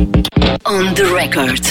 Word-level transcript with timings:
On 0.00 0.92
the 0.92 1.04
record. 1.04 1.64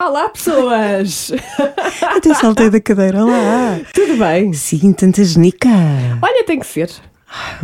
Olá, 0.00 0.30
pessoas! 0.30 1.30
Até 2.00 2.32
saltei 2.32 2.70
da 2.70 2.80
cadeira 2.80 3.22
lá. 3.22 3.78
Tudo 3.92 4.16
bem? 4.16 4.54
Sim, 4.54 4.90
tanta 4.94 5.22
genica. 5.22 5.68
Olha, 6.22 6.44
tem 6.44 6.58
que 6.58 6.66
ser. 6.66 6.90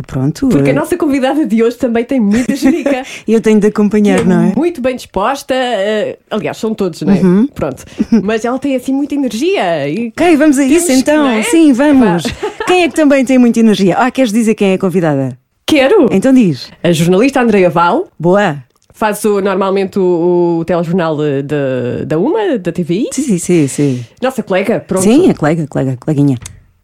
Pronto. 0.05 0.47
Porque 0.49 0.69
a 0.69 0.73
nossa 0.73 0.95
convidada 0.95 1.43
de 1.43 1.63
hoje 1.63 1.75
também 1.77 2.03
tem 2.03 2.19
muita 2.19 2.55
genica. 2.55 3.03
Eu 3.27 3.41
tenho 3.41 3.59
de 3.59 3.65
acompanhar, 3.65 4.23
não 4.23 4.49
é? 4.49 4.53
Muito 4.55 4.79
bem 4.79 4.95
disposta. 4.95 5.55
eh, 5.55 6.19
aliás, 6.29 6.57
são 6.57 6.75
todos, 6.75 7.01
não 7.01 7.13
é? 7.13 7.17
Uhum. 7.21 7.47
Pronto. 7.47 7.83
Mas 8.23 8.45
ela 8.45 8.59
tem 8.59 8.75
assim 8.75 8.93
muita 8.93 9.15
energia. 9.15 9.89
E... 9.89 10.09
Ok, 10.09 10.37
vamos 10.37 10.59
a 10.59 10.65
isso 10.65 10.91
então. 10.91 11.27
é? 11.27 11.41
Sim, 11.41 11.73
vamos. 11.73 12.23
Vá. 12.23 12.49
Quem 12.67 12.83
é 12.83 12.87
que 12.89 12.95
também 12.95 13.25
tem 13.25 13.39
muita 13.39 13.59
energia? 13.59 13.95
Ah, 13.97 14.11
queres 14.11 14.31
dizer 14.31 14.53
quem 14.53 14.71
é 14.71 14.73
a 14.75 14.79
convidada? 14.79 15.35
Quero! 15.65 16.07
Então 16.11 16.31
diz. 16.31 16.71
A 16.83 16.91
jornalista 16.91 17.41
Andreia 17.41 17.71
Val 17.71 18.07
Boa. 18.19 18.63
Faz 18.99 19.23
o- 19.23 19.39
normalmente 19.41 19.97
o, 19.97 20.57
o 20.59 20.65
telejornal 20.65 21.15
da, 21.17 22.03
da 22.05 22.19
UMA, 22.19 22.57
da 22.59 22.71
TVI. 22.71 23.07
Sim, 23.13 23.23
sim, 23.23 23.37
sim. 23.39 23.67
Sim, 23.67 24.05
Nossa 24.21 24.43
colega, 24.43 24.79
pronto. 24.81 25.03
sim 25.03 25.29
a 25.29 25.33
colega, 25.33 25.65
colega, 25.67 25.97
coleguinha. 25.97 26.37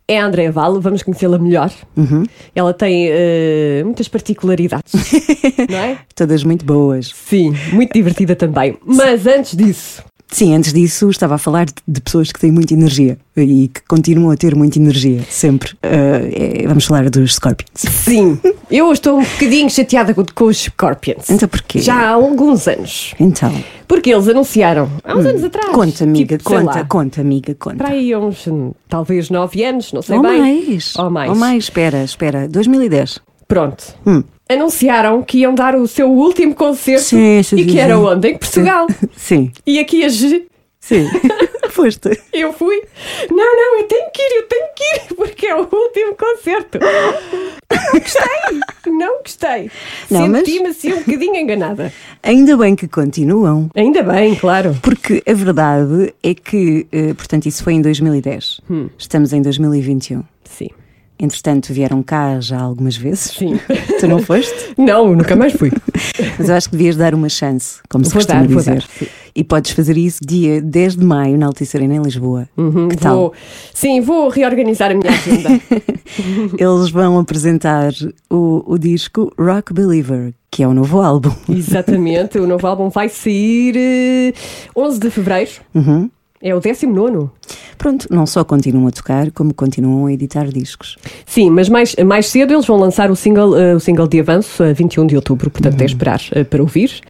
É 0.07 0.19
a 0.19 0.25
Andrea 0.25 0.51
Val, 0.51 0.79
vamos 0.79 1.01
conhecê-la 1.03 1.37
melhor. 1.39 1.71
Uhum. 1.97 2.23
Ela 2.55 2.73
tem 2.73 3.07
eh, 3.09 3.81
muitas 3.83 4.07
particularidades, 4.07 4.93
não 5.69 5.77
é? 5.79 5.97
Todas 6.15 6.43
muito 6.43 6.63
boas. 6.63 7.11
Sim, 7.13 7.53
muito 7.73 7.91
divertida 7.91 8.35
também. 8.35 8.77
Mas 8.85 9.25
antes 9.27 9.57
disso, 9.57 10.03
Sim, 10.35 10.53
antes 10.53 10.73
disso 10.73 11.09
estava 11.09 11.35
a 11.35 11.37
falar 11.37 11.65
de, 11.87 12.01
pessoas 12.01 12.29
que 12.29 12.37
têm 12.37 12.51
muita 12.51 12.73
energia 12.73 13.17
e 13.37 13.69
que 13.69 13.79
continuam 13.87 14.31
a 14.31 14.35
ter 14.35 14.53
muita 14.53 14.77
energia, 14.77 15.21
sempre. 15.29 15.71
Ah, 15.81 15.87
é- 16.23 16.67
vamos 16.67 16.83
falar 16.83 17.09
dos 17.09 17.35
Scorpions. 17.35 17.69
sim, 17.73 18.37
eu 18.69 18.91
estou 18.91 19.17
um 19.19 19.23
bocadinho 19.23 19.69
chateada 19.69 20.13
com, 20.13 20.25
com 20.35 20.43
os 20.43 20.57
Scorpions. 20.63 21.29
Então 21.29 21.47
porquê? 21.47 21.79
Já 21.79 21.95
há 21.95 22.09
alguns 22.09 22.67
anos. 22.67 23.13
Então, 23.17 23.49
Porque 23.87 24.11
eles 24.13 24.27
anunciaram, 24.27 24.89
há 25.05 25.15
uns 25.15 25.25
anos 25.25 25.41
atrás. 25.41 25.69
conta, 25.73 26.03
amiga, 26.03 26.37
tipo, 26.37 26.49
conta, 26.49 26.79
lá, 26.79 26.83
conta, 26.83 27.21
amiga, 27.21 27.55
conta. 27.55 27.77
Para 27.77 27.91
aí 27.91 28.13
uns, 28.13 28.45
hum, 28.45 28.73
talvez 28.89 29.29
nove 29.29 29.63
anos, 29.63 29.93
não 29.93 30.01
sei 30.01 30.17
Ou 30.17 30.21
bem. 30.21 30.37
mais. 30.41 30.93
Ou 30.97 31.09
mais. 31.09 31.29
Ou 31.29 31.35
mais, 31.37 31.63
espera, 31.63 32.03
espera. 32.03 32.45
2010. 32.49 33.21
Pronto. 33.47 33.95
Hum. 34.05 34.23
Anunciaram 34.49 35.21
que 35.23 35.39
iam 35.39 35.55
dar 35.55 35.75
o 35.75 35.87
seu 35.87 36.09
último 36.11 36.53
concerto 36.53 37.03
Sim, 37.05 37.39
e 37.55 37.65
que 37.65 37.79
era 37.79 37.97
onde? 37.97 38.29
Em 38.29 38.37
Portugal. 38.37 38.87
Sim, 39.17 39.51
E 39.65 39.79
aqui 39.79 40.03
a 40.03 40.09
G. 40.09 40.45
sim. 40.79 41.07
Foste. 41.71 42.21
Eu 42.31 42.53
fui. 42.53 42.81
Não, 43.29 43.35
não, 43.55 43.79
eu 43.79 43.83
tenho 43.87 44.09
que 44.11 44.21
ir, 44.21 44.35
eu 44.37 44.43
tenho 44.47 44.67
que 44.75 44.83
ir, 44.83 45.15
porque 45.17 45.45
é 45.47 45.55
o 45.55 45.61
último 45.69 46.15
concerto. 46.15 46.79
Não 46.79 47.99
gostei. 47.99 48.93
Não 48.93 49.17
gostei. 49.21 49.71
Não, 50.09 50.27
mas- 50.29 50.45
Senti-me 50.45 50.67
assim 50.67 50.93
um 50.93 50.99
bocadinho 50.99 51.35
enganada. 51.35 51.91
Ainda 52.23 52.55
bem 52.55 52.75
que 52.75 52.87
continuam. 52.87 53.69
Ainda 53.75 54.03
bem, 54.03 54.35
claro. 54.35 54.77
Porque 54.81 55.21
a 55.27 55.33
verdade 55.33 56.13
é 56.23 56.33
que, 56.33 56.87
eh, 56.91 57.13
portanto, 57.13 57.45
isso 57.47 57.61
foi 57.63 57.73
em 57.73 57.81
2010. 57.81 58.61
Hum. 58.69 58.87
Estamos 58.97 59.33
em 59.33 59.41
2021. 59.41 60.23
Sim. 60.45 60.69
Entretanto, 61.17 61.71
vieram 61.73 62.03
cá 62.03 62.39
já 62.41 62.59
algumas 62.59 62.95
vezes. 62.97 63.31
Sim. 63.37 63.59
Tu 63.99 64.07
não 64.07 64.19
foste? 64.19 64.53
Não, 64.77 65.15
nunca 65.15 65.35
mais 65.35 65.53
fui. 65.53 65.71
Mas 66.37 66.49
eu 66.49 66.55
acho 66.55 66.69
que 66.69 66.75
devias 66.75 66.95
dar 66.97 67.13
uma 67.13 67.29
chance, 67.29 67.79
como 67.89 68.03
se 68.03 68.11
Vou 68.11 68.17
costuma 68.19 68.41
dar, 68.41 68.47
dizer. 68.47 68.75
dar, 69.01 69.07
e 69.33 69.43
podes 69.43 69.71
fazer 69.71 69.97
isso 69.97 70.19
dia 70.25 70.61
10 70.61 70.97
de 70.97 71.05
maio 71.05 71.37
na 71.37 71.45
Altice 71.47 71.75
Arena 71.77 71.95
em 71.95 72.01
Lisboa. 72.01 72.47
que 72.89 72.97
tal? 72.97 73.15
Uhum, 73.15 73.21
Vou, 73.21 73.33
sim, 73.73 74.01
vou 74.01 74.29
reorganizar 74.29 74.91
a 74.91 74.93
minha 74.93 75.09
agenda. 75.11 75.61
Eles 76.57 76.89
vão 76.89 77.17
apresentar 77.19 77.91
o, 78.29 78.63
o 78.65 78.77
disco 78.77 79.31
Rock 79.39 79.73
Believer, 79.73 80.33
que 80.51 80.63
é 80.63 80.67
o 80.67 80.73
novo 80.73 81.01
álbum. 81.01 81.31
Exatamente. 81.49 82.37
O 82.37 82.47
novo 82.47 82.65
álbum 82.67 82.89
vai 82.89 83.09
sair 83.09 83.75
eh, 83.77 84.33
11 84.75 84.99
de 84.99 85.09
fevereiro. 85.09 85.51
Uhum. 85.73 86.09
É 86.47 86.53
o 86.53 86.59
19. 86.59 87.29
Pronto, 87.75 88.07
não 88.11 88.27
só 88.27 88.43
continuam 88.43 88.85
a 88.87 88.91
tocar, 88.91 89.31
como 89.31 89.51
continuam 89.51 90.05
a 90.05 90.13
editar 90.13 90.47
discos. 90.47 90.95
Sim, 91.25 91.49
mas 91.49 91.67
mais, 91.69 91.95
mais 92.05 92.27
cedo 92.27 92.53
eles 92.53 92.67
vão 92.67 92.77
lançar 92.77 93.09
o 93.09 93.15
single, 93.15 93.57
eh, 93.57 93.73
o 93.75 93.79
single 93.79 94.07
de 94.07 94.19
avanço 94.19 94.61
a 94.63 94.71
21 94.71 95.07
de 95.07 95.15
outubro. 95.15 95.49
Portanto, 95.49 95.77
Uhum. 95.79 95.81
é 95.81 95.85
esperar 95.85 96.21
eh, 96.33 96.43
para 96.43 96.61
ouvir. 96.61 97.01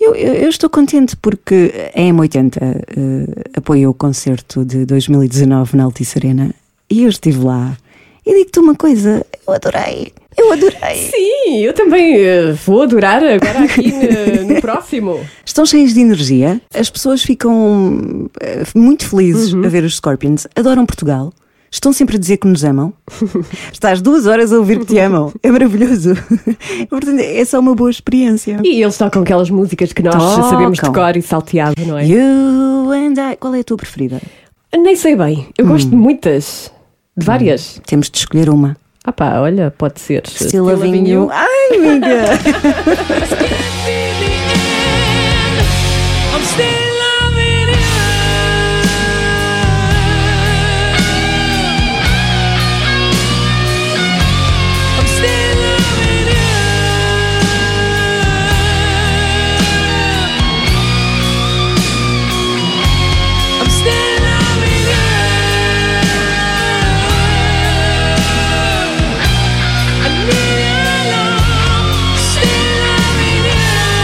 Eu, 0.00 0.14
eu- 0.14 0.34
eu 0.34 0.48
estou 0.48 0.70
contente 0.70 1.16
porque 1.16 1.72
a 1.96 2.00
M80 2.00 2.58
eh, 2.62 3.48
apoiou 3.56 3.90
o 3.90 3.94
concerto 3.94 4.64
de 4.64 4.86
2019 4.86 5.76
na 5.76 5.82
Altice 5.82 6.18
Arena 6.18 6.54
e 6.88 7.02
eu 7.02 7.08
estive 7.08 7.40
lá. 7.44 7.76
E 8.24 8.32
digo-te 8.38 8.60
uma 8.60 8.76
coisa, 8.76 9.26
eu 9.46 9.52
adorei, 9.52 10.12
eu 10.36 10.52
adorei. 10.52 10.96
Sim, 11.10 11.58
eu 11.62 11.72
também 11.72 12.14
eh, 12.16 12.52
vou 12.64 12.82
adorar 12.82 13.22
agora 13.22 13.64
aqui 13.64 13.90
no, 14.46 14.54
no 14.54 14.60
próximo. 14.60 15.20
Estão 15.44 15.64
cheios 15.66 15.94
de 15.94 16.00
energia, 16.00 16.60
as 16.74 16.90
pessoas 16.90 17.22
ficam 17.22 18.28
eh, 18.40 18.62
muito 18.74 19.08
felizes 19.08 19.54
a 19.54 19.68
ver 19.68 19.84
os 19.84 19.96
Scorpions, 19.96 20.46
adoram 20.54 20.84
Portugal. 20.86 21.32
Estão 21.68 21.92
sempre 21.92 22.16
a 22.16 22.18
dizer 22.18 22.36
que 22.38 22.46
nos 22.46 22.64
amam. 22.64 22.92
Estás 23.72 24.00
duas 24.00 24.26
horas 24.26 24.52
a 24.52 24.56
ouvir 24.58 24.78
que 24.78 24.86
te 24.86 24.98
amam. 24.98 25.32
É 25.42 25.50
maravilhoso. 25.50 26.14
Portanto, 26.88 27.18
é 27.20 27.44
só 27.44 27.58
uma 27.58 27.74
boa 27.74 27.90
experiência. 27.90 28.60
E 28.64 28.80
eles 28.82 28.96
tocam 28.96 29.22
aquelas 29.22 29.50
músicas 29.50 29.92
que 29.92 30.02
nós 30.02 30.14
Tocam. 30.14 30.48
sabemos 30.50 30.78
de 30.78 30.90
cor 30.90 31.16
e 31.16 31.22
salteado, 31.22 31.74
não 31.84 31.98
é? 31.98 32.06
You 32.06 32.90
and 32.92 33.14
I. 33.32 33.36
Qual 33.36 33.54
é 33.54 33.60
a 33.60 33.64
tua 33.64 33.76
preferida? 33.76 34.22
Nem 34.74 34.94
sei 34.96 35.16
bem, 35.16 35.48
eu 35.58 35.66
gosto 35.66 35.88
Hum. 35.88 35.90
de 35.90 35.96
muitas, 35.96 36.72
de 37.16 37.26
várias. 37.26 37.80
Temos 37.86 38.08
de 38.10 38.18
escolher 38.18 38.48
uma. 38.48 38.76
Ah 39.08 39.12
pá, 39.12 39.38
olha, 39.38 39.70
pode 39.70 40.00
ser. 40.00 40.26
Still 40.26 40.64
loving 40.64 41.06
you. 41.08 41.30
Ai, 41.30 41.76
amiga! 41.76 42.24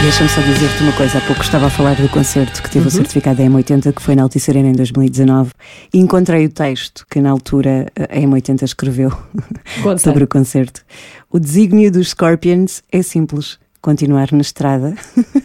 Deixa-me 0.03 0.29
só 0.29 0.41
dizer-te 0.41 0.83
uma 0.83 0.91
coisa. 0.93 1.17
Há 1.17 1.21
pouco 1.21 1.41
estava 1.41 1.67
a 1.67 1.69
falar 1.69 1.95
do 1.95 2.09
concerto 2.09 2.61
que 2.61 2.67
Uhum. 2.67 2.73
teve 2.73 2.87
o 2.87 2.91
certificado 2.91 3.37
da 3.37 3.43
M80, 3.45 3.93
que 3.93 4.01
foi 4.01 4.15
na 4.15 4.23
Altice 4.23 4.51
Arena 4.51 4.69
em 4.69 4.73
2019, 4.73 5.51
e 5.93 5.97
encontrei 5.99 6.45
o 6.45 6.49
texto 6.49 7.05
que 7.09 7.21
na 7.21 7.31
altura 7.31 7.87
a 7.97 8.17
M80 8.17 8.63
escreveu 8.63 9.11
sobre 9.97 10.25
o 10.25 10.27
concerto. 10.27 10.81
O 11.31 11.39
desígnio 11.39 11.89
dos 11.89 12.09
Scorpions 12.09 12.83
é 12.91 13.01
simples: 13.01 13.57
continuar 13.81 14.27
na 14.33 14.41
estrada 14.41 14.93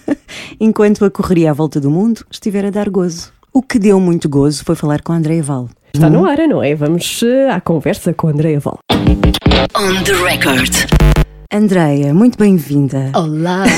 enquanto 0.58 1.04
a 1.04 1.10
correria 1.10 1.50
à 1.52 1.54
volta 1.54 1.80
do 1.80 1.90
mundo 1.90 2.24
estiver 2.30 2.64
a 2.66 2.70
dar 2.70 2.90
gozo. 2.90 3.32
O 3.52 3.62
que 3.62 3.78
deu 3.78 4.00
muito 4.00 4.28
gozo 4.28 4.64
foi 4.64 4.74
falar 4.74 5.02
com 5.02 5.12
a 5.12 5.16
Andrea 5.16 5.42
Val. 5.42 5.68
Está 5.94 6.10
no 6.10 6.26
ar, 6.26 6.36
não 6.48 6.62
é? 6.62 6.74
Vamos 6.74 7.22
eh, 7.22 7.48
à 7.50 7.60
conversa 7.60 8.12
com 8.12 8.28
a 8.28 8.30
Andrea 8.30 8.60
Val. 8.60 8.78
On 8.92 10.02
the 10.04 10.12
record. 10.14 10.72
Andreia, 11.50 12.12
muito 12.12 12.36
bem-vinda. 12.38 13.10
Olá! 13.14 13.64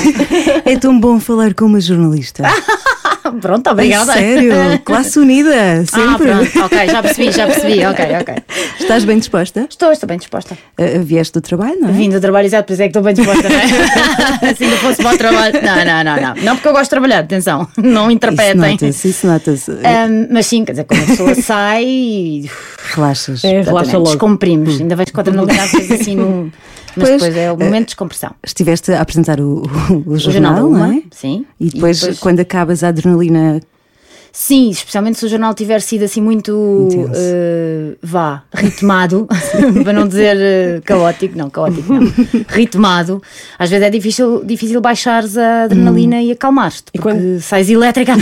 É 0.65 0.77
tão 0.77 0.97
bom 0.99 1.19
falar 1.19 1.53
com 1.53 1.65
uma 1.65 1.79
jornalista. 1.81 2.43
Pronto, 3.41 3.67
Ai, 3.67 3.73
obrigada. 3.73 4.13
sério, 4.13 4.53
classe 4.83 5.17
unida, 5.17 5.53
Ah, 5.53 5.85
sempre. 5.85 6.27
pronto, 6.27 6.65
ok, 6.65 6.87
já 6.89 7.01
percebi, 7.01 7.31
já 7.31 7.47
percebi, 7.47 7.85
ok, 7.85 8.05
ok. 8.19 8.35
Estás 8.79 9.05
bem 9.05 9.17
disposta? 9.19 9.65
Estou, 9.69 9.91
estou 9.91 10.07
bem 10.07 10.17
disposta. 10.17 10.57
Uh, 10.77 11.01
vieste 11.01 11.33
do 11.33 11.41
trabalho, 11.41 11.77
não 11.79 11.89
é? 11.89 11.91
Vim 11.93 12.09
do 12.09 12.19
trabalho, 12.19 12.45
exato, 12.45 12.67
por 12.67 12.73
isso 12.73 12.81
é 12.81 12.85
que 12.85 12.89
estou 12.89 13.01
bem 13.03 13.13
disposta, 13.13 13.47
não 13.49 13.55
é? 14.49 14.53
Se 14.55 14.63
ainda 14.65 14.75
fosse 14.77 15.01
para 15.01 15.15
o 15.15 15.17
trabalho. 15.17 15.53
Não, 15.61 15.85
não, 15.85 16.03
não, 16.03 16.21
não. 16.21 16.43
Não 16.43 16.55
porque 16.57 16.67
eu 16.67 16.71
gosto 16.73 16.83
de 16.83 16.89
trabalhar, 16.89 17.19
atenção, 17.19 17.67
não 17.77 18.03
Isso 18.03 18.11
interpretem. 18.11 18.55
nota-se, 18.71 19.07
isso 19.09 19.27
nota-se. 19.27 19.71
Ahm, 19.71 20.27
mas 20.29 20.45
sim, 20.45 20.65
quer 20.65 20.73
dizer, 20.73 20.83
quando 20.83 21.03
a 21.03 21.05
pessoa 21.05 21.35
sai 21.35 21.83
e 21.85 22.49
Relaxas. 22.93 23.43
É, 23.45 23.61
relaxa 23.61 23.97
logo. 23.97 24.09
descomprimos. 24.09 24.79
Ainda 24.81 24.95
vais 24.95 25.09
com 25.09 25.19
a 25.19 25.21
adrenalina 25.21 25.63
às 25.63 25.71
vezes 25.71 25.91
assim 26.01 26.15
num. 26.15 26.51
Mas 26.95 27.07
Pois, 27.09 27.21
depois 27.21 27.37
é 27.37 27.51
o 27.51 27.57
momento 27.57 27.79
de 27.81 27.85
descompressão. 27.87 28.31
Estiveste 28.45 28.91
a 28.91 29.01
apresentar 29.01 29.39
o, 29.39 29.63
o, 30.05 30.11
o 30.13 30.17
jornal, 30.17 30.55
da 30.55 30.61
não 30.77 30.85
é? 30.93 31.01
sim. 31.11 31.45
E 31.59 31.69
depois, 31.69 32.19
quando 32.19 32.39
acabas 32.39 32.83
a 32.83 32.89
adrenalina. 32.89 33.59
Sim, 34.33 34.69
especialmente 34.69 35.19
se 35.19 35.25
o 35.25 35.27
jornal 35.27 35.53
tiver 35.53 35.81
sido 35.81 36.05
assim 36.05 36.21
muito 36.21 36.87
eh, 37.13 37.97
vá, 38.01 38.43
ritmado, 38.53 39.27
para 39.83 39.91
não 39.91 40.07
dizer 40.07 40.37
eh, 40.39 40.81
caótico, 40.85 41.37
não, 41.37 41.49
caótico 41.49 41.91
não, 41.93 42.09
ritmado, 42.47 43.21
às 43.59 43.69
vezes 43.69 43.85
é 43.85 43.89
difícil, 43.89 44.41
difícil 44.45 44.79
baixares 44.79 45.37
a 45.37 45.63
adrenalina 45.63 46.15
Hum. 46.15 46.21
e 46.21 46.31
acalmar-te, 46.31 46.83
porque 46.93 46.99
quando- 46.99 47.41
sais 47.41 47.69
elétrica, 47.69 48.13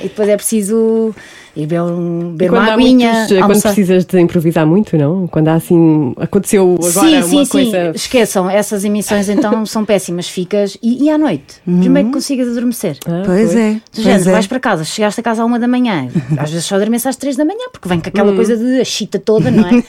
e 0.00 0.08
depois 0.08 0.28
é 0.28 0.36
preciso 0.36 1.14
Ir 1.58 1.66
beber, 1.66 1.82
um, 1.82 2.20
E 2.20 2.32
beber 2.32 2.50
quando, 2.50 2.62
uma 2.62 2.72
aguinha. 2.74 3.12
muitos, 3.12 3.28
quando 3.32 3.42
almoçar. 3.42 3.68
precisas 3.74 4.04
de 4.04 4.20
improvisar 4.20 4.64
muito, 4.66 4.96
não? 4.96 5.26
Quando 5.26 5.48
há 5.48 5.54
assim. 5.54 6.14
Aconteceu 6.16 6.76
agora 6.78 6.92
sim, 6.92 7.22
sim, 7.22 7.36
uma 7.36 7.44
sim. 7.44 7.50
coisa. 7.50 7.92
Esqueçam, 7.94 8.48
essas 8.48 8.84
emissões 8.84 9.28
então 9.28 9.66
são 9.66 9.84
péssimas. 9.84 10.28
Ficas. 10.28 10.78
E, 10.82 11.04
e 11.04 11.10
à 11.10 11.18
noite? 11.18 11.56
Primeiro 11.64 12.08
que 12.08 12.14
consigas 12.14 12.48
adormecer. 12.48 12.96
Ah, 13.06 13.22
Pois 13.26 13.54
é. 13.56 13.72
Do 13.74 13.80
Pois 13.92 14.04
género, 14.04 14.28
é. 14.30 14.32
vais 14.32 14.46
para 14.46 14.60
casa, 14.60 14.84
chegaste 14.84 15.20
a 15.20 15.22
casa 15.24 15.42
à 15.42 15.44
uma 15.44 15.58
da 15.58 15.66
manhã, 15.66 16.08
às 16.38 16.50
vezes 16.50 16.64
só 16.64 16.76
adormeces 16.76 17.06
às 17.08 17.16
três 17.16 17.34
da 17.36 17.44
manhã, 17.44 17.66
porque 17.72 17.88
vem 17.88 17.98
com 18.00 18.08
aquela 18.08 18.32
coisa 18.34 18.56
de 18.56 18.80
a 18.80 18.84
chita 18.84 19.18
toda, 19.18 19.50
não 19.50 19.66
é? 19.66 19.82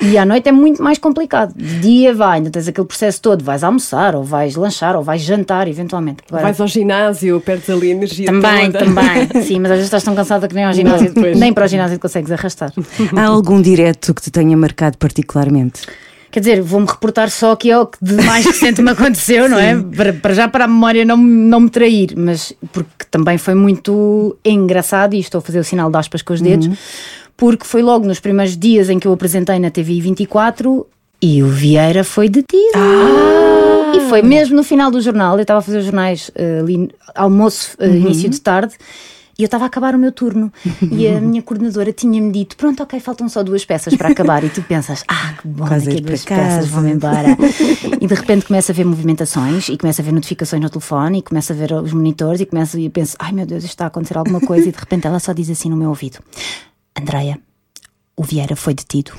e 0.02 0.16
à 0.16 0.24
noite 0.24 0.48
é 0.48 0.52
muito 0.52 0.82
mais 0.82 0.96
complicado. 0.98 1.52
De 1.54 1.78
dia 1.80 2.14
vai, 2.14 2.38
ainda 2.38 2.50
tens 2.50 2.66
aquele 2.68 2.86
processo 2.86 3.20
todo, 3.20 3.44
vais 3.44 3.62
almoçar, 3.62 4.14
ou 4.16 4.24
vais 4.24 4.56
lanchar, 4.56 4.96
ou 4.96 5.02
vais 5.02 5.20
jantar, 5.20 5.68
eventualmente. 5.68 6.18
Agora, 6.28 6.44
Vais 6.44 6.60
ao 6.60 6.66
ginásio, 6.66 7.40
perdes 7.40 7.68
ali 7.68 7.88
a 7.90 7.94
energia. 7.94 8.26
também, 8.26 8.70
toda. 8.72 8.84
também. 8.84 9.42
Sim, 9.42 9.58
mas 9.60 9.70
às 9.72 9.76
vezes 9.78 9.84
estás 9.86 10.02
tão 10.02 10.14
cansada 10.14 10.48
que 10.48 10.54
nem 10.54 10.64
ao 10.64 10.72
ginásio, 10.72 10.85
pois. 11.14 11.38
nem 11.38 11.52
para 11.52 11.64
o 11.64 11.68
ginásio 11.68 11.98
consegues 11.98 12.30
arrastar. 12.32 12.72
Há 13.16 13.24
algum 13.26 13.60
direto 13.60 14.12
que 14.14 14.22
te 14.22 14.30
tenha 14.30 14.56
marcado 14.56 14.96
particularmente? 14.98 15.82
Quer 16.30 16.40
dizer, 16.40 16.60
vou-me 16.62 16.86
reportar 16.86 17.30
só 17.30 17.56
que 17.56 17.70
é 17.70 17.78
o 17.78 17.86
que 17.86 17.96
de 18.02 18.14
mais 18.24 18.44
recente 18.44 18.82
me 18.82 18.90
aconteceu, 18.90 19.48
não 19.48 19.58
é? 19.58 19.74
Para, 19.96 20.12
para 20.12 20.34
já 20.34 20.46
para 20.48 20.64
a 20.64 20.68
memória 20.68 21.04
não, 21.04 21.16
me- 21.16 21.48
não 21.48 21.60
me 21.60 21.70
trair, 21.70 22.14
mas 22.16 22.52
porque 22.72 23.06
também 23.10 23.38
foi 23.38 23.54
muito 23.54 24.36
engraçado 24.44 25.14
e 25.14 25.20
estou 25.20 25.38
a 25.38 25.42
fazer 25.42 25.60
o 25.60 25.64
sinal 25.64 25.90
de 25.90 25.96
aspas 25.96 26.20
com 26.20 26.34
os 26.34 26.42
dedos, 26.42 26.68
porque 27.36 27.64
foi 27.64 27.80
logo 27.80 28.06
nos 28.06 28.20
primeiros 28.20 28.54
dias 28.56 28.90
em 28.90 28.98
que 28.98 29.06
eu 29.08 29.12
apresentei 29.12 29.58
na 29.58 29.70
TV 29.70 29.98
24 30.00 30.86
e 31.22 31.42
o 31.42 31.48
Vieira 31.48 32.04
foi 32.04 32.28
detido. 32.28 32.76
E 33.94 34.00
foi 34.08 34.20
mesmo 34.20 34.56
no 34.56 34.62
final 34.62 34.90
do 34.90 35.00
jornal, 35.00 35.36
eu 35.36 35.42
estava 35.42 35.60
a 35.60 35.62
fazer 35.62 35.78
os 35.78 35.84
jornais 35.84 36.30
eh, 36.34 36.58
ali, 36.60 36.90
almoço, 37.14 37.76
eh, 37.78 37.88
início 37.88 38.28
de 38.28 38.40
tarde. 38.40 38.74
E 39.38 39.42
eu 39.42 39.46
estava 39.46 39.64
a 39.64 39.66
acabar 39.66 39.94
o 39.94 39.98
meu 39.98 40.10
turno 40.10 40.50
e 40.90 41.06
a 41.06 41.20
minha 41.20 41.42
coordenadora 41.42 41.92
tinha-me 41.92 42.32
dito: 42.32 42.56
Pronto, 42.56 42.82
ok, 42.82 42.98
faltam 43.00 43.28
só 43.28 43.42
duas 43.42 43.66
peças 43.66 43.94
para 43.94 44.08
acabar. 44.08 44.42
E 44.42 44.48
tu 44.48 44.62
pensas: 44.62 45.04
Ah, 45.06 45.34
que 45.40 45.46
bom, 45.46 45.66
Quase 45.66 45.84
daqui 45.86 45.98
a 45.98 46.06
duas 46.06 46.24
peças 46.24 46.66
vão-me 46.68 46.92
embora. 46.92 47.36
e 48.00 48.06
de 48.06 48.14
repente 48.14 48.46
começa 48.46 48.72
a 48.72 48.74
ver 48.74 48.84
movimentações 48.86 49.68
e 49.68 49.76
começa 49.76 50.00
a 50.00 50.04
ver 50.04 50.12
notificações 50.12 50.62
no 50.62 50.70
telefone 50.70 51.18
e 51.18 51.22
começa 51.22 51.52
a 51.52 51.56
ver 51.56 51.70
os 51.72 51.92
monitores 51.92 52.40
e 52.40 52.46
começa 52.46 52.80
e 52.80 52.86
eu 52.86 52.90
penso: 52.90 53.14
Ai 53.18 53.32
meu 53.32 53.44
Deus, 53.44 53.62
isto 53.62 53.72
está 53.74 53.84
a 53.84 53.88
acontecer 53.88 54.16
alguma 54.16 54.40
coisa. 54.40 54.68
E 54.68 54.72
de 54.72 54.78
repente 54.78 55.06
ela 55.06 55.18
só 55.18 55.34
diz 55.34 55.50
assim 55.50 55.68
no 55.68 55.76
meu 55.76 55.90
ouvido: 55.90 56.18
Andreia, 56.98 57.38
o 58.16 58.22
Vieira 58.22 58.56
foi 58.56 58.72
detido, 58.72 59.12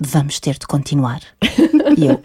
vamos 0.00 0.40
ter 0.40 0.54
de 0.58 0.66
continuar. 0.66 1.20
e 1.96 2.06
eu. 2.06 2.20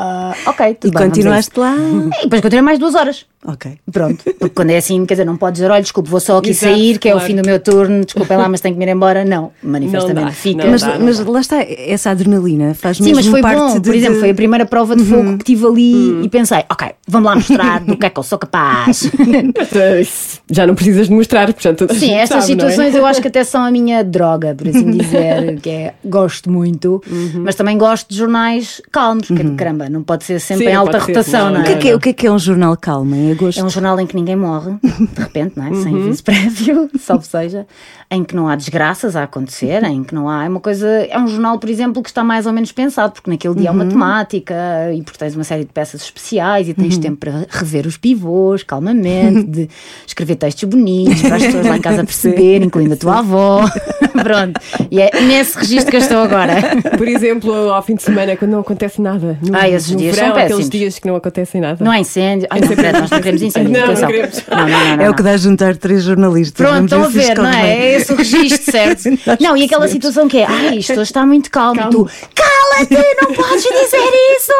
"Ah, 0.00 0.32
ok, 0.46 0.74
tudo 0.74 0.92
E 0.92 0.94
bem. 0.94 1.02
a 1.02 1.06
continuaste 1.08 1.58
lá? 1.58 1.74
isso." 1.74 2.10
E 2.20 2.22
depois 2.22 2.40
continuei 2.40 2.62
mais 2.62 2.78
duas 2.78 2.94
horas. 2.94 3.26
Ok. 3.50 3.78
Pronto, 3.90 4.22
porque 4.38 4.50
quando 4.54 4.70
é 4.70 4.76
assim, 4.76 5.06
quer 5.06 5.14
dizer, 5.14 5.24
não 5.24 5.34
podes 5.38 5.60
dizer, 5.60 5.70
olha, 5.70 5.80
desculpe, 5.80 6.10
vou 6.10 6.20
só 6.20 6.36
aqui 6.36 6.50
Exato, 6.50 6.74
sair, 6.74 6.98
que 6.98 7.08
é 7.08 7.12
o 7.12 7.14
claro. 7.14 7.26
fim 7.26 7.36
do 7.40 7.46
meu 7.46 7.58
turno, 7.58 8.04
desculpem 8.04 8.36
lá, 8.36 8.46
mas 8.46 8.60
tenho 8.60 8.74
que 8.74 8.78
me 8.78 8.84
ir 8.84 8.92
embora. 8.94 9.24
Não, 9.24 9.52
manifestamente 9.62 10.20
Não 10.20 10.26
dá, 10.26 10.32
fica. 10.32 10.64
não 10.64 10.70
Mas, 10.70 10.82
dá, 10.82 10.98
mas 10.98 11.18
lá 11.20 11.40
está, 11.40 11.56
essa 11.62 12.10
adrenalina 12.10 12.74
faz 12.74 12.98
Sim, 12.98 13.04
mesmo 13.04 13.16
mas 13.16 13.26
foi 13.26 13.40
parte 13.40 13.58
bom. 13.58 13.74
de, 13.80 13.88
Por 13.88 13.94
exemplo, 13.94 14.20
foi 14.20 14.30
a 14.30 14.34
primeira 14.34 14.66
prova 14.66 14.94
de 14.94 15.02
fogo 15.02 15.38
que 15.38 15.44
tive 15.44 15.66
ali 15.66 16.24
e 16.24 16.28
pensei, 16.28 16.62
ok, 16.70 16.88
vamos 17.08 17.26
lá 17.26 17.34
mostrar 17.36 17.80
do 17.80 17.96
que 17.96 18.04
é 18.04 18.10
que 18.10 18.18
eu 18.18 18.22
sou 18.22 18.38
capaz. 18.38 19.10
Já 20.50 20.66
não 20.66 20.74
precisas 20.74 21.08
de 21.08 21.14
mostrar, 21.14 21.46
portanto. 21.52 21.86
Sim, 21.94 22.12
estas 22.14 22.44
sabe, 22.44 22.52
é? 22.52 22.56
situações 22.56 22.94
eu 22.94 23.06
acho 23.06 23.20
que 23.22 23.28
até 23.28 23.44
são 23.44 23.62
a 23.64 23.70
minha 23.70 24.02
droga, 24.04 24.54
por 24.54 24.68
assim 24.68 24.90
dizer, 24.92 25.58
que 25.60 25.70
é 25.70 25.94
gosto 26.04 26.50
muito, 26.50 27.02
mas 27.34 27.54
também 27.54 27.76
gosto 27.78 28.10
de 28.10 28.16
jornais 28.16 28.80
calmos, 28.92 29.28
porque 29.28 29.50
caramba, 29.52 29.88
não 29.88 30.02
pode 30.02 30.24
ser 30.24 30.38
sempre 30.40 30.64
Sim, 30.66 30.70
em 30.72 30.74
alta 30.74 30.92
pode 30.92 31.04
ser, 31.04 31.12
rotação, 31.12 31.46
não, 31.46 31.52
não, 31.54 31.60
O 31.60 31.64
que, 31.64 31.70
é 31.70 31.74
é? 31.74 31.78
que 31.78 31.88
é, 31.88 31.94
o 31.94 32.00
que 32.00 32.08
é 32.10 32.12
que 32.12 32.26
é 32.26 32.32
um 32.32 32.38
jornal 32.38 32.76
calmo 32.76 33.14
agosto? 33.38 33.60
É 33.60 33.64
um 33.64 33.70
jornal 33.70 33.98
em 34.00 34.06
que 34.06 34.14
ninguém 34.16 34.36
morre, 34.36 34.72
de 34.82 35.20
repente, 35.20 35.56
não 35.56 35.66
é? 35.66 35.74
sem 35.82 35.94
aviso 35.94 36.22
prévio, 36.24 36.90
salvo 36.98 37.24
seja, 37.24 37.66
em 38.10 38.24
que 38.24 38.34
não 38.34 38.48
há 38.48 38.56
desgraças 38.56 39.14
a 39.16 39.22
acontecer, 39.24 39.82
em 39.84 40.02
que 40.04 40.14
não 40.14 40.28
há. 40.28 40.44
É 40.44 40.48
uma 40.48 40.60
coisa. 40.60 40.86
É 40.88 41.18
um 41.18 41.26
jornal, 41.28 41.58
por 41.58 41.68
exemplo, 41.70 42.02
que 42.02 42.08
está 42.08 42.24
mais 42.24 42.46
ou 42.46 42.52
menos 42.52 42.72
pensado, 42.72 43.12
porque 43.12 43.30
naquele 43.30 43.54
dia 43.54 43.70
há 43.70 43.72
uma 43.72 43.86
temática 43.86 44.54
e 44.94 45.02
porque 45.02 45.18
tens 45.18 45.34
uma 45.34 45.44
série 45.44 45.64
de 45.64 45.72
peças 45.72 46.02
especiais 46.02 46.68
e 46.68 46.74
tens 46.74 46.98
tempo 46.98 47.16
para 47.18 47.46
rever 47.48 47.86
os 47.86 47.96
pivôs 47.96 48.62
calmamente, 48.62 49.44
de 49.44 49.68
escrever 50.06 50.36
textos 50.36 50.64
bonitos 50.68 51.22
para 51.22 51.36
as 51.36 51.42
pessoas 51.44 51.66
lá 51.66 51.76
em 51.76 51.80
casa 51.80 52.04
perceberem, 52.04 52.66
incluindo 52.66 52.94
a 52.94 52.96
tua 52.96 53.18
avó. 53.18 53.64
Pronto. 54.22 54.60
E 54.90 55.00
é 55.00 55.10
nesse 55.20 55.58
registro 55.58 55.90
que 55.90 55.96
eu 55.96 56.00
estou 56.00 56.18
agora. 56.18 56.54
Por 56.96 57.06
exemplo, 57.06 57.52
ao 57.70 57.82
fim 57.82 57.94
de 57.94 58.02
semana, 58.02 58.36
quando 58.36 58.50
não 58.52 58.60
acontece 58.60 59.00
nada. 59.00 59.38
No, 59.42 59.56
Ah, 59.56 59.68
esses 59.68 59.94
dias 59.94 60.16
verão, 60.16 60.28
são 60.28 60.36
aqueles 60.36 60.56
péssimos. 60.56 60.70
dias 60.70 60.98
que 60.98 61.06
não 61.06 61.14
acontecem 61.16 61.60
nada. 61.60 61.84
Não 61.84 61.92
há 61.92 61.98
incêndio. 62.00 62.48
Ai, 62.50 62.60
não, 62.60 62.68
Fred, 62.68 62.98
nós 63.00 63.12
não 63.18 63.22
queremos 63.22 63.42
incêndio. 63.42 63.70
Não, 63.72 63.80
não 63.80 63.86
atenção. 63.86 64.08
queremos. 64.08 64.44
Não, 64.48 64.56
não, 64.56 64.68
não, 64.68 64.96
não, 64.96 65.04
é 65.04 65.10
o 65.10 65.14
que 65.14 65.22
dá 65.22 65.30
a 65.30 65.36
juntar 65.36 65.76
três 65.76 66.02
jornalistas. 66.02 66.66
Pronto, 66.66 66.88
Vamos 66.88 66.92
estão 66.92 67.04
a 67.04 67.08
ver, 67.08 67.36
não 67.38 67.48
é? 67.50 67.70
É 67.78 67.94
esse 67.96 68.12
o 68.12 68.16
registro, 68.16 68.62
certo? 68.72 69.04
Não, 69.40 69.56
e 69.56 69.64
aquela 69.64 69.88
situação 69.88 70.28
que 70.28 70.38
é, 70.38 70.46
ai, 70.46 70.78
isto 70.78 70.92
hoje 70.92 71.02
está 71.02 71.24
muito 71.26 71.50
calmo, 71.50 71.80
e 71.80 71.90
tu, 71.90 72.08
cala-te, 72.34 73.16
não 73.22 73.32
podes 73.34 73.62
dizer 73.62 74.10
isso! 74.36 74.52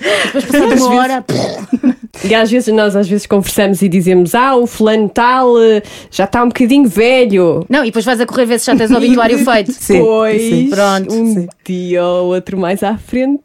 E 0.00 0.24
depois 0.26 0.44
passada 0.44 0.74
uma 0.76 0.94
hora, 0.94 1.24
E 2.24 2.34
às 2.34 2.50
vezes 2.50 2.74
nós 2.74 2.96
às 2.96 3.08
vezes 3.08 3.26
conversamos 3.26 3.80
e 3.82 3.88
dizemos: 3.88 4.34
Ah, 4.34 4.56
o 4.56 4.66
fulano 4.66 5.08
tal 5.08 5.60
eh, 5.60 5.82
já 6.10 6.24
está 6.24 6.42
um 6.42 6.48
bocadinho 6.48 6.88
velho. 6.88 7.64
não, 7.68 7.82
e 7.82 7.86
depois 7.86 8.04
vais 8.04 8.20
a 8.20 8.26
correr 8.26 8.46
ver 8.46 8.58
se 8.58 8.66
já 8.66 8.76
tens 8.76 8.90
o 8.90 8.96
obituário 8.96 9.38
feito. 9.44 9.72
Sim, 9.72 10.00
pois, 10.00 10.40
sim. 10.42 10.70
Pronto. 10.70 11.14
um 11.14 11.34
Sim. 11.34 11.46
dia 11.64 12.04
ou 12.04 12.34
outro 12.34 12.58
mais 12.58 12.82
à 12.82 12.96
frente, 12.98 13.40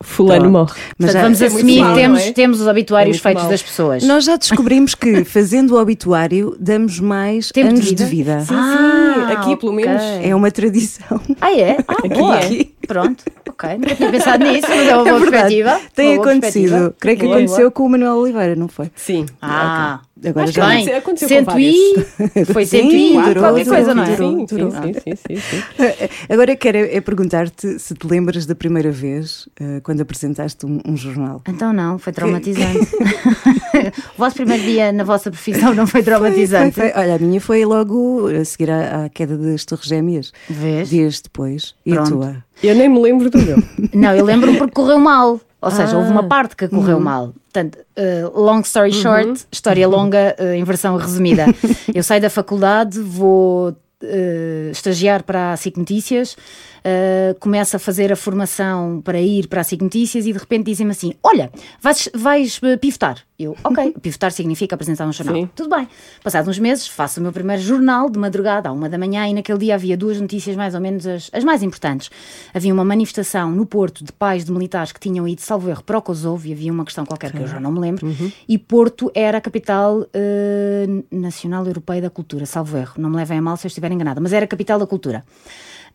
fulano 0.00 0.40
Pronto. 0.42 0.52
morre. 0.52 0.80
Mas 0.98 1.12
Portanto, 1.12 1.12
já- 1.12 1.22
vamos 1.22 1.42
é 1.42 1.46
assumir 1.46 1.94
temos, 1.94 2.20
não 2.22 2.28
é? 2.28 2.32
temos 2.32 2.60
os 2.60 2.66
obituários 2.66 3.16
É 3.16 3.20
feitos 3.20 3.42
mau. 3.42 3.50
das 3.50 3.62
pessoas. 3.62 4.02
Nós 4.04 4.24
já 4.24 4.36
descobrimos 4.36 4.94
que 4.94 5.24
fazendo 5.24 5.74
o 5.74 5.80
obituário 5.80 6.56
damos 6.58 6.98
mais 7.00 7.48
Tempo 7.50 7.68
de 7.68 7.74
anos 7.74 7.88
vida? 7.88 8.04
de 8.04 8.10
vida. 8.10 8.40
Sim, 8.40 8.54
Ah, 8.54 9.26
sim, 9.28 9.32
aqui 9.34 9.56
pelo 9.56 9.72
ok. 9.72 9.84
menos. 9.86 10.02
É 10.22 10.34
uma 10.34 10.50
tradição. 10.50 11.20
Ah, 11.40 11.52
é? 11.52 11.76
Ah, 11.88 12.08
boa. 12.08 12.38
é. 12.40 12.66
Pronto, 12.86 13.24
ok. 13.48 13.70
Nunca 13.78 13.94
tinha 13.94 14.10
pensado 14.10 14.44
nisso, 14.44 14.66
mas 14.68 14.88
é 14.88 14.94
uma 14.96 15.04
boa 15.04 15.16
É 15.16 15.20
verdade. 15.20 15.30
perspectiva. 15.54 15.80
Tem 15.94 16.16
boa 16.16 16.26
acontecido. 16.30 16.62
perspectiva. 16.70 16.94
Creio 16.98 17.18
que 17.18 17.24
Boa, 17.24 17.36
aconteceu 17.36 17.58
boa. 17.60 17.70
com 17.70 17.82
o 17.84 17.88
Manuel 17.90 18.14
Oliveira, 18.16 18.56
não 18.56 18.68
foi? 18.68 18.90
Sim. 18.96 19.26
Ah, 19.40 20.00
Ok. 20.00 20.11
Agora 20.24 20.44
Acho 20.44 20.52
já 20.52 20.76
que 20.76 20.90
aconteceu 20.92 21.28
com 21.44 21.50
Cento 21.50 21.58
e... 21.58 22.44
Foi 22.52 22.64
Sim, 22.64 22.82
cento 22.82 22.94
e 22.94 23.12
durou, 23.12 23.34
qualquer 23.42 23.64
durou, 23.64 23.76
coisa, 23.78 23.94
não 23.94 24.04
é? 24.04 24.16
durou. 24.16 24.46
Sim, 24.46 24.46
sim, 24.46 24.70
sim, 24.70 24.92
sim, 24.94 25.16
sim, 25.16 25.36
sim. 25.36 26.08
Agora 26.32 26.54
quero 26.56 26.78
é 26.78 27.00
perguntar-te 27.00 27.78
se 27.78 27.94
te 27.94 28.06
lembras 28.06 28.46
da 28.46 28.54
primeira 28.54 28.90
vez 28.90 29.48
eh, 29.60 29.80
quando 29.82 30.00
apresentaste 30.00 30.64
um, 30.66 30.80
um 30.86 30.96
jornal. 30.96 31.42
Então 31.48 31.72
não, 31.72 31.98
foi 31.98 32.12
traumatizante. 32.12 32.78
o 34.14 34.18
vosso 34.18 34.36
primeiro 34.36 34.62
dia 34.62 34.92
na 34.92 35.04
vossa 35.04 35.30
profissão 35.30 35.74
não 35.74 35.86
foi 35.86 36.02
traumatizante? 36.02 36.74
Foi- 36.74 36.90
foi- 36.90 37.00
olha, 37.02 37.16
a 37.16 37.18
minha 37.18 37.40
foi 37.40 37.64
logo 37.64 38.28
a 38.28 38.44
seguir 38.44 38.70
à, 38.70 39.04
à 39.04 39.08
queda 39.08 39.36
das 39.36 39.64
Torres 39.64 39.86
Gêmeas. 39.86 40.32
Vês? 40.48 40.88
Dias 40.88 41.20
depois. 41.20 41.74
E 41.84 41.96
a 41.96 42.02
tua? 42.02 42.36
Eu 42.62 42.74
nem 42.74 42.88
me 42.88 43.00
lembro 43.00 43.28
do 43.30 43.38
meu. 43.38 43.62
Não, 43.92 44.14
eu 44.14 44.24
lembro-me 44.24 44.58
porque 44.58 44.74
correu 44.74 44.98
mal. 44.98 45.40
Ou 45.60 45.70
seja, 45.70 45.96
houve 45.96 46.08
Ah. 46.08 46.12
uma 46.12 46.24
parte 46.24 46.56
que 46.56 46.66
correu 46.68 46.96
Uhum. 46.96 47.02
mal. 47.02 47.34
Portanto, 47.52 47.78
uh, 47.98 48.40
long 48.40 48.62
story 48.62 48.92
short, 48.92 49.46
história 49.52 49.86
longa 49.86 50.34
uh, 50.40 50.54
em 50.54 50.64
versão 50.64 50.96
resumida. 50.96 51.44
Eu 51.94 52.02
saio 52.02 52.22
da 52.22 52.30
faculdade, 52.30 52.98
vou 52.98 53.68
uh, 53.68 54.70
estagiar 54.70 55.22
para 55.22 55.52
a 55.52 55.56
SIC 55.58 55.76
Notícias, 55.76 56.34
uh, 56.82 57.38
começo 57.38 57.76
a 57.76 57.78
fazer 57.78 58.12
a 58.12 58.16
formação 58.16 59.00
para 59.02 59.20
ir 59.20 59.46
para 59.48 59.60
a 59.60 59.64
SIC 59.64 59.82
Notícias 59.82 60.26
e 60.26 60.32
de 60.32 60.38
repente 60.38 60.64
dizem-me 60.66 60.92
assim: 60.92 61.12
Olha, 61.22 61.50
vais, 61.80 62.08
vais 62.14 62.58
uh, 62.58 62.78
pivotar. 62.78 63.18
Eu, 63.38 63.56
ok, 63.64 63.94
pivotar 64.00 64.30
significa 64.30 64.74
apresentar 64.74 65.06
um 65.06 65.12
jornal. 65.12 65.34
Sim. 65.34 65.50
Tudo 65.54 65.74
bem. 65.74 65.88
Passados 66.22 66.48
uns 66.48 66.58
meses, 66.58 66.86
faço 66.86 67.18
o 67.18 67.22
meu 67.22 67.32
primeiro 67.32 67.60
jornal 67.60 68.08
de 68.08 68.18
madrugada, 68.18 68.68
à 68.68 68.72
uma 68.72 68.88
da 68.88 68.98
manhã, 68.98 69.26
e 69.26 69.34
naquele 69.34 69.58
dia 69.58 69.74
havia 69.74 69.96
duas 69.96 70.20
notícias 70.20 70.54
mais 70.54 70.74
ou 70.74 70.80
menos 70.80 71.06
as, 71.06 71.30
as 71.32 71.42
mais 71.42 71.62
importantes. 71.62 72.10
Havia 72.54 72.72
uma 72.72 72.84
manifestação 72.84 73.50
no 73.50 73.66
Porto 73.66 74.04
de 74.04 74.12
pais 74.12 74.44
de 74.44 74.52
militares 74.52 74.92
que 74.92 75.00
tinham 75.00 75.26
ido, 75.26 75.40
salvo 75.40 75.68
erro, 75.68 75.82
para 75.82 75.98
o 75.98 76.02
Kosovo, 76.02 76.46
e 76.46 76.52
havia 76.52 76.72
uma 76.72 76.84
questão 76.84 77.04
qualquer 77.04 77.32
que 77.32 77.38
eu 77.38 77.46
já 77.46 77.58
não 77.58 77.72
me 77.72 77.80
lembro, 77.80 78.06
e 78.48 78.58
Porto 78.58 79.10
era 79.14 79.38
a 79.38 79.40
capital 79.40 80.06
eh, 80.12 80.86
nacional 81.10 81.66
europeia 81.66 82.02
da 82.02 82.10
cultura, 82.10 82.46
salvo 82.46 82.76
erro. 82.76 82.94
Não 82.98 83.10
me 83.10 83.16
levem 83.16 83.38
a 83.38 83.42
mal 83.42 83.56
se 83.56 83.66
eu 83.66 83.68
estiver 83.68 83.90
enganada, 83.90 84.20
mas 84.20 84.32
era 84.32 84.44
a 84.44 84.48
capital 84.48 84.78
da 84.78 84.86
cultura. 84.86 85.24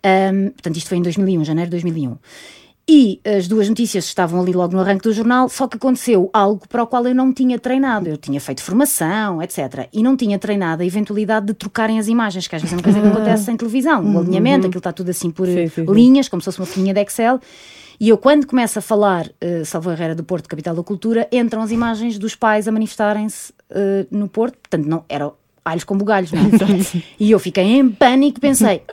Ahm, 0.03 0.49
portanto, 0.51 0.77
isto 0.77 0.89
foi 0.89 0.97
em 0.97 1.01
2001, 1.01 1.43
janeiro 1.43 1.69
de 1.69 1.77
2001. 1.77 2.17
E 2.89 3.19
as 3.25 3.49
duas 3.49 3.67
notícias 3.67 4.05
estavam 4.05 4.39
ali 4.39 4.53
logo 4.53 4.73
no 4.73 4.79
arranque 4.79 5.03
do 5.03 5.11
jornal, 5.11 5.49
só 5.49 5.67
que 5.67 5.75
aconteceu 5.75 6.29
algo 6.31 6.65
para 6.69 6.81
o 6.83 6.87
qual 6.87 7.05
eu 7.05 7.13
não 7.13 7.33
tinha 7.33 7.59
treinado. 7.59 8.07
Eu 8.07 8.15
tinha 8.15 8.39
feito 8.39 8.63
formação, 8.63 9.43
etc. 9.43 9.89
E 9.91 10.01
não 10.01 10.15
tinha 10.15 10.39
treinado 10.39 10.83
a 10.83 10.85
eventualidade 10.85 11.47
de 11.47 11.53
trocarem 11.53 11.99
as 11.99 12.07
imagens, 12.07 12.47
que 12.47 12.55
às 12.55 12.61
vezes 12.61 12.73
é 12.73 12.77
uma 12.77 12.83
coisa 12.83 13.01
que 13.01 13.07
acontece 13.07 13.51
em 13.51 13.57
televisão. 13.57 14.15
O 14.15 14.19
alinhamento, 14.19 14.67
aquilo 14.67 14.79
está 14.79 14.93
tudo 14.93 15.09
assim 15.09 15.29
por 15.29 15.47
Sim, 15.47 15.67
sim, 15.67 15.83
linhas, 15.83 16.29
como 16.29 16.41
se 16.41 16.45
fosse 16.45 16.59
uma 16.59 16.65
folhinha 16.65 16.93
de 16.93 17.01
Excel. 17.01 17.41
E 17.99 18.07
eu, 18.07 18.17
quando 18.17 18.47
começo 18.47 18.79
a 18.79 18.81
falar, 18.81 19.27
uh, 19.27 19.65
Salvo 19.65 19.91
Herrera 19.91 20.15
do 20.15 20.23
Porto, 20.23 20.47
capital 20.47 20.73
da 20.73 20.83
cultura, 20.83 21.27
entram 21.29 21.63
as 21.63 21.71
imagens 21.71 22.17
dos 22.17 22.35
pais 22.35 22.69
a 22.69 22.71
manifestarem-se 22.71 23.51
uh, 23.71 24.07
no 24.09 24.29
Porto. 24.29 24.57
Portanto, 24.59 24.85
não 24.85 25.03
era 25.09 25.29
alhos 25.67 25.83
com 25.83 25.97
bugalhos, 25.97 26.31
não 26.31 26.41
é? 26.41 26.43
e 27.19 27.31
eu 27.31 27.39
fiquei 27.39 27.63
em 27.63 27.89
pânico, 27.89 28.39
pensei. 28.39 28.81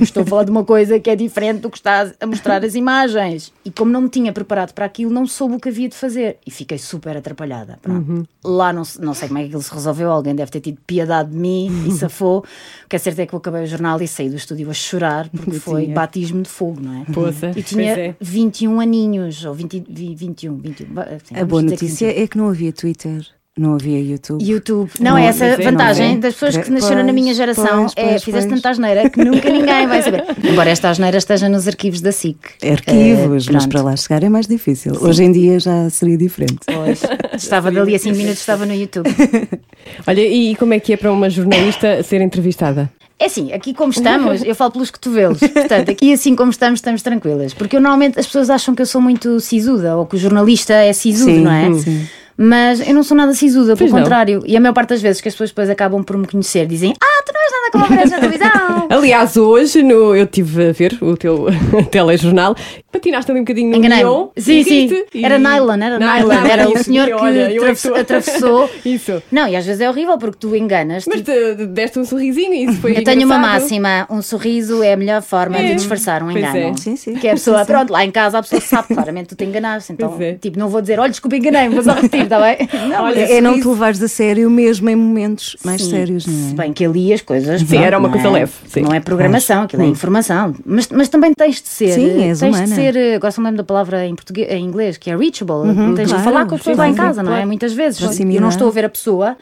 Estou 0.00 0.22
a 0.22 0.26
falar 0.26 0.44
de 0.44 0.50
uma 0.50 0.64
coisa 0.64 0.98
que 0.98 1.10
é 1.10 1.14
diferente 1.16 1.60
do 1.60 1.68
que 1.68 1.76
está 1.76 2.10
a 2.18 2.26
mostrar 2.26 2.64
as 2.64 2.74
imagens. 2.74 3.52
E 3.66 3.70
como 3.70 3.90
não 3.90 4.00
me 4.00 4.08
tinha 4.08 4.32
preparado 4.32 4.72
para 4.72 4.86
aquilo, 4.86 5.10
não 5.12 5.26
soube 5.26 5.56
o 5.56 5.60
que 5.60 5.68
havia 5.68 5.90
de 5.90 5.94
fazer. 5.94 6.38
E 6.46 6.50
fiquei 6.50 6.78
super 6.78 7.14
atrapalhada. 7.18 7.78
Pronto. 7.82 8.26
Lá 8.42 8.72
não, 8.72 8.82
não 9.00 9.12
sei 9.12 9.28
como 9.28 9.38
é 9.40 9.42
que 9.42 9.48
aquilo 9.48 9.62
se 9.62 9.70
resolveu. 9.74 10.10
Alguém 10.10 10.34
deve 10.34 10.50
ter 10.50 10.60
tido 10.60 10.78
piedade 10.86 11.30
de 11.30 11.36
mim 11.36 11.86
e 11.86 11.90
safou. 11.92 12.38
O 12.38 12.88
que 12.88 12.96
é 12.96 12.98
certo 12.98 13.18
é 13.18 13.26
que 13.26 13.34
eu 13.34 13.38
acabei 13.38 13.62
o 13.62 13.66
jornal 13.66 14.00
e 14.00 14.08
saí 14.08 14.30
do 14.30 14.36
estúdio 14.36 14.70
a 14.70 14.72
chorar, 14.72 15.28
porque 15.28 15.58
foi 15.60 15.82
Tinha. 15.82 15.94
batismo 15.94 16.40
de 16.40 16.48
fogo, 16.48 16.80
não 16.80 17.02
é? 17.02 17.04
Poça, 17.12 17.50
E 17.50 17.52
pois 17.52 17.66
tinha 17.66 17.92
é. 17.92 18.16
21 18.18 18.80
aninhos, 18.80 19.44
ou 19.44 19.52
20, 19.52 19.84
vi- 19.86 20.14
21, 20.14 20.56
21. 20.56 20.94
Ba- 20.94 21.08
sim, 21.22 21.36
A 21.36 21.44
boa 21.44 21.62
dizer 21.62 21.76
que 21.76 21.84
notícia 21.84 22.22
é 22.22 22.26
que 22.26 22.38
não 22.38 22.48
havia 22.48 22.72
Twitter, 22.72 23.26
não 23.56 23.74
havia 23.74 24.00
YouTube. 24.00 24.42
YouTube. 24.44 24.90
Não, 24.98 25.12
Não, 25.12 25.18
é 25.18 25.26
essa 25.26 25.44
é, 25.44 25.56
vantagem 25.56 26.08
não 26.08 26.14
é? 26.16 26.18
das 26.18 26.34
pessoas 26.34 26.56
que 26.56 26.70
Pois, 26.70 26.82
nasceram 26.82 27.04
na 27.04 27.12
minha 27.12 27.32
geração. 27.32 27.82
pois, 27.82 27.92
é, 27.96 28.08
pois, 28.10 28.24
fizeste 28.24 28.48
pois. 28.48 28.60
tanta 28.60 28.70
asneira 28.70 29.08
que 29.08 29.24
nunca 29.24 29.48
ninguém 29.48 29.86
vai 29.86 30.02
saber. 30.02 30.24
Embora 30.42 30.70
esta 30.70 30.90
asneira 30.90 31.16
esteja 31.18 31.48
nos 31.48 31.68
arquivos 31.68 32.00
da 32.00 32.10
SIC. 32.10 32.36
Arquivos, 32.68 33.46
Eh, 33.48 33.52
mas 33.52 33.66
para 33.66 33.82
lá 33.82 33.96
chegar 33.96 34.24
é 34.24 34.28
mais 34.28 34.48
difícil. 34.48 34.92
Hoje 35.00 35.22
em 35.22 35.30
dia 35.30 35.60
já 35.60 35.88
seria 35.88 36.16
diferente. 36.18 36.58
Pois, 36.66 37.02
estava 37.40 37.70
dali 37.70 37.94
a 37.94 37.98
5 37.98 38.16
minutos, 38.16 38.40
estava 38.40 38.66
no 38.66 38.74
YouTube. 38.74 39.08
Olha, 40.06 40.20
e 40.20 40.56
como 40.56 40.74
é 40.74 40.80
que 40.80 40.92
é 40.92 40.96
para 40.96 41.12
uma 41.12 41.30
jornalista 41.30 42.02
ser 42.02 42.20
entrevistada? 42.20 42.90
É 43.20 43.26
assim, 43.26 43.52
aqui 43.52 43.72
como 43.72 43.92
estamos, 43.92 44.42
eu 44.42 44.56
falo 44.56 44.72
pelos 44.72 44.90
cotovelos. 44.90 45.38
Portanto, 45.38 45.88
aqui 45.92 46.12
assim 46.12 46.34
como 46.34 46.50
estamos, 46.50 46.78
estamos 46.78 47.00
tranquilas. 47.02 47.54
Porque 47.54 47.76
eu 47.76 47.80
normalmente 47.80 48.18
as 48.18 48.26
pessoas 48.26 48.50
acham 48.50 48.74
que 48.74 48.82
eu 48.82 48.86
sou 48.86 49.00
muito 49.00 49.38
sisuda 49.38 49.96
ou 49.96 50.04
que 50.06 50.16
o 50.16 50.18
jornalista 50.18 50.74
é 50.74 50.92
sisudo, 50.92 51.30
Sim, 51.30 51.40
não 51.42 51.52
é? 51.52 51.72
sim. 51.74 52.04
Mas 52.36 52.86
eu 52.86 52.94
não 52.94 53.02
sou 53.02 53.16
nada 53.16 53.32
sisuda, 53.32 53.76
pelo 53.76 53.90
contrário. 53.90 54.42
E 54.46 54.56
a 54.56 54.60
maior 54.60 54.72
parte 54.72 54.90
das 54.90 55.02
vezes 55.02 55.20
que 55.20 55.28
as 55.28 55.34
pessoas 55.34 55.50
depois 55.50 55.70
acabam 55.70 56.02
por 56.02 56.16
me 56.16 56.26
conhecer 56.26 56.66
dizem: 56.66 56.94
Ah, 57.00 57.22
tu 57.24 57.32
não 57.32 57.42
és 57.42 57.52
nada 57.52 57.70
como 57.72 57.84
apareces 57.84 58.10
na 58.10 58.18
televisão. 58.18 58.86
Aliás, 58.90 59.36
hoje 59.36 59.82
no, 59.82 60.16
eu 60.16 60.24
estive 60.24 60.68
a 60.68 60.72
ver 60.72 60.98
o 61.00 61.16
teu 61.16 61.46
telejornal, 61.90 62.56
patinaste 62.94 63.30
ali 63.30 63.40
um 63.40 63.44
bocadinho 63.44 63.70
no 63.70 63.76
Enganei-me. 63.76 64.04
neon. 64.04 64.28
Sim, 64.36 64.62
sim. 64.64 65.04
e- 65.14 65.24
Era 65.24 65.38
nylon, 65.38 65.80
era 65.82 65.98
nylon. 65.98 66.32
Era 66.46 66.68
o 66.68 66.78
senhor 66.78 67.06
que 67.06 67.12
olha, 67.14 67.50
eu 67.50 67.62
é 67.64 67.70
atravessou- 67.70 67.92
sou- 67.92 68.00
atravessou. 68.00 68.70
Isso. 68.84 69.22
Não, 69.30 69.48
e 69.48 69.56
às 69.56 69.66
vezes 69.66 69.80
é 69.80 69.88
horrível 69.88 70.16
porque 70.18 70.38
tu 70.40 70.54
enganas. 70.56 71.04
Mas 71.06 71.20
te- 71.22 71.56
te 71.56 71.66
deste 71.66 71.98
um 71.98 72.04
sorrisinho 72.04 72.54
e 72.54 72.64
isso 72.64 72.80
foi 72.80 72.92
eu 72.96 73.04
tenho 73.04 73.24
uma 73.26 73.36
engraçado. 73.36 73.60
máxima: 73.60 74.06
um 74.10 74.22
sorriso 74.22 74.82
é 74.82 74.92
a 74.92 74.96
melhor 74.96 75.22
forma 75.22 75.56
É. 75.58 75.68
de 75.68 75.74
disfarçar 75.74 76.22
um 76.22 76.30
Pois 76.32 76.38
engano. 76.44 76.56
é. 76.58 76.74
Sim, 76.76 76.96
sim. 76.96 77.14
Que 77.14 77.26
é 77.28 77.30
a 77.32 77.34
pessoa, 77.34 77.58
Sim, 77.58 77.64
sim. 77.64 77.72
pronto, 77.72 77.90
lá 77.92 78.04
em 78.04 78.10
casa 78.10 78.38
a 78.38 78.42
pessoa 78.42 78.60
sabe 78.60 78.88
claramente 78.94 79.28
tu 79.28 79.36
te 79.36 79.44
enganaste. 79.44 79.92
Então, 79.92 80.16
é. 80.20 80.34
tipo, 80.34 80.58
não 80.58 80.68
vou 80.68 80.80
dizer, 80.80 80.98
olha, 81.00 81.10
desculpa, 81.10 81.36
enganei-me, 81.36 81.74
vou 81.74 81.82
só 81.82 81.92
repetir, 81.92 82.22
está 82.22 82.40
bem? 82.40 82.68
Não, 82.88 83.04
Olha, 83.04 83.20
mas 83.20 83.30
É, 83.30 83.36
é 83.36 83.40
não 83.40 83.58
te 83.60 83.66
levares 83.66 84.02
a 84.02 84.08
sério 84.08 84.48
mesmo 84.50 84.88
em 84.90 84.96
momentos 84.96 85.56
mais 85.64 85.82
Sim, 85.82 85.90
sérios, 85.90 86.26
não 86.26 86.34
Se 86.48 86.52
é? 86.52 86.56
bem 86.56 86.72
que 86.72 86.84
ali 86.84 87.12
as 87.12 87.20
coisas. 87.22 87.60
Sim, 87.60 87.66
pronto, 87.66 87.82
era 87.82 87.98
uma 87.98 88.08
não 88.08 88.12
coisa 88.12 88.28
é- 88.28 88.30
leve, 88.40 88.52
sim. 88.68 88.80
Não 88.82 88.92
é 88.94 89.00
programação, 89.00 89.62
aquilo 89.62 89.82
é 89.82 89.86
informação. 89.86 90.54
Mas, 90.64 90.88
mas 90.88 91.08
também 91.08 91.32
tens 91.34 91.62
de 91.62 91.68
ser. 91.68 91.92
Sim, 91.92 92.22
és 92.22 92.40
tens 92.40 92.54
humana. 92.54 92.74
Ser. 92.92 92.96
eh, 92.96 93.14
Agora 93.16 93.30
só 93.30 93.40
me 93.40 93.46
lembro 93.46 93.58
da 93.58 93.64
palavra 93.64 94.06
em, 94.06 94.14
português, 94.14 94.50
em 94.50 94.64
inglês, 94.64 94.96
que 94.96 95.10
é 95.10 95.16
reachable. 95.16 95.64
tens 95.94 96.08
claro, 96.08 96.18
de 96.18 96.24
falar 96.24 96.46
com 96.46 96.54
as 96.54 96.60
pessoas 96.60 96.76
sim, 96.76 96.80
lá 96.82 96.88
em 96.88 96.94
casa, 96.94 97.22
não 97.22 97.34
é? 97.34 97.44
Muitas 97.44 97.72
vezes. 97.72 98.00
Eu 98.20 98.40
não 98.40 98.48
estou 98.48 98.68
a 98.68 98.70
ver 98.70 98.84
a 98.84 98.88
pessoa. 98.88 99.36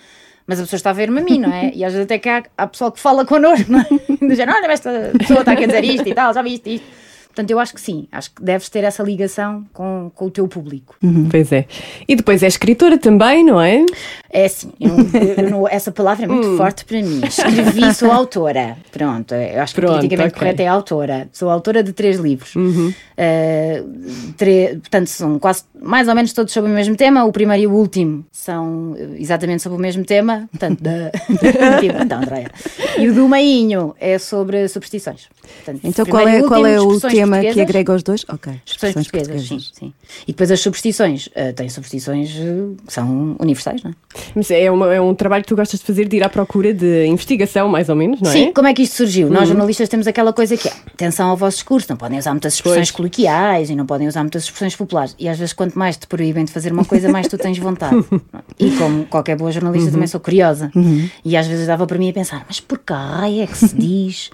Mas 0.44 0.58
a 0.58 0.64
pessoa 0.64 0.76
está 0.76 0.90
a 0.90 0.92
ver-me 0.92 1.20
a 1.20 1.22
mim, 1.25 1.38
não 1.38 1.52
é? 1.52 1.70
E 1.72 1.84
às 1.84 1.92
vezes 1.92 2.04
até 2.04 2.18
que 2.18 2.28
há, 2.28 2.42
há 2.58 2.66
pessoal 2.66 2.90
que 2.90 2.99
fala 2.99 3.25
connosco, 3.25 3.70
não 3.70 3.78
é? 3.78 3.87
Do 4.26 4.34
género, 4.34 4.58
olha, 4.58 4.72
esta 4.72 5.12
pessoa 5.16 5.38
está 5.40 5.52
aqui 5.52 5.62
a 5.64 5.66
dizer 5.68 5.84
isto 5.84 6.08
e 6.08 6.12
tal, 6.14 6.34
já 6.34 6.42
viste 6.42 6.75
isto. 6.75 6.87
Portanto, 7.28 7.50
eu 7.50 7.58
acho 7.61 7.72
que 7.72 7.80
sim, 7.80 8.08
acho 8.12 8.34
que 8.34 8.42
deves 8.42 8.68
ter 8.68 8.82
essa 8.84 9.02
ligação 9.04 9.64
com, 9.72 10.11
com 10.14 10.26
o 10.26 10.30
teu 10.30 10.46
público. 10.49 10.96
Pois 11.30 11.50
é. 11.52 11.64
E 12.06 12.14
depois 12.16 12.42
é 12.42 12.46
escritora 12.49 12.99
também, 12.99 13.42
não 13.44 13.58
é? 13.61 13.87
É 14.34 14.46
assim, 14.46 14.72
eu 14.80 14.88
não- 14.88 15.20
eu 15.44 15.50
não- 15.50 15.68
essa 15.68 15.92
palavra 15.92 16.24
é 16.24 16.28
muito 16.28 16.48
Hum. 16.48 16.56
forte 16.56 16.86
para 16.86 17.02
mim. 17.02 17.20
Escrevi, 17.22 17.92
sou 17.94 18.10
autora. 18.10 18.78
Pronto, 18.90 19.34
eu 19.34 19.60
acho 19.60 19.74
que 19.74 19.80
Pronto, 19.82 19.96
politicamente 19.96 20.30
ok. 20.30 20.38
correto 20.38 20.62
é 20.62 20.66
autora. 20.66 21.28
Sou 21.32 21.50
autora 21.50 21.82
de 21.82 21.92
três 21.92 22.18
livros. 22.18 22.54
Uhum. 22.56 22.88
Uh, 23.12 24.32
tre- 24.36 24.78
portanto, 24.80 25.06
são 25.08 25.38
quase 25.38 25.64
mais 25.80 26.08
ou 26.08 26.14
menos 26.14 26.32
todos 26.32 26.52
sobre 26.52 26.70
o 26.70 26.74
mesmo 26.74 26.96
tema. 26.96 27.24
O 27.24 27.32
primeiro 27.32 27.62
e 27.62 27.66
o 27.66 27.72
último 27.72 28.24
são 28.32 28.92
uh, 28.92 29.14
exatamente 29.18 29.62
sobre 29.62 29.76
o 29.78 29.80
mesmo 29.80 30.02
tema. 30.04 30.48
Portanto, 30.50 30.80
da... 30.82 31.10
Então, 32.02 32.18
Andréia. 32.22 32.50
E 32.98 33.08
o 33.08 33.14
do 33.14 33.28
meinho 33.28 33.94
é 34.00 34.18
sobre 34.18 34.66
superstições. 34.68 35.28
Portanto, 35.64 35.80
Então 35.84 36.06
qual 36.06 36.22
primeiro 36.22 36.44
é, 36.44 36.46
e 36.46 36.48
qual 36.48 36.66
é 36.66 36.80
o 36.80 36.84
último, 36.84 37.10
tema 37.10 37.36
que 37.38 37.42
portuguesas. 37.46 37.68
agrega 37.68 37.94
os 37.94 38.02
dois? 38.02 38.24
Ok. 38.28 38.52
Expressões 38.64 39.08
portuguesas, 39.10 39.48
sim, 39.48 39.58
sim. 39.72 39.92
E 40.26 40.32
depois 40.32 40.50
as 40.50 40.60
superstições. 40.60 41.26
Uh, 41.28 41.52
tem 41.54 41.68
superstições 41.68 42.30
uh, 42.36 42.76
que 42.86 42.92
são 42.92 43.36
universais, 43.38 43.82
não 43.82 43.90
é? 43.90 43.94
Mas 44.34 44.50
é, 44.50 44.70
uma- 44.70 44.92
é 44.94 45.00
um 45.00 45.14
trabalho 45.14 45.42
que 45.42 45.48
tu 45.48 45.56
gostas 45.56 45.80
de 45.80 45.86
fazer, 45.86 46.06
de 46.08 46.16
ir 46.16 46.22
à 46.24 46.28
procura 46.28 46.72
de 46.74 47.06
investigação, 47.06 47.68
mais 47.68 47.88
ou 47.88 47.96
menos, 47.96 48.20
não 48.20 48.30
é? 48.30 48.32
Sim, 48.32 48.52
como 48.52 48.68
é 48.68 48.74
que 48.74 48.82
isto 48.82 48.96
surgiu? 48.96 49.28
Nós 49.30 49.48
jornalistas 49.48 49.88
temos 49.88 50.06
aquela 50.06 50.32
coisa 50.32 50.56
que 50.56 50.68
é 50.68 50.72
atenção 50.92 51.28
ao 51.30 51.36
vosso 51.36 51.56
discurso, 51.58 51.86
não 51.90 51.96
podem 51.96 52.18
usar 52.18 52.30
muitas 52.32 52.54
expressões 52.54 52.90
Pois. 52.90 52.96
coloquiais 52.96 53.70
e 53.70 53.74
não 53.74 53.86
podem 53.86 54.08
usar 54.08 54.20
muitas 54.22 54.44
expressões 54.44 54.76
populares. 54.76 55.14
E 55.18 55.28
às 55.28 55.38
vezes, 55.38 55.52
quanto 55.52 55.78
mais 55.78 55.96
te 55.96 56.06
proíbem 56.06 56.44
de 56.44 56.52
fazer 56.52 56.72
uma 56.72 56.84
coisa, 56.84 57.08
mais 57.10 57.28
tu 57.28 57.36
tens 57.38 57.58
vontade. 57.58 58.04
e 58.58 58.70
como 58.72 59.04
qualquer 59.06 59.36
boa 59.36 59.50
jornalista, 59.52 59.90
também 59.90 60.06
sou 60.06 60.20
curiosa. 60.20 60.70
E 61.24 61.36
às 61.36 61.46
vezes 61.46 61.66
dava 61.66 61.86
para 61.86 61.98
mim 61.98 62.10
a 62.10 62.12
pensar: 62.12 62.44
mas 62.46 62.60
por 62.60 62.78
que 62.78 62.92
raio 62.92 63.42
é 63.42 63.46
que 63.46 63.56
se 63.58 63.74
diz 63.76 64.30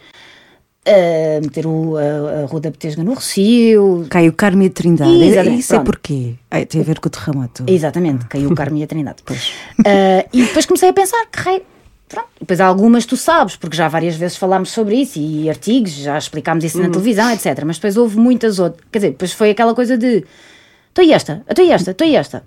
ah, 0.87 1.41
meter 1.43 1.67
o, 1.67 1.97
a, 1.97 2.43
a 2.43 2.47
Rua 2.47 2.61
da 2.61 2.71
Betesga 2.71 3.03
no 3.03 3.15
Recio? 3.15 4.07
Cai 4.09 4.29
o 4.29 4.33
Carme 4.33 4.65
e 4.65 4.69
a 4.69 4.71
Trindade. 4.71 5.23
Exatamente, 5.23 5.61
Isso 5.61 5.73
é 5.75 5.77
pronto. 5.77 5.87
porquê? 5.87 6.35
Ah, 6.51 6.65
tem 6.65 6.81
a 6.81 6.85
ver 6.85 6.99
com 7.01 7.09
o 7.09 7.11
terremoto. 7.11 7.65
Exatamente, 7.67 8.27
caiu 8.27 8.51
o 8.51 8.55
Carme 8.57 8.81
e 8.81 8.85
a 8.85 8.87
Trindade. 8.87 9.23
Ah, 9.85 10.25
e 10.33 10.43
depois 10.43 10.67
comecei 10.67 10.89
a 10.89 10.93
pensar 10.93 11.27
que 11.27 11.39
raio. 11.41 11.63
Pronto. 12.09 12.29
Depois 12.41 12.59
algumas 12.59 13.05
tu 13.05 13.19
sabes, 13.19 13.55
porque 13.57 13.77
já 13.77 13.87
várias 13.87 14.17
vezes 14.17 14.39
falámos 14.39 14.71
sobre 14.71 14.97
isso 14.97 15.19
e 15.19 15.51
artigos, 15.51 15.93
já 15.93 16.17
explicámos 16.17 16.65
isso 16.65 16.81
na 16.81 16.89
televisão, 16.89 17.31
etc. 17.31 17.63
Mas 17.67 17.77
depois 17.77 17.99
houve 17.99 18.17
muitas 18.17 18.59
outras. 18.59 18.83
Quer 18.91 18.99
dizer, 18.99 19.11
depois 19.11 19.33
foi 19.33 19.51
aquela 19.51 19.75
coisa 19.75 19.99
de 19.99 20.25
estou 20.89 21.05
e 21.05 21.13
esta, 21.13 21.43
estou 21.47 21.63
e 21.65 21.71
esta, 21.71 21.91
estou 21.91 22.07
e 22.07 22.17
esta. 22.17 22.43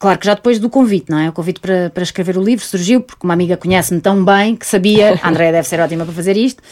Claro 0.00 0.18
que 0.18 0.24
já 0.26 0.32
depois 0.34 0.58
do 0.58 0.68
convite, 0.70 1.10
não 1.10 1.18
é? 1.18 1.28
O 1.28 1.32
convite 1.32 1.60
para, 1.60 1.90
para 1.90 2.02
escrever 2.02 2.36
o 2.38 2.42
livro 2.42 2.64
surgiu 2.64 3.02
porque 3.02 3.22
uma 3.24 3.34
amiga 3.34 3.56
conhece-me 3.56 4.00
tão 4.00 4.24
bem 4.24 4.56
que 4.56 4.66
sabia, 4.66 5.16
a 5.22 5.28
Andréia 5.28 5.52
deve 5.52 5.68
ser 5.68 5.78
ótima 5.78 6.04
para 6.06 6.14
fazer 6.14 6.36
isto. 6.38 6.62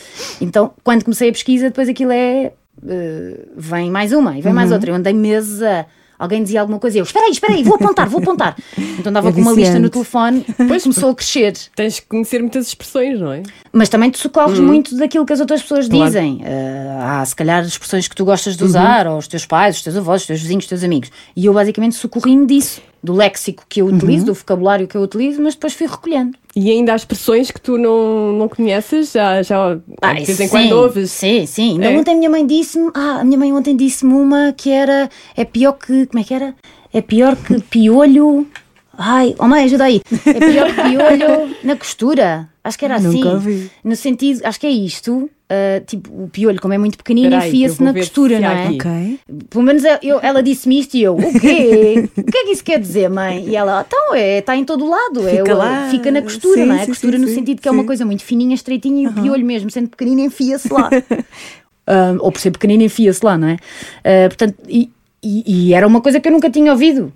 Então, 0.41 0.73
quando 0.83 1.05
comecei 1.05 1.29
a 1.29 1.33
pesquisa, 1.33 1.67
depois 1.67 1.89
aquilo 1.91 2.11
é. 2.11 2.53
eh, 2.89 3.41
vem 3.55 3.91
mais 3.91 4.13
uma 4.13 4.39
e 4.39 4.41
vem 4.41 4.53
mais 4.55 4.73
outra. 4.73 4.91
Eu 4.91 4.95
andei 4.95 5.13
meses 5.13 5.63
a. 5.63 5.85
Alguém 6.21 6.43
dizia 6.43 6.61
alguma 6.61 6.81
coisa 6.81 6.97
e 6.97 7.01
eu, 7.01 7.05
espera 7.05 7.27
aí, 7.27 7.31
espera 7.31 7.53
aí, 7.53 7.63
vou 7.63 7.77
apontar, 7.77 8.09
vou 8.09 8.19
apontar. 8.21 8.57
Então 8.77 9.11
andava 9.11 9.29
É 9.29 9.33
com 9.33 9.41
uma 9.41 9.53
lista 9.53 9.79
no 9.79 9.89
telefone, 9.89 10.45
depois 10.59 10.83
começou 10.83 11.11
a 11.11 11.15
crescer. 11.15 11.53
Tens 11.77 12.01
que 12.01 12.07
conhecer 12.09 12.41
muitas 12.41 12.67
expressões, 12.67 13.21
não 13.21 13.33
é? 13.33 13.45
Mas 13.73 13.89
também 13.89 14.11
te 14.11 14.19
socorres 14.19 14.59
muito 14.59 14.97
daquilo 14.97 15.25
que 15.25 15.33
as 15.33 15.39
outras 15.39 15.63
pessoas 15.63 15.87
Claro. 15.87 16.07
dizem. 16.07 16.41
Ah, 16.45 17.21
há, 17.21 17.25
se 17.25 17.37
calhar, 17.37 17.63
expressões 17.65 18.09
que 18.09 18.17
tu 18.17 18.25
gostas 18.25 18.57
de 18.57 18.65
usar, 18.65 19.07
ou 19.07 19.17
os 19.17 19.29
teus 19.29 19.47
pais, 19.47 19.77
os 19.77 19.83
teus 19.85 19.97
avós, 19.97 20.23
os 20.23 20.27
teus 20.27 20.41
vizinhos, 20.41 20.65
os 20.65 20.69
teus 20.69 20.83
amigos. 20.83 21.09
E 21.37 21.47
eu, 21.47 21.55
basicamente, 21.55 21.95
socorri-me 21.95 22.47
disso, 22.47 22.83
do 23.03 23.13
léxico 23.13 23.65
que 23.69 23.81
eu 23.81 23.87
utilizo, 23.87 24.27
do 24.27 24.35
vocabulário 24.35 24.87
que 24.89 24.97
eu 24.97 25.03
utilizo, 25.03 25.41
mas 25.43 25.55
depois 25.55 25.73
fui 25.75 25.87
recolhendo. 25.87 26.37
E 26.57 26.71
ainda 26.71 26.93
há 26.93 26.97
expressões 26.97 27.51
que 27.51 27.61
tu 27.61 27.79
não, 27.79 28.33
não 28.33 28.49
conheces, 28.49 29.13
já, 29.13 29.41
já 29.43 29.79
Ah, 30.03 30.15
de 30.15 30.25
vez 30.25 30.37
sim, 30.37 30.45
em 30.45 30.49
quando 30.49 30.73
ouves. 30.73 31.11
Sim, 31.13 31.47
sim. 31.47 31.73
Ainda 31.75 31.93
É? 31.93 31.99
ontem 31.99 32.13
a 32.13 32.17
minha 32.17 32.31
mãe 32.31 32.45
disse-me. 32.47 32.91
Ah, 32.95 33.19
a 33.21 33.25
minha 33.25 33.39
mãe 33.39 33.53
ontem 33.53 33.77
disse-me 33.77 34.13
uma 34.15 34.53
que 34.57 34.71
era. 34.71 35.09
É 35.37 35.45
pior 35.45 35.73
que. 35.75 36.07
Como 36.07 36.21
é 36.21 36.25
que 36.25 36.35
era? 36.35 36.55
É 36.93 37.01
pior 37.01 37.37
que 37.37 37.61
piolho. 37.63 38.47
Ai, 39.01 39.37
oh 39.39 39.47
mãe, 39.47 39.63
ajuda 39.65 39.85
aí. 39.85 40.01
É 40.27 40.33
pior 40.41 40.67
que 40.75 40.83
piolho 40.83 41.55
na 41.63 41.77
costura. 41.77 42.49
Acho 42.65 42.77
que 42.79 42.85
era 42.85 42.97
assim. 42.97 43.23
Nunca. 43.23 43.71
No 43.85 43.95
sentido, 43.95 44.41
acho 44.45 44.59
que 44.59 44.67
é 44.67 44.71
isto. 44.71 45.31
Ah, 45.51 45.81
tipo, 45.87 46.11
o 46.25 46.29
piolho, 46.29 46.61
como 46.61 46.75
é 46.75 46.79
muito 46.79 46.99
pequenino, 46.99 47.35
enfia-se 47.37 47.83
na 47.83 47.93
costura, 47.95 48.39
não 48.41 48.49
é? 48.49 48.67
aqui. 48.67 48.77
Ok. 48.77 49.19
Pelo 49.51 49.65
menos 49.65 49.85
eu- 49.85 49.99
eu- 50.03 50.21
ela 50.23 50.43
disse-me 50.43 50.79
isto 50.79 50.95
e 50.97 51.03
eu, 51.03 51.17
o 51.17 51.41
quê? 51.41 52.09
o 52.17 52.23
que 52.25 52.39
é 52.39 52.45
que 52.45 52.51
isso 52.51 52.65
quer 52.65 52.79
dizer, 52.79 53.09
mãe? 53.09 53.49
E 53.49 53.57
ela, 53.57 53.85
então, 53.87 54.15
é, 54.15 54.39
está 54.39 54.57
em 54.57 54.65
todo 54.65 54.85
o 54.85 54.89
lado, 54.91 55.27
é, 55.27 55.39
Fica 55.39 55.55
o- 55.55 55.59
lá. 55.59 55.89
fica 55.91 56.11
na 56.11 56.23
costura, 56.23 56.63
Sim, 56.63 56.67
não 56.67 56.75
é? 56.75 56.83
A 56.83 56.85
sim, 56.85 56.91
costura 56.91 57.17
sim, 57.17 57.23
no 57.23 57.29
sim, 57.29 57.35
sentido 57.35 57.61
que 57.63 57.69
é 57.69 57.71
uma 57.71 57.85
coisa 57.85 58.05
muito 58.05 58.23
fininha, 58.25 58.55
estreitinha 58.55 59.03
e 59.05 59.07
o 59.07 59.13
piolho 59.13 59.45
mesmo, 59.47 59.71
sendo 59.71 59.89
pequenino, 59.89 60.21
enfia-se 60.21 60.73
lá. 60.73 60.91
Ah, 61.91 62.15
ou 62.21 62.31
por 62.31 62.39
ser 62.39 62.51
pequenino, 62.51 62.83
enfia-se 62.83 63.25
lá, 63.25 63.39
não 63.39 63.49
é? 63.49 63.57
Ah, 64.05 64.29
portanto, 64.29 64.57
e, 64.69 64.91
e- 65.23 65.69
e 65.69 65.73
era 65.73 65.87
uma 65.87 66.03
coisa 66.03 66.21
que 66.21 66.29
eu 66.29 66.33
nunca 66.33 66.51
tinha 66.51 66.71
ouvido. 66.71 67.11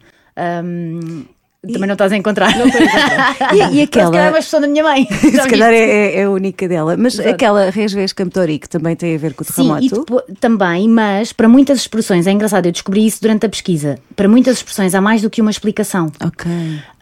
Ahm, 1.64 1.72
também 1.72 1.86
não 1.86 1.92
estás 1.94 2.12
a 2.12 2.16
encontrar. 2.16 2.56
Não 2.58 2.66
encontrar. 2.66 3.36
E, 3.54 3.56
e 3.56 3.80
Se 3.82 3.86
calhar 3.86 4.08
é 4.08 4.08
aquela. 4.08 4.08
uma 4.30 4.38
expressão 4.38 4.60
da 4.60 4.66
minha 4.68 4.82
mãe. 4.82 5.06
Se 5.10 5.48
calhar 5.48 5.70
é, 5.72 6.16
é 6.16 6.24
a 6.24 6.30
única 6.30 6.66
dela. 6.66 6.96
Mas 6.96 7.14
Exato. 7.14 7.28
aquela 7.28 7.70
Resves 7.70 8.12
Camptori, 8.12 8.58
que 8.58 8.68
também 8.68 8.96
tem 8.96 9.14
a 9.14 9.18
ver 9.18 9.34
com 9.34 9.42
o 9.42 9.46
Sim, 9.46 9.52
e 9.80 9.88
terremoto. 9.88 10.00
depo- 10.16 10.34
também, 10.40 10.88
mas 10.88 11.32
para 11.32 11.48
muitas 11.48 11.78
expressões, 11.80 12.26
é 12.26 12.32
engraçado, 12.32 12.66
eu 12.66 12.72
descobri 12.72 13.06
isso 13.06 13.20
durante 13.20 13.46
a 13.46 13.48
pesquisa. 13.48 13.98
Para 14.16 14.28
muitas 14.28 14.56
expressões 14.56 14.94
há 14.94 15.00
mais 15.00 15.22
do 15.22 15.30
que 15.30 15.40
uma 15.40 15.50
explicação. 15.50 16.10
Ok. 16.24 16.50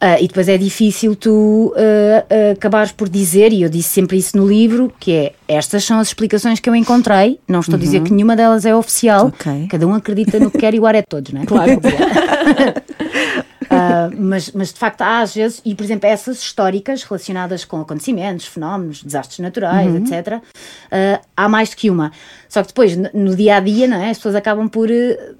Ah, 0.00 0.20
e 0.20 0.26
depois 0.28 0.48
é 0.48 0.56
difícil 0.58 1.14
tu 1.16 1.72
ah, 1.76 2.24
ah, 2.28 2.52
acabares 2.52 2.92
por 2.92 3.08
dizer, 3.08 3.52
e 3.52 3.62
eu 3.62 3.68
disse 3.68 3.88
sempre 3.90 4.16
isso 4.18 4.36
no 4.36 4.46
livro, 4.46 4.92
que 5.00 5.12
é 5.12 5.32
estas 5.48 5.84
são 5.84 5.98
as 5.98 6.08
explicações 6.08 6.60
que 6.60 6.68
eu 6.68 6.74
encontrei. 6.74 7.38
Não 7.48 7.60
estou 7.60 7.76
a 7.76 7.78
dizer 7.78 8.02
que 8.02 8.12
nenhuma 8.12 8.34
delas 8.36 8.64
é 8.66 8.74
oficial. 8.74 9.26
Ok. 9.28 9.68
Cada 9.70 9.86
um 9.86 9.94
acredita 9.94 10.38
no 10.38 10.50
que 10.50 10.58
quer 10.58 10.74
e 10.74 10.80
o 10.80 10.86
ar 10.86 10.94
é 10.94 11.02
todos, 11.02 11.32
não 11.32 11.42
é? 11.42 11.46
Claro. 11.46 11.80
Ah, 13.70 14.10
mas, 14.18 14.50
mas 14.50 14.72
de 14.72 14.78
facto 14.78 15.02
há 15.02 15.20
às 15.20 15.32
vezes, 15.32 15.62
e 15.64 15.76
por 15.76 15.84
exemplo, 15.84 16.08
essas 16.08 16.42
históricas 16.42 17.04
relacionadas 17.04 17.64
com 17.64 17.80
acontecimentos, 17.80 18.46
fenómenos, 18.46 19.02
desastres 19.02 19.38
naturais, 19.38 19.94
etc., 19.94 20.42
ah, 20.90 21.20
há 21.36 21.48
mais 21.48 21.70
do 21.70 21.76
que 21.76 21.88
uma. 21.88 22.10
Só 22.48 22.62
que 22.62 22.68
depois, 22.68 22.96
no, 22.96 23.36
dia 23.36 23.56
a 23.56 23.60
dia, 23.60 23.86
não 23.86 23.96
é? 23.96 24.10
as 24.10 24.18
pessoas 24.18 24.34
acabam 24.34 24.68
por. 24.68 24.90
eh, 24.90 25.34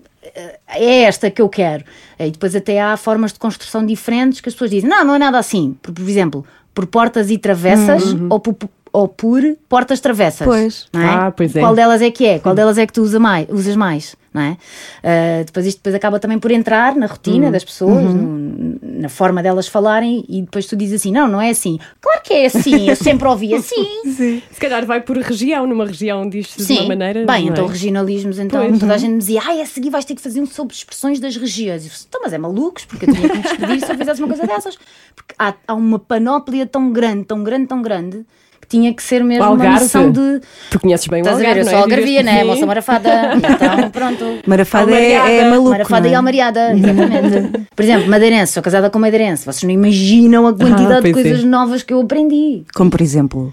é 0.69 1.03
esta 1.03 1.31
que 1.31 1.43
eu 1.43 1.49
quero. 1.49 1.85
E 2.19 2.31
depois 2.31 2.55
até 2.55 2.81
há 2.81 2.97
formas 2.97 3.33
de 3.33 3.39
construção 3.39 3.85
diferentes 3.85 4.41
que 4.41 4.49
as 4.49 4.55
pessoas 4.55 4.71
dizem, 4.71 4.89
não, 4.89 5.05
não 5.05 5.15
é 5.17 5.19
nada 5.19 5.39
assim. 5.39 5.77
Por, 5.83 5.93
por 5.93 6.09
exemplo, 6.09 6.47
por 6.73 6.87
portas 6.87 7.31
e 7.31 7.39
travessas 7.39 8.15
ou 8.31 8.39
por, 8.39 8.55
ou 8.93 9.07
por 9.09 9.43
portas 9.69 10.01
travessas. 10.01 10.47
Pois. 10.47 10.87
Não 10.93 11.01
é? 11.01 11.07
Ah, 11.09 11.31
pois 11.35 11.55
é. 11.55 11.61
Qual 11.61 11.75
delas 11.75 12.03
é 12.03 12.11
que 12.11 12.27
é? 12.27 12.39
Qual 12.39 12.55
delas 12.55 12.79
é 12.79 12.87
que 12.87 12.93
tu 12.93 13.03
usa 13.03 13.19
mais, 13.19 13.47
usas 13.51 13.77
mais? 13.77 14.17
Não 14.33 14.43
é? 14.43 14.57
Ah, 15.03 15.43
depois 15.45 15.67
isto 15.67 15.79
depois 15.79 15.95
acaba 15.95 16.21
também 16.21 16.39
por 16.39 16.51
entrar 16.53 16.95
na 16.95 17.07
rotina 17.07 17.47
Uhum. 17.47 17.53
das 17.53 17.65
pessoas, 17.65 18.15
no- 18.15 18.79
na 18.83 19.09
forma 19.09 19.43
delas 19.43 19.67
falarem 19.67 20.25
e 20.29 20.43
depois 20.43 20.67
tu 20.67 20.77
dizes 20.77 21.01
assim, 21.01 21.11
não, 21.11 21.27
não 21.27 21.41
é 21.41 21.51
assim. 21.51 21.79
Claro 22.01 22.21
que 22.23 22.33
é 22.35 22.47
assim, 22.47 22.89
eu 22.89 22.95
sempre 22.95 23.27
ouvi 23.27 23.53
assim. 23.55 23.85
Se 24.53 24.61
calhar 24.61 24.87
vai 24.87 25.01
por 25.01 25.17
região, 25.19 25.67
numa 25.67 25.85
região 25.85 26.29
diz-se 26.29 26.59
de 26.59 26.63
Sim, 26.65 26.79
uma 26.81 26.89
maneira. 26.89 27.25
bem, 27.27 27.49
então 27.49 27.65
é? 27.65 27.69
regionalismos, 27.69 28.39
então 28.39 28.69
Pois. 28.69 28.79
toda 28.79 28.95
a 28.95 28.99
gente 28.99 29.13
me 29.13 29.19
dizia, 29.19 29.41
ai, 29.45 29.61
a 29.63 29.67
seguir 29.67 29.91
vais 29.91 30.05
ter 30.05 30.15
que 30.15 30.23
fazer 30.23 30.41
um 30.41 30.47
sobre 30.47 30.75
expressões 30.77 31.19
das 31.19 31.37
regiões. 31.37 31.83
Eu 31.85 31.91
disse, 31.91 32.07
então, 32.09 32.21
mas 32.23 32.33
é 32.33 32.39
malucos, 32.39 32.85
porque 32.85 33.07
eu 33.11 33.15
tinha 33.15 33.29
que 33.29 33.37
me 33.37 33.43
despedir 33.43 33.81
se 33.85 33.91
eu 33.93 33.99
fizesse 33.99 34.21
uma 34.23 34.29
coisa 34.29 34.47
dessas. 34.47 34.79
Porque 35.17 35.35
há, 35.39 35.55
há 35.67 35.75
uma 35.75 35.99
panóplia 35.99 36.67
tão 36.67 36.93
grande, 36.93 37.25
tão 37.25 37.43
grande, 37.43 37.67
tão 37.67 37.83
grande, 37.83 38.25
tinha 38.69 38.95
que 38.95 39.03
ser 39.03 39.25
mesmo 39.25 39.45
uma 39.45 39.51
Algarve. 39.51 39.81
noção 39.81 40.11
de. 40.11 40.41
Tu 40.71 40.81
conheces 40.81 41.07
bem 41.07 41.21
o 41.21 41.23
Estás 41.23 41.37
a 41.37 41.41
ver, 41.41 41.47
Algarve, 41.47 41.61
eu 41.61 41.71
sou 41.71 41.79
é? 41.79 41.83
algarvia, 41.83 42.23
né? 42.23 42.45
Moça 42.45 42.67
marafada. 42.67 43.11
Então, 43.51 43.91
pronto. 43.91 44.25
Marafada 44.47 44.93
é, 44.93 45.39
é 45.39 45.51
maluco. 45.51 45.71
Marafada 45.71 46.09
é? 46.09 46.13
e 46.13 46.15
almariada, 46.15 46.73
exatamente. 46.73 47.67
Por 47.75 47.83
exemplo, 47.85 48.09
madeirense, 48.09 48.53
sou 48.53 48.63
casada 48.63 48.91
com 48.91 48.99
madeirense. 48.99 49.45
Vocês 49.45 49.63
não 49.63 49.71
imaginam 49.71 50.47
a 50.47 50.55
quantidade 50.55 51.03
de 51.07 51.13
pois 51.13 51.27
é. 51.27 51.31
coisas 51.31 51.45
novas 51.45 51.83
que 51.83 51.93
eu 51.93 52.01
aprendi. 52.01 52.65
Como 52.75 52.91
por 52.91 53.01
exemplo. 53.01 53.53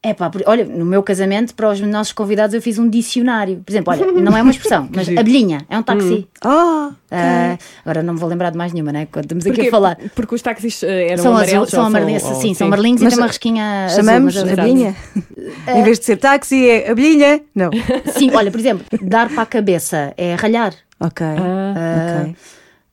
É 0.00 0.14
pá, 0.14 0.30
olha, 0.46 0.64
no 0.64 0.84
meu 0.84 1.02
casamento, 1.02 1.52
para 1.56 1.70
os 1.70 1.80
nossos 1.80 2.12
convidados, 2.12 2.54
eu 2.54 2.62
fiz 2.62 2.78
um 2.78 2.88
dicionário. 2.88 3.60
Por 3.66 3.72
exemplo, 3.72 3.92
olha, 3.92 4.06
não 4.12 4.36
é 4.36 4.42
uma 4.42 4.52
expressão, 4.52 4.88
mas 4.94 5.08
abelhinha, 5.08 5.66
é 5.68 5.76
um 5.76 5.82
táxi. 5.82 6.28
Oh, 6.44 6.92
Ah, 7.10 7.58
agora 7.84 8.00
não 8.04 8.14
me 8.14 8.20
vou 8.20 8.28
lembrar 8.28 8.50
de 8.50 8.56
mais 8.56 8.72
nenhuma, 8.72 8.92
né? 8.92 9.08
Quando 9.10 9.24
estamos 9.24 9.44
aqui 9.44 9.54
Porque, 9.56 9.68
a 9.68 9.70
falar. 9.72 9.98
porque 10.14 10.34
os 10.36 10.40
táxis 10.42 10.84
eh, 10.84 11.08
eram 11.12 11.22
São 11.24 11.32
azul, 11.32 11.42
amarelos. 11.42 11.68
são 11.70 11.80
ou 11.80 11.86
amarelos, 11.86 12.22
ou- 12.22 12.34
sim, 12.36 12.40
são 12.54 12.54
sim. 12.54 12.64
amarelinhos 12.66 13.02
Mas 13.02 13.12
e 13.12 13.16
tem 13.16 13.22
uma 13.24 13.26
risquinha 13.26 13.84
azul. 13.86 13.96
chamamos 13.96 14.36
abelhinha. 14.36 14.96
Em 15.66 15.82
vez 15.82 15.98
de 15.98 16.04
ser 16.04 16.16
táxi, 16.16 16.68
é 16.70 16.90
abelhinha. 16.92 17.40
Não. 17.52 17.70
Sim, 18.16 18.30
olha, 18.34 18.52
por 18.52 18.60
exemplo, 18.60 18.86
dar 19.02 19.28
para 19.28 19.42
a 19.42 19.46
cabeça 19.46 20.14
é 20.16 20.36
ralhar. 20.36 20.74
Ok. 21.00 21.26
Ah, 21.26 22.20
ok. 22.22 22.36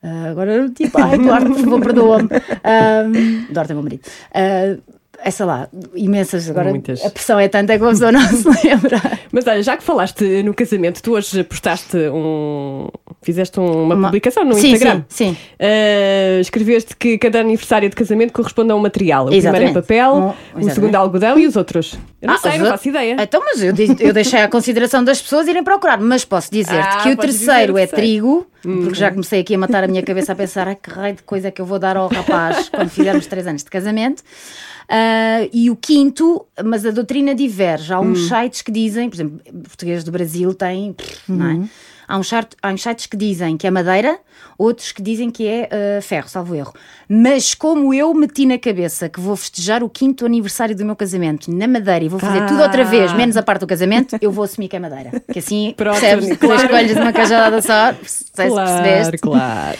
Ah, 0.02 0.28
agora, 0.30 0.68
tipo, 0.70 0.98
ai, 1.00 1.18
Duarte, 1.18 1.46
por 1.50 1.58
favor, 1.60 1.80
perdoa-me. 1.82 2.28
Duarte 3.50 3.70
é 3.70 3.74
meu 3.74 3.82
marido. 3.84 4.02
Ah, 4.34 4.76
é 5.22 5.30
sei 5.30 5.46
lá, 5.46 5.68
imensas. 5.94 6.48
Agora 6.50 6.70
Muitas. 6.70 7.04
a 7.04 7.10
pressão 7.10 7.38
é 7.38 7.48
tanta 7.48 7.76
que 7.78 7.84
a 7.84 7.88
pessoa 7.88 8.12
não 8.12 8.20
se 8.28 8.44
lembra. 8.66 9.00
Mas 9.32 9.46
olha, 9.46 9.62
já 9.62 9.76
que 9.76 9.82
falaste 9.82 10.22
no 10.42 10.54
casamento, 10.54 11.02
tu 11.02 11.12
hoje 11.14 11.42
postaste 11.44 11.96
um. 11.96 12.88
Fizeste 13.22 13.58
uma, 13.58 13.94
Uma- 13.94 14.06
publicação 14.08 14.44
no 14.44 14.54
Sim, 14.54 14.72
Instagram. 14.72 15.02
sim, 15.08 15.30
sim. 15.34 15.36
Eh, 15.58 16.38
escreveste 16.40 16.94
que 16.96 17.18
cada 17.18 17.40
aniversário 17.40 17.88
de 17.90 17.96
casamento 17.96 18.32
corresponde 18.32 18.70
a 18.70 18.76
um 18.76 18.78
material. 18.78 19.24
O 19.24 19.28
primeiro 19.28 19.46
é 19.48 19.50
Exatamente. 19.60 19.74
papel, 19.74 20.14
Um- 20.14 20.26
o 20.26 20.30
exatamente. 20.30 20.74
segundo 20.74 20.94
é 20.94 20.96
algodão 20.98 21.38
e 21.38 21.46
os 21.46 21.56
outros? 21.56 21.98
Eu 22.22 22.28
não 22.28 22.34
Ah, 22.34 22.38
sei, 22.38 22.50
não 22.52 22.58
outros- 22.58 22.70
faço 22.72 22.88
ideia. 22.88 23.16
Então, 23.20 23.42
mas 23.44 23.60
eu, 23.62 23.74
eu 23.98 24.12
deixei 24.12 24.40
à 24.40 24.48
consideração 24.48 25.02
das 25.02 25.20
pessoas 25.20 25.48
irem 25.48 25.64
procurar. 25.64 25.98
Mas 25.98 26.24
posso 26.24 26.50
dizer-te 26.52 26.78
Ah, 26.98 27.02
que 27.02 27.10
o 27.10 27.16
terceiro 27.16 27.76
é 27.76 27.86
trigo, 27.86 28.46
porque 28.62 28.94
já 28.94 29.10
comecei 29.10 29.40
aqui 29.40 29.54
a 29.56 29.58
matar 29.58 29.82
a 29.82 29.88
minha 29.88 30.02
cabeça 30.04 30.32
a 30.32 30.36
pensar: 30.36 30.68
ai 30.68 30.76
que 30.76 30.88
raio 30.90 31.16
de 31.16 31.22
coisa 31.24 31.48
é 31.48 31.50
que 31.50 31.60
eu 31.60 31.66
vou 31.66 31.78
dar 31.80 31.96
ao 31.96 32.06
rapaz 32.08 32.68
quando 32.68 32.90
fizermos 32.90 33.26
três 33.26 33.46
anos 33.46 33.64
de 33.64 33.70
casamento. 33.70 34.22
Ah, 34.88 35.48
e 35.52 35.70
o 35.70 35.76
quinto, 35.76 36.46
mas 36.64 36.86
a 36.86 36.90
doutrina 36.90 37.34
diverge. 37.34 37.92
Há 37.92 38.00
uns 38.00 38.28
sites 38.28 38.62
que 38.62 38.70
dizem, 38.70 39.08
por 39.08 39.16
exemplo, 39.16 39.40
português 39.64 40.04
do 40.04 40.12
Brasil 40.12 40.54
tem, 40.54 40.92
pff, 40.92 41.32
não 41.32 41.46
é? 41.46 41.68
Há 42.08 42.18
uns, 42.18 42.30
há 42.32 42.68
uns 42.72 42.82
sites 42.82 43.06
que 43.06 43.16
dizem 43.16 43.56
que 43.56 43.66
é 43.66 43.70
madeira, 43.70 44.18
outros 44.58 44.92
que 44.92 45.02
dizem 45.02 45.30
que 45.30 45.46
é 45.46 45.68
ah, 45.98 46.00
ferro, 46.02 46.28
salvo 46.28 46.54
erro. 46.54 46.72
Mas 47.08 47.54
como 47.54 47.92
eu 47.94 48.12
meti 48.14 48.46
na 48.46 48.58
cabeça 48.58 49.08
que 49.08 49.20
vou 49.20 49.36
festejar 49.36 49.82
o 49.82 49.88
quinto 49.88 50.24
aniversário 50.26 50.74
do 50.76 50.84
meu 50.84 50.96
casamento 50.96 51.50
na 51.52 51.66
madeira 51.66 52.04
e 52.04 52.08
vou 52.08 52.18
fazer 52.18 52.46
tudo 52.46 52.62
outra 52.62 52.84
vez, 52.84 53.10
Ah. 53.10 53.14
menos 53.14 53.36
a 53.36 53.42
parte 53.42 53.60
do 53.60 53.66
casamento, 53.66 54.16
eu 54.20 54.30
vou 54.30 54.44
assumir 54.44 54.68
que 54.68 54.76
é 54.76 54.78
madeira. 54.80 55.10
Que 55.32 55.38
assim 55.38 55.74
Pronto, 55.76 55.98
percebes 56.00 56.36
claro. 56.38 56.86
de 56.86 56.92
uma 56.94 57.12
cajadada 57.12 57.60
só, 57.62 57.92
se 58.04 58.24
percebeste. 58.32 59.18
claro. 59.18 59.78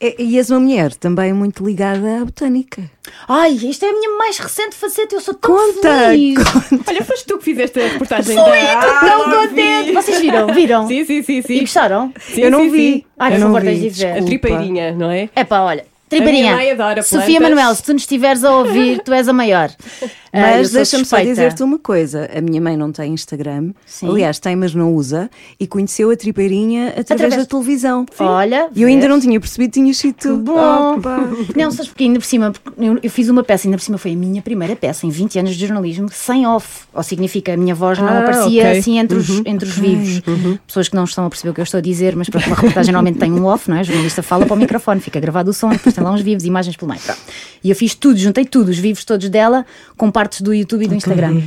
E, 0.00 0.16
e 0.18 0.38
és 0.38 0.50
uma 0.50 0.60
mulher 0.60 0.94
também 0.94 1.32
muito 1.32 1.64
ligada 1.64 2.20
à 2.20 2.24
botânica. 2.24 2.82
Ai, 3.28 3.52
isto 3.52 3.84
é 3.84 3.88
a 3.90 3.92
minha 3.92 4.16
mais 4.16 4.38
recente 4.38 4.74
faceta, 4.76 5.14
eu 5.14 5.20
sou 5.20 5.34
tão 5.34 5.50
Conta, 5.56 5.88
feliz. 6.08 6.38
Olha, 6.86 7.04
foste 7.04 7.26
tu 7.26 7.38
que 7.38 7.44
fizeste 7.44 7.80
a 7.80 7.88
reportagem 7.88 8.34
da... 8.36 8.42
estou 8.42 9.00
tão 9.00 9.22
Ah, 9.22 9.48
contente. 9.48 9.86
vi. 9.86 9.92
Vocês 9.92 10.20
viram? 10.20 10.46
Viram? 10.54 10.86
Sim, 10.88 11.04
sim, 11.04 11.21
sim, 11.22 11.38
E 11.38 11.42
sim. 11.42 11.60
gostaram? 11.60 12.12
Sim, 12.20 12.40
Eu 12.42 12.50
não 12.50 12.60
sim, 12.60 12.70
vi. 12.70 12.78
sim. 12.78 13.04
Ai, 13.18 13.30
Eu 13.30 13.34
por 13.34 13.40
não 13.40 13.46
favor, 13.48 13.62
tens 13.62 13.80
de 13.80 13.88
ver. 13.90 14.06
A 14.06 14.08
desculpa. 14.12 14.26
tripeirinha, 14.26 14.92
não 14.92 15.10
é? 15.10 15.28
É 15.34 15.44
pá, 15.44 15.60
olha. 15.60 15.84
A 16.12 16.20
minha 16.20 16.24
Tripeirinha. 16.24 16.56
mãe 16.56 16.70
adora 16.72 17.02
Sofia. 17.02 17.40
Manuel, 17.40 17.74
se 17.74 17.82
tu 17.82 17.92
nos 17.92 18.02
estiveres 18.02 18.44
a 18.44 18.50
ouvir, 18.56 19.00
tu 19.02 19.12
és 19.12 19.28
a 19.28 19.32
maior. 19.32 19.70
Ah, 20.34 20.56
Mas 20.56 20.68
sou 20.68 20.76
deixa-me 20.76 21.04
só 21.04 21.20
dizer-te 21.20 21.62
uma 21.62 21.78
coisa: 21.78 22.26
a 22.34 22.40
minha 22.40 22.58
mãe 22.58 22.74
não 22.74 22.90
tem 22.90 23.12
Instagram, 23.12 23.72
Sim. 23.84 24.08
aliás, 24.08 24.38
tem, 24.38 24.56
mas 24.56 24.74
não 24.74 24.94
usa, 24.94 25.30
e 25.60 25.66
conheceu 25.66 26.10
a 26.10 26.16
tripeirinha 26.16 26.86
através, 26.88 27.10
Através- 27.10 27.36
da 27.36 27.44
televisão. 27.44 28.06
Olha, 28.18 28.70
E 28.74 28.80
eu 28.80 28.88
ainda 28.88 29.06
não 29.06 29.20
tinha 29.20 29.38
percebido, 29.38 29.72
tinha 29.72 29.92
sido 29.92 30.14
tu. 30.14 30.36
bom. 30.38 30.94
Opa. 30.96 31.28
Não, 31.54 31.70
sabes 31.70 31.88
porque 31.88 32.04
ainda 32.04 32.18
por 32.18 32.24
cima, 32.24 32.50
porque 32.50 32.82
eu, 32.82 32.98
eu 33.02 33.10
fiz 33.10 33.28
uma 33.28 33.42
peça, 33.44 33.68
ainda 33.68 33.76
por 33.76 33.84
cima 33.84 33.98
foi 33.98 34.12
a 34.12 34.16
minha 34.16 34.40
primeira 34.40 34.74
peça 34.74 35.04
em 35.06 35.10
20 35.10 35.38
anos 35.38 35.54
de 35.54 35.66
jornalismo, 35.66 36.08
sem 36.10 36.46
off. 36.46 36.84
Ou 36.94 37.02
significa, 37.02 37.52
a 37.52 37.56
minha 37.58 37.74
voz 37.74 37.98
não 37.98 38.08
Ah, 38.08 38.20
aparecia 38.20 38.62
ok. 38.68 38.78
assim 38.78 38.98
entre 38.98 39.18
os, 39.18 39.28
entre 39.44 39.68
os 39.68 39.76
vivos. 39.76 40.22
Pessoas 40.66 40.88
que 40.88 40.96
não 40.96 41.04
estão 41.04 41.26
a 41.26 41.28
perceber 41.28 41.50
o 41.50 41.54
que 41.54 41.60
eu 41.60 41.64
estou 41.64 41.76
a 41.76 41.82
dizer, 41.82 42.16
mas 42.16 42.30
pronto, 42.30 42.46
uma 42.46 42.56
reportagem 42.56 42.90
normalmente 42.90 43.18
tem 43.20 43.30
um 43.30 43.44
off, 43.44 43.68
não 43.68 43.76
é? 43.76 43.82
O 43.82 43.84
jornalista 43.84 44.22
fala 44.22 44.46
para 44.46 44.54
o 44.54 44.56
microfone, 44.58 44.98
fica 44.98 45.20
gravado 45.20 45.50
o 45.50 45.52
som, 45.52 45.68
depois 45.68 45.94
lá 46.02 46.12
uns 46.12 46.20
vivos, 46.20 46.44
imagens 46.44 46.76
pelo 46.76 46.90
meio. 46.90 47.00
Pronto. 47.02 47.20
E 47.62 47.70
eu 47.70 47.76
fiz 47.76 47.94
tudo, 47.94 48.16
juntei 48.18 48.44
tudo, 48.44 48.68
os 48.70 48.78
vivos 48.78 49.04
todos 49.04 49.28
dela, 49.28 49.64
com 49.96 50.10
partes 50.10 50.40
do 50.40 50.52
YouTube 50.54 50.84
e 50.84 50.88
do 50.88 50.94
Instagram. 50.94 51.42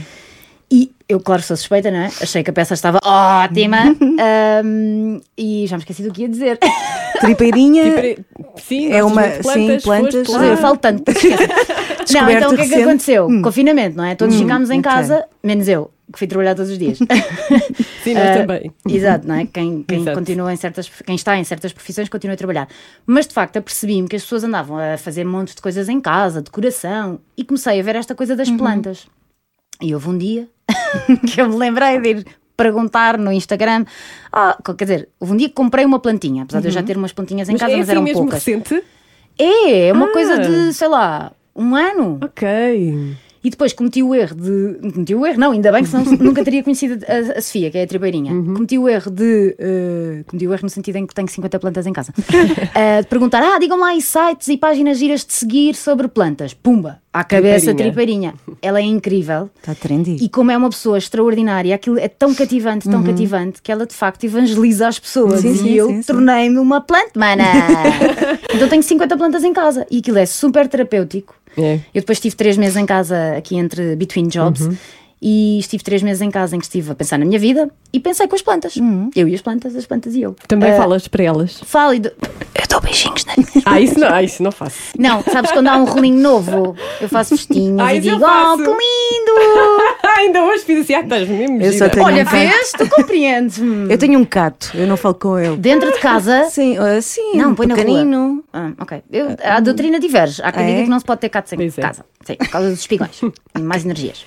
E 0.71 0.91
eu, 1.07 1.19
claro, 1.19 1.43
sou 1.43 1.55
suspeita, 1.55 1.91
não 1.91 1.99
é? 1.99 2.05
Achei 2.19 2.43
que 2.43 2.49
a 2.49 2.53
peça 2.53 2.73
estava 2.73 2.99
ótima 3.03 3.77
ahm, 4.19 5.19
e 5.37 5.65
já 5.67 5.77
me 5.77 5.81
esqueci 5.83 6.01
do 6.01 6.11
que 6.11 6.23
ia 6.23 6.29
dizer. 6.29 6.57
Tripeirinha 7.21 7.83
Tripei- 7.93 8.17
Sim, 8.67 8.91
É 8.91 9.03
uma- 9.03 9.27
de 9.27 9.43
sim, 9.43 9.77
plantas. 9.83 10.27
lá. 10.27 10.45
eu 10.45 10.57
falo 10.57 10.77
tanto. 10.77 11.03
Não, 12.13 12.29
então 12.29 12.51
o 12.51 12.55
que 12.55 12.61
é 12.63 12.67
que 12.67 12.75
aconteceu? 12.75 13.27
Confinamento, 13.43 13.95
não 13.97 14.03
é? 14.05 14.15
Todos 14.15 14.35
ficámos 14.35 14.69
em 14.71 14.79
ok. 14.79 14.91
casa, 14.91 15.25
menos 15.43 15.67
eu, 15.67 15.91
que 16.11 16.19
fui 16.19 16.27
trabalhar 16.27 16.55
todos 16.55 16.71
os 16.71 16.77
dias. 16.77 16.97
Sim, 18.03 18.13
nós 18.13 18.23
Ah, 18.29 18.37
também. 18.45 18.71
Exato, 18.87 19.27
não 19.27 19.35
é? 19.35 19.45
Quem, 19.45 19.83
quem 19.83 20.01
Exato. 20.01 20.17
continua 20.17 20.53
em 20.53 20.55
certas, 20.55 20.89
quem 21.05 21.15
está 21.15 21.37
em 21.37 21.43
certas 21.43 21.73
profissões 21.73 22.07
continua 22.09 22.33
a 22.35 22.37
trabalhar. 22.37 22.67
Mas 23.05 23.27
de 23.27 23.33
facto 23.33 23.57
apercebi-me 23.57 24.07
que 24.07 24.15
as 24.15 24.21
pessoas 24.23 24.43
andavam 24.43 24.77
a 24.77 24.97
fazer 24.97 25.23
montes 25.25 25.55
de 25.55 25.61
coisas 25.61 25.89
em 25.89 25.99
casa, 25.99 26.41
decoração, 26.41 27.19
e 27.37 27.43
comecei 27.43 27.79
a 27.79 27.83
ver 27.83 27.95
esta 27.95 28.13
coisa 28.15 28.35
das 28.35 28.49
plantas. 28.51 29.07
E 29.81 29.93
houve 29.93 30.09
um 30.09 30.17
dia 30.17 30.47
que 31.33 31.41
eu 31.41 31.49
me 31.49 31.55
lembrei 31.57 31.99
de 31.99 32.09
ir 32.09 32.25
perguntar 32.55 33.17
no 33.17 33.31
Instagram. 33.31 33.83
Ah, 34.31 34.57
quer 34.77 34.85
dizer, 34.85 35.09
houve 35.19 35.33
um 35.33 35.37
dia 35.37 35.49
que 35.49 35.55
comprei 35.55 35.83
uma 35.85 35.99
plantinha, 35.99 36.43
apesar 36.43 36.61
de 36.61 36.67
eu 36.67 36.71
já 36.71 36.81
ter 36.83 36.95
umas 36.97 37.11
plantinhas 37.11 37.49
em 37.49 37.53
Mas 37.53 37.61
casa, 37.61 37.73
é 37.73 37.77
mas 37.77 37.83
assim 37.89 37.91
eram 37.91 38.01
mesmo 38.03 38.21
poucas. 38.21 38.45
recente? 38.45 38.83
É, 39.37 39.87
é 39.87 39.93
uma 39.93 40.05
Ah. 40.05 40.11
coisa 40.13 40.37
de, 40.39 40.73
sei 40.73 40.87
lá, 40.87 41.33
um 41.55 41.75
ano. 41.75 42.19
Ok. 42.23 43.15
E 43.45 43.49
depois 43.51 43.73
cometi 43.73 44.01
o 44.01 44.15
erro 44.15 44.35
de. 44.35 44.91
Cometi 44.91 45.13
o 45.13 45.23
erro, 45.23 45.39
não, 45.39 45.51
ainda 45.51 45.71
bem 45.71 45.83
que 45.83 45.89
senão 45.89 46.03
nunca 46.17 46.43
teria 46.43 46.63
conhecido 46.63 47.05
a, 47.07 47.37
a 47.37 47.41
Sofia, 47.41 47.69
que 47.69 47.77
é 47.77 47.83
a 47.83 47.87
tripeirinha. 47.87 48.31
Cometi 48.33 48.75
o 48.79 48.89
erro 48.89 49.11
de. 49.11 49.55
eh, 49.59 50.23
cometi 50.25 50.47
o 50.47 50.51
erro 50.51 50.63
no 50.63 50.69
sentido 50.69 50.95
em 50.95 51.05
que 51.05 51.13
tenho 51.13 51.27
50 51.27 51.59
plantas 51.59 51.85
em 51.85 51.93
casa. 51.93 52.11
Eh, 52.73 53.01
de 53.03 53.07
perguntar: 53.07 53.43
ah, 53.43 53.59
digam 53.59 53.79
lá 53.79 53.89
aí 53.89 54.01
sites 54.01 54.47
e 54.47 54.57
páginas 54.57 54.97
giras 54.97 55.23
de 55.23 55.31
seguir 55.31 55.75
sobre 55.75 56.07
plantas. 56.07 56.53
Pumba! 56.55 56.99
À 57.15 57.23
cabeça, 57.23 57.73
Tripeirinha. 57.73 58.33
tripeirinha. 58.33 58.57
Ela 58.61 58.79
é 58.79 58.83
incrível. 58.83 59.49
Está 59.57 59.73
trendy. 59.73 60.17
E 60.19 60.27
como 60.27 60.51
é 60.51 60.57
uma 60.57 60.69
pessoa 60.69 60.97
extraordinária, 60.97 61.73
aquilo 61.73 61.97
é 61.97 62.09
tão 62.09 62.35
cativante, 62.35 62.89
tão 62.89 63.01
cativante, 63.03 63.61
que 63.61 63.71
ela 63.71 63.85
de 63.85 63.93
facto 63.93 64.25
evangeliza 64.25 64.85
as 64.85 64.99
pessoas. 64.99 65.39
Sim, 65.39 65.51
e 65.51 65.57
sim, 65.57 65.69
eu 65.75 66.01
tornei-me 66.05 66.57
uma 66.59 66.81
planta, 66.81 67.11
mana! 67.15 67.43
então 68.53 68.67
tenho 68.67 68.83
50 68.83 69.15
plantas 69.15 69.45
em 69.45 69.53
casa 69.53 69.87
e 69.89 69.99
aquilo 69.99 70.17
é 70.17 70.25
super 70.25 70.67
terapêutico. 70.67 71.33
É. 71.57 71.75
Eu 71.93 72.01
depois 72.01 72.17
estive 72.17 72.35
três 72.35 72.57
meses 72.57 72.75
em 72.75 72.85
casa 72.85 73.37
aqui 73.37 73.55
entre 73.55 73.95
Between 73.95 74.27
Jobs 74.27 74.59
Uhum. 74.61 74.75
E 75.27 75.57
estive 75.57 75.83
três 75.83 76.03
meses 76.03 76.21
em 76.21 76.29
casa 76.29 76.55
em 76.55 76.59
que 76.59 76.65
estive 76.65 76.91
a 76.91 76.95
pensar 76.95 77.17
na 77.17 77.25
minha 77.25 77.39
vida 77.39 77.67
e 77.91 77.99
pensei 77.99 78.27
com 78.27 78.35
as 78.35 78.43
plantas. 78.43 78.75
Uhum. 78.75 79.09
Eu 79.15 79.27
e 79.27 79.33
as 79.33 79.41
plantas, 79.41 79.75
as 79.75 79.83
plantas 79.87 80.13
e 80.13 80.21
eu. 80.21 80.35
Também 80.47 80.69
Ah, 80.71 80.77
falas 80.77 81.07
para 81.07 81.23
elas. 81.23 81.59
Falo 81.65 81.95
e. 81.95 81.99
do- 81.99 82.11
Eu 82.55 82.67
dou 82.69 82.79
beijinhos 82.79 83.25
na 83.25 83.33
minha. 83.37 83.63
Ah, 83.65 83.81
isso 83.81 83.99
não, 83.99 84.07
ah, 84.13 84.21
isso 84.23 84.43
não 84.43 84.51
faço. 84.51 84.77
Não, 84.97 85.21
sabes 85.23 85.51
quando 85.51 85.67
há 85.67 85.77
um 85.77 85.85
rolinho 85.85 86.21
novo, 86.21 86.75
eu 87.01 87.09
faço 87.09 87.35
festinhas 87.35 87.79
Ah, 87.87 87.93
e 87.95 87.99
digo: 87.99 88.17
Oh, 88.17 88.19
faço." 88.19 88.57
que 88.63 88.69
lindo! 88.69 89.95
Ah, 90.05 90.19
ainda 90.19 90.43
hoje 90.43 90.63
fiz 90.63 90.79
assim, 90.81 90.93
ah, 90.93 91.01
estás 91.01 91.27
mesmo 91.27 91.57
Olha, 92.03 92.21
um 92.21 92.25
cato. 92.25 92.37
vês? 92.37 92.71
Tu 92.77 92.87
compreendes-me. 92.89 93.91
Eu 93.91 93.97
tenho 93.97 94.17
um 94.19 94.23
cato, 94.23 94.71
eu 94.75 94.87
não 94.87 94.95
falo 94.95 95.15
com 95.15 95.37
ele. 95.37 95.57
Dentro 95.57 95.91
de 95.91 95.99
casa. 95.99 96.45
Sim, 96.49 96.77
ah, 96.77 97.01
sim, 97.01 97.33
Não, 97.35 97.53
põe 97.55 97.65
na 97.67 97.75
rua. 97.75 97.83
pequenino. 97.83 98.43
Ah, 98.53 98.71
ok. 98.79 99.01
Eu, 99.11 99.35
a 99.43 99.59
doutrina 99.59 99.99
diverge. 99.99 100.41
Há 100.43 100.51
quem 100.51 100.63
Ah, 100.63 100.67
diga 100.67 100.79
é? 100.79 100.83
que 100.83 100.89
não 100.89 100.99
se 100.99 101.05
pode 101.05 101.21
ter 101.21 101.29
gatos 101.29 101.51
em 101.51 101.57
Pois 101.57 101.77
é. 101.77 101.81
casa. 101.81 102.05
Sim, 102.23 102.35
por 102.35 102.47
causa 102.49 102.69
dos 102.69 102.79
espigões. 102.79 103.19
mais 103.59 103.83
energias. 103.83 104.25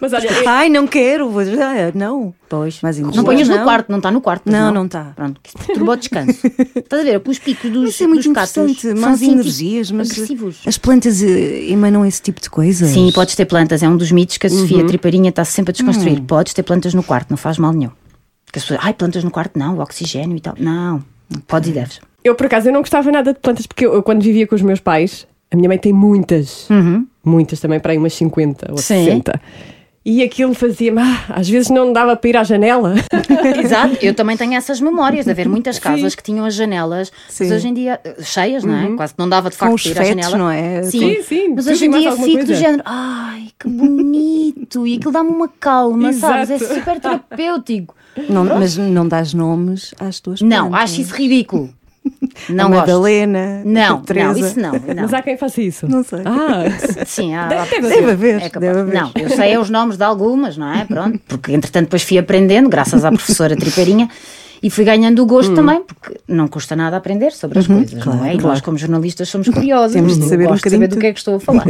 Mas 0.00 0.12
olha, 0.12 0.28
Ai, 0.46 0.68
não 0.68 0.86
quero, 0.88 1.28
vou 1.30 1.44
já, 1.44 1.90
não. 1.94 2.34
Pois. 2.48 2.78
Mas 2.82 2.98
não 2.98 3.24
ponhas 3.24 3.48
no 3.48 3.56
não. 3.56 3.64
quarto, 3.64 3.88
não 3.90 3.98
está 3.98 4.10
no 4.10 4.20
quarto. 4.20 4.50
Não, 4.50 4.72
não 4.72 4.86
está. 4.86 5.12
Pronto, 5.16 5.40
que 5.42 5.52
perturba 5.56 5.92
o 5.92 5.96
descanso. 5.96 6.38
Estás 6.76 7.02
a 7.02 7.04
ver? 7.04 7.20
Com 7.20 7.30
os 7.30 7.38
picos 7.38 7.70
dos, 7.70 7.90
Isso 7.90 8.04
é 8.04 8.06
muito 8.06 8.18
dos 8.22 8.26
interessante, 8.26 8.80
cienti- 8.80 9.24
energias, 9.26 9.90
mas 9.90 10.10
agressivos. 10.10 10.60
as 10.66 10.76
plantas 10.78 11.22
eh, 11.22 11.70
emanam 11.70 12.04
esse 12.04 12.20
tipo 12.22 12.40
de 12.40 12.50
coisas. 12.50 12.90
Sim, 12.90 13.10
podes 13.12 13.34
ter 13.34 13.44
plantas. 13.46 13.82
É 13.82 13.88
um 13.88 13.96
dos 13.96 14.10
mitos 14.12 14.36
que 14.38 14.46
a 14.46 14.50
Uhum. 14.50 14.58
Sofia 14.60 14.86
Triparinha 14.86 15.30
está 15.30 15.44
sempre 15.44 15.70
a 15.70 15.72
Hum. 15.72 15.86
desconstruir. 15.86 16.20
Podes 16.22 16.52
ter 16.54 16.62
plantas 16.62 16.94
no 16.94 17.02
quarto, 17.02 17.30
não 17.30 17.36
faz 17.36 17.58
mal 17.58 17.72
nenhum. 17.72 17.90
Porque 18.44 18.58
as 18.58 18.64
pessoas, 18.64 18.80
ai, 18.82 18.92
plantas 18.94 19.22
no 19.22 19.30
quarto, 19.30 19.58
não, 19.58 19.78
oxigênio 19.78 20.36
e 20.36 20.40
tal. 20.40 20.54
Não, 20.58 21.04
podes 21.46 21.70
e 21.70 21.72
deves. 21.72 22.00
eu, 22.24 22.34
por 22.34 22.46
acaso, 22.46 22.68
eu 22.68 22.72
não 22.72 22.80
gostava 22.80 23.10
nada 23.12 23.32
de 23.32 23.38
plantas, 23.38 23.64
porque 23.66 23.86
eu, 23.86 23.94
eu, 23.94 24.02
quando 24.02 24.22
vivia 24.22 24.44
com 24.46 24.56
os 24.56 24.62
meus 24.62 24.80
pais, 24.80 25.24
a 25.52 25.56
minha 25.56 25.68
mãe 25.68 25.78
tem 25.78 25.92
muitas. 25.92 26.66
Muitas 27.24 27.60
também, 27.60 27.78
para 27.78 27.92
aí 27.92 27.98
umas 27.98 28.14
50 28.14 28.66
ou 28.70 28.72
Uhum. 28.72 28.82
Sim. 28.82 29.04
60. 29.04 29.40
E 30.02 30.22
aquilo 30.22 30.54
fazia-me, 30.54 30.98
ah, 30.98 31.24
às 31.28 31.46
vezes 31.46 31.68
não 31.68 31.92
dava 31.92 32.16
para 32.16 32.30
ir 32.30 32.36
à 32.36 32.42
janela. 32.42 32.94
Exato, 33.62 33.98
eu 34.00 34.14
também 34.14 34.34
tenho 34.34 34.54
essas 34.56 34.80
memórias 34.80 35.26
de 35.26 35.30
haver 35.30 35.46
muitas 35.46 35.78
casas 35.78 36.14
que 36.14 36.22
tinham 36.22 36.46
as 36.46 36.54
janelas, 36.54 37.12
mas 37.26 37.34
Sim. 37.34 37.52
hoje 37.52 37.68
em 37.68 37.74
dia 37.74 38.00
eh, 38.02 38.16
cheias, 38.22 38.64
não 38.64 38.74
é? 38.74 38.96
Quase 38.96 39.12
que 39.12 39.18
não 39.18 39.28
dava 39.28 39.50
de 39.50 39.56
facto 39.56 39.74
para 39.82 39.90
ir 39.90 39.98
à 39.98 40.04
janela. 40.04 40.38
não 40.38 40.50
é? 40.50 40.82
Sim, 40.84 41.16
Sim, 41.16 41.22
sim, 41.22 41.52
Mas 41.54 41.66
hoje 41.66 41.84
em 41.84 41.90
dia 41.90 42.12
fico 42.12 42.26
do 42.28 42.34
coisa. 42.46 42.54
género, 42.54 42.82
ai 42.86 43.48
que 43.58 43.68
bonito, 43.68 44.86
e 44.86 44.96
aquilo 44.96 45.12
dá-me 45.12 45.28
uma 45.30 45.48
calma, 45.48 46.12
sabes? 46.14 46.50
É 46.50 46.54
Exato. 46.54 46.74
super 46.74 46.98
terapêutico. 46.98 47.94
Não, 48.28 48.44
mas 48.44 48.76
não 48.78 49.06
dás 49.06 49.34
nomes 49.34 49.94
às 50.00 50.18
tuas 50.18 50.40
Não, 50.40 50.70
plantas. 50.70 50.90
acho 50.92 51.00
isso 51.02 51.14
ridículo. 51.14 51.72
A 52.48 52.52
Não 52.52 52.68
gosto. 52.70 52.80
Madalena, 52.80 53.62
Não, 53.64 53.96
a 53.96 54.00
Teresa. 54.00 54.32
não, 54.40 54.46
isso 54.48 54.60
não. 54.60 54.72
não. 54.72 55.02
Mas 55.02 55.12
há 55.14 55.20
quem 55.22 55.36
faça 55.36 55.60
isso. 55.60 55.86
Não 55.86 56.02
sei. 56.02 56.20
Ah, 56.24 56.64
Sim, 57.06 57.34
há, 57.34 57.46
Deve- 57.46 57.80
deve 57.80 58.10
haver, 58.10 58.42
é 58.42 58.48
deve 58.48 58.80
haver. 58.80 58.94
Não, 58.94 59.10
eu 59.14 59.28
sei 59.28 59.52
é 59.52 59.58
os 59.60 59.68
nomes 59.68 59.96
de 59.98 60.04
algumas, 60.04 60.56
não 60.56 60.72
é? 60.72 60.84
Pronto, 60.84 61.20
porque 61.28 61.52
entretanto 61.52 61.84
depois 61.84 62.02
fui 62.02 62.16
aprendendo, 62.18 62.68
graças 62.68 63.04
à 63.04 63.10
professora 63.12 63.54
Tripeirinha, 63.56 64.08
e 64.62 64.68
fui 64.68 64.84
ganhando 64.84 65.22
o 65.22 65.26
gosto 65.26 65.54
também, 65.54 65.82
porque 65.82 66.20
não 66.28 66.46
custa 66.46 66.76
nada 66.76 66.96
aprender 66.96 67.32
sobre 67.32 67.58
as 67.58 67.66
coisas, 67.66 67.92
não 67.92 68.02
claro, 68.02 68.24
é? 68.24 68.32
E 68.32 68.34
nós, 68.34 68.42
claro. 68.42 68.62
como 68.62 68.78
jornalistas, 68.78 69.28
somos 69.28 69.48
curiosos. 69.48 69.94
Temos 69.94 70.18
de 70.18 70.24
saber 70.24 70.46
um 70.46 70.50
gosto 70.50 70.68
de 70.68 70.76
bocadinho 70.76 70.82
saber 70.82 70.88
do 70.88 70.94
de 70.94 71.00
que 71.00 71.06
é 71.06 71.12
que 71.12 71.18
estou 71.18 71.36
a 71.36 71.40
falar. 71.40 71.66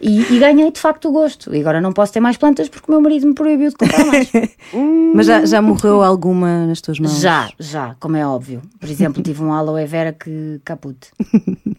E, 0.00 0.34
e 0.34 0.38
ganhei 0.40 0.70
de 0.70 0.80
facto 0.80 1.08
o 1.08 1.12
gosto. 1.12 1.54
E 1.54 1.60
agora 1.60 1.80
não 1.80 1.92
posso 1.92 2.12
ter 2.12 2.20
mais 2.20 2.36
plantas 2.36 2.68
porque 2.68 2.90
o 2.90 2.92
meu 2.92 3.00
marido 3.00 3.26
me 3.26 3.34
proibiu 3.34 3.70
de 3.70 3.76
comprar 3.76 4.04
mais. 4.04 4.30
Mas 5.14 5.26
já, 5.26 5.44
já 5.46 5.62
morreu 5.62 6.02
alguma 6.02 6.66
nas 6.66 6.80
tuas 6.80 6.98
mãos? 6.98 7.20
Já, 7.20 7.48
já, 7.58 7.94
como 8.00 8.16
é 8.16 8.26
óbvio. 8.26 8.62
Por 8.80 8.88
exemplo, 8.88 9.22
tive 9.22 9.42
um 9.42 9.52
aloe 9.52 9.84
vera 9.86 10.12
que 10.12 10.60
capute. 10.64 11.08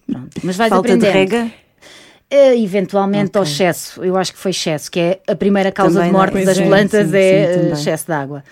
Pronto. 0.09 0.29
Mas 0.41 0.55
vais 0.55 0.69
Falta 0.69 0.95
de 0.95 1.09
rega? 1.09 1.51
Eh, 2.29 2.57
eventualmente 2.59 3.37
ao 3.37 3.43
excesso, 3.43 4.03
eu 4.03 4.17
acho 4.17 4.33
que 4.33 4.39
foi 4.39 4.51
excesso, 4.51 4.89
que 4.89 4.99
é 4.99 5.19
a 5.27 5.35
primeira 5.35 5.71
causa 5.71 5.99
Também, 5.99 6.07
de 6.07 6.13
não 6.13 6.19
morte 6.19 6.45
das 6.45 6.57
é, 6.57 6.65
plantas 6.65 7.09
sim, 7.09 7.15
é 7.15 7.53
sim, 7.53 7.71
excesso 7.73 8.05
de 8.07 8.13
água. 8.13 8.43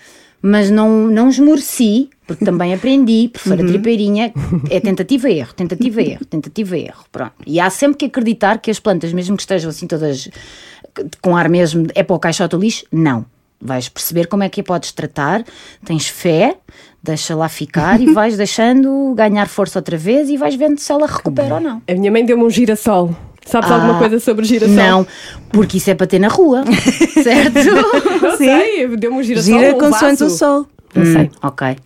Mas 0.42 0.70
não, 0.70 1.06
não 1.06 1.28
esmoreci, 1.28 2.10
porque 2.26 2.44
também 2.44 2.74
aprendi, 2.74 3.22
Uhum. 3.22 3.28
professora 3.28 3.64
Tripeirinha, 3.66 4.32
é 4.68 4.80
tentativa 4.80 5.30
e 5.30 5.38
erro, 5.38 5.54
tentativa 5.54 6.02
e 6.02 6.10
erro, 6.10 6.24
tentativa 6.24 6.76
e 6.76 6.84
erro. 6.86 7.04
Pronto. 7.12 7.32
E 7.46 7.60
há 7.60 7.70
sempre 7.70 7.98
que 7.98 8.04
acreditar 8.06 8.58
que 8.58 8.70
as 8.70 8.80
plantas, 8.80 9.12
mesmo 9.12 9.36
que 9.36 9.42
estejam 9.42 9.70
assim 9.70 9.86
todas 9.86 10.28
com 11.20 11.36
ar 11.36 11.48
mesmo, 11.48 11.86
é 11.94 12.02
para 12.02 12.16
o 12.16 12.18
caixote 12.18 12.56
do 12.56 12.60
lixo, 12.60 12.84
não. 12.90 13.24
Vais 13.64 13.88
perceber 13.88 14.26
como 14.26 14.42
é 14.42 14.48
que 14.48 14.60
a 14.60 14.64
podes 14.64 14.90
tratar, 14.90 15.44
tens 15.84 16.08
fé, 16.08 16.56
deixa 17.00 17.36
lá 17.36 17.48
ficar 17.48 18.00
e 18.00 18.06
vais 18.12 18.36
deixando 18.36 19.14
ganhar 19.14 19.46
força 19.48 19.78
outra 19.78 19.96
vez 19.96 20.28
e 20.28 20.36
vais 20.36 20.56
vendo 20.56 20.78
se 20.78 20.90
ela 20.90 21.06
recupera 21.06 21.54
ou 21.54 21.60
não. 21.60 21.80
a 21.88 21.94
minha 21.94 22.10
mãe 22.10 22.24
deu-me 22.26 22.42
um 22.42 22.50
girassol. 22.50 23.14
Sabes 23.46 23.70
Ah, 23.70 23.74
alguma 23.74 23.98
coisa 23.98 24.18
sobre 24.20 24.44
girassol? 24.44 24.74
Não, 24.76 25.06
porque 25.50 25.76
isso 25.78 25.90
é 25.90 25.94
para 25.94 26.06
ter 26.06 26.18
na 26.18 26.28
rua, 26.28 26.64
certo? 27.22 27.54
Não 28.22 28.36
sei, 28.36 28.86
deu-me 28.96 29.18
um 29.18 29.22
girassol. 29.22 29.58
Gira 29.58 29.74
um 29.74 29.78
consoante 29.78 30.24
o 30.24 30.30
sol. 30.30 30.66
Não 30.94 31.04
sei. 31.06 31.22
Hum, 31.24 31.30
ok. 31.42 31.76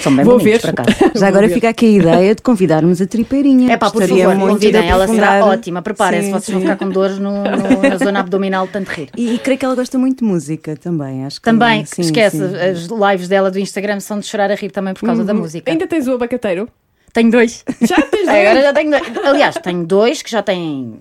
São 0.00 0.16
bem 0.16 0.24
Vou 0.24 0.38
bonitos, 0.38 0.62
ver. 0.62 0.72
por 0.74 0.80
acaso. 0.80 0.96
Já 1.14 1.28
agora 1.28 1.46
fica 1.46 1.68
aqui 1.68 1.84
a 1.84 1.90
ideia 1.90 2.34
de 2.34 2.40
convidarmos 2.40 3.02
a 3.02 3.06
tripeirinha. 3.06 3.70
É 3.70 3.76
pá, 3.76 3.90
por 3.90 4.00
favor, 4.02 4.34
convidem, 4.34 4.88
ela 4.88 5.06
será 5.06 5.44
ótima. 5.44 5.82
Preparem-se, 5.82 6.28
Sim, 6.28 6.32
vocês 6.32 6.48
vão 6.52 6.60
sim. 6.62 6.66
ficar 6.66 6.76
com 6.82 6.88
dores 6.90 7.18
no, 7.18 7.30
no- 7.44 7.82
na 7.88 7.96
zona 8.02 8.20
abdominal 8.20 8.64
de 8.66 8.72
tanto 8.72 8.88
rir. 8.88 9.10
E, 9.14 9.34
e 9.34 9.38
creio 9.38 9.58
que 9.58 9.64
ela 9.66 9.74
gosta 9.74 9.98
muito 9.98 10.20
de 10.20 10.24
música 10.24 10.74
também, 10.74 11.26
acho 11.26 11.36
que 11.38 11.44
Também, 11.44 11.84
sim, 11.84 12.00
esquece, 12.00 12.38
sim. 12.38 12.56
as 12.56 12.86
lives 13.10 13.28
dela 13.28 13.50
do 13.50 13.58
Instagram 13.58 14.00
são 14.00 14.18
de 14.18 14.24
chorar 14.26 14.50
a 14.50 14.54
rir 14.54 14.70
também 14.70 14.94
por 14.94 15.04
causa 15.04 15.22
da 15.22 15.34
música. 15.34 15.70
Ainda 15.70 15.86
tens 15.86 16.06
o 16.08 16.12
abacateiro? 16.14 16.66
Tenho 17.16 17.30
dois. 17.30 17.64
Já 17.80 17.96
tens 18.02 18.28
Agora 18.28 18.52
dois? 18.52 18.64
já 18.64 18.72
tenho 18.74 18.90
dois. 18.90 19.02
Aliás, 19.24 19.54
tenho 19.62 19.86
dois 19.86 20.20
que 20.20 20.30
já 20.30 20.42
têm. 20.42 20.96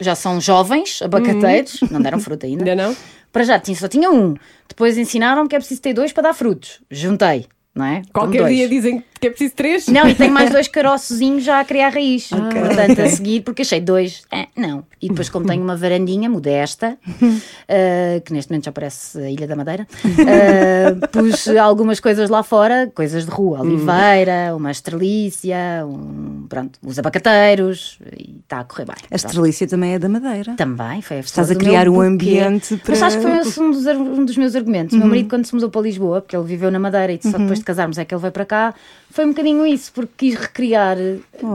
Já 0.00 0.16
são 0.16 0.40
jovens, 0.40 1.00
abacateiros, 1.00 1.80
não 1.92 2.00
deram 2.02 2.18
fruta 2.18 2.44
ainda. 2.44 2.68
Ainda 2.68 2.74
não? 2.88 2.96
Para 3.32 3.44
já 3.44 3.56
tinha, 3.60 3.76
só 3.76 3.86
tinha 3.86 4.10
um. 4.10 4.34
Depois 4.68 4.98
ensinaram 4.98 5.46
que 5.46 5.54
é 5.54 5.58
preciso 5.60 5.80
ter 5.80 5.92
dois 5.94 6.12
para 6.12 6.24
dar 6.24 6.34
frutos. 6.34 6.80
Juntei, 6.90 7.46
não 7.72 7.84
é? 7.84 8.02
Qualquer 8.12 8.48
dia 8.48 8.68
dizem 8.68 9.04
que 9.20 9.26
é 9.26 9.30
preciso 9.30 9.54
três. 9.54 9.86
Não, 9.88 10.08
e 10.08 10.14
tenho 10.14 10.32
mais 10.32 10.50
dois 10.52 10.68
caroçozinhos 10.68 11.44
já 11.44 11.60
a 11.60 11.64
criar 11.64 11.90
raiz. 11.90 12.28
Portanto, 12.28 13.00
a 13.00 13.08
seguir, 13.08 13.42
porque 13.42 13.62
achei 13.62 13.80
dois. 13.80 14.22
É, 14.32 14.46
não. 14.56 14.84
E 15.00 15.08
depois, 15.08 15.28
como 15.28 15.46
tenho 15.46 15.62
uma 15.62 15.76
varandinha 15.76 16.28
modesta, 16.28 16.96
eh, 17.68 18.20
que 18.24 18.32
neste 18.32 18.50
momento 18.50 18.64
já 18.64 18.72
parece 18.72 19.18
a 19.20 19.30
Ilha 19.30 19.46
da 19.46 19.54
Madeira, 19.56 19.86
eh, 20.26 20.94
pus 21.12 21.48
algumas 21.48 22.00
coisas 22.00 22.28
lá 22.28 22.42
fora, 22.42 22.90
coisas 22.94 23.24
de 23.24 23.30
rua, 23.30 23.60
oliveira, 23.60 24.54
uma 24.56 24.70
estrelícia, 24.70 25.84
um, 25.86 26.46
pronto, 26.48 26.78
os 26.84 26.98
abacateiros, 26.98 27.98
e 28.18 28.38
está 28.42 28.60
a 28.60 28.64
correr 28.64 28.86
bem. 28.86 28.96
A 29.10 29.14
estrelícia 29.16 29.66
também 29.66 29.94
é 29.94 29.98
da 29.98 30.08
Madeira. 30.08 30.54
Também, 30.56 31.00
foi 31.02 31.18
a 31.18 31.20
Estás 31.20 31.50
a 31.50 31.54
criar 31.54 31.88
um 31.88 32.00
ambiente 32.00 32.76
para- 32.78 32.90
Mas 32.90 33.02
acho 33.02 33.16
que 33.18 33.22
foi 33.22 33.36
esse 33.38 33.60
um 33.60 33.70
dos, 33.70 33.86
um 33.86 34.24
dos 34.24 34.36
meus 34.36 34.54
argumentos. 34.56 34.94
O 34.94 34.98
meu 34.98 35.06
marido, 35.08 35.28
quando 35.28 35.44
se 35.46 35.54
mudou 35.54 35.70
para 35.70 35.80
Lisboa, 35.82 36.20
porque 36.20 36.36
ele 36.36 36.44
viveu 36.46 36.70
na 36.70 36.78
Madeira 36.78 37.12
e 37.12 37.20
só 37.22 37.36
depois 37.38 37.58
de 37.58 37.64
casarmos 37.64 37.98
é 37.98 38.04
que 38.04 38.14
ele 38.14 38.20
veio 38.20 38.32
para 38.32 38.44
cá, 38.44 38.74
foi 39.18 39.24
um 39.24 39.30
bocadinho 39.30 39.66
isso, 39.66 39.92
porque 39.92 40.12
quis 40.16 40.34
recriar. 40.36 40.96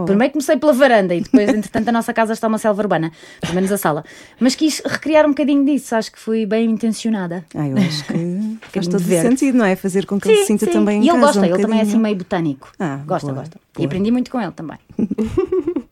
Primeiro 0.06 0.34
comecei 0.34 0.58
pela 0.58 0.74
varanda 0.74 1.16
e 1.16 1.22
depois, 1.22 1.48
entretanto, 1.48 1.88
a 1.88 1.92
nossa 1.94 2.14
casa 2.14 2.34
está 2.34 2.46
uma 2.46 2.58
selva 2.58 2.82
urbana, 2.82 3.10
pelo 3.40 3.54
menos 3.54 3.72
a 3.72 3.78
sala. 3.78 4.04
Mas 4.38 4.54
quis 4.54 4.82
recriar 4.86 5.26
um 5.26 5.30
bocadinho 5.30 5.64
disso, 5.66 5.96
acho 5.96 6.12
que 6.12 6.20
fui 6.20 6.46
bem 6.46 6.70
intencionada. 6.70 7.46
Ah, 7.56 7.66
eu 7.66 7.78
acho 7.78 8.04
que 8.04 8.58
faz 8.70 8.86
todo 8.86 9.02
verde. 9.02 9.30
sentido, 9.30 9.58
não 9.58 9.64
é? 9.64 9.78
Fazer 9.78 10.06
com 10.06 10.20
que 10.20 10.28
ele 10.28 10.40
se 10.40 10.48
sinta 10.48 10.68
também 10.68 11.00
em 11.00 11.06
E 11.06 11.10
ele 11.10 11.20
gosta, 11.20 11.40
um 11.40 11.46
ele 11.46 11.58
também 11.58 11.80
é 11.80 11.84
assim 11.84 11.98
meio 11.98 12.18
botânico. 12.18 12.70
Ah, 12.78 13.00
gosta, 13.06 13.28
boa, 13.28 13.40
gosta. 13.40 13.58
E 13.58 13.78
boa. 13.78 13.86
aprendi 13.86 14.12
muito 14.12 14.30
com 14.30 14.42
ele 14.42 14.52
também. 14.52 14.78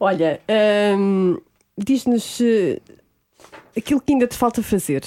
Olha, 0.00 0.40
hum, 0.98 1.38
diz-nos 1.78 2.40
eh, 2.40 2.80
aquilo 3.76 4.00
que 4.00 4.12
ainda 4.12 4.26
te 4.26 4.36
falta 4.36 4.60
fazer. 4.60 5.04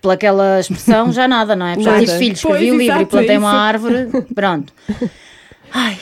Pela 0.00 0.14
aquela 0.14 0.60
expressão, 0.60 1.12
já 1.12 1.28
nada, 1.28 1.54
não 1.54 1.66
é? 1.66 1.78
Já 1.78 2.00
tive 2.00 2.18
filhos, 2.18 2.38
escrevi 2.38 2.70
o 2.70 2.78
livro 2.78 2.82
e 2.82 2.86
exato, 2.86 3.06
plantei 3.06 3.36
é 3.36 3.38
uma 3.38 3.52
árvore. 3.52 4.08
Pronto. 4.34 4.72
Ai, 5.72 5.98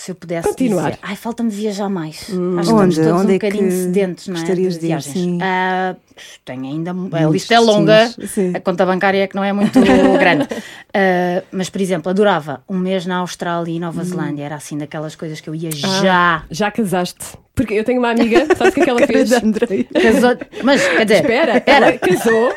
se- 0.00 0.10
eu 0.10 0.14
pudesse 0.14 0.48
Continuar. 0.48 0.90
dizer. 0.92 0.98
Ai, 1.02 1.16
falta-me 1.16 1.50
viajar 1.50 1.88
mais. 1.88 2.16
Acho 2.22 2.26
que 2.30 2.34
Onde? 2.38 2.60
estamos 2.60 2.96
todos 2.96 3.12
Onde 3.12 3.32
um 3.32 3.34
é 3.34 3.38
que 3.38 3.46
bocadinho 3.46 3.70
sedentos, 3.70 4.28
não 4.28 4.34
é? 4.36 4.38
gostarias 4.38 4.74
de 4.74 4.80
viagens. 4.86 5.12
sim? 5.14 5.38
Ah, 5.42 5.96
tenho 6.44 6.64
ainda. 6.64 6.90
A 7.12 7.24
lista 7.30 7.54
é 7.54 7.58
longa. 7.60 8.08
sim. 8.26 8.52
A 8.54 8.60
conta 8.60 8.84
bancária 8.86 9.22
é 9.22 9.26
que 9.26 9.34
não 9.36 9.44
é 9.44 9.52
muito 9.52 9.78
grande. 10.18 10.46
Ah, 10.94 11.42
mas, 11.52 11.68
por 11.70 11.80
exemplo, 11.80 12.10
adorava 12.10 12.62
um 12.68 12.78
mês 12.78 13.04
na 13.06 13.16
Austrália 13.18 13.72
e 13.72 13.76
Hum. 13.76 13.80
Nova 13.80 14.02
Zelândia. 14.04 14.44
Era 14.44 14.56
assim 14.56 14.76
daquelas 14.78 15.14
coisas 15.14 15.40
que 15.40 15.48
eu 15.48 15.54
ia 15.54 15.70
Ah. 15.84 16.02
já. 16.02 16.42
Já 16.50 16.70
casaste? 16.70 17.24
Porque 17.54 17.74
eu 17.74 17.84
tenho 17.84 17.98
uma 17.98 18.10
amiga, 18.10 18.46
sabes 18.56 18.72
o 18.72 18.74
que 18.74 18.80
é 18.80 18.84
que 18.84 18.90
ela 18.90 19.00
fez? 19.06 19.30
Casou- 19.30 20.38
Mas, 20.64 20.82
quer 20.88 21.04
dizer, 21.04 21.20
Espera, 21.20 21.62
era. 21.66 21.86
ela 21.88 21.98
casou, 21.98 22.52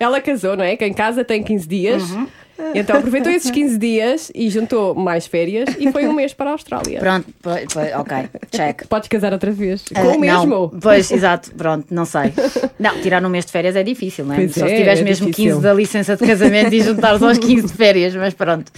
ela 0.00 0.20
casou, 0.20 0.56
não 0.56 0.64
é? 0.64 0.76
Quem 0.76 0.94
casa 0.94 1.22
tem 1.24 1.42
15 1.42 1.68
dias. 1.68 2.10
Uhum. 2.10 2.26
Então 2.74 2.96
aproveitou 2.96 3.30
esses 3.30 3.50
15 3.50 3.78
dias 3.78 4.32
e 4.34 4.48
juntou 4.50 4.94
mais 4.94 5.26
férias 5.26 5.68
e 5.78 5.90
foi 5.92 6.06
um 6.06 6.12
mês 6.12 6.32
para 6.32 6.50
a 6.50 6.52
Austrália. 6.52 6.98
Pronto, 7.00 7.26
po- 7.42 7.50
po- 7.50 8.00
ok, 8.00 8.16
check. 8.50 8.86
Podes 8.88 9.08
casar 9.08 9.32
outra 9.32 9.50
vez. 9.50 9.84
Ah, 9.94 10.02
Com 10.02 10.16
o 10.16 10.20
mesmo. 10.20 10.46
Não, 10.46 10.68
pois, 10.80 11.10
exato, 11.10 11.52
pronto, 11.54 11.86
não 11.94 12.04
sei. 12.04 12.32
Não, 12.78 13.00
tirar 13.00 13.24
um 13.24 13.28
mês 13.28 13.44
de 13.46 13.52
férias 13.52 13.76
é 13.76 13.82
difícil, 13.82 14.24
não 14.24 14.34
é? 14.34 14.38
Pois 14.38 14.54
Só 14.54 14.66
se 14.66 14.72
é, 14.72 14.76
tiveres 14.78 15.00
é 15.00 15.04
mesmo 15.04 15.26
difícil. 15.26 15.52
15 15.52 15.62
da 15.62 15.74
licença 15.74 16.16
de 16.16 16.26
casamento 16.26 16.72
e 16.74 16.80
juntares 16.80 17.22
aos 17.22 17.38
15 17.38 17.66
de 17.66 17.72
férias, 17.72 18.14
mas 18.14 18.32
pronto. 18.34 18.72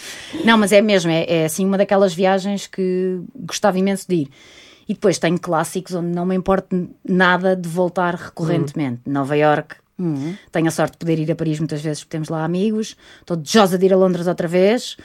Não, 0.44 0.58
mas 0.58 0.72
é 0.72 0.80
mesmo, 0.80 1.10
é, 1.10 1.24
é 1.28 1.44
assim 1.44 1.64
uma 1.64 1.78
daquelas 1.78 2.12
viagens 2.14 2.66
que 2.66 3.20
gostava 3.34 3.78
imenso 3.78 4.06
de 4.08 4.14
ir. 4.16 4.28
E 4.88 4.94
depois 4.94 5.18
tenho 5.18 5.38
clássicos 5.38 5.94
onde 5.94 6.08
não 6.08 6.24
me 6.24 6.34
importa 6.34 6.74
nada 7.06 7.54
de 7.54 7.68
voltar 7.68 8.14
recorrentemente. 8.14 9.02
Nova 9.06 9.36
York. 9.36 9.76
Tenho 10.52 10.68
a 10.68 10.70
sorte 10.70 10.92
de 10.92 10.98
poder 10.98 11.18
ir 11.18 11.30
a 11.32 11.36
Paris 11.36 11.58
muitas 11.58 11.80
vezes 11.80 12.00
porque 12.00 12.12
temos 12.12 12.28
lá 12.28 12.44
amigos. 12.44 12.96
Estou 13.20 13.36
desejosa 13.36 13.76
de 13.76 13.86
ir 13.86 13.92
a 13.92 13.96
Londres 13.96 14.26
outra 14.26 14.46
vez. 14.46 14.96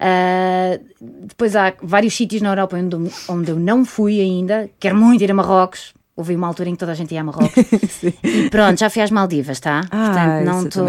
Ah, 0.00 0.78
depois 1.00 1.54
há 1.56 1.74
vários 1.82 2.14
sítios 2.14 2.40
na 2.40 2.50
Europa 2.50 2.76
onde, 2.76 3.10
onde 3.28 3.50
eu 3.50 3.58
não 3.58 3.84
fui 3.84 4.20
ainda. 4.20 4.70
Quero 4.80 4.96
muito 4.96 5.22
ir 5.22 5.30
a 5.30 5.34
Marrocos. 5.34 5.92
Houve 6.18 6.34
uma 6.34 6.48
altura 6.48 6.68
em 6.68 6.72
que 6.72 6.78
toda 6.78 6.90
a 6.90 6.94
gente 6.96 7.14
ia 7.14 7.20
a 7.20 7.24
Marrocos. 7.24 7.52
e 8.24 8.50
pronto, 8.50 8.76
já 8.76 8.90
fui 8.90 9.00
às 9.00 9.10
Maldivas, 9.12 9.60
tá? 9.60 9.82
Ah, 9.88 10.40
Portanto, 10.42 10.44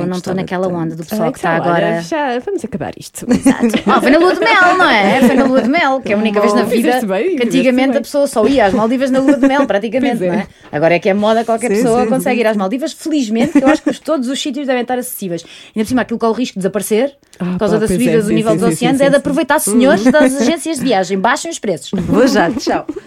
não 0.08 0.18
estou 0.18 0.34
naquela 0.34 0.63
tanto. 0.68 0.76
onda 0.76 0.96
do 0.96 1.06
pessoal 1.06 1.30
Ah, 1.30 1.32
que 1.32 1.38
está 1.38 1.58
então, 1.60 1.70
agora. 1.72 2.02
já 2.02 2.39
vamos 2.39 2.65
acabar 2.65 2.94
isto. 2.98 3.28
Oh, 3.30 4.02
foi 4.02 4.10
na 4.10 4.18
lua 4.18 4.34
de 4.34 4.39
mel, 4.39 4.76
não 4.76 4.89
é? 4.89 5.22
Foi 5.22 5.36
na 5.36 5.44
lua 5.46 5.62
de 5.62 5.70
mel, 5.70 6.02
que 6.02 6.12
é 6.12 6.15
a 6.15 6.18
única 6.18 6.42
vez 6.42 6.54
na 6.56 6.63
vida 6.63 7.00
bem, 7.06 7.36
que 7.36 7.44
antigamente 7.44 7.96
a 7.98 8.02
pessoa 8.02 8.26
só 8.26 8.44
ia 8.48 8.65
às 8.65 8.74
Maldivas 8.74 9.12
na 9.12 9.20
lua 9.20 9.38
de 9.38 9.48
mel, 9.48 9.68
praticamente, 9.68 10.24
é. 10.24 10.28
não 10.30 10.34
é? 10.34 10.48
Agora 10.72 10.96
é 10.96 11.00
que 11.00 11.08
é 11.08 11.13
moda, 11.13 11.46
qualquer 11.46 11.70
Sim, 11.70 11.76
pessoa 11.84 12.04
sim, 12.06 12.10
consegue 12.10 12.36
sim. 12.38 12.42
ir 12.42 12.48
às 12.48 12.58
Maldivas. 12.58 12.94
Felizmente, 12.94 13.62
eu 13.62 13.68
acho 13.68 13.84
que 13.84 13.92
os- 13.92 14.00
todos 14.00 14.28
os 14.30 14.42
sítios 14.42 14.65
devem 14.65 14.82
estar 14.82 14.98
acessíveis. 14.98 15.44
Ainda 15.76 15.86
por 15.86 15.89
cima, 15.89 16.02
aquilo 16.02 16.18
que 16.20 16.26
há 16.26 16.30
o 16.30 16.34
risco 16.34 16.56
de 16.56 16.62
desaparecer, 16.62 17.15
Ah, 17.39 17.46
por 17.52 17.60
causa 17.60 17.76
pá, 17.76 17.82
da 17.82 17.88
subida 17.88 18.12
é, 18.13 18.22
do 18.22 18.30
nível 18.32 18.56
dos 18.56 18.63
oceanos, 18.63 19.00
é 19.00 19.10
de 19.12 19.15
aproveitar, 19.15 19.60
senhores 19.60 20.04
das 20.06 20.42
agências 20.42 20.78
de 20.80 20.84
viagem, 20.86 21.20
baixem 21.20 21.52
os 21.52 21.60
preços. 21.60 21.92
Vou 21.94 22.26
já, 22.28 22.50
tchau. 22.50 22.88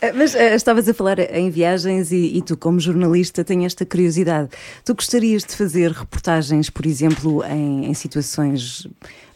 Ah, 0.00 0.12
Mas 0.14 0.36
ah, 0.36 0.54
estavas 0.54 0.88
a 0.88 0.94
falar 0.94 1.18
em 1.32 1.50
viagens 1.50 2.12
e, 2.12 2.36
e 2.36 2.42
tu, 2.42 2.56
como 2.56 2.78
jornalista, 2.78 3.44
tens 3.44 3.64
esta 3.64 3.84
curiosidade. 3.84 4.48
Tu 4.84 4.94
gostarias 4.94 5.42
de 5.44 5.56
fazer 5.56 5.90
reportagens, 5.92 6.70
por 6.70 6.86
exemplo, 6.86 7.44
em, 7.44 7.86
em 7.86 7.94
situações 7.94 8.86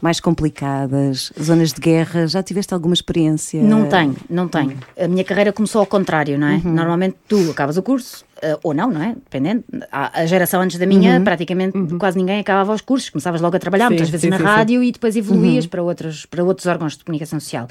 mais 0.01 0.21
complicadas, 0.21 1.33
zonas 1.43 1.73
de 1.73 1.81
guerra? 1.81 2.27
Já 2.27 2.43
tiveste 2.43 2.75
alguma 2.75 2.95
experiência? 2.95 3.63
Não 3.63 3.89
tenho, 3.89 4.17
não 4.29 4.47
tenho. 4.49 4.77
A 4.99 5.09
minha 5.09 5.25
carreira 5.25 5.53
começou 5.53 5.81
ao 5.81 5.87
contrário, 5.87 6.39
não 6.39 6.47
é? 6.47 6.57
Uhum. 6.57 6.73
Normalmente 6.75 7.17
tu 7.27 7.51
acabas 7.51 7.77
o 7.77 7.83
curso, 7.83 8.25
eh, 8.43 8.59
ou 8.63 8.75
não, 8.75 8.91
não 8.91 9.03
é? 9.03 9.15
Dependendo. 9.15 9.65
A, 9.91 10.21
a 10.21 10.27
geração 10.27 10.61
antes 10.61 10.79
da 10.79 10.87
minha, 10.87 11.21
praticamente 11.21 11.79
quase 11.99 12.19
ninguém 12.19 12.41
acabava 12.41 12.73
os 12.75 12.81
cursos, 12.83 13.09
começavas 13.11 13.41
logo 13.41 13.57
a 13.57 13.59
trabalhar, 13.59 13.87
Uhum. 13.87 13.91
Sim, 13.91 13.95
muitas 13.95 14.11
vezes 14.11 14.23
sim, 14.23 14.31
na 14.31 14.37
sim, 14.39 14.43
sim. 14.43 14.49
rádio 14.49 14.83
e 14.83 14.93
depois 14.93 15.17
evoluías 15.17 15.67
para, 15.67 15.83
outros, 15.83 16.27
para 16.27 16.43
outros 16.45 16.67
órgãos 16.67 16.97
de 16.97 17.05
comunicação 17.05 17.39
social. 17.41 17.69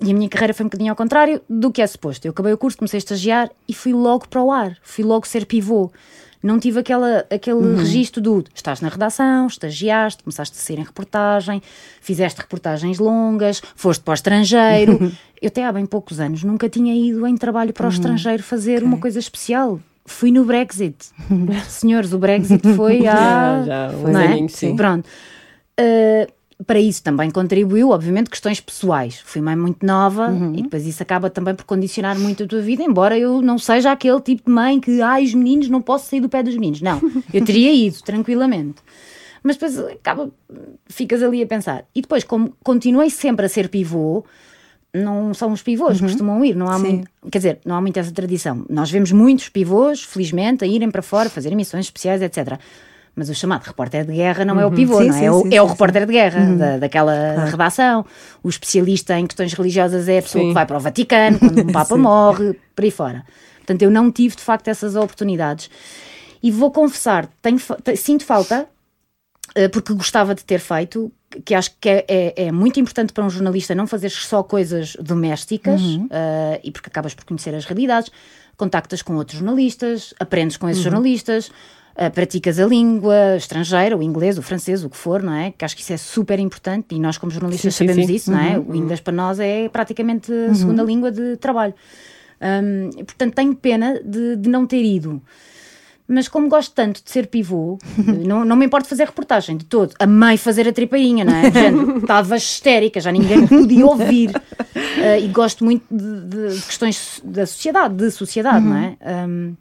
E 0.00 0.10
a 0.10 0.14
minha 0.14 0.28
carreira 0.28 0.52
foi 0.52 0.64
um 0.64 0.68
bocadinho 0.68 0.90
ao 0.90 0.96
contrário 0.96 1.40
do 1.48 1.70
que 1.72 1.80
é 1.80 1.86
suposto. 1.86 2.26
Eu 2.26 2.30
acabei 2.32 2.52
o 2.52 2.58
curso, 2.58 2.76
comecei 2.76 2.98
a 2.98 3.00
estagiar 3.00 3.50
e 3.68 3.72
fui 3.72 3.92
logo 3.94 4.28
para 4.28 4.42
o 4.42 4.52
ar, 4.52 4.76
fui 4.82 5.02
logo 5.04 5.26
ser 5.26 5.46
pivô. 5.46 5.90
Não 6.42 6.60
tive 6.60 6.78
aquela, 6.80 7.24
aquele 7.30 7.56
Uhum. 7.56 7.76
registro 7.76 8.20
do 8.20 8.44
estás 8.54 8.80
na 8.82 8.88
redação, 8.88 9.46
estagiaste, 9.46 10.22
começaste 10.22 10.56
a 10.56 10.60
ser 10.60 10.78
em 10.78 10.82
reportagem, 10.84 11.62
fizeste 12.00 12.40
reportagens 12.40 12.98
longas, 12.98 13.62
foste 13.74 14.02
para 14.04 14.12
o 14.12 14.14
estrangeiro. 14.14 15.12
Eu 15.40 15.48
até 15.48 15.64
há 15.64 15.72
bem 15.72 15.86
poucos 15.86 16.20
anos 16.20 16.44
nunca 16.44 16.68
tinha 16.68 16.94
ido 16.94 17.26
em 17.26 17.36
trabalho 17.36 17.72
para 17.72 17.86
o 17.86 17.90
estrangeiro 17.90 18.42
fazer 18.42 18.82
uma 18.82 18.98
coisa 18.98 19.18
especial. 19.18 19.80
Fui 20.04 20.30
no 20.30 20.44
Brexit. 20.44 20.96
Senhores, 21.68 22.12
o 22.12 22.18
Brexit 22.18 22.62
foi 22.74 23.04
há. 23.08 23.62
Já, 23.64 23.88
já, 23.88 23.92
não 23.96 24.20
é? 24.20 24.48
sim. 24.48 24.76
Pronto. 24.76 25.06
Uh, 25.80 26.30
para 26.64 26.78
isso 26.80 27.02
também 27.02 27.30
contribuiu, 27.30 27.90
obviamente, 27.90 28.30
questões 28.30 28.60
pessoais. 28.60 29.20
Fui 29.24 29.40
mãe 29.42 29.54
muito 29.56 29.84
nova 29.84 30.28
Uhum. 30.30 30.54
e 30.54 30.62
depois 30.62 30.86
isso 30.86 31.02
acaba 31.02 31.28
também 31.28 31.54
por 31.54 31.64
condicionar 31.64 32.18
muito 32.18 32.44
a 32.44 32.46
tua 32.46 32.60
vida, 32.62 32.82
embora 32.82 33.18
eu 33.18 33.42
não 33.42 33.58
seja 33.58 33.92
aquele 33.92 34.20
tipo 34.20 34.44
de 34.46 34.50
mãe 34.52 34.80
que, 34.80 35.02
ai, 35.02 35.24
os 35.24 35.34
meninos, 35.34 35.68
não 35.68 35.82
posso 35.82 36.08
sair 36.08 36.20
do 36.20 36.28
pé 36.28 36.42
dos 36.42 36.54
meninos. 36.54 36.80
Não, 36.80 37.00
eu 37.32 37.44
teria 37.44 37.72
ido, 37.74 38.00
tranquilamente. 38.02 38.76
Mas 39.42 39.56
depois 39.56 39.78
acaba, 39.78 40.30
ficas 40.86 41.22
ali 41.22 41.42
a 41.42 41.46
pensar. 41.46 41.84
E 41.94 42.00
depois, 42.00 42.24
como 42.24 42.52
continuei 42.64 43.10
sempre 43.10 43.46
a 43.46 43.48
ser 43.48 43.68
pivô, 43.68 44.24
não 44.94 45.34
são 45.34 45.52
os 45.52 45.62
pivôs, 45.62 46.00
costumam 46.00 46.42
ir, 46.44 46.56
não 46.56 46.68
há 46.70 46.76
Uhum. 46.76 46.80
Sim. 46.84 46.92
muito, 46.96 47.08
quer 47.30 47.38
dizer, 47.38 47.58
não 47.66 47.76
há 47.76 47.80
muito 47.82 47.98
essa 47.98 48.10
tradição. 48.10 48.64
Nós 48.68 48.90
vemos 48.90 49.12
muitos 49.12 49.48
pivôs, 49.50 50.02
felizmente, 50.02 50.64
a 50.64 50.66
irem 50.66 50.90
para 50.90 51.02
fora, 51.02 51.28
fazer 51.28 51.52
emissões 51.52 51.84
especiais, 51.84 52.22
etc. 52.22 52.58
Mas 53.18 53.30
o 53.30 53.34
chamado 53.34 53.64
repórter 53.64 54.04
de 54.04 54.12
guerra 54.12 54.44
não 54.44 54.60
é 54.60 54.66
o 54.66 54.70
pivô, 54.70 54.98
Uhum. 54.98 55.04
Sim, 55.04 55.08
não 55.08 55.16
é? 55.16 55.18
sim, 55.20 55.24
é 55.24 55.32
o, 55.32 55.42
sim, 55.42 55.54
é 55.54 55.62
o 55.62 55.66
repórter 55.66 56.04
de 56.06 56.12
guerra 56.12 56.54
da, 56.54 56.76
daquela 56.78 57.46
redação. 57.46 58.04
O 58.42 58.48
especialista 58.50 59.18
em 59.18 59.26
questões 59.26 59.54
religiosas 59.54 60.06
é 60.06 60.18
a 60.18 60.22
pessoa 60.22 60.44
que 60.44 60.52
vai 60.52 60.66
para 60.66 60.76
o 60.76 60.80
Vaticano 60.80 61.38
quando 61.38 61.60
um 61.62 61.66
Papa 61.72 61.96
morre, 61.96 62.52
por 62.74 62.84
aí 62.84 62.90
fora. 62.90 63.24
Portanto, 63.56 63.80
eu 63.82 63.90
não 63.90 64.12
tive 64.12 64.36
de 64.36 64.42
facto 64.42 64.68
essas 64.68 64.94
oportunidades. 64.96 65.70
E 66.42 66.50
vou 66.50 66.70
confessar, 66.70 67.26
tenho, 67.40 67.58
sinto 67.96 68.22
falta, 68.24 68.66
eh, 69.54 69.68
porque 69.68 69.94
gostava 69.94 70.34
de 70.34 70.44
ter 70.44 70.60
feito, 70.60 71.10
que 71.44 71.54
acho 71.54 71.70
que 71.80 71.88
é, 71.88 72.04
é- 72.06 72.44
é 72.48 72.52
muito 72.52 72.78
importante 72.78 73.12
para 73.14 73.24
um 73.24 73.30
jornalista 73.30 73.74
não 73.74 73.86
fazer 73.86 74.10
só 74.10 74.42
coisas 74.42 74.94
domésticas, 75.00 75.80
eh, 76.10 76.60
e 76.62 76.70
porque 76.70 76.88
acabas 76.90 77.14
por 77.14 77.24
conhecer 77.24 77.54
as 77.54 77.64
realidades, 77.64 78.10
contactas 78.58 79.00
com 79.02 79.14
outros 79.16 79.38
jornalistas, 79.38 80.12
aprendes 80.20 80.56
com 80.58 80.68
esses 80.68 80.82
jornalistas, 80.82 81.50
eh, 81.96 82.10
praticas 82.10 82.58
a 82.58 82.66
língua 82.66 83.36
estrangeira, 83.36 83.96
o 83.96 84.02
inglês, 84.02 84.36
o 84.38 84.42
francês, 84.42 84.84
o 84.84 84.90
que 84.90 84.96
for, 84.96 85.22
não 85.22 85.32
é? 85.32 85.52
Que 85.56 85.64
acho 85.64 85.74
que 85.76 85.82
isso 85.82 85.92
é 85.92 85.96
super 85.96 86.38
importante 86.38 86.94
e 86.94 87.00
nós, 87.00 87.18
como 87.18 87.30
jornalistas, 87.32 87.74
Sim, 87.74 87.86
sabemos 87.86 88.06
sim. 88.06 88.14
isso, 88.14 88.30
não 88.30 88.38
é? 88.40 88.58
O 88.58 88.74
inglês 88.74 89.00
para 89.00 89.12
nós 89.12 89.40
é 89.40 89.68
praticamente 89.68 90.32
a 90.32 90.54
segunda 90.54 90.82
língua 90.82 91.10
de 91.10 91.36
trabalho. 91.36 91.74
E, 92.98 93.04
portanto, 93.04 93.34
tenho 93.34 93.54
pena 93.54 94.00
de, 94.04 94.36
de 94.36 94.48
não 94.48 94.66
ter 94.66 94.82
ido. 94.84 95.22
Mas 96.08 96.28
como 96.28 96.48
gosto 96.48 96.72
tanto 96.72 97.02
de 97.02 97.10
ser 97.10 97.26
pivô, 97.26 97.78
não, 98.24 98.44
não 98.44 98.54
me 98.54 98.64
importa 98.66 98.88
fazer 98.88 99.06
reportagem 99.06 99.56
de 99.56 99.64
todo. 99.64 99.92
Amei 99.98 100.36
fazer 100.36 100.68
a 100.68 100.72
tripainha, 100.72 101.24
não 101.24 101.34
é? 101.34 101.48
Estava 101.98 102.36
histérica, 102.36 103.00
já 103.00 103.10
ninguém 103.10 103.44
podia 103.46 103.84
ouvir. 103.84 104.30
Ah, 105.02 105.18
e 105.18 105.26
gosto 105.28 105.64
muito 105.64 105.84
de, 105.90 106.20
de- 106.54 106.60
questões 106.62 107.20
da 107.24 107.44
sociedade, 107.44 107.94
de 107.96 108.10
sociedade, 108.12 108.64
não 108.64 108.76
é? 108.76 108.96
Ahm, 109.00 109.54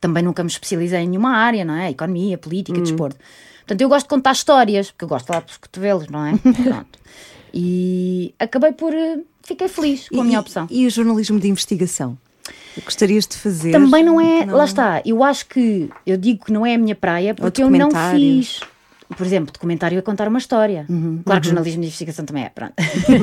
também 0.00 0.22
nunca 0.22 0.42
me 0.42 0.48
especializei 0.50 1.00
em 1.00 1.08
nenhuma 1.08 1.36
área, 1.36 1.64
não 1.64 1.74
é? 1.74 1.90
Economia, 1.90 2.36
política, 2.38 2.80
desporto. 2.80 3.18
Portanto, 3.60 3.80
eu 3.80 3.88
gosto 3.88 4.06
de 4.06 4.08
contar 4.10 4.32
histórias, 4.32 4.90
porque 4.90 5.04
eu 5.04 5.08
gosto 5.08 5.24
de 5.24 5.28
falar 5.28 5.40
pelos 5.42 5.56
cotovelos, 5.58 6.08
não 6.08 6.24
é? 6.26 6.32
Pronto. 6.64 6.98
E 7.52 8.34
acabei 8.38 8.72
por. 8.72 8.92
eh, 8.94 9.18
Fiquei 9.42 9.68
feliz 9.68 10.08
com 10.10 10.20
a 10.20 10.24
minha 10.24 10.40
opção. 10.40 10.66
E 10.70 10.86
o 10.86 10.90
jornalismo 10.90 11.40
de 11.40 11.48
investigação? 11.48 12.18
Gostarias 12.84 13.26
de 13.26 13.36
fazer? 13.36 13.72
Também 13.72 14.04
não 14.04 14.20
é. 14.20 14.44
Não. 14.44 14.56
Lá 14.56 14.64
está. 14.64 15.02
Eu 15.04 15.24
acho 15.24 15.46
que. 15.46 15.88
Eu 16.06 16.16
digo 16.18 16.44
que 16.44 16.52
não 16.52 16.64
é 16.66 16.74
a 16.74 16.78
minha 16.78 16.94
praia 16.94 17.34
porque 17.34 17.62
eu 17.62 17.70
não 17.70 17.90
fiz. 18.14 18.60
Por 19.16 19.26
exemplo, 19.26 19.52
documentário 19.52 19.98
é 19.98 20.02
contar 20.02 20.28
uma 20.28 20.38
história. 20.38 20.84
Uhum, 20.88 21.22
Claro 21.24 21.40
que 21.40 21.46
jornalismo 21.46 21.80
de 21.80 21.86
investigação 21.86 22.24
também 22.24 22.44
é. 22.44 22.48
Pronto. 22.50 22.74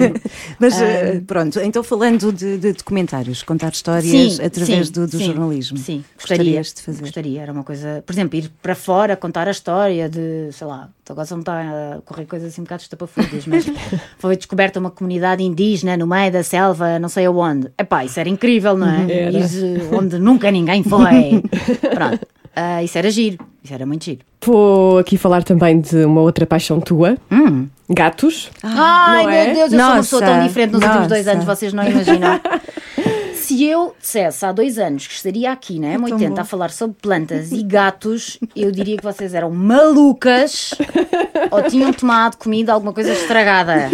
Mas 0.60 0.82
eh, 0.82 1.22
pronto, 1.26 1.60
então 1.60 1.84
falando 1.84 2.32
de, 2.32 2.58
de 2.58 2.74
documentários, 2.74 3.44
contar 3.44 3.72
histórias 3.72 4.40
através 4.40 4.88
sim, 4.88 4.94
do, 4.94 5.08
do 5.08 5.18
sim, 5.18 5.26
jornalismo. 5.26 5.78
Sim, 5.78 6.04
gostaria. 6.16 6.44
Gostarias 6.44 6.74
de 6.74 6.82
fazer? 6.82 7.02
Gostaria, 7.02 7.42
era 7.42 7.52
uma 7.52 7.64
coisa. 7.64 8.04
Por 8.06 8.14
exemplo, 8.14 8.38
ir 8.38 8.52
para 8.62 8.74
fora, 8.74 9.16
contar 9.16 9.48
a 9.48 9.52
história 9.52 10.10
de, 10.10 10.50
sei 10.52 10.66
lá, 10.66 10.90
agora 11.08 11.26
só 11.28 11.36
me 11.36 11.42
está 11.42 11.62
a 11.62 12.02
correr 12.02 12.26
coisas 12.26 12.52
assim 12.52 12.62
um 12.62 12.64
bocado 12.64 12.82
estapafúrdias, 12.82 13.46
mas 13.46 13.66
foi 14.18 14.36
descoberta 14.36 14.80
uma 14.80 14.90
comunidade 14.90 15.44
indígena 15.44 15.96
no 15.96 16.08
meio 16.08 16.32
da 16.32 16.44
selva, 16.44 16.98
não 16.98 17.10
sei 17.10 17.26
aonde. 17.26 17.72
Epá, 17.78 18.04
isso 18.04 18.20
era 18.20 18.28
incrível, 18.28 18.76
não 18.76 18.90
é? 18.90 19.12
Era. 19.12 19.38
Ires, 19.38 19.56
eh, 19.56 19.90
onde 19.92 20.18
nunca 20.18 20.50
ninguém 20.50 20.84
foi. 20.84 21.44
Pronto. 21.94 22.35
Ah, 22.56 22.82
isso 22.84 22.98
era 22.98 23.10
giro, 23.12 23.38
isso 23.64 23.74
era 23.74 23.86
muito 23.86 24.06
giro. 24.06 24.20
Vou 24.44 24.98
aqui 25.00 25.18
falar 25.18 25.44
também 25.44 25.82
de 25.82 26.06
uma 26.06 26.22
outra 26.22 26.46
paixão 26.46 26.80
tua: 26.80 27.18
Hum. 27.32 27.68
gatos. 27.90 28.50
Ai, 28.64 29.24
não 29.24 29.30
é? 29.32 29.54
meu 29.54 29.70
Deus, 29.70 29.74
eu 29.74 29.80
sou 29.80 29.88
uma 29.90 29.96
pessoa 29.98 30.22
tão 30.22 30.36
Nossa, 30.36 30.48
diferente 30.48 30.72
nos 30.72 30.84
últimos 30.84 31.08
dois 31.08 31.26
nossa. 31.26 31.36
anos, 31.38 31.46
vocês 31.46 31.74
não 31.74 31.84
imaginam. 31.88 32.40
Se 33.36 33.64
eu 33.64 33.96
dissesse 34.02 34.44
há 34.44 34.52
dois 34.52 34.80
anos 34.80 35.06
que 35.06 35.14
estaria 35.14 35.52
aqui 35.52 35.80
na 35.80 35.92
tão 36.00 36.18
M80 36.18 36.30
bom. 36.30 36.42
a 36.42 36.44
falar 36.44 36.72
sobre 36.72 36.98
plantas 37.00 37.52
e 37.52 37.62
gatos, 37.62 38.40
eu 38.56 38.72
diria 38.72 38.98
que 38.98 39.04
vocês 39.04 39.36
eram 39.36 39.52
malucas 39.52 40.72
ou 41.52 41.62
tinham 41.64 41.94
tomado 41.94 42.38
comida 42.38 42.74
alguma 42.74 42.92
coisa 42.92 43.12
estragada. 43.12 43.92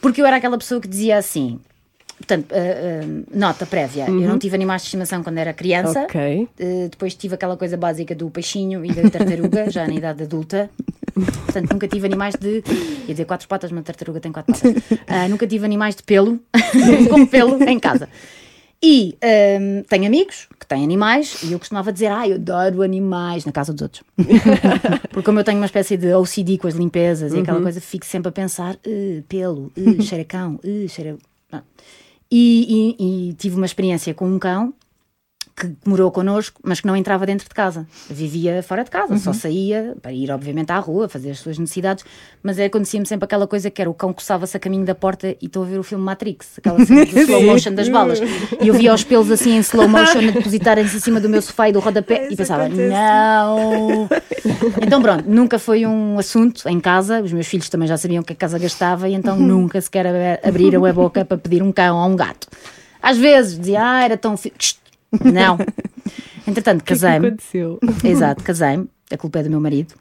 Porque 0.00 0.22
eu 0.22 0.26
era 0.26 0.36
aquela 0.36 0.56
pessoa 0.56 0.80
que 0.80 0.86
dizia 0.86 1.18
assim. 1.18 1.58
Portanto, 2.22 2.52
ah, 2.52 2.56
ah, 2.56 3.22
nota 3.34 3.66
prévia, 3.66 4.06
eu 4.06 4.12
não 4.28 4.38
tive 4.38 4.54
animais 4.54 4.82
de 4.82 4.86
estimação 4.86 5.22
quando 5.24 5.38
era 5.38 5.52
criança. 5.52 6.02
Ok. 6.02 6.48
Uh, 6.58 6.88
depois 6.88 7.14
tive 7.16 7.34
aquela 7.34 7.56
coisa 7.56 7.76
básica 7.76 8.14
do 8.14 8.30
peixinho 8.30 8.84
e 8.84 8.92
da 8.92 9.10
tartaruga, 9.10 9.68
já 9.70 9.86
na 9.88 9.94
idade 9.94 10.22
adulta. 10.22 10.70
Portanto, 11.12 11.72
nunca 11.72 11.88
tive 11.88 12.06
animais 12.06 12.36
de. 12.36 12.62
ia 13.06 13.14
dizer 13.14 13.24
quatro 13.24 13.48
patas, 13.48 13.72
mas 13.72 13.80
a 13.80 13.84
tartaruga 13.84 14.20
tem 14.20 14.30
quatro 14.30 14.52
patas. 14.54 14.72
Uh, 14.72 15.28
nunca 15.28 15.46
tive 15.48 15.64
animais 15.64 15.96
de 15.96 16.04
pelo, 16.04 16.38
com 17.10 17.26
pelo, 17.26 17.62
em 17.64 17.78
casa. 17.78 18.08
E 18.84 19.16
um, 19.60 19.82
tenho 19.84 20.06
amigos 20.06 20.48
que 20.58 20.66
têm 20.66 20.82
animais 20.82 21.42
e 21.44 21.52
eu 21.52 21.58
costumava 21.58 21.92
dizer, 21.92 22.10
ah, 22.10 22.26
eu 22.26 22.34
adoro 22.34 22.82
animais 22.82 23.44
na 23.44 23.52
casa 23.52 23.72
dos 23.72 23.82
outros. 23.82 24.02
Porque 25.10 25.22
como 25.24 25.38
eu 25.38 25.44
tenho 25.44 25.58
uma 25.58 25.66
espécie 25.66 25.96
de 25.96 26.12
OCD 26.14 26.58
com 26.58 26.66
as 26.66 26.74
limpezas 26.74 27.32
e 27.32 27.38
aquela 27.38 27.60
coisa, 27.60 27.80
fico 27.80 28.04
sempre 28.04 28.30
a 28.30 28.32
pensar, 28.32 28.76
"Eh, 28.84 29.22
pelo, 29.28 29.70
eh, 29.76 30.02
cheira 30.02 30.24
cão, 30.24 30.58
eh, 30.64 30.88
cheira. 30.88 31.16
Pronto. 31.48 31.64
E, 32.34 32.94
e- 32.98 33.28
e 33.30 33.32
tive 33.34 33.56
uma 33.56 33.66
experiência 33.66 34.14
com 34.14 34.26
um 34.26 34.38
cão 34.38 34.72
que 35.54 35.72
morou 35.86 36.10
connosco, 36.10 36.60
mas 36.64 36.80
que 36.80 36.86
não 36.86 36.96
entrava 36.96 37.26
dentro 37.26 37.48
de 37.48 37.54
casa. 37.54 37.86
Vivia 38.08 38.62
fora 38.62 38.82
de 38.84 38.90
casa, 38.90 39.16
só 39.18 39.32
saía 39.32 39.94
para 40.00 40.12
ir, 40.12 40.30
obviamente, 40.30 40.70
à 40.70 40.78
rua, 40.78 41.08
fazer 41.08 41.30
as 41.30 41.38
suas 41.38 41.58
necessidades, 41.58 42.04
mas 42.42 42.58
é, 42.58 42.64
acontecia-me 42.64 43.06
sempre 43.06 43.24
aquela 43.26 43.46
coisa 43.46 43.70
que 43.70 43.80
era 43.80 43.90
o 43.90 43.94
cão 43.94 44.12
coçava-se 44.12 44.56
a 44.56 44.60
caminho 44.60 44.84
da 44.84 44.94
porta 44.94 45.28
e 45.40 45.46
estou 45.46 45.62
a 45.62 45.66
ver 45.66 45.78
o 45.78 45.82
filme 45.82 46.02
Matrix, 46.04 46.58
aquela 46.58 46.78
cena 46.86 47.04
do 47.06 47.18
slow 47.20 47.42
motion 47.44 47.74
das 47.74 47.88
balas. 47.88 48.20
E 48.60 48.68
eu 48.68 48.74
via 48.74 48.92
os 48.94 49.04
pelos 49.04 49.30
assim 49.30 49.56
em 49.56 49.58
slow 49.60 49.86
motion 49.88 50.18
a 50.18 50.30
depositarem-se 50.32 50.96
em 50.96 51.00
cima 51.00 51.20
do 51.20 51.28
meu 51.28 51.42
sofá 51.42 51.68
e 51.68 51.72
do 51.72 51.80
rodapé 51.80 52.28
e 52.30 52.36
pensava, 52.36 52.68
não! 52.68 54.08
Então 54.82 55.00
pronto, 55.02 55.24
nunca 55.28 55.58
foi 55.58 55.86
um 55.86 56.18
assunto 56.18 56.68
em 56.68 56.80
casa, 56.80 57.20
os 57.22 57.32
meus 57.32 57.46
filhos 57.46 57.68
também 57.68 57.86
já 57.88 57.96
sabiam 57.96 58.22
que 58.22 58.32
a 58.32 58.36
casa 58.36 58.58
gastava 58.58 59.08
e 59.08 59.14
então 59.14 59.36
nunca 59.38 59.80
sequer 59.80 60.06
ab- 60.06 60.40
abriram 60.48 60.84
a 60.84 60.92
boca 60.92 61.24
para 61.24 61.36
pedir 61.38 61.62
um 61.62 61.70
cão 61.72 61.96
ou 61.98 62.08
um 62.08 62.16
gato. 62.16 62.48
Às 63.02 63.18
vezes 63.18 63.58
dizia, 63.58 63.80
ah, 63.84 64.04
era 64.04 64.16
tão. 64.16 64.36
fi- 64.36 64.52
Não. 65.32 65.58
Entretanto, 66.46 66.80
O 66.80 66.84
que 66.84 66.92
é 66.92 66.96
casei-me. 66.96 67.26
aconteceu? 67.28 67.78
Exato, 68.04 68.42
casei-me. 68.42 68.88
A 69.10 69.16
culpa 69.16 69.40
é 69.40 69.42
do 69.42 69.50
meu 69.50 69.60
marido, 69.60 69.94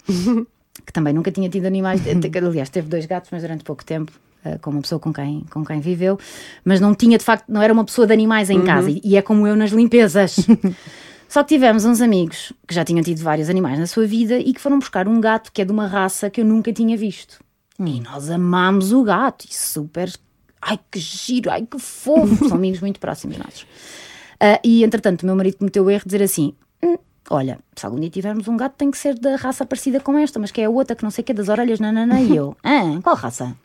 que 0.86 0.94
também 0.94 1.14
nunca 1.14 1.32
tinha 1.32 1.50
tido 1.50 1.66
animais. 1.66 2.02
Aliás, 2.48 2.70
teve 2.70 2.88
dois 2.88 3.06
gatos, 3.06 3.30
mas 3.32 3.42
durante 3.42 3.64
pouco 3.64 3.84
tempo, 3.84 4.12
eh, 4.46 4.58
com 4.60 4.70
uma 4.72 4.82
pessoa 4.82 5.00
com 5.00 5.12
quem, 5.14 5.46
com 5.52 5.66
quem 5.66 5.80
viveu. 5.82 6.18
Mas 6.64 6.80
não 6.80 6.96
tinha, 6.96 7.18
de 7.18 7.24
facto, 7.26 7.46
não 7.50 7.62
era 7.62 7.74
uma 7.74 7.84
pessoa 7.84 8.08
de 8.08 8.14
animais 8.14 8.50
em 8.50 8.62
casa. 8.62 8.90
E, 8.90 9.02
e 9.04 9.18
é 9.18 9.22
como 9.22 9.46
eu 9.46 9.56
nas 9.56 9.72
limpezas. 9.72 10.38
Só 11.28 11.44
que 11.44 11.50
tivemos 11.56 11.86
uns 11.86 12.02
amigos 12.02 12.52
que 12.68 12.74
já 12.76 12.84
tinham 12.84 13.02
tido 13.04 13.22
vários 13.22 13.50
animais 13.50 13.80
na 13.80 13.88
sua 13.88 14.06
vida 14.06 14.38
e 14.38 14.52
que 14.54 14.60
foram 14.60 14.80
buscar 14.80 15.08
um 15.08 15.20
gato 15.22 15.52
que 15.54 15.62
é 15.62 15.66
de 15.66 15.72
uma 15.72 15.88
raça 15.88 16.30
que 16.30 16.42
eu 16.42 16.46
nunca 16.46 16.74
tinha 16.74 16.98
visto. 16.98 17.40
E 17.80 18.00
nós 18.02 18.30
amámos 18.30 18.92
o 18.92 19.04
gato. 19.04 19.46
E 19.50 19.54
super. 19.54 20.12
Ai 20.62 20.78
que 20.92 21.00
giro, 21.00 21.50
ai 21.50 21.66
que 21.70 21.80
fofo. 21.80 22.48
São 22.50 22.58
amigos 22.58 22.82
muito 22.82 23.00
próximos 23.00 23.38
nossos. 23.38 23.66
Ah, 24.42 24.60
e 24.64 24.84
entretanto, 24.84 25.22
o 25.22 25.26
meu 25.28 25.36
marido 25.36 25.58
cometeu 25.58 25.84
o 25.86 25.90
erro 25.90 26.02
de 26.04 26.10
dizer 26.12 26.24
assim: 26.24 26.54
"Hum, 26.84 26.98
Olha, 27.30 27.60
se 27.76 27.86
algum 27.86 28.00
dia 28.00 28.10
tivermos 28.10 28.48
um 28.48 28.58
gato, 28.58 28.74
tem 28.78 28.90
que 28.92 28.98
ser 28.98 29.14
da 29.18 29.36
raça 29.38 29.66
parecida 29.66 30.00
com 30.00 30.18
esta, 30.18 30.40
mas 30.40 30.52
que 30.52 30.60
é 30.60 30.66
a 30.66 30.70
outra 30.70 30.96
que 30.96 31.04
não 31.04 31.12
sei 31.12 31.22
o 31.22 31.26
que, 31.26 31.34
das 31.34 31.48
orelhas, 31.48 31.80
nanana. 31.80 32.20
E 32.20 32.36
eu: 32.36 32.56
Ah, 32.64 33.00
qual 33.04 33.16
raça? 33.16 33.56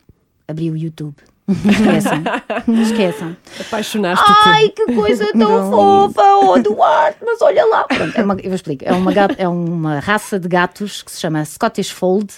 Abri 0.47 0.69
o 0.71 0.77
YouTube. 0.77 1.15
Esqueçam. 1.49 2.23
Esqueçam. 2.81 3.37
Apaixonaste-te. 3.59 4.31
Ai, 4.49 4.69
que 4.69 4.85
coisa 4.93 5.31
tão 5.31 5.71
fofa, 5.71 6.35
oh 6.43 6.59
Duarte, 6.61 7.19
mas 7.25 7.41
olha 7.41 7.65
lá. 7.65 7.83
Pronto, 7.85 8.17
é 8.17 8.23
uma, 8.23 8.33
eu 8.35 8.43
vou 8.49 8.55
explicar. 8.55 8.87
É 8.87 8.93
uma, 8.93 9.13
gato- 9.13 9.35
é 9.37 9.47
uma 9.47 9.99
raça 9.99 10.39
de 10.39 10.47
gatos 10.47 11.01
que 11.01 11.11
se 11.11 11.19
chama 11.21 11.43
Scottish 11.45 11.89
Fold, 11.89 12.33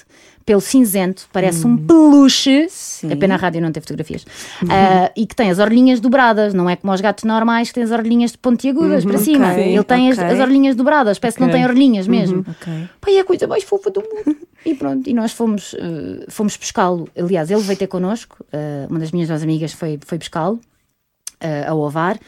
pelo 0.50 0.62
cinzento, 0.62 1.30
parece 1.32 1.68
um 1.68 1.78
peluche. 1.78 2.66
É 3.08 3.16
pena 3.16 3.36
a 3.36 3.38
rádio 3.38 3.62
não 3.62 3.72
ter 3.72 3.82
fotografias. 3.82 4.26
Ah, 4.68 5.12
e 5.16 5.28
que 5.28 5.36
tem 5.36 5.52
as 5.52 5.60
orelhinhas 5.60 6.00
dobradas, 6.00 6.56
não 6.56 6.68
é 6.68 6.76
como 6.76 6.92
os 6.92 7.00
gatos 7.00 7.24
normais 7.24 7.68
que 7.68 7.76
têm 7.76 7.84
as 7.84 7.92
orelhinhas 7.92 8.36
pontiagudas 8.36 9.06
para 9.06 9.20
cima. 9.20 9.52
ok, 9.52 9.76
Ele 9.76 9.84
tem 9.84 10.10
as, 10.10 10.18
ok. 10.18 10.28
as 10.28 10.40
orelhinhas 10.40 10.76
dobradas, 10.76 11.20
parece 11.20 11.38
que 11.38 11.44
não 11.44 11.52
tem 11.52 11.64
orelhinhas 11.64 12.08
mesmo. 12.08 12.44
Ok. 12.50 12.90
Pai, 13.00 13.18
é 13.18 13.20
a 13.20 13.24
coisa 13.24 13.46
mais 13.46 13.64
fofa 13.64 13.92
do 13.92 14.02
mundo. 14.02 14.38
E 14.66 14.76
pronto, 14.76 15.10
e 15.10 15.14
nós 15.14 15.32
fomos, 15.32 15.74
eh, 15.74 16.26
fomos 16.28 16.58
pescá-lo. 16.58 17.08
Aliás, 17.18 17.50
ele 17.50 17.62
veio 17.62 17.80
ter 17.80 17.88
connosco, 17.88 18.46
eh, 18.52 18.88
uma 18.90 19.00
das 19.00 19.10
minhas 19.10 19.30
duas 19.30 19.42
amigas 19.42 19.72
foi, 19.72 19.98
foi 20.06 20.18
pescá-lo 20.18 20.60
eh, 21.40 21.64
a 21.66 21.74
ovar. 21.74 22.20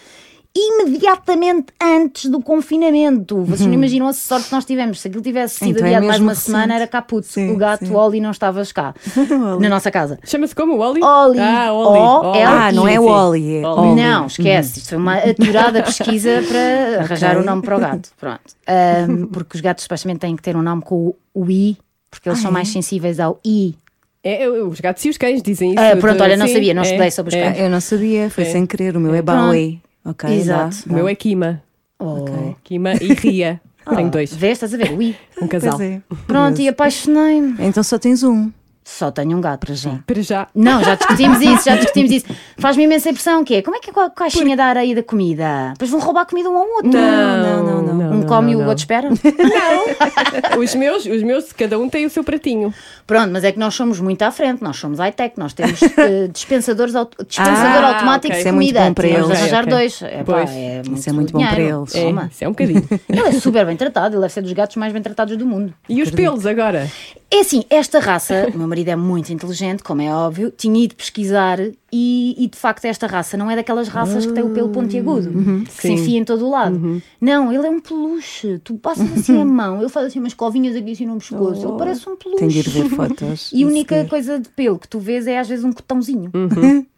Imediatamente 0.53 1.67
antes 1.81 2.29
do 2.29 2.41
confinamento. 2.41 3.41
Vocês 3.43 3.65
não 3.67 3.73
imaginam 3.73 4.07
a 4.07 4.13
sorte 4.13 4.47
que 4.47 4.51
nós 4.53 4.65
tivemos. 4.65 4.99
Se 4.99 5.07
aquilo 5.07 5.23
tivesse 5.23 5.55
sido 5.59 5.71
Então 5.77 5.85
é 5.85 5.89
adiado 5.89 6.05
mais 6.07 6.19
mesmo 6.19 6.29
uma 6.29 6.35
semana, 6.35 6.63
recente. 6.65 6.81
era 6.81 6.87
caput. 6.87 7.25
Sim, 7.25 7.51
o 7.51 7.57
gato 7.57 7.85
sim. 7.85 7.93
Oli 7.95 8.19
não 8.19 8.31
estavas 8.31 8.71
cá, 8.71 8.93
na 9.59 9.69
nossa 9.69 9.89
casa. 9.89 10.19
Chama-se 10.25 10.53
como? 10.53 10.77
Oli? 10.77 11.01
Oli. 11.01 11.39
Ah, 11.39 11.71
Oli. 11.71 11.99
O-L-I. 11.99 12.43
Ah, 12.43 12.71
não 12.73 12.87
é. 12.87 12.99
Oli, 12.99 13.57
é 13.57 13.65
Oli. 13.65 13.65
Oli. 13.65 14.01
Não, 14.01 14.25
esquece. 14.27 14.79
Isto 14.79 14.89
foi 14.89 14.97
uma 14.97 15.15
aturada 15.15 15.81
pesquisa 15.83 16.43
para 16.47 17.03
arranjar 17.03 17.37
o 17.37 17.43
nome 17.45 17.61
para 17.61 17.77
o 17.77 17.79
gato. 17.79 18.09
Pronto. 18.19 18.41
Ahm, 18.67 19.27
porque 19.27 19.55
os 19.55 19.61
gatos 19.61 19.83
supostamente 19.83 20.19
têm 20.19 20.35
que 20.35 20.41
ter 20.43 20.55
um 20.57 20.61
nome 20.61 20.81
com 20.81 21.15
o, 21.33 21.49
I, 21.49 21.77
porque 22.09 22.27
eles 22.27 22.39
são 22.39 22.51
mais 22.51 22.67
sensíveis 22.69 23.19
ao 23.19 23.39
I. 23.45 23.75
É, 24.23 24.43
é, 24.43 24.49
os 24.49 24.79
gatos 24.79 25.03
e 25.05 25.09
os 25.09 25.17
cães 25.17 25.41
dizem 25.41 25.71
isso. 25.71 25.79
Ah, 25.81 25.95
pronto, 25.95 26.17
de- 26.17 26.23
olha, 26.23 26.37
não 26.37 26.47
sabia, 26.47 26.73
não 26.73 26.83
é, 26.83 26.85
estudei 26.85 27.09
sobre 27.09 27.29
os 27.29 27.41
é. 27.41 27.43
cães. 27.51 27.59
Eu 27.59 27.69
não 27.69 27.81
sabia, 27.81 28.29
foi 28.29 28.43
É. 28.43 28.47
sem 28.51 28.65
querer. 28.67 28.95
O 28.95 28.99
meu 28.99 29.15
é 29.15 29.21
Bowie. 29.21 29.81
Ok, 30.03 30.29
Exato. 30.29 30.77
dá, 30.87 30.91
O 30.91 30.95
meu 30.95 31.05
dá. 31.05 31.11
é 31.11 31.15
Kima. 31.15 31.63
Oh. 31.99 32.25
Kima 32.63 32.93
e 32.95 33.13
Ria. 33.13 33.61
Tenho 33.95 34.09
dois. 34.09 34.33
Vês, 34.33 34.53
estás 34.53 34.73
a 34.73 34.77
ver? 34.77 34.91
O 34.93 35.01
I. 35.01 35.15
Um 35.41 35.47
casal. 35.49 35.79
É. 35.81 36.01
Pronto, 36.27 36.59
e 36.61 36.67
apaixonei-me. 36.67 37.55
Então 37.59 37.83
só 37.83 37.97
tens 37.99 38.23
um. 38.23 38.51
Só 38.83 39.11
tenho 39.11 39.37
um 39.37 39.41
gato 39.41 39.65
para 39.67 39.75
já. 39.75 39.99
Para 40.07 40.21
já. 40.21 40.47
Não, 40.55 40.83
já 40.83 40.95
discutimos 40.95 41.39
isso, 41.41 41.65
já 41.65 41.75
discutimos 41.75 42.11
isso. 42.11 42.25
Faz-me 42.57 42.83
imensa 42.85 43.09
impressão 43.09 43.43
que 43.43 43.55
é, 43.55 43.61
como 43.61 43.77
é 43.77 43.79
que 43.79 43.89
é 43.91 43.93
com 43.93 43.99
a 43.99 44.09
caixinha 44.09 44.57
da 44.57 44.65
areia 44.65 44.95
da 44.95 45.03
comida? 45.03 45.69
Depois 45.73 45.89
vão 45.91 45.99
roubar 45.99 46.25
comida 46.25 46.49
um 46.49 46.57
ao 46.57 46.67
outro. 46.67 46.91
Não, 46.91 47.63
não, 47.63 47.81
não. 47.93 48.11
Um 48.17 48.23
come 48.23 48.51
e 48.53 48.55
o 48.55 48.59
outro 48.65 48.77
espera? 48.81 49.07
Os 50.59 50.75
meus, 50.75 51.05
os 51.05 51.23
meus, 51.23 51.51
cada 51.53 51.77
um 51.79 51.89
tem 51.89 52.05
o 52.05 52.09
seu 52.09 52.23
pratinho. 52.23 52.73
Pronto, 53.05 53.29
mas 53.31 53.43
é 53.43 53.51
que 53.51 53.59
nós 53.59 53.73
somos 53.73 53.99
muito 53.99 54.21
à 54.23 54.31
frente, 54.31 54.61
nós 54.61 54.77
somos 54.77 54.99
high-tech, 54.99 55.35
nós 55.37 55.53
temos 55.53 55.81
eh, 55.83 56.27
dispensadores 56.31 56.95
auto- 56.95 57.23
dispensador 57.25 57.83
Ah, 57.83 57.87
automático 57.95 58.27
ok. 58.27 58.31
de 58.31 58.37
Isso 58.39 58.47
é 58.47 58.51
muito 58.51 58.67
comida. 58.73 58.87
bom 58.87 58.93
para 58.93 59.07
eles. 59.07 59.29
arranjar 59.31 59.63
Ok, 59.63 59.73
ok. 59.73 59.77
dois. 59.77 60.01
É, 60.01 60.17
pá, 60.17 60.23
Pois. 60.25 60.49
é 60.51 60.81
Isso 60.93 61.09
é 61.09 61.13
muito 61.13 61.33
bom 61.33 61.39
para 61.39 61.59
eles. 61.61 61.95
É, 61.95 62.03
Toma. 62.05 62.29
isso 62.31 62.43
é 62.43 62.47
um 62.47 62.51
bocadinho. 62.51 62.87
Ele 63.09 63.19
é 63.19 63.31
super 63.33 63.65
bem 63.65 63.75
tratado, 63.75 64.15
ele 64.15 64.21
deve 64.21 64.33
ser 64.33 64.41
dos 64.41 64.53
gatos 64.53 64.75
mais 64.75 64.93
bem 64.93 65.01
tratados 65.01 65.35
do 65.37 65.45
mundo. 65.45 65.73
E 65.89 66.01
os 66.01 66.11
pelos 66.11 66.45
agora? 66.45 66.89
É 67.29 67.39
assim, 67.39 67.63
esta 67.69 67.99
raça, 67.99 68.47
marido 68.71 68.89
é 68.89 68.95
muito 68.95 69.31
inteligente, 69.31 69.83
como 69.83 70.01
é 70.01 70.13
óbvio, 70.13 70.51
tinha 70.55 70.83
ido 70.83 70.95
pesquisar 70.95 71.59
e, 71.91 72.35
e, 72.37 72.47
de 72.47 72.57
facto 72.57 72.85
esta 72.85 73.05
raça 73.05 73.35
não 73.37 73.51
é 73.51 73.55
daquelas 73.55 73.87
raças 73.87 74.25
que 74.25 74.33
tem 74.33 74.43
o 74.43 74.49
pelo 74.49 74.69
pontiagudo, 74.69 75.29
que 75.65 75.71
se 75.71 75.81
sim. 75.81 75.93
enfia 75.93 76.19
em 76.19 76.23
todo 76.23 76.45
o 76.45 76.49
lado. 76.49 77.01
Não, 77.19 77.51
ele 77.51 77.67
é 77.67 77.69
um 77.69 77.79
peluche. 77.79 78.59
Tu 78.63 78.75
passas 78.75 79.11
assim 79.11 79.39
a 79.39 79.45
mão, 79.45 79.79
ele 79.79 79.89
faz 79.89 80.07
assim 80.07 80.19
umas 80.19 80.33
covinhas 80.33 80.75
aqui 80.75 80.91
assim 80.91 81.05
no 81.05 81.17
pescoço, 81.17 81.67
ele 81.67 81.77
parece 81.77 82.09
um 82.09 82.15
peluche. 82.15 82.39
Tenho 82.39 82.51
de 82.51 82.59
ir 82.59 82.69
ver 82.69 82.89
fotos. 82.89 83.51
E 83.53 83.63
a 83.63 83.67
única 83.67 83.97
Seguir. 83.97 84.09
coisa 84.09 84.39
de 84.39 84.49
pelo 84.49 84.79
que 84.79 84.87
tu 84.87 84.99
vês 84.99 85.27
é 85.27 85.37
às 85.37 85.47
vezes 85.47 85.65
um 85.65 85.71
cotãozinho. 85.71 86.31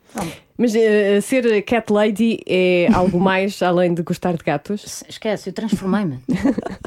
Mas 0.58 0.76
eh, 0.76 1.20
ser 1.22 1.62
cat 1.64 1.92
lady 1.92 2.40
é 2.48 2.88
algo 2.94 3.20
mais 3.20 3.62
além 3.62 3.94
de 3.94 4.02
gostar 4.04 4.34
de 4.38 4.44
gatos? 4.44 5.04
Esquece, 5.10 5.50
eu 5.50 5.54
transformei-me. 5.54 6.20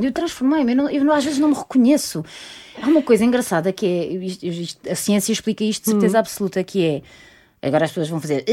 eu 0.00 0.12
transformei-me, 0.12 0.72
eu, 0.72 0.76
não- 0.76 0.90
eu 0.90 1.04
não- 1.04 1.12
às 1.12 1.24
vezes 1.24 1.38
não 1.38 1.48
me 1.48 1.54
reconheço. 1.56 2.24
Há 2.80 2.86
uma 2.86 3.02
coisa 3.02 3.24
engraçada 3.24 3.72
que 3.72 3.84
é, 3.86 4.06
isto- 4.24 4.46
isto- 4.46 4.88
a 4.90 4.94
ciência 4.94 5.32
explica 5.32 5.64
isto 5.64 5.84
de 5.84 5.90
certeza 5.92 6.18
absoluta, 6.18 6.62
que 6.62 6.84
é, 6.84 7.02
agora 7.66 7.84
as 7.86 7.90
pessoas 7.90 8.08
vão 8.08 8.20
fazer, 8.20 8.44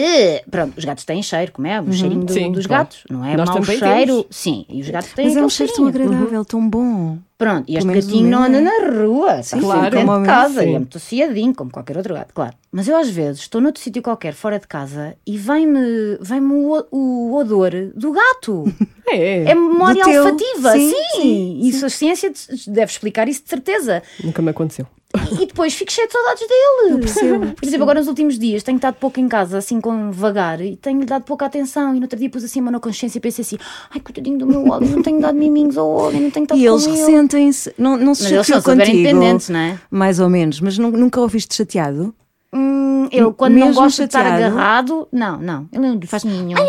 pronto, 0.49 0.77
os 0.77 0.83
gatos 0.85 1.03
têm 1.05 1.21
cheiro, 1.21 1.51
como 1.51 1.67
é? 1.67 1.79
O 1.79 1.91
cheirinho 1.91 2.23
do- 2.25 2.33
Sim, 2.33 2.51
dos 2.51 2.65
claro. 2.65 2.83
gatos, 2.85 3.03
não 3.09 3.23
é 3.23 3.35
Nós 3.37 3.49
mau 3.49 3.63
cheiro. 3.63 3.81
temos. 3.81 4.25
Sim, 4.31 4.65
e 4.69 4.81
os 4.81 4.89
gatos 4.89 5.13
têm 5.13 5.25
Mas 5.25 5.37
é 5.37 5.45
um 5.45 5.49
cheiro 5.49 5.73
tão 5.73 5.87
agradável, 5.87 6.43
tão 6.45 6.67
bom. 6.69 7.17
Pronto, 7.37 7.65
e 7.67 7.77
este 7.77 7.91
gatinho 7.91 8.29
não 8.29 8.43
anda 8.43 8.57
é. 8.57 8.61
na 8.61 9.01
rua, 9.01 9.39
está 9.39 9.59
claro. 9.59 9.97
o 9.97 10.19
de 10.19 10.25
casa 10.25 10.61
sim. 10.61 10.69
e 10.71 10.75
é 10.75 10.79
muito 10.79 10.97
associadinho, 10.97 11.53
como 11.53 11.71
qualquer 11.71 11.97
outro 11.97 12.13
gato, 12.13 12.33
claro. 12.33 12.55
Mas 12.71 12.87
eu 12.87 12.95
às 12.95 13.09
vezes 13.09 13.41
estou 13.41 13.59
noutro 13.59 13.81
sítio 13.81 14.01
qualquer, 14.01 14.33
fora 14.33 14.59
de 14.59 14.67
casa, 14.67 15.15
e 15.25 15.37
vem-me 15.37 16.17
vem 16.21 16.41
o, 16.41 16.85
o 16.91 17.35
odor 17.35 17.71
do 17.95 18.11
gato. 18.11 18.65
É. 19.05 19.43
É 19.43 19.53
memória 19.53 20.01
olfativa, 20.07 20.71
sim, 20.71 20.89
sim. 20.89 21.21
sim, 21.21 21.59
Isso 21.61 21.85
a 21.85 21.89
ciência 21.89 22.31
deve 22.67 22.89
explicar 22.89 23.27
isso 23.27 23.43
de 23.43 23.49
certeza. 23.49 24.01
Nunca 24.23 24.41
me 24.41 24.49
aconteceu. 24.49 24.87
E 25.39 25.45
depois 25.45 25.73
fico 25.75 25.91
cheio 25.91 26.07
de 26.07 26.13
saudades 26.13 26.47
dele. 26.47 26.99
percebo, 26.99 27.53
Por 27.53 27.65
exemplo, 27.65 27.83
agora 27.83 27.99
nos 27.99 28.07
últimos 28.07 28.39
dias 28.39 28.63
tenho 28.63 28.77
estado 28.77 28.95
pouco 28.95 29.19
em 29.19 29.27
casa, 29.27 29.59
assim 29.59 29.79
com 29.79 30.11
vagar, 30.11 30.59
e 30.59 30.75
tenho-lhe 30.75 31.05
dado 31.05 31.23
pouca 31.23 31.45
atenção. 31.45 31.93
E 31.93 31.97
no 31.97 32.03
outro 32.03 32.17
dia 32.17 32.29
pus 32.29 32.43
assim 32.43 32.59
a 32.59 32.63
mão 32.63 32.71
na 32.71 32.79
consciência 32.79 33.19
e 33.19 33.21
pensei 33.21 33.43
assim: 33.43 33.57
ai, 33.91 33.99
coitadinho 33.99 34.39
do 34.39 34.47
meu 34.47 34.67
óleo, 34.67 34.89
não 34.89 35.03
tenho 35.03 35.21
dado 35.21 35.37
miminhos 35.37 35.77
ao 35.77 35.87
óleo, 35.87 36.19
não 36.19 36.31
tenho 36.31 36.45
estado 36.45 36.59
E 36.59 36.65
com 36.65 36.73
eles 36.73 36.87
ele. 36.87 36.95
Ressentem-se, 37.23 37.73
não, 37.77 37.97
não 37.97 38.13
se 38.15 38.23
Mas 38.23 38.31
eles 38.31 38.45
chateou 38.47 38.61
são 38.61 38.73
super 38.73 38.85
contigo. 38.85 38.97
independentes, 39.07 39.49
não 39.49 39.59
é? 39.59 39.79
Mais 39.89 40.19
ou 40.19 40.29
menos, 40.29 40.59
mas 40.61 40.77
nu- 40.77 40.91
nunca 40.91 41.19
ouviste 41.21 41.55
chateado? 41.55 42.13
Hum, 42.55 43.07
eu, 43.11 43.33
quando 43.33 43.53
não 43.53 43.67
Mesmo 43.67 43.81
gosto 43.81 43.97
de 43.97 44.03
estar 44.03 44.23
chateado? 44.23 44.55
agarrado, 44.55 45.07
não, 45.11 45.37
não. 45.37 45.67
Ele 45.73 45.85
é 45.87 45.89
um 45.89 45.97
docinho. 45.97 46.55
Ah, 46.57 46.61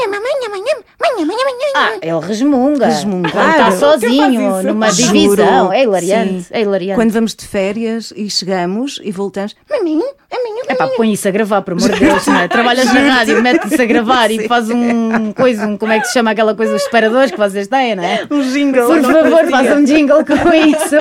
Ah, 1.76 1.92
ele 2.00 2.20
resmunga. 2.26 2.86
Resmunga. 2.86 3.30
Quando 3.30 3.50
está 3.50 3.56
Claro. 3.56 3.76
sozinho, 3.78 4.50
faz 4.52 4.64
numa 4.64 4.90
Juro. 4.90 5.12
divisão. 5.12 5.72
É 5.72 5.82
hilariante. 5.82 6.42
Sim. 6.42 6.46
É 6.50 6.60
hilariante. 6.62 6.94
Quando 7.00 7.10
vamos 7.12 7.34
de 7.34 7.46
férias 7.46 8.12
e 8.16 8.30
chegamos 8.30 9.00
e 9.02 9.10
voltamos, 9.10 9.54
maminho, 9.70 10.04
maminho, 10.32 10.62
É 10.68 10.74
pá, 10.74 10.88
põe 10.96 11.12
isso 11.12 11.28
a 11.28 11.30
gravar, 11.30 11.62
por 11.62 11.72
amor 11.74 11.90
de 11.90 12.00
Deus, 12.00 12.26
não 12.26 12.36
é? 12.38 12.48
Trabalhas 12.48 12.86
na 12.92 13.00
rádio, 13.00 13.42
mete 13.42 13.66
isso 13.66 13.82
a 13.82 13.84
gravar 13.84 14.30
e 14.30 14.48
faz 14.48 14.70
um 14.70 15.32
coisa, 15.32 15.66
um, 15.66 15.76
como 15.76 15.92
é 15.92 16.00
que 16.00 16.06
se 16.06 16.14
chama 16.14 16.30
aquela 16.30 16.54
coisa, 16.54 16.74
os 16.74 16.82
separadores 16.82 17.30
que 17.30 17.36
vocês 17.38 17.68
têm, 17.68 17.94
não 17.96 18.04
é? 18.04 18.26
um 18.30 18.40
jingle. 18.40 18.86
Por 18.86 19.02
favor, 19.02 19.50
faça 19.50 19.74
um 19.74 19.84
jingle 19.84 20.24
com 20.24 20.54
isso. 20.54 20.96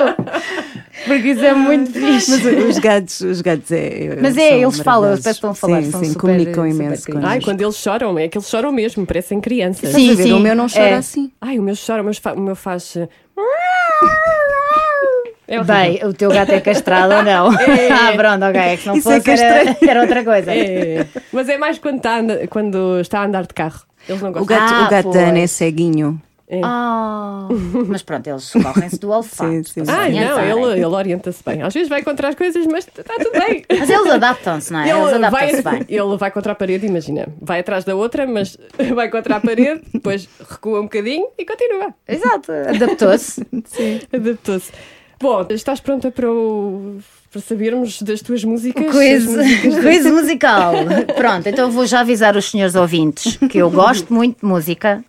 Porque 1.06 1.28
isso 1.32 1.44
é 1.44 1.52
muito 1.54 1.90
fixe. 1.92 2.30
Mas 2.42 2.64
os 2.68 2.78
gatos, 2.78 3.20
os 3.20 3.40
gatos 3.40 3.70
é. 3.70 4.16
Mas 4.20 4.34
são 4.34 4.42
é, 4.42 4.58
eles 4.60 4.78
falam, 4.80 5.12
eles 5.12 5.26
estão 5.26 5.50
a 5.50 5.54
falar, 5.54 5.82
Sim, 5.82 5.90
são 5.90 6.00
sim, 6.00 6.06
super- 6.12 6.20
comunicam 6.20 6.66
imenso 6.66 7.10
com 7.12 7.18
Ai, 7.24 7.40
quando 7.40 7.60
eles 7.60 7.76
choram, 7.76 8.18
é 8.18 8.28
que 8.28 8.38
eles 8.38 8.48
choram 8.48 8.72
mesmo, 8.72 9.04
parecem 9.06 9.40
crianças. 9.40 9.90
Sim, 9.90 10.10
Estás 10.10 10.26
sim. 10.28 10.32
O 10.32 10.40
meu 10.40 10.54
não 10.56 10.66
chora 10.68 10.84
É. 10.90 10.94
assim. 10.94 11.30
Ai, 11.40 11.58
o 11.58 11.62
meu 11.62 11.74
chora, 11.76 12.00
o 12.02 12.04
meu, 12.04 12.14
fa- 12.14 12.32
o 12.32 12.40
meu 12.40 12.56
faz. 12.56 12.96
eh, 12.96 13.08
É. 15.46 15.62
Bem, 15.62 16.02
o 16.04 16.14
teu 16.14 16.30
gato 16.30 16.52
é 16.52 16.60
castrado 16.60 17.12
ou 17.14 17.22
não? 17.22 17.48
ah, 17.52 18.12
pronto, 18.16 18.44
ok. 18.46 18.60
É 18.60 18.76
que 18.78 18.86
não 18.86 18.96
Isso 18.96 19.10
é 19.12 19.20
fosse, 19.20 19.30
era, 19.42 19.64
castrado. 19.64 19.90
era 19.90 20.00
outra 20.00 20.24
coisa. 20.24 20.50
É, 20.54 21.06
mas 21.30 21.48
é 21.50 21.58
mais 21.58 21.78
quando 21.78 21.96
está, 21.98 22.16
a 22.20 22.48
quando 22.48 22.98
está 23.00 23.20
a 23.20 23.26
andar 23.26 23.42
de 23.46 23.52
carro. 23.52 23.82
Eles 24.08 24.22
não 24.22 24.30
O 24.30 24.32
gostam. 24.32 24.56
gato, 24.56 24.72
Ah, 24.74 24.86
o 24.86 24.90
gato 24.90 25.10
da. 25.12 25.20
Ana 25.28 25.38
é 25.40 25.46
ceguinho. 25.46 26.20
Ah, 26.62 27.48
mas 27.88 28.02
pronto, 28.02 28.26
eles 28.26 28.50
correm-se 28.52 28.98
do 28.98 29.10
olfato. 29.10 29.50
Sim, 29.50 29.62
sim. 29.64 29.82
Ai, 29.88 30.12
não, 30.12 30.40
ele, 30.40 30.72
ele 30.80 30.84
orienta-se 30.86 31.42
bem. 31.44 31.62
Às 31.62 31.72
vezes 31.72 31.88
vai 31.88 32.02
contra 32.02 32.28
as 32.28 32.34
coisas, 32.34 32.66
mas 32.66 32.86
está 32.86 33.14
tudo 33.16 33.32
bem. 33.32 33.64
Mas 33.78 33.88
eles 33.88 34.12
adaptam-se, 34.12 34.72
não 34.72 34.80
é? 34.80 34.90
Eles 34.90 35.12
Ele 35.12 35.30
vai, 35.30 35.48
adaptam-se 35.54 35.62
bem. 35.86 35.86
ele 35.98 36.16
vai 36.18 36.30
contra 36.30 36.52
a 36.52 36.54
parede, 36.54 36.86
imagina. 36.86 37.26
Vai 37.40 37.60
atrás 37.60 37.84
da 37.84 37.94
outra, 37.96 38.26
mas 38.26 38.58
vai 38.94 39.08
contra 39.08 39.36
a 39.36 39.40
parede, 39.40 39.80
depois 39.92 40.28
recua 40.50 40.80
um 40.80 40.84
bocadinho 40.84 41.26
e 41.38 41.44
continua. 41.46 41.94
Exato, 42.06 42.52
adaptou-se. 42.52 43.42
Adaptou-se. 44.12 44.70
Bom, 45.20 45.46
estás 45.50 45.80
pronta 45.80 46.10
para, 46.10 46.30
o- 46.30 46.98
para 47.30 47.40
sabermos 47.40 48.02
das 48.02 48.20
tuas 48.20 48.44
músicas? 48.44 48.84
Quiz, 48.90 49.26
As 49.28 49.34
músicas 49.36 49.78
quiz 49.80 50.06
musical. 50.06 50.74
Pronto, 51.16 51.48
então 51.48 51.70
vou 51.70 51.86
já 51.86 52.00
avisar 52.00 52.36
os 52.36 52.50
senhores 52.50 52.74
ouvintes 52.74 53.36
que 53.36 53.58
eu 53.58 53.70
gosto 53.70 54.12
muito 54.12 54.40
de 54.40 54.44
música, 54.46 55.02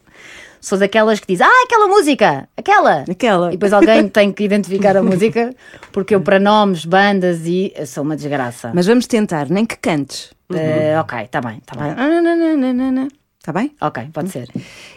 Sou 0.65 0.79
daquelas 0.79 1.19
que 1.19 1.27
diz, 1.27 1.41
ah, 1.41 1.63
aquela 1.63 1.87
música, 1.87 2.49
aquela. 2.57 3.05
Aquela. 3.07 3.49
E 3.49 3.51
depois 3.51 3.71
alguém 3.71 4.09
tem 4.09 4.31
que 4.31 4.43
identificar 4.43 4.97
a 4.97 5.03
música, 5.03 5.53
porque 5.91 6.15
eu, 6.15 6.21
para 6.21 6.39
nomes, 6.39 6.85
bandas 6.85 7.45
e. 7.45 7.71
eu 7.75 7.85
sou 7.85 8.03
uma 8.03 8.15
desgraça. 8.15 8.71
Mas 8.73 8.87
vamos 8.87 9.05
tentar, 9.05 9.47
nem 9.47 9.63
que 9.63 9.77
cantes. 9.77 10.33
Eh, 10.51 10.99
ok, 10.99 11.19
está 11.19 11.39
bem, 11.39 11.59
está 11.59 11.75
bem. 11.75 13.07
Está 13.37 13.53
bem? 13.53 13.75
Ok, 13.79 14.09
pode 14.11 14.29
ser. 14.31 14.49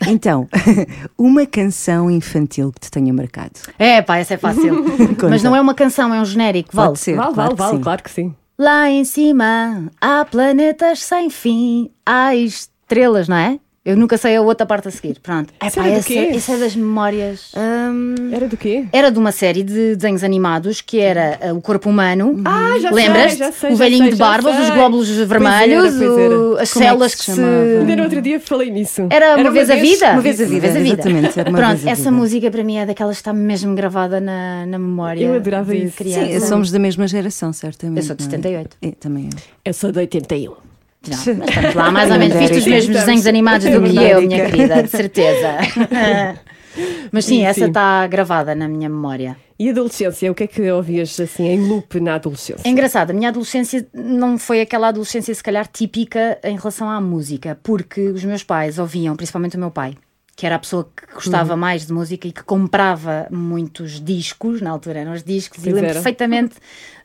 Então, 0.06 0.48
uma 1.18 1.44
canção 1.44 2.10
infantil 2.10 2.72
que 2.72 2.80
te 2.80 2.90
tenha 2.90 3.12
marcado. 3.12 3.52
É, 3.78 4.00
pá, 4.00 4.16
essa 4.16 4.32
é 4.32 4.38
fácil. 4.38 4.86
Mas 5.28 5.42
não 5.42 5.54
é 5.54 5.60
uma 5.60 5.74
canção, 5.74 6.14
é 6.14 6.18
um 6.18 6.24
genérico, 6.24 6.74
vale. 6.74 6.88
Pode 6.88 7.00
ser. 7.00 7.14
Vale, 7.14 7.34
claro 7.34 7.54
vale, 7.54 7.58
vale, 7.58 7.76
sim. 7.76 7.82
claro 7.82 8.02
que 8.02 8.10
sim. 8.10 8.34
Lá 8.58 8.88
em 8.88 9.04
cima 9.04 9.90
há 10.00 10.24
planetas 10.24 11.00
sem 11.00 11.28
fim, 11.28 11.90
há 12.06 12.34
estrelas, 12.34 13.28
não 13.28 13.36
é? 13.36 13.60
Eu 13.88 13.96
nunca 13.96 14.18
sei 14.18 14.36
a 14.36 14.42
outra 14.42 14.66
parte 14.66 14.88
a 14.88 14.90
seguir. 14.90 15.18
Pronto. 15.22 15.52
É, 15.60 15.66
Isso 15.66 15.76
pá, 15.76 15.82
era 15.84 15.92
do 15.92 15.98
essa, 15.98 16.06
quê? 16.08 16.18
essa 16.34 16.52
é 16.52 16.56
das 16.58 16.76
memórias. 16.76 17.52
Hum, 17.56 18.14
Era 18.32 18.46
do 18.46 18.56
quê? 18.56 18.84
Era 18.92 19.10
de 19.10 19.18
uma 19.18 19.32
série 19.32 19.62
de 19.62 19.96
desenhos 19.96 20.22
animados 20.22 20.80
que 20.80 21.00
era 21.00 21.38
uh, 21.52 21.56
o 21.56 21.60
corpo 21.62 21.88
humano. 21.88 22.40
Ah, 22.44 22.76
já 22.80 22.90
Lembras? 22.90 23.30
sei, 23.32 23.38
já 23.38 23.52
sei, 23.52 23.72
o 23.72 23.76
velhinho 23.76 24.02
sei, 24.04 24.12
de 24.12 24.18
já 24.18 24.24
barba, 24.26 24.50
os 24.50 24.70
glóbulos 24.70 25.08
vermelhos, 25.08 25.94
Pois 25.94 26.02
era, 26.02 26.10
pois 26.12 26.18
era. 26.24 26.38
o- 26.38 26.56
as 26.58 26.72
Como 26.72 26.84
é 26.84 26.86
que 26.86 26.90
células 26.90 27.12
se 27.12 27.16
que 27.18 27.24
se. 27.24 27.36
chamava? 27.36 27.54
Ainda 27.80 27.96
no 27.96 28.02
outro 28.02 28.20
dia 28.22 28.40
falei 28.40 28.70
nisso. 28.70 29.06
Era 29.10 29.36
uma, 29.36 29.50
vez, 29.50 29.70
a 29.70 29.76
vida? 29.76 30.12
Uma 30.12 30.20
vez 30.20 30.40
a 30.40 30.44
vida, 30.44 30.66
exatamente, 30.66 31.40
era 31.40 31.48
uma 31.50 31.58
Pronto, 31.58 31.70
vez 31.76 31.86
a 31.86 31.90
essa 31.90 32.02
vida. 32.02 32.12
música 32.12 32.50
para 32.50 32.64
mim 32.64 32.76
é 32.76 32.86
daquelas 32.86 33.16
que 33.16 33.20
está 33.20 33.32
mesmo 33.32 33.74
gravada 33.74 34.20
na, 34.20 34.66
na 34.66 34.78
memória. 34.78 35.24
Eu 35.24 35.34
adorava 35.34 35.72
de 35.74 35.84
isso. 35.86 35.96
Criança. 35.96 36.40
sim, 36.40 36.46
somos 36.46 36.70
da 36.70 36.78
mesma 36.78 37.06
geração, 37.08 37.52
certamente. 37.52 37.98
Eu 37.98 38.02
sou 38.04 38.16
de 38.16 38.22
não 38.24 38.28
é? 38.28 38.36
78. 38.36 38.76
É, 38.82 38.90
também 38.92 39.24
eu. 39.32 39.38
Eu 39.64 39.72
sou 39.74 39.90
de 39.90 39.98
81. 39.98 40.67
Não, 41.06 41.36
mas 41.36 41.48
estamos 41.48 41.74
lá 41.74 41.90
mais 41.90 42.10
ou 42.10 42.18
menos. 42.18 42.36
Viste 42.36 42.58
os 42.58 42.66
mesmos 42.66 42.96
desenhos 42.96 43.26
animados 43.26 43.70
do 43.70 43.82
que 43.82 43.96
eu, 43.96 44.22
minha 44.22 44.46
querida, 44.46 44.82
de 44.82 44.88
certeza. 44.88 45.58
Mas 47.12 47.24
sim, 47.24 47.38
Sim, 47.38 47.44
essa 47.44 47.66
está 47.66 48.06
gravada 48.06 48.54
na 48.54 48.68
minha 48.68 48.88
memória. 48.88 49.36
E 49.58 49.70
adolescência, 49.70 50.30
o 50.30 50.34
que 50.34 50.44
é 50.44 50.46
que 50.46 50.70
ouvias 50.70 51.18
assim 51.18 51.46
em 51.46 51.68
loop 51.68 51.98
na 52.00 52.14
adolescência? 52.14 52.62
É 52.68 52.70
engraçado, 52.70 53.10
a 53.10 53.14
minha 53.14 53.28
adolescência 53.28 53.86
não 53.92 54.38
foi 54.38 54.60
aquela 54.60 54.88
adolescência, 54.88 55.34
se 55.34 55.42
calhar, 55.42 55.66
típica 55.66 56.38
em 56.44 56.56
relação 56.56 56.88
à 56.88 57.00
música, 57.00 57.58
porque 57.62 58.00
os 58.08 58.24
meus 58.24 58.44
pais 58.44 58.78
ouviam, 58.78 59.16
principalmente 59.16 59.56
o 59.56 59.60
meu 59.60 59.70
pai, 59.70 59.94
que 60.38 60.46
era 60.46 60.54
a 60.54 60.58
pessoa 60.60 60.84
que 60.96 61.12
gostava 61.12 61.54
Uhum. 61.54 61.58
mais 61.58 61.84
de 61.84 61.92
música 61.92 62.28
e 62.28 62.30
que 62.30 62.44
comprava 62.44 63.26
muitos 63.28 64.00
discos, 64.00 64.60
na 64.60 64.70
altura 64.70 65.00
eram 65.00 65.12
os 65.12 65.24
discos, 65.24 65.58
e 65.58 65.62
Pois 65.62 65.74
lembro 65.74 65.86
era. 65.90 65.94
perfeitamente 65.94 66.54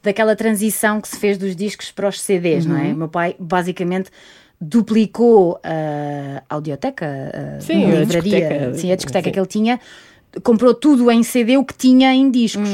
daquela 0.03 0.35
transição 0.35 1.01
que 1.01 1.07
se 1.07 1.17
fez 1.17 1.35
dos 1.39 1.55
discos 1.55 1.91
para 1.91 2.07
os 2.07 2.21
CDs, 2.21 2.63
não 2.67 2.77
é? 2.77 2.83
Uhum. 2.89 2.93
O 2.93 2.97
meu 2.97 3.07
pai 3.09 3.35
basicamente 3.39 4.11
duplicou 4.61 5.59
a 5.63 6.43
audioteca, 6.47 7.57
a 7.57 7.59
Sim, 7.61 7.85
a 7.91 7.99
livraria, 8.01 8.21
discoteca. 8.39 8.73
sim, 8.75 8.91
a 8.91 8.95
discoteca 8.95 9.25
Sim. 9.29 9.31
que 9.31 9.39
ele 9.39 9.47
tinha, 9.47 9.79
comprou 10.43 10.73
tudo 10.75 11.09
em 11.09 11.23
CD 11.23 11.57
o 11.57 11.65
que 11.65 11.73
tinha 11.73 12.13
em 12.13 12.29
discos. 12.29 12.69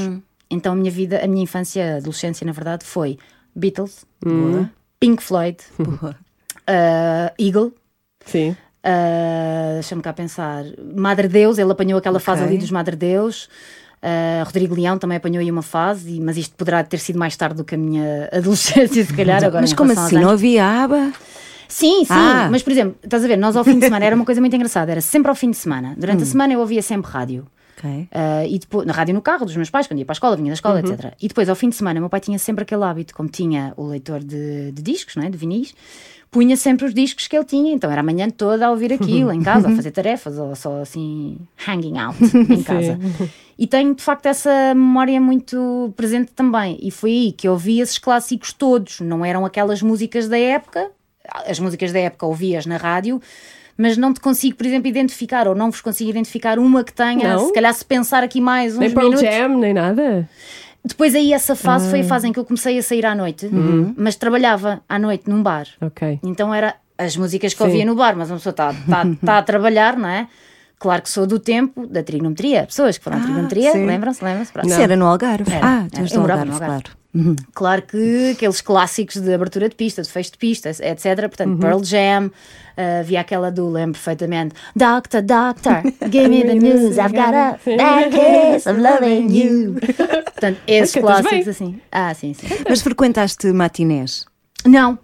Então 0.51 0.74
a 0.74 0.76
minha 0.76 0.91
vida, 0.91 1.24
a 1.24 1.28
minha 1.28 1.43
infância, 1.43 1.93
a 1.93 1.97
adolescência, 1.99 2.45
na 2.45 2.51
verdade, 2.51 2.84
foi 2.84 3.18
Beatles, 3.55 4.05
Pink 4.99 5.24
Floyd, 5.24 5.57
uh, 5.80 6.14
Eagle. 7.39 7.74
Sim. 8.26 8.57
Uh, 8.86 9.74
Deixa-me 9.76 10.02
cá 10.02 10.14
pensar. 10.14 10.64
Madre 10.96 11.28
Deus, 11.28 11.58
ele 11.58 11.72
apanhou 11.72 11.98
aquela 12.00 12.20
fase 12.20 12.42
Ok. 12.42 12.52
ali 12.54 12.58
dos 12.62 12.72
Madre 12.72 12.96
Deus. 12.96 13.50
Uh, 14.02 14.46
Rodrigo 14.46 14.74
Leão 14.76 14.98
também 14.98 15.18
apanhou 15.18 15.40
aí 15.42 15.52
uma 15.52 15.62
fase, 15.62 16.20
mas 16.22 16.38
isto 16.38 16.56
poderá 16.56 16.82
ter 16.84 17.00
sido 17.00 17.20
mais 17.20 17.36
tarde 17.36 17.56
do 17.58 17.64
que 17.66 17.76
a 17.76 17.78
minha 17.78 18.30
adolescência, 18.32 19.04
se 19.04 19.14
calhar. 19.14 19.44
Agora, 19.44 19.62
Mas 19.62 19.74
como 19.74 19.92
assim? 19.92 20.16
Não 20.16 20.30
havia 20.30 20.66
aba? 20.84 21.12
Sim, 21.68 22.04
sim, 22.04 22.08
Ah. 22.10 22.48
mas 22.50 22.64
por 22.64 22.72
exemplo, 22.72 22.96
estás 23.04 23.24
a 23.24 23.28
ver, 23.28 23.38
nós 23.38 23.56
ao 23.56 23.64
fim 23.64 23.78
de 23.78 23.86
semana 23.86 24.04
era 24.06 24.16
uma 24.16 24.26
coisa 24.26 24.42
muito 24.42 24.56
engraçada, 24.56 24.92
era 24.92 25.02
sempre 25.02 25.30
ao 25.30 25.36
fim 25.36 25.52
de 25.52 25.58
semana. 25.58 25.94
Durante 25.98 26.24
a 26.24 26.26
semana 26.26 26.54
eu 26.54 26.60
ouvia 26.60 26.82
sempre 26.82 27.12
rádio. 27.12 27.46
Ok. 27.80 27.90
Uh, 27.90 28.08
e 28.48 28.60
depois, 28.60 28.86
na 28.86 28.92
rádio 28.92 29.14
no 29.14 29.22
carro 29.22 29.46
dos 29.46 29.56
meus 29.56 29.70
pais, 29.70 29.88
quando 29.88 30.00
ia 30.00 30.06
para 30.06 30.12
a 30.12 30.16
escola, 30.18 30.36
vinha 30.36 30.50
da 30.50 30.54
escola, 30.54 30.82
etc. 30.82 31.14
E 31.22 31.28
depois, 31.30 31.48
ao 31.48 31.56
fim 31.56 31.70
de 31.70 31.76
semana, 31.76 32.00
meu 32.00 32.10
pai 32.10 32.20
tinha 32.20 32.38
sempre 32.38 32.64
aquele 32.64 32.84
hábito, 32.84 33.16
como 33.16 33.30
tinha 33.30 33.74
o 33.78 33.88
leitor 33.88 34.20
de, 34.20 34.72
de 34.74 34.82
discos, 34.82 35.16
não 35.16 35.24
é? 35.24 35.30
de 35.30 35.38
vinis, 35.38 35.74
punha 36.30 36.58
sempre 36.58 36.86
os 36.86 36.94
discos 36.94 37.28
que 37.28 37.38
ele 37.38 37.46
tinha. 37.46 37.74
Então 37.74 37.90
era 37.90 38.02
a 38.02 38.04
manhã 38.04 38.30
toda 38.30 38.68
a 38.68 38.72
ouvir 38.72 38.92
aquilo 38.92 39.32
em 39.32 39.42
casa, 39.42 39.70
a 39.70 39.72
fazer 39.76 39.92
tarefas, 39.92 40.38
ou 40.38 40.54
só 40.56 40.82
assim, 40.82 41.38
hanging 41.68 41.98
out 41.98 42.18
em 42.52 42.62
casa. 42.64 43.00
E 43.58 43.66
tenho 43.66 43.96
de 43.96 44.04
facto 44.04 44.26
essa 44.26 44.74
memória 44.76 45.20
muito 45.22 45.94
presente 45.96 46.34
também. 46.34 46.78
E 46.82 46.92
foi 46.92 47.12
aí 47.12 47.32
que 47.32 47.48
eu 47.48 47.54
ouvi 47.54 47.80
esses 47.80 47.98
clássicos 47.98 48.52
todos. 48.52 49.00
Não 49.00 49.24
eram 49.24 49.46
aquelas 49.46 49.82
músicas 49.82 50.28
da 50.28 50.38
época, 50.38 50.92
as 51.46 51.60
músicas 51.60 51.92
da 51.94 52.00
época 52.00 52.26
ouvias 52.26 52.66
na 52.66 52.78
rádio. 52.78 53.22
Mas 53.82 53.96
não 53.96 54.14
te 54.14 54.20
consigo, 54.20 54.58
por 54.58 54.66
exemplo, 54.66 54.90
identificar, 54.90 55.48
ou 55.48 55.56
não 55.56 55.72
vos 55.72 55.80
consigo 55.80 56.10
identificar 56.10 56.60
uma 56.60 56.84
que 56.84 56.92
tenha, 56.92 57.36
Não? 57.36 57.48
se 57.48 57.54
calhar 57.54 57.74
se 57.74 57.86
pensar 57.86 58.22
aqui 58.24 58.42
mais 58.42 58.74
uns 58.74 58.80
Nem 58.80 58.92
Pearl 58.92 59.10
minutos. 59.10 59.30
Jam, 59.34 59.58
nem 59.58 59.74
nada. 59.74 60.28
Depois 60.84 61.16
aí 61.16 61.32
essa 61.32 61.56
fase 61.56 61.88
Ah. 61.88 61.90
foi 61.90 62.02
a 62.02 62.04
fase 62.04 62.28
em 62.28 62.34
que 62.34 62.40
eu 62.40 62.44
comecei 62.44 62.78
a 62.78 62.84
sair 62.84 63.06
à 63.06 63.16
noite, 63.16 63.46
Uhum. 63.46 63.94
mas 63.98 64.16
trabalhava 64.18 64.82
à 64.90 65.00
noite 65.00 65.30
num 65.30 65.42
bar. 65.42 65.66
Ok. 65.80 66.20
Então 66.24 66.54
era 66.54 66.76
as 66.98 67.16
músicas 67.16 67.54
que 67.54 67.60
Sim. 67.60 67.66
ouvia 67.70 67.86
no 67.86 67.96
bar, 67.96 68.16
mas 68.18 68.30
uma 68.30 68.36
pessoa 68.38 68.52
está 68.52 68.74
tá, 68.74 69.06
tá 69.26 69.38
a 69.38 69.42
trabalhar, 69.44 69.96
não 69.96 70.10
é? 70.10 70.28
Claro 70.78 71.02
que 71.02 71.10
sou 71.10 71.26
do 71.26 71.40
tempo 71.40 71.88
da 71.88 72.04
trigonometria. 72.04 72.64
Pessoas 72.66 72.98
que 72.98 73.04
foram 73.04 73.18
à 73.18 73.22
trigonometria, 73.22 73.72
sim. 73.74 73.86
lembram-se? 73.86 74.24
Lembram-se? 74.24 74.52
Isso 74.66 74.82
era 74.82 74.96
no 74.98 75.06
Algarve. 75.06 75.52
Era. 75.54 75.66
Ah, 75.66 75.88
Era. 75.94 76.06
Eu 76.14 76.22
morava 76.22 76.42
Algarve, 76.42 76.46
no 76.48 76.54
Algarve. 76.54 76.84
claro. 76.84 76.99
Uhum. 77.14 77.36
Claro 77.55 77.82
que 77.82 78.32
aqueles 78.36 78.62
clássicos 78.62 79.16
de 79.20 79.34
abertura 79.34 79.68
de 79.68 79.76
pista, 79.76 80.01
de 80.03 80.10
fecho 80.10 80.32
de 80.34 80.38
pista, 80.38 80.70
etc. 80.70 81.22
Portanto, 81.22 81.49
Uhum. 81.53 81.57
Pearl 81.57 81.84
Jam, 81.84 82.30
ah, 82.78 82.99
havia 82.99 83.22
aquela 83.22 83.49
do, 83.51 83.68
lembro 83.68 83.93
perfeitamente, 83.93 84.53
Doctor, 84.76 85.22
Doctor, 85.24 85.82
give 86.12 86.28
me 86.30 86.43
the 86.43 86.53
news, 86.53 86.97
I've 86.99 87.16
got 87.16 87.34
a 87.34 87.60
bad 87.66 88.12
case 88.12 88.70
of 88.70 88.80
loving 88.80 89.28
you. 89.36 89.76
Portanto, 90.24 90.60
esses 90.68 90.95
clássicos 91.01 91.47
assim. 91.47 91.80
Ah, 91.91 92.14
sim, 92.14 92.34
sim. 92.36 92.47
Mas 92.70 92.82
frequentaste 92.82 93.47
matinés? 93.51 94.26
Não. 94.66 94.99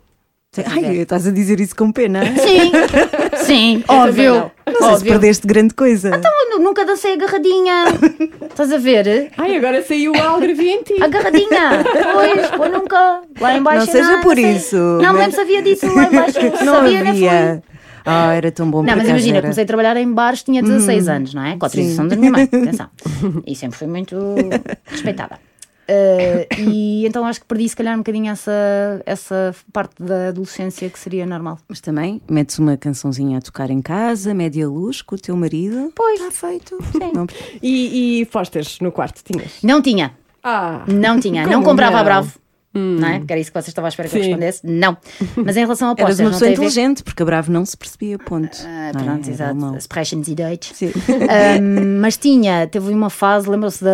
Ai, 0.58 1.00
estás 1.00 1.28
a 1.28 1.32
dizer 1.32 1.60
isso 1.60 1.76
com 1.76 1.92
pena. 1.92 2.22
Sim, 2.24 2.72
sim, 3.46 3.84
óbvio. 3.88 4.52
Não 4.66 4.74
sei 4.74 4.88
se 4.88 4.94
óbvio. 4.94 5.12
perdeste 5.12 5.48
grande 5.48 5.74
coisa. 5.74 6.22
Eu 6.52 6.60
nunca 6.60 6.84
dancei 6.86 7.14
agarradinha. 7.14 7.86
Estás 8.50 8.72
a 8.72 8.78
ver? 8.78 9.32
Ai, 9.38 9.56
agora 9.58 9.82
saiu 9.84 10.12
o 10.14 10.18
Algarve 10.22 10.68
em 10.70 10.84
ti. 10.84 11.02
Agarradinha. 11.02 11.84
Pois, 12.14 12.48
pô, 12.52 12.66
nunca. 12.68 13.22
Lá 13.40 13.58
em 13.58 13.62
baixo 13.62 13.86
Não 13.86 13.92
seja 13.94 14.12
não, 14.14 14.22
por 14.22 14.36
sei. 14.36 14.52
isso, 14.56 14.76
Não 14.76 14.98
mas- 15.02 15.14
me 15.14 15.20
lembro 15.20 15.36
se 15.36 15.42
havia 15.42 15.62
disso 15.62 15.94
lá 15.96 16.04
em 16.08 16.12
baixo. 16.12 16.40
Não 16.64 16.74
sabia, 16.76 17.04
nem 17.04 17.14
fui. 17.16 17.28
havia. 17.28 17.64
Ah, 18.08 18.34
era 18.34 18.52
tão 18.52 18.70
bom 18.70 18.78
Não, 18.80 18.86
por 18.86 18.90
mas 18.92 18.98
acaso 19.00 19.10
imagina, 19.12 19.38
era. 19.38 19.42
comecei 19.44 19.64
a 19.64 19.68
trabalhar 19.68 19.98
em 19.98 20.12
bares, 20.14 20.44
tinha 20.44 20.62
16 20.62 21.08
anos, 21.10 21.34
não 21.34 21.44
é? 21.44 21.58
Com 21.58 21.66
a 21.66 21.68
autorização 21.68 22.08
da 22.08 22.16
minha 22.16 22.32
mãe, 22.32 22.44
atenção. 22.44 22.88
E 23.48 23.56
sempre 23.56 23.78
fui 23.80 23.88
muito 23.88 24.16
respeitada. 24.86 25.40
Uh, 25.88 26.48
e 26.70 27.06
então 27.06 27.26
acho 27.26 27.40
que 27.42 27.46
perdi 27.46 27.70
se 27.70 27.76
calhar 27.76 27.94
um 27.94 28.00
bocadinho 28.00 28.32
essa, 28.32 28.52
essa 29.06 29.56
parte 29.72 30.02
da 30.02 30.30
adolescência 30.30 30.90
que 30.90 30.98
seria 30.98 31.26
normal. 31.26 31.60
Mas 31.68 31.80
também 31.80 32.22
metes 32.30 32.58
uma 32.58 32.76
cançãozinha 32.76 33.38
a 33.38 33.42
tocar 33.42 33.70
em 33.70 33.82
casa, 33.82 34.34
média 34.34 34.68
luz, 34.68 35.02
com 35.02 35.16
o 35.16 35.18
teu 35.20 35.36
marido. 35.38 35.92
Pois. 35.96 36.20
Está 36.20 36.32
feito. 36.32 36.78
Sim. 36.92 37.12
Não- 37.14 37.28
E, 37.62 38.22
e 38.22 38.26
Fosters 38.26 38.80
no 38.80 38.92
quarto, 38.92 39.22
tinhas? 39.24 39.60
Não 39.62 39.82
tinha, 39.82 40.12
Ah, 40.44 40.84
não 40.88 41.20
tinha, 41.20 41.46
não 41.46 41.62
comprava 41.64 41.94
não? 41.94 42.00
a 42.00 42.04
Bravo. 42.04 42.34
Não 42.76 43.08
é? 43.08 43.20
Que 43.20 43.32
era 43.32 43.40
isso 43.40 43.50
que 43.52 43.56
vocês 43.56 43.70
estavam 43.70 43.86
à 43.88 43.90
espera 43.90 44.10
que 44.10 44.16
eu 44.18 44.22
Sim. 44.22 44.28
respondesse? 44.28 44.62
Não. 44.66 44.98
Mas 45.38 45.56
em 45.58 45.62
relação 45.62 45.88
a 45.90 45.92
Eras 45.92 46.02
apostas, 46.02 46.20
uma 46.20 46.26
não 46.26 46.32
pessoa 46.34 46.52
inteligente, 46.52 47.04
porque 47.04 47.24
a 47.24 47.26
Bravo 47.26 47.52
não 47.52 47.66
se 47.66 47.78
percebia, 47.78 48.18
ponto. 48.20 48.58
Ah, 48.66 48.92
Não 48.94 49.02
é? 49.02 49.04
pronto, 49.04 49.30
exato. 49.30 49.76
Sprechen 49.80 50.24
Sie 50.24 50.36
Deutsch. 50.36 50.72
Sim. 50.74 50.92
Um, 51.08 52.00
mas 52.02 52.18
tinha, 52.18 52.68
teve 52.68 52.92
uma 52.92 53.10
fase, 53.10 53.50
lembram-se 53.50 53.84
da 53.84 53.92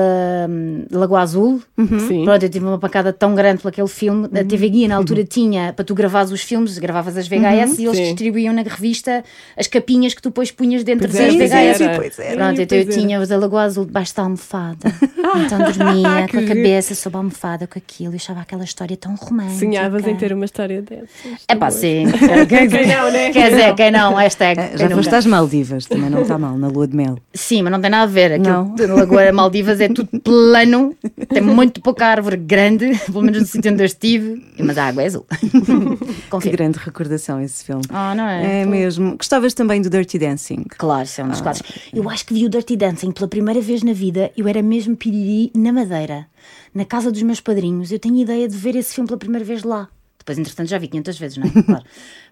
hum, 0.50 0.86
Lagoa 0.92 1.22
Azul? 1.22 1.62
sim. 2.08 2.24
Pronto, 2.24 2.44
eu 2.44 2.50
tive 2.50 2.66
uma 2.66 2.80
pancada 2.80 3.14
tão 3.14 3.36
grande 3.36 3.62
por 3.62 3.70
aquele 3.70 3.88
filme. 3.88 4.28
A 4.34 4.44
TV 4.44 4.70
Guia 4.70 4.88
na 4.88 4.96
altura 4.96 5.24
tinha, 5.24 5.74
para 5.74 5.86
tu 5.86 5.94
gravares 5.94 6.32
os 6.32 6.42
filmes, 6.42 6.78
gravavas 6.78 7.16
as 7.18 7.28
VHS 7.28 7.78
e 7.80 7.86
eles 7.86 7.98
Sim. 7.98 8.04
distribuíam 8.04 8.54
na 8.54 8.62
revista 8.64 9.24
as 9.58 9.68
capinhas 9.68 10.14
que 10.14 10.22
tu 10.22 10.30
depois 10.30 10.52
punhas 10.52 10.84
dentro 10.84 11.08
Pois 11.10 11.20
das 11.20 11.36
VHS. 11.52 11.82
era. 11.82 11.96
Pois 11.98 12.20
era. 12.20 12.36
Pronto, 12.36 12.62
então 12.62 12.78
eu 12.78 12.90
tinha 12.90 13.20
os 13.20 13.28
da 13.30 13.38
Lagoa 13.38 13.64
Azul 13.64 13.86
debaixo 13.86 14.16
da 14.16 14.24
almofada. 14.24 14.92
Então 15.46 15.60
dormia 15.60 16.26
Que 16.28 16.38
com 16.38 16.44
a 16.44 16.48
cabeça 16.48 16.96
sob 16.96 17.16
a 17.16 17.20
almofada 17.20 17.68
com 17.68 17.78
aquilo 17.78 18.14
e 18.14 18.16
achava 18.16 18.42
aquela 18.42 18.64
história 18.72 18.98
tão 18.98 19.16
romântica. 19.16 19.60
Sonhavas 19.60 20.08
em 20.08 20.16
ter 20.16 20.34
uma 20.34 20.46
história 20.46 20.82
dessas. 20.82 21.08
É 21.48 21.56
pá, 21.56 21.70
sim. 21.70 22.06
Quem 22.48 22.88
não, 22.88 23.12
né? 23.12 23.32
Quer 23.32 23.50
dizer, 23.52 23.76
quem 23.76 23.92
não, 23.92 24.14
hashtag. 24.16 24.60
Ah, 24.60 24.68
quem 24.70 24.78
Já 24.78 24.90
foste 24.90 25.14
às 25.16 25.26
Maldivas, 25.26 25.86
também 25.86 26.10
não 26.10 26.22
está 26.22 26.38
mal, 26.38 26.58
na 26.58 26.68
lua 26.68 26.88
de 26.88 26.96
mel. 26.96 27.18
Sim, 27.34 27.62
mas 27.64 27.72
não 27.72 27.82
tem 27.82 27.90
nada 27.90 28.04
a 28.04 28.06
ver. 28.06 28.34
Aquilo 28.34 28.50
Não. 28.50 28.76
de 28.76 28.86
Lagoa 28.88 29.32
Maldivas 29.32 29.80
é 29.80 29.88
tudo 29.88 30.20
plano, 30.22 30.96
tem 31.30 31.42
muito 31.42 31.82
pouca 31.82 32.06
árvore 32.08 32.38
grande, 32.38 32.92
pelo 33.06 33.22
menos 33.22 33.42
no 33.42 33.46
sítio 33.48 33.72
onde 33.72 33.82
eu 33.82 33.86
estive, 33.86 34.44
mas 34.60 34.78
a 34.78 34.86
água 34.88 35.04
é 35.04 35.06
azul. 35.06 35.26
Que 36.22 36.30
Confio. 36.30 36.52
grande 36.52 36.78
recordação 36.80 37.42
esse 37.42 37.64
filme. 37.66 37.84
Ah, 37.90 38.16
não 38.16 38.28
é? 38.28 38.62
É 38.62 38.66
mesmo. 38.66 39.18
Gostavas 39.18 39.54
também 39.54 39.82
do 39.82 39.90
Dirty 39.90 40.18
Dancing? 40.18 40.64
Claro, 40.78 41.04
isso 41.04 41.20
é 41.20 41.24
um 41.24 41.28
dos 41.30 41.42
clássicos. 41.42 41.76
Eu 41.94 42.10
acho 42.10 42.26
que 42.26 42.34
vi 42.34 42.46
o 42.46 42.50
Dirty 42.50 42.76
Dancing 42.78 43.12
pela 43.12 43.28
primeira 43.28 43.60
vez 43.60 43.84
na 43.84 43.94
vida. 43.94 44.32
Eu 44.38 44.48
era 44.48 44.62
mesmo 44.62 44.96
piriri 44.96 45.52
na 45.56 45.74
Madeira, 45.74 46.26
na 46.74 46.86
casa 46.86 47.12
dos 47.12 47.22
meus 47.22 47.40
padrinhos. 47.40 47.92
Eu 47.92 48.00
tenho 48.00 48.18
ideia 48.18 48.48
de 48.48 48.56
ver 48.56 48.76
esse 48.76 48.94
filme 48.94 49.08
pela 49.08 49.18
primeira 49.20 49.46
vez 49.46 49.64
lá. 49.64 49.90
Depois, 50.18 50.38
entretanto, 50.38 50.68
já 50.70 50.78
vi 50.78 50.88
500 50.88 51.20
vezes, 51.20 51.38
não 51.38 51.48
é? 51.48 51.52
Claro. 51.64 51.84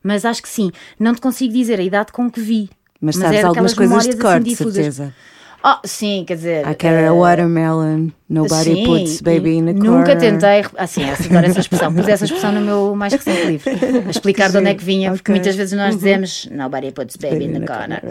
Mas 0.03 0.25
acho 0.25 0.41
que 0.41 0.49
sim. 0.49 0.71
Não 0.99 1.13
te 1.13 1.21
consigo 1.21 1.53
dizer 1.53 1.79
a 1.79 1.83
idade 1.83 2.11
com 2.11 2.29
que 2.29 2.39
vi. 2.39 2.69
Mas, 3.01 3.15
Mas 3.15 3.25
sabes 3.25 3.43
algumas 3.43 3.73
coisas 3.73 4.07
de 4.07 4.17
cor, 4.17 4.35
assim, 4.35 4.43
de 4.43 4.55
certeza. 4.55 5.15
Oh, 5.61 5.75
sim, 5.85 6.23
quer 6.25 6.35
dizer. 6.35 6.65
I 6.69 6.73
carry 6.73 7.03
a 7.03 7.07
eh, 7.07 7.11
watermelon, 7.11 8.11
nobody 8.29 8.75
sim, 8.75 8.85
puts 8.85 9.19
baby 9.21 9.55
in 9.57 9.67
a 9.69 9.73
Nunca 9.73 10.15
corner. 10.15 10.17
tentei. 10.17 10.63
Ah, 10.77 10.87
sim, 10.87 11.03
essa- 11.03 11.25
adoro 11.25 11.45
essa 11.47 11.59
expressão. 11.59 11.93
Pus 11.93 12.07
essa 12.07 12.23
expressão 12.25 12.51
no 12.53 12.61
meu 12.61 12.95
mais 12.95 13.11
recente 13.13 13.45
livro. 13.45 13.69
A 14.07 14.09
explicar 14.09 14.49
de 14.49 14.57
onde 14.57 14.69
é 14.69 14.73
que 14.73 14.83
vinha, 14.85 15.11
porque 15.11 15.29
Ok. 15.31 15.35
muitas 15.35 15.55
vezes 15.57 15.77
nós 15.77 15.95
dizemos 15.95 16.47
Nobody 16.49 16.91
puts 16.91 17.17
baby 17.17 17.43
in 17.45 17.59
the 17.59 17.65
corner. 17.65 18.01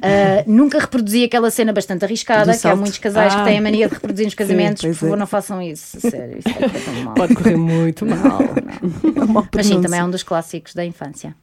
Ah, 0.00 0.42
nunca 0.46 0.78
reproduzi 0.78 1.24
aquela 1.24 1.50
cena 1.50 1.72
bastante 1.72 2.04
arriscada, 2.04 2.44
que 2.44 2.50
há 2.50 2.54
salto. 2.54 2.78
muitos 2.80 2.98
casais 2.98 3.34
que 3.34 3.40
Ah. 3.42 3.44
têm 3.44 3.58
a 3.58 3.62
mania 3.62 3.88
de 3.88 3.94
reproduzir 3.94 4.24
nos 4.24 4.34
casamentos. 4.34 4.80
pois 4.82 4.94
Por 4.96 5.00
favor, 5.00 5.16
é. 5.16 5.18
não 5.18 5.26
façam 5.26 5.60
isso. 5.60 6.00
Sério, 6.00 6.38
isso 6.38 6.48
é 6.48 6.52
tão 6.80 6.94
mal. 7.04 7.14
Pode 7.14 7.34
correr 7.34 7.56
muito 7.56 8.06
mal. 8.06 8.18
Não, 8.22 9.24
não. 9.34 9.40
É 9.42 9.48
Mas 9.54 9.66
sim, 9.66 9.80
também 9.82 10.00
é 10.00 10.04
um 10.04 10.10
dos 10.10 10.22
clássicos 10.22 10.72
da 10.74 10.84
infância. 10.84 11.34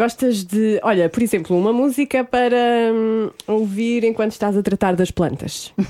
Gostas 0.00 0.44
de, 0.44 0.80
olha, 0.82 1.10
por 1.10 1.22
exemplo, 1.22 1.54
uma 1.58 1.74
música 1.74 2.24
para 2.24 2.56
hum, 2.90 3.28
ouvir 3.46 4.02
enquanto 4.02 4.32
estás 4.32 4.56
a 4.56 4.62
tratar 4.62 4.96
das 4.96 5.10
plantas? 5.10 5.74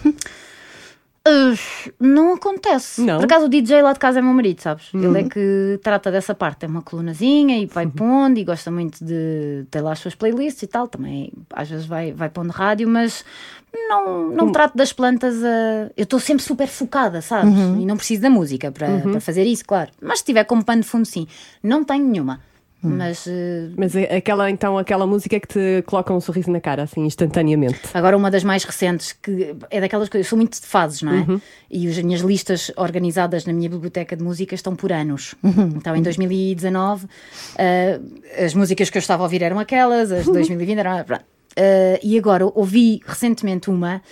Uh, 1.29 1.55
não 2.01 2.33
acontece. 2.33 3.03
Não? 3.03 3.19
Por 3.19 3.27
acaso 3.27 3.45
o 3.45 3.49
DJ 3.49 3.83
lá 3.83 3.93
de 3.93 3.99
casa 3.99 4.21
é 4.21 4.23
meu 4.23 4.33
marido, 4.33 4.63
sabes? 4.63 4.87
Ele 4.95 5.19
é 5.21 5.23
que 5.29 5.79
trata 5.83 6.11
dessa 6.11 6.35
parte. 6.35 6.61
Tem 6.61 6.69
uma 6.69 6.81
colunazinha 6.81 7.59
e 7.59 7.67
vai 7.67 7.87
pondo 7.87 8.39
e 8.39 8.43
gosta 8.45 8.71
muito 8.71 9.05
de 9.05 9.67
ter 9.71 9.83
lá 9.83 9.93
as 9.93 9.99
suas 9.99 10.15
playlists 10.15 10.63
e 10.63 10.67
tal. 10.67 10.89
Também 10.89 11.31
às 11.53 11.69
vezes 11.69 11.85
vai, 11.85 12.11
vai 12.13 12.31
pondo 12.31 12.49
rádio, 12.51 12.89
mas 12.89 13.23
não, 13.91 14.31
não 14.31 14.51
trato 14.51 14.79
das 14.79 14.95
plantas. 14.95 15.45
a- 15.45 15.91
Eu 15.95 16.05
estou 16.05 16.19
sempre 16.19 16.43
super 16.43 16.67
focada, 16.67 17.21
sabes? 17.21 17.53
E 17.79 17.85
não 17.85 17.99
preciso 17.99 18.23
da 18.23 18.31
música 18.31 18.73
para, 18.73 19.01
para 19.01 19.21
fazer 19.21 19.45
isso, 19.45 19.65
claro. 19.67 19.91
Mas 20.01 20.21
se 20.21 20.25
tiver 20.25 20.45
como 20.45 20.65
pano 20.65 20.81
de 20.81 20.89
fundo, 20.89 21.05
sim. 21.05 21.27
Não 21.63 21.85
tenho 21.85 22.03
nenhuma. 22.07 22.41
Mas 22.83 23.27
eh, 23.27 23.69
Mas 23.77 23.95
é 23.95 24.17
aquela, 24.17 24.51
então, 24.51 24.79
aquela 24.79 25.07
música 25.07 25.39
que 25.39 25.47
te 25.47 25.83
coloca 25.87 26.13
um 26.15 26.21
sorriso 26.21 26.51
na 26.51 26.61
cara, 26.61 26.85
assim, 26.85 27.05
instantaneamente. 27.05 27.81
Agora, 27.93 28.17
uma 28.17 28.31
das 28.31 28.43
mais 28.43 28.65
recentes, 28.65 29.13
que 29.13 29.55
é 29.71 29.81
daquelas 29.81 30.09
coisas, 30.09 30.27
eu 30.27 30.29
sou 30.31 30.39
muito 30.39 30.59
de 30.59 30.67
fases, 30.67 31.03
não 31.03 31.13
é? 31.13 31.41
E 31.71 31.87
as 31.89 31.99
minhas 31.99 32.21
listas 32.21 32.73
organizadas 32.77 33.45
na 33.45 33.53
minha 33.53 33.69
biblioteca 33.69 34.17
de 34.17 34.23
música 34.23 34.55
estão 34.55 34.75
por 34.75 34.93
anos. 34.93 35.35
Então, 35.77 35.95
em 35.95 36.03
2019, 36.03 37.07
eh, 37.57 38.01
as 38.45 38.55
músicas 38.55 38.89
que 38.89 38.97
eu 38.97 39.01
estava 39.01 39.23
a 39.23 39.25
ouvir 39.25 39.43
eram 39.43 39.59
aquelas, 39.59 40.11
as 40.11 40.25
de 40.25 40.33
2020 40.33 40.79
eram. 40.79 41.05
pronto. 41.05 41.25
Eh, 41.57 42.01
e 42.03 42.19
agora 42.19 42.47
ouvi 42.47 43.01
recentemente 43.07 43.69
uma 43.71 44.03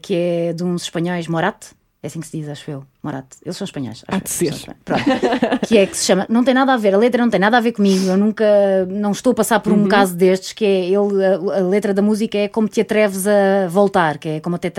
que 0.00 0.14
é 0.14 0.52
de 0.54 0.64
uns 0.64 0.84
espanhóis, 0.84 1.28
Morat. 1.28 1.66
É 2.04 2.06
assim 2.06 2.20
que 2.20 2.26
se 2.26 2.36
diz, 2.36 2.50
acho 2.50 2.70
eu. 2.70 2.84
Morat. 3.02 3.24
Eles 3.42 3.56
são 3.56 3.64
espanhóis. 3.64 4.04
Há 4.06 4.18
de 4.18 4.28
ser. 4.28 4.52
Pronto. 4.84 5.02
que 5.66 5.78
é 5.78 5.86
que 5.86 5.96
se 5.96 6.04
chama. 6.04 6.26
Não 6.28 6.44
tem 6.44 6.52
nada 6.52 6.74
a 6.74 6.76
ver, 6.76 6.94
a 6.94 6.98
letra 6.98 7.22
não 7.22 7.30
tem 7.30 7.40
nada 7.40 7.56
a 7.56 7.60
ver 7.62 7.72
comigo. 7.72 8.04
Eu 8.04 8.18
nunca. 8.18 8.44
Não 8.90 9.10
estou 9.10 9.32
a 9.32 9.34
passar 9.34 9.58
por 9.60 9.72
um 9.72 9.88
caso 9.88 10.14
destes, 10.14 10.52
que 10.52 10.66
é 10.66 10.84
ele. 10.84 11.24
A, 11.24 11.60
a 11.60 11.62
letra 11.62 11.94
da 11.94 12.02
música 12.02 12.36
é 12.36 12.46
como 12.46 12.68
te 12.68 12.82
atreves 12.82 13.26
a 13.26 13.68
voltar, 13.70 14.18
que 14.18 14.28
é 14.28 14.40
como 14.40 14.58
te, 14.58 14.70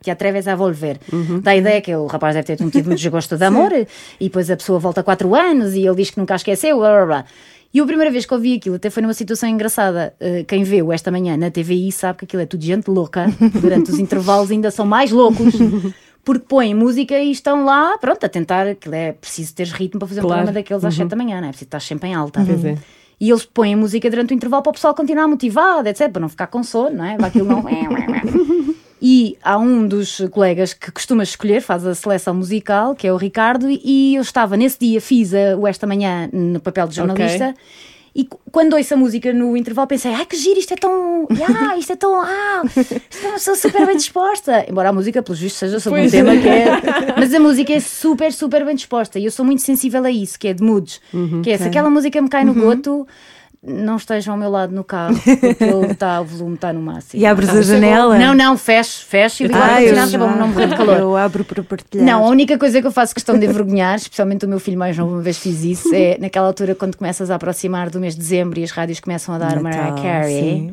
te 0.00 0.08
atreves 0.08 0.46
a 0.46 0.54
volver. 0.54 1.00
Dá 1.42 1.50
a 1.50 1.56
ideia 1.56 1.80
que 1.80 1.92
o 1.96 2.06
rapaz 2.06 2.36
deve 2.36 2.46
ter 2.46 2.70
tido 2.70 2.92
um 2.92 2.94
desgosto 2.94 3.36
de 3.36 3.42
amor 3.44 3.72
e 3.72 3.86
depois 4.20 4.48
a 4.48 4.56
pessoa 4.56 4.78
volta 4.78 5.02
quatro 5.02 5.34
anos 5.34 5.74
e 5.74 5.84
ele 5.84 5.96
diz 5.96 6.10
que 6.10 6.20
nunca 6.20 6.34
a 6.34 6.36
esqueceu, 6.36 6.78
blá 6.78 6.92
blá 6.92 7.06
blá. 7.06 7.24
E 7.74 7.80
a 7.80 7.84
primeira 7.84 8.10
vez 8.10 8.24
que 8.24 8.32
ouvi 8.32 8.54
aquilo, 8.54 8.76
até 8.76 8.88
foi 8.88 9.02
numa 9.02 9.12
situação 9.12 9.48
engraçada. 9.48 10.14
Uh, 10.20 10.44
quem 10.44 10.62
viu 10.62 10.92
esta 10.92 11.10
manhã 11.10 11.36
na 11.36 11.50
TVI 11.50 11.90
sabe 11.90 12.20
que 12.20 12.24
aquilo 12.24 12.42
é 12.42 12.46
tudo 12.46 12.64
gente 12.64 12.88
louca. 12.88 13.26
Durante 13.60 13.90
os 13.90 13.98
intervalos 14.00 14.50
ainda 14.50 14.70
são 14.70 14.86
mais 14.86 15.10
loucos. 15.10 15.54
Porque 16.28 16.44
põem 16.46 16.74
música 16.74 17.18
e 17.18 17.30
estão 17.30 17.64
lá, 17.64 17.96
pronto, 17.96 18.22
a 18.22 18.28
tentar. 18.28 18.66
Aquilo 18.66 18.94
é 18.94 19.12
preciso 19.12 19.54
teres 19.54 19.72
ritmo 19.72 19.98
para 19.98 20.08
fazer 20.08 20.20
um 20.20 20.24
Claro. 20.24 20.42
programa 20.42 20.60
daqueles 20.60 20.84
às 20.84 20.94
7 20.94 21.08
da 21.08 21.16
manhã, 21.16 21.40
não 21.40 21.48
é? 21.48 21.50
Preciso 21.52 21.68
estar 21.68 21.80
sempre 21.80 22.10
em 22.10 22.14
alta. 22.14 22.44
Pois 22.44 22.62
é. 22.66 22.76
E 23.18 23.30
eles 23.30 23.46
põem 23.46 23.74
música 23.74 24.10
durante 24.10 24.34
o 24.34 24.34
intervalo 24.34 24.62
para 24.62 24.68
o 24.68 24.72
pessoal 24.74 24.94
continuar 24.94 25.26
motivado, 25.26 25.88
etc. 25.88 26.10
Para 26.10 26.20
não 26.20 26.28
ficar 26.28 26.48
com 26.48 26.62
sono, 26.62 26.96
não 26.96 27.04
é? 27.06 27.16
Para 27.16 27.28
aquilo 27.28 27.46
não. 27.46 27.64
E 29.00 29.38
há 29.42 29.56
um 29.56 29.86
dos 29.86 30.20
colegas 30.30 30.74
que 30.74 30.90
costuma 30.90 31.22
escolher, 31.22 31.62
faz 31.62 31.86
a 31.86 31.94
seleção 31.94 32.34
musical, 32.34 32.94
que 32.94 33.06
é 33.06 33.12
o 33.12 33.16
Ricardo, 33.16 33.66
e 33.70 34.16
eu 34.16 34.22
estava 34.22 34.56
nesse 34.56 34.78
dia, 34.80 35.00
fiz 35.00 35.32
a, 35.32 35.56
o 35.56 35.66
Esta 35.66 35.86
Manhã 35.86 36.28
no 36.32 36.60
papel 36.60 36.88
de 36.88 36.96
jornalista. 36.96 37.54
E 38.18 38.28
quando 38.50 38.74
ouço 38.74 38.94
a 38.94 38.96
música 38.96 39.32
no 39.32 39.56
intervalo 39.56 39.86
pensei, 39.86 40.12
ai 40.12 40.26
que 40.26 40.36
giro, 40.36 40.58
isto 40.58 40.74
é 40.74 40.76
tão. 40.76 41.28
Ah, 41.70 41.78
isto 41.78 41.92
é 41.92 41.96
tão. 41.96 42.20
Ah, 42.20 42.62
isto 42.64 43.24
é 43.24 43.28
uma 43.28 43.34
pessoa 43.34 43.56
super 43.56 43.86
bem 43.86 43.96
disposta. 43.96 44.66
Embora 44.68 44.88
a 44.88 44.92
música, 44.92 45.22
pelos 45.22 45.38
vistos, 45.38 45.60
seja 45.60 45.78
sobre 45.78 46.00
Pois 46.00 46.12
um 46.12 46.16
tema 46.16 46.32
é. 46.32 46.40
que 46.40 46.48
é. 46.48 47.14
Mas 47.16 47.32
a 47.32 47.38
música 47.38 47.72
é 47.72 47.78
super, 47.78 48.32
super 48.32 48.64
bem 48.64 48.74
disposta. 48.74 49.20
E 49.20 49.24
eu 49.24 49.30
sou 49.30 49.44
muito 49.44 49.62
sensível 49.62 50.04
a 50.04 50.10
isso, 50.10 50.36
que 50.36 50.48
é 50.48 50.52
de 50.52 50.64
moods. 50.64 51.00
Uhum. 51.14 51.42
que 51.42 51.50
é, 51.50 51.58
se 51.58 51.64
aquela 51.64 51.88
música 51.88 52.20
me 52.20 52.28
cai 52.28 52.44
no 52.44 52.54
goto, 52.54 53.06
não 53.68 53.96
estejam 53.96 54.34
ao 54.34 54.38
meu 54.40 54.50
lado 54.50 54.74
no 54.74 54.82
carro, 54.82 55.14
porque 55.18 55.64
ele 55.64 55.86
está, 55.92 56.20
o 56.20 56.24
volume 56.24 56.54
está 56.54 56.72
no 56.72 56.80
máximo. 56.80 57.20
E 57.22 57.26
abres 57.26 57.48
a 57.50 57.54
bom. 57.54 57.62
janela. 57.62 58.18
Não, 58.18 58.34
não, 58.34 58.56
fecho, 58.56 59.04
fecho 59.06 59.42
e 59.44 59.46
ligo 59.46 59.58
Ah, 59.60 59.82
eu, 59.82 59.96
é 59.96 60.06
para 60.08 60.18
não 60.36 60.48
morrer 60.48 60.68
de 60.68 60.76
calor. 60.76 60.98
eu 60.98 61.16
abro 61.16 61.44
para 61.44 61.62
partilhar. 61.62 62.06
Não, 62.06 62.24
a 62.24 62.28
única 62.28 62.56
coisa 62.58 62.80
que 62.80 62.86
eu 62.86 62.92
faço 62.92 63.14
questão 63.14 63.38
de 63.38 63.46
envergonhar, 63.46 63.96
especialmente 63.96 64.44
o 64.44 64.48
meu 64.48 64.58
filho 64.58 64.78
mais 64.78 64.96
novo, 64.96 65.12
uma 65.14 65.22
vez 65.22 65.38
fiz 65.38 65.62
isso, 65.62 65.94
é 65.94 66.16
naquela 66.18 66.46
altura 66.46 66.74
quando 66.74 66.96
começas 66.96 67.30
a 67.30 67.34
aproximar 67.34 67.90
do 67.90 68.00
mês 68.00 68.14
de 68.14 68.20
dezembro 68.20 68.58
e 68.58 68.64
as 68.64 68.70
rádios 68.70 69.00
começam 69.00 69.34
a 69.34 69.38
dar 69.38 69.60
Mariah 69.60 69.90
Natal, 69.90 70.02
Carey. 70.02 70.70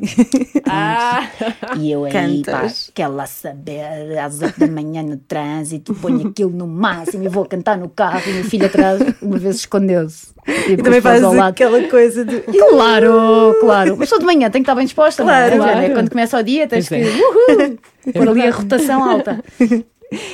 Ah! 0.68 1.28
E 1.76 1.92
eu 1.92 2.04
aí, 2.04 2.42
pá, 2.44 2.52
Cantas. 2.52 2.90
quero 2.92 3.14
lá 3.14 3.26
saber, 3.26 4.18
às 4.18 4.40
8 4.40 4.58
da 4.58 4.66
manhã 4.66 5.02
no 5.02 5.16
trânsito, 5.16 5.94
ponho 5.94 6.28
aquilo 6.28 6.50
no 6.50 6.66
máximo 6.66 7.22
e 7.24 7.28
vou 7.28 7.44
cantar 7.44 7.78
no 7.78 7.88
carro. 7.88 8.22
E 8.26 8.30
o 8.30 8.34
meu 8.34 8.44
filho 8.44 8.66
atrás, 8.66 9.00
uma 9.22 9.38
vez 9.38 9.56
escondeu-se. 9.56 10.28
E 10.46 10.72
E 10.72 10.76
também 10.76 11.00
fazes 11.00 11.22
lado. 11.22 11.40
aquela 11.50 11.82
coisa 11.88 12.24
de. 12.24 12.40
Claro, 12.40 13.56
claro. 13.60 13.96
Mas 13.98 14.08
só 14.08 14.18
de 14.18 14.24
manhã 14.24 14.48
tem 14.50 14.62
que 14.62 14.64
estar 14.66 14.74
bem 14.74 14.84
disposta, 14.84 15.22
Claro, 15.22 15.56
não 15.56 15.66
é? 15.66 15.72
claro. 15.74 15.92
Quando 15.94 16.10
começa 16.10 16.38
o 16.38 16.42
dia, 16.42 16.66
tens 16.68 16.88
Pois 16.88 17.02
que 17.02 17.08
é. 17.08 17.12
uhul, 17.12 17.78
pôr 18.12 18.28
ali 18.28 18.42
a 18.46 18.50
rotação 18.50 19.02
alta. 19.04 19.42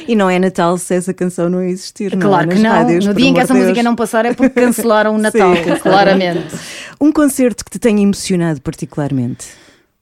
E 0.06 0.14
não 0.14 0.28
é 0.28 0.38
Natal 0.38 0.76
se 0.76 0.94
essa 0.94 1.14
canção 1.14 1.48
não 1.48 1.62
existir. 1.62 2.14
não 2.14 2.26
é? 2.26 2.28
Claro 2.28 2.48
que 2.48 2.54
Nas 2.56 2.62
não. 2.62 2.70
rádios, 2.72 3.06
no 3.06 3.14
dia 3.14 3.26
em 3.28 3.32
que 3.32 3.40
essa 3.40 3.54
de 3.54 3.58
música 3.58 3.72
Deus. 3.76 3.84
não 3.86 3.96
passar 3.96 4.26
é 4.26 4.34
porque 4.34 4.60
cancelaram 4.60 5.14
o 5.14 5.18
Natal, 5.18 5.56
Sim, 5.56 5.62
claramente. 5.80 6.54
Um 7.00 7.10
concerto 7.10 7.64
que 7.64 7.70
te 7.70 7.78
tenha 7.78 8.02
emocionado 8.02 8.60
particularmente. 8.60 9.46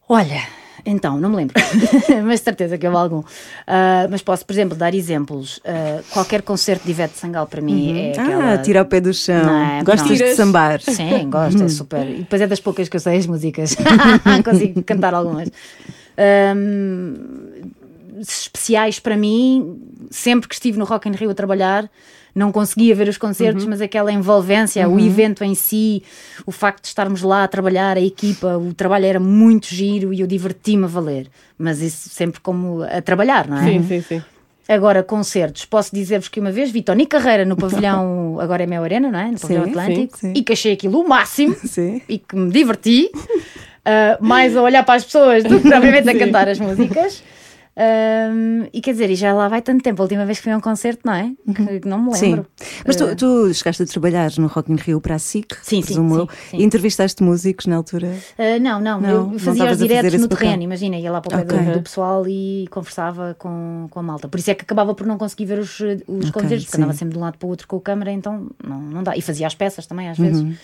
Olha, 0.09 0.43
então, 0.85 1.19
não 1.19 1.31
me 1.31 1.37
lembro, 1.37 1.55
mas 2.25 2.41
de 2.41 2.45
certeza 2.45 2.79
que 2.79 2.87
houve 2.87 2.99
algum. 2.99 3.23
Ah, 3.67 4.07
mas 4.11 4.23
posso, 4.23 4.45
por 4.45 4.53
exemplo, 4.53 4.77
dar 4.77 4.95
exemplos. 4.95 5.61
Ah, 5.65 6.01
qualquer 6.11 6.43
concerto 6.43 6.85
de 6.85 6.91
Ivete 6.91 7.19
Sangal 7.19 7.47
para 7.47 7.61
mim 7.61 7.99
é 7.99 8.11
aquela... 8.13 8.55
Ah, 8.55 8.59
tira 8.59 8.83
o 8.83 8.85
pé 8.85 9.01
do 9.01 9.13
chão. 9.13 9.45
Não 9.45 9.55
é? 9.55 9.83
Gostas 9.83 10.19
Não. 10.19 10.27
de 10.27 10.35
sambar? 10.35 10.81
Sim, 10.81 11.31
gosto, 11.31 11.63
é 11.63 11.69
super. 11.69 12.09
E 12.09 12.19
depois 12.19 12.43
é 12.43 12.47
das 12.47 12.61
poucas 12.61 12.89
que 12.89 12.97
eu 12.97 13.01
sei 13.01 13.19
as 13.19 13.27
músicas. 13.27 13.77
Consigo 14.45 14.83
cantar 14.83 15.15
algumas. 15.15 15.51
Ahm, 16.17 17.71
especiais 18.29 18.99
para 18.99 19.17
mim, 19.17 19.81
sempre 20.11 20.49
que 20.49 20.55
estive 20.55 20.79
no 20.79 20.85
Rock 20.85 21.09
in 21.09 21.13
Rio 21.13 21.31
a 21.31 21.35
trabalhar, 21.35 21.91
não 22.35 22.53
conseguia 22.53 22.95
ver 22.95 23.09
os 23.09 23.19
concertos, 23.19 23.65
mas 23.67 23.81
aquela 23.81 24.13
envolvência, 24.13 24.89
o 24.89 25.01
evento 25.01 25.43
em 25.43 25.55
si, 25.55 26.03
o 26.47 26.53
facto 26.53 26.83
de 26.83 26.89
estarmos 26.89 27.23
lá 27.23 27.45
a 27.45 27.49
trabalhar, 27.49 27.97
a 27.97 28.01
equipa, 28.01 28.57
o 28.57 28.73
trabalho 28.73 29.07
era 29.07 29.21
muito 29.21 29.67
giro 29.67 30.13
e 30.13 30.21
eu 30.21 30.27
diverti-me 30.27 30.85
a 30.85 30.87
valer. 30.87 31.29
Mas 31.59 31.81
isso 31.81 32.09
sempre 32.09 32.41
como 32.41 32.83
a 32.83 33.03
trabalhar, 33.03 33.49
não 33.49 33.59
é? 33.59 33.65
Sim, 33.65 33.83
sim, 33.83 34.03
sim. 34.03 34.23
Agora, 34.69 35.03
concertos. 35.03 35.65
Posso 35.65 35.93
dizer-vos 35.93 36.29
que 36.29 36.39
uma 36.39 36.53
vez 36.53 36.71
vi 36.71 36.83
Tony 36.83 37.05
Carreira 37.05 37.45
no 37.45 37.57
pavilhão, 37.57 38.39
agora 38.41 38.63
é 38.63 38.67
Mel 38.67 38.85
Arena, 38.85 39.11
não 39.11 39.19
é? 39.19 39.33
No 39.33 39.41
pavilhão 39.41 39.65
Sim, 39.65 39.71
Atlântico, 39.71 40.19
sim, 40.19 40.29
sim. 40.29 40.33
e 40.37 40.45
que 40.45 40.53
achei 40.53 40.73
aquilo 40.73 41.01
o 41.01 41.09
máximo 41.09 41.57
e 42.09 42.19
que 42.19 42.37
me 42.37 42.53
diverti, 42.53 43.11
ah, 43.85 44.17
mais 44.21 44.57
a 44.57 44.63
olhar 44.63 44.85
para 44.85 44.95
as 44.95 45.05
pessoas 45.05 45.43
do 45.43 45.61
que 45.61 45.69
propriamente 45.69 46.09
a 46.09 46.15
cantar 46.19 46.49
as 46.49 46.61
músicas. 46.61 47.23
Ahm, 47.77 48.69
e 48.73 48.81
quer 48.81 48.93
dizer, 48.93 49.11
e 49.11 49.15
já 49.15 49.33
lá 49.33 49.49
vai 49.49 49.63
tanto 49.63 49.83
tempo, 49.83 50.03
a 50.03 50.05
última 50.05 50.27
vez 50.27 50.39
que 50.39 50.45
fui 50.45 50.53
a 50.53 50.57
um 50.57 50.61
concerto, 50.61 51.01
não 51.05 51.15
é? 51.15 51.33
Que, 51.55 51.81
que 51.81 51.89
não 51.89 51.99
me 52.03 52.15
Sim. 52.15 52.31
lembro. 52.33 52.47
Mas 52.87 52.97
tu, 52.97 53.05
Ah, 53.05 53.15
tu 53.17 53.55
chegaste 53.55 53.83
a 53.85 53.87
trabalhar 53.87 54.31
no 54.39 54.49
Rock 54.49 54.71
in 54.73 54.77
Rio 54.77 55.01
para 55.01 55.15
a 55.15 55.19
SIC, 55.19 55.55
Sim, 55.63 55.77
sim, 55.81 55.83
presumo 55.83 56.21
sim, 56.23 56.29
sim. 56.51 56.57
e 56.59 56.65
entrevistaste 56.65 57.23
músicos 57.23 57.67
na 57.67 57.77
altura. 57.77 58.13
ah, 58.39 58.59
não, 58.59 58.81
não, 58.81 59.01
Não, 59.01 59.09
eu 59.09 59.25
não 59.27 59.39
fazia 59.39 59.53
estavas 59.53 59.81
os 59.81 59.89
diretos 59.89 60.21
no 60.21 60.29
papel. 60.29 60.39
terreno, 60.47 60.63
imagina, 60.65 60.97
ia 60.97 61.11
lá 61.13 61.21
para 61.21 61.35
o 61.35 61.39
pé 61.39 61.45
do- 61.45 61.55
Ok. 61.61 61.73
do, 61.75 61.83
pessoal 61.83 62.29
e 62.29 62.67
conversava 62.71 63.35
com, 63.39 63.87
com 63.91 64.01
a 64.01 64.03
malta. 64.03 64.29
Por 64.29 64.39
isso 64.41 64.51
é 64.51 64.55
que 64.55 64.63
acabava 64.63 64.95
por 64.95 65.07
não 65.07 65.17
conseguir 65.17 65.47
ver 65.47 65.59
os, 65.59 65.79
os 65.81 65.87
Ok, 65.89 66.33
concertos, 66.33 66.65
porque 66.65 66.77
sim. 66.77 66.83
andava 66.83 66.93
sempre 66.93 67.13
de 67.15 67.19
um 67.19 67.23
lado 67.23 67.39
para 67.39 67.47
o 67.47 67.51
outro 67.51 67.67
com 67.69 67.77
a 67.77 67.81
câmara, 67.81 68.11
então 68.13 68.49
não, 68.63 68.81
não 68.81 69.03
dá. 69.03 69.17
E 69.17 69.23
fazia 69.23 69.47
as 69.47 69.55
peças 69.55 69.87
também, 69.87 70.09
às 70.09 70.19
vezes, 70.19 70.43
Uhum. 70.43 70.55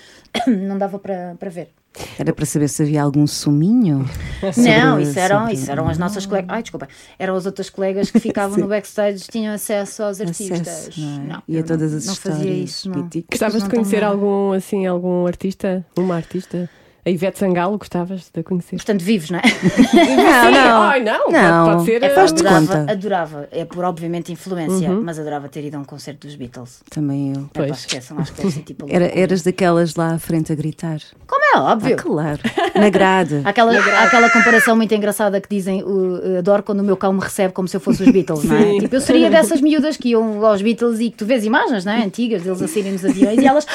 não 0.69 0.77
dava 0.77 0.99
para, 0.99 1.37
para 1.39 1.49
ver. 1.51 1.69
Era 2.18 2.32
para 2.32 2.44
saber 2.47 2.68
se 2.68 2.82
havia 2.82 3.03
algum 3.03 3.26
suminho. 3.26 4.09
Não, 4.57 5.01
isso 5.01 5.18
eram, 5.18 5.38
sobre- 5.40 5.55
isso 5.55 5.70
eram 5.70 5.88
as 5.88 5.99
nossas 5.99 6.26
colegas. 6.26 6.51
Ai, 6.51 6.62
desculpa. 6.62 6.88
Eram 7.18 7.34
as 7.36 7.47
outras 7.47 7.70
colegas 7.70 8.11
que 8.11 8.20
ficavam 8.20 8.57
no 8.59 8.68
backstage, 8.68 9.24
tinham 9.30 9.55
acesso 9.55 10.03
aos 10.03 10.20
artistas. 10.20 10.61
Acesso, 10.61 11.01
não 11.01 11.36
é? 11.36 11.42
e 11.49 11.55
eu 11.57 11.61
a 11.61 11.64
todas 11.64 11.90
não, 11.92 11.99
as 11.99 12.07
não 12.07 12.12
histórias. 12.12 12.38
fazia 12.40 12.53
isso, 12.55 12.88
não. 12.90 12.97
míticas. 13.03 13.28
Gostavas 13.38 13.62
Não 13.62 13.68
de 13.68 13.74
conhecer 13.74 14.05
algum, 14.05 14.53
assim, 14.53 14.86
algum 14.86 15.26
artista? 15.26 15.84
Uma 15.97 16.16
artista? 16.16 16.68
A 17.05 17.09
Ivete 17.11 17.38
Sangalo, 17.38 17.78
gostavas 17.78 18.28
de 18.34 18.42
conhecer? 18.42 18.74
Portanto, 18.74 19.01
vivos, 19.01 19.30
não 19.30 19.38
é? 19.38 19.42
Não, 19.94 20.51
não. 20.51 20.82
Ai, 20.82 21.01
não, 21.05 21.30
Não. 21.30 21.64
Pode, 21.66 21.76
pode 21.76 21.84
ser. 21.86 22.03
É 22.03 22.07
eh, 22.07 22.11
faz 22.11 22.32
adorava, 22.32 22.66
conta. 22.66 22.92
adorava. 22.92 23.49
É 23.53 23.64
por, 23.64 23.84
obviamente, 23.84 24.32
influência, 24.32 24.90
mas 24.90 25.16
adorava 25.16 25.49
ter 25.49 25.64
ido 25.64 25.76
a 25.76 25.80
um 25.80 25.84
concerto 25.84 26.26
dos 26.26 26.34
Beatles. 26.34 26.80
Também 26.90 27.32
eu. 27.32 27.42
É, 27.42 27.44
Pois. 27.55 27.68
pá, 27.70 27.76
esqueçam, 27.76 28.18
acho 28.18 28.32
que 28.32 28.42
deve 28.42 28.55
ser 28.55 28.62
tipo. 28.62 28.86
Era, 28.88 29.07
eras 29.16 29.42
daquelas 29.42 29.94
lá 29.94 30.14
à 30.14 30.18
frente 30.18 30.53
a 30.53 30.57
gritar. 30.57 30.99
Como 31.28 31.40
é 31.55 31.59
óbvio. 31.59 31.97
Ah, 31.99 32.03
claro. 32.03 32.40
Na 32.74 32.88
grade. 32.90 33.40
Há 33.44 33.49
aquela, 33.51 33.78
aquela 34.05 34.30
comparação 34.30 34.76
muito 34.76 34.94
engraçada 34.94 35.40
que 35.40 35.49
dizem 35.49 35.82
uh, 35.82 36.38
adoro 36.38 36.62
quando 36.62 36.80
o 36.80 36.84
meu 36.84 36.97
cão 36.97 37.12
me 37.12 37.20
recebe 37.20 37.53
como 37.53 37.66
se 37.68 37.76
eu 37.76 37.80
fosse 37.80 38.03
os 38.03 38.09
Beatles, 38.11 38.44
não 38.44 38.57
é? 38.57 38.62
Sim. 38.62 38.78
Tipo, 38.80 38.97
eu 38.97 39.01
seria 39.01 39.30
dessas 39.30 39.61
miúdas 39.61 39.97
que 39.97 40.11
iam 40.11 40.44
aos 40.44 40.61
Beatles 40.62 41.01
e 41.01 41.11
que 41.11 41.16
tu 41.16 41.26
vês 41.26 41.44
imagens, 41.44 41.84
não 41.84 41.92
é? 41.92 42.05
Antigas, 42.05 42.42
deles 42.42 42.61
a 42.62 42.68
saírem 42.68 42.92
nos 42.92 43.05
aviões 43.05 43.38
e 43.40 43.47
elas. 43.47 43.66